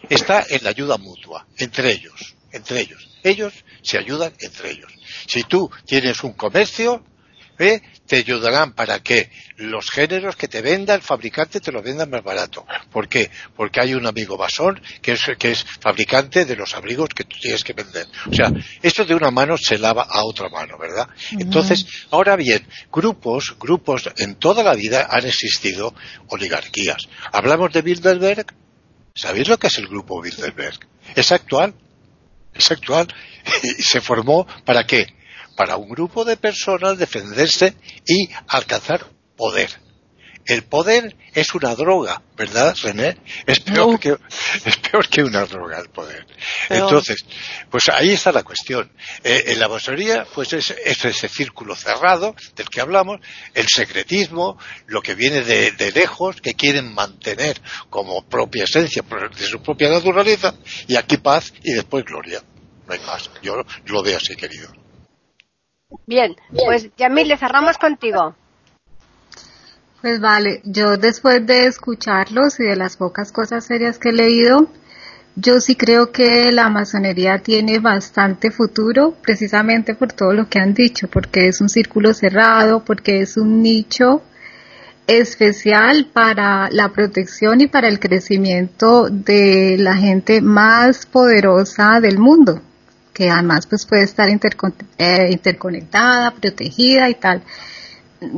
está 0.08 0.44
en 0.48 0.64
la 0.64 0.70
ayuda 0.70 0.98
mutua, 0.98 1.46
entre 1.56 1.92
ellos, 1.92 2.34
entre 2.52 2.80
ellos. 2.80 3.08
Ellos 3.22 3.54
se 3.82 3.98
ayudan 3.98 4.34
entre 4.38 4.70
ellos. 4.70 4.92
Si 5.26 5.44
tú 5.44 5.70
tienes 5.86 6.22
un 6.22 6.34
comercio, 6.34 7.02
¿eh? 7.58 7.82
te 8.06 8.16
ayudarán 8.16 8.72
para 8.72 9.00
que 9.00 9.30
los 9.56 9.90
géneros 9.90 10.36
que 10.36 10.48
te 10.48 10.60
venda 10.60 10.94
el 10.94 11.02
fabricante 11.02 11.60
te 11.60 11.72
lo 11.72 11.82
vendan 11.82 12.10
más 12.10 12.22
barato. 12.22 12.66
¿Por 12.90 13.08
qué? 13.08 13.30
Porque 13.56 13.80
hay 13.80 13.94
un 13.94 14.06
amigo 14.06 14.36
basón 14.36 14.80
que 15.00 15.12
es, 15.12 15.22
que 15.38 15.52
es 15.52 15.64
fabricante 15.80 16.44
de 16.44 16.56
los 16.56 16.74
abrigos 16.74 17.08
que 17.14 17.24
tú 17.24 17.36
tienes 17.40 17.64
que 17.64 17.72
vender. 17.72 18.06
O 18.30 18.34
sea, 18.34 18.52
esto 18.82 19.04
de 19.04 19.14
una 19.14 19.30
mano 19.30 19.56
se 19.56 19.78
lava 19.78 20.06
a 20.08 20.24
otra 20.24 20.48
mano, 20.48 20.78
¿verdad? 20.78 21.08
Entonces, 21.32 21.86
ahora 22.10 22.36
bien, 22.36 22.66
grupos, 22.92 23.56
grupos 23.58 24.10
en 24.18 24.36
toda 24.36 24.62
la 24.62 24.74
vida 24.74 25.08
han 25.10 25.26
existido 25.26 25.94
oligarquías. 26.28 27.08
Hablamos 27.32 27.72
de 27.72 27.82
Bilderberg, 27.82 28.46
¿Sabéis 29.14 29.48
lo 29.48 29.58
que 29.58 29.68
es 29.68 29.78
el 29.78 29.86
grupo 29.86 30.20
Bilderberg? 30.20 30.78
Es 31.14 31.30
actual. 31.30 31.74
Es 32.52 32.70
actual. 32.70 33.06
Y 33.78 33.82
se 33.82 34.00
formó 34.00 34.46
para 34.64 34.86
qué? 34.86 35.06
Para 35.56 35.76
un 35.76 35.88
grupo 35.88 36.24
de 36.24 36.36
personas 36.36 36.98
defenderse 36.98 37.74
y 38.06 38.28
alcanzar 38.48 39.06
poder 39.36 39.84
el 40.46 40.64
poder 40.64 41.16
es 41.32 41.54
una 41.54 41.74
droga, 41.74 42.22
¿verdad, 42.36 42.76
René? 42.82 43.16
Es 43.46 43.60
peor, 43.60 43.98
que, 43.98 44.16
es 44.64 44.76
peor 44.76 45.08
que 45.08 45.22
una 45.22 45.44
droga 45.46 45.78
el 45.78 45.88
poder. 45.88 46.26
Entonces, 46.68 47.24
pues 47.70 47.88
ahí 47.88 48.10
está 48.10 48.30
la 48.30 48.42
cuestión. 48.42 48.90
Eh, 49.22 49.44
en 49.48 49.58
la 49.58 49.68
masonería, 49.68 50.26
pues 50.34 50.52
es, 50.52 50.70
ese 50.84 51.28
círculo 51.28 51.74
cerrado 51.74 52.34
del 52.54 52.68
que 52.68 52.80
hablamos, 52.80 53.20
el 53.54 53.66
secretismo, 53.68 54.58
lo 54.86 55.00
que 55.00 55.14
viene 55.14 55.42
de, 55.42 55.72
de, 55.72 55.92
lejos, 55.92 56.40
que 56.40 56.54
quieren 56.54 56.92
mantener 56.92 57.60
como 57.88 58.26
propia 58.28 58.64
esencia 58.64 59.02
de 59.02 59.46
su 59.46 59.62
propia 59.62 59.88
naturaleza, 59.90 60.54
y 60.86 60.96
aquí 60.96 61.16
paz 61.16 61.52
y 61.62 61.72
después 61.72 62.04
gloria. 62.04 62.42
no 62.86 62.92
hay 62.92 63.00
más. 63.00 63.30
Yo, 63.42 63.62
yo 63.84 63.94
lo 63.94 64.02
veo 64.02 64.18
así, 64.18 64.36
querido. 64.36 64.83
Bien, 66.06 66.34
pues 66.50 66.90
Yamil, 66.96 67.28
le 67.28 67.36
cerramos 67.36 67.78
contigo. 67.78 68.34
Pues 70.00 70.20
vale, 70.20 70.60
yo 70.64 70.96
después 70.98 71.46
de 71.46 71.66
escucharlos 71.66 72.60
y 72.60 72.64
de 72.64 72.76
las 72.76 72.96
pocas 72.96 73.32
cosas 73.32 73.64
serias 73.64 73.98
que 73.98 74.10
he 74.10 74.12
leído, 74.12 74.68
yo 75.36 75.60
sí 75.60 75.74
creo 75.74 76.12
que 76.12 76.52
la 76.52 76.68
masonería 76.68 77.38
tiene 77.38 77.78
bastante 77.78 78.50
futuro, 78.50 79.14
precisamente 79.22 79.94
por 79.94 80.12
todo 80.12 80.32
lo 80.32 80.48
que 80.48 80.60
han 80.60 80.74
dicho, 80.74 81.08
porque 81.08 81.48
es 81.48 81.60
un 81.60 81.68
círculo 81.68 82.14
cerrado, 82.14 82.84
porque 82.84 83.20
es 83.20 83.36
un 83.36 83.62
nicho 83.62 84.22
especial 85.06 86.06
para 86.12 86.68
la 86.70 86.90
protección 86.90 87.60
y 87.60 87.66
para 87.66 87.88
el 87.88 87.98
crecimiento 87.98 89.08
de 89.10 89.76
la 89.78 89.96
gente 89.96 90.40
más 90.40 91.04
poderosa 91.06 92.00
del 92.00 92.18
mundo, 92.18 92.60
que 93.14 93.30
además 93.30 93.66
pues 93.66 93.86
puede 93.86 94.02
estar 94.02 94.28
eh, 94.28 95.28
interconectada, 95.30 96.32
protegida 96.32 97.08
y 97.08 97.14
tal. 97.14 97.42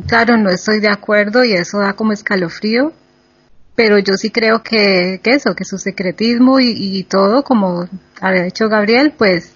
Claro, 0.07 0.36
no 0.36 0.51
estoy 0.51 0.81
de 0.81 0.90
acuerdo 0.90 1.44
y 1.44 1.55
eso 1.55 1.78
da 1.78 1.94
como 1.94 2.12
escalofrío, 2.12 2.93
pero 3.74 3.98
yo 3.98 4.15
sí 4.15 4.31
creo 4.31 4.62
que, 4.62 5.20
eso, 5.24 5.55
que 5.55 5.65
su 5.65 5.78
secretismo 5.78 6.61
y, 6.61 6.74
y 6.77 7.05
todo, 7.05 7.43
como 7.43 7.89
había 8.20 8.43
dicho 8.43 8.69
Gabriel, 8.69 9.15
pues 9.16 9.53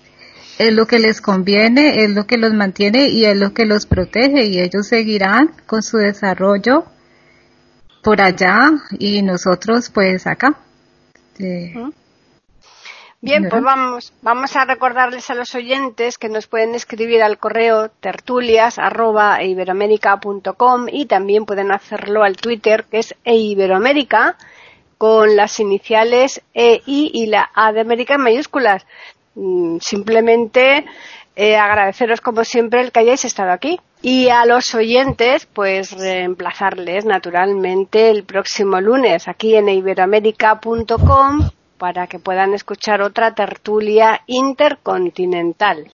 es 0.58 0.74
lo 0.74 0.86
que 0.86 0.98
les 0.98 1.20
conviene, 1.20 2.04
es 2.04 2.10
lo 2.10 2.26
que 2.26 2.36
los 2.36 2.52
mantiene 2.52 3.08
y 3.08 3.24
es 3.24 3.36
lo 3.36 3.52
que 3.52 3.66
los 3.66 3.86
protege 3.86 4.46
y 4.46 4.60
ellos 4.60 4.88
seguirán 4.88 5.52
con 5.66 5.82
su 5.82 5.96
desarrollo 5.96 6.84
por 8.02 8.20
allá 8.20 8.70
y 8.98 9.22
nosotros 9.22 9.90
pues 9.90 10.26
acá. 10.26 10.56
Bien, 13.22 13.50
pues 13.50 13.62
vamos, 13.62 14.14
vamos 14.22 14.56
a 14.56 14.64
recordarles 14.64 15.28
a 15.28 15.34
los 15.34 15.54
oyentes 15.54 16.16
que 16.16 16.30
nos 16.30 16.46
pueden 16.46 16.74
escribir 16.74 17.22
al 17.22 17.36
correo 17.36 17.90
tertulias 17.90 18.78
y 20.90 21.04
también 21.04 21.44
pueden 21.44 21.70
hacerlo 21.70 22.22
al 22.22 22.38
Twitter 22.38 22.84
que 22.90 23.00
es 23.00 23.14
eiberoamérica 23.24 24.38
con 24.96 25.36
las 25.36 25.60
iniciales 25.60 26.40
EI 26.54 27.10
y 27.12 27.26
la 27.26 27.50
A 27.54 27.72
de 27.72 27.82
América 27.82 28.14
en 28.14 28.22
mayúsculas. 28.22 28.86
Mm, 29.34 29.76
simplemente 29.80 30.86
eh, 31.36 31.56
agradeceros 31.56 32.22
como 32.22 32.44
siempre 32.44 32.80
el 32.80 32.90
que 32.90 33.00
hayáis 33.00 33.26
estado 33.26 33.52
aquí. 33.52 33.78
Y 34.00 34.30
a 34.30 34.46
los 34.46 34.74
oyentes, 34.74 35.44
pues 35.44 35.92
reemplazarles 35.92 37.04
naturalmente 37.04 38.08
el 38.10 38.24
próximo 38.24 38.80
lunes 38.80 39.28
aquí 39.28 39.56
en 39.56 39.68
iberoamérica.com 39.68 41.50
para 41.80 42.06
que 42.06 42.18
puedan 42.18 42.52
escuchar 42.52 43.00
otra 43.00 43.34
tertulia 43.34 44.20
intercontinental. 44.26 45.90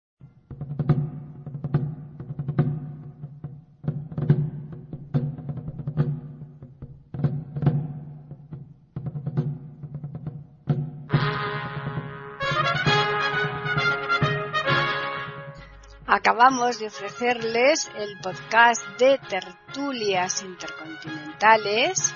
Acabamos 16.08 16.80
de 16.80 16.88
ofrecerles 16.88 17.92
el 17.96 18.20
podcast 18.24 18.82
de 18.98 19.20
tertulias 19.30 20.42
intercontinentales 20.42 22.16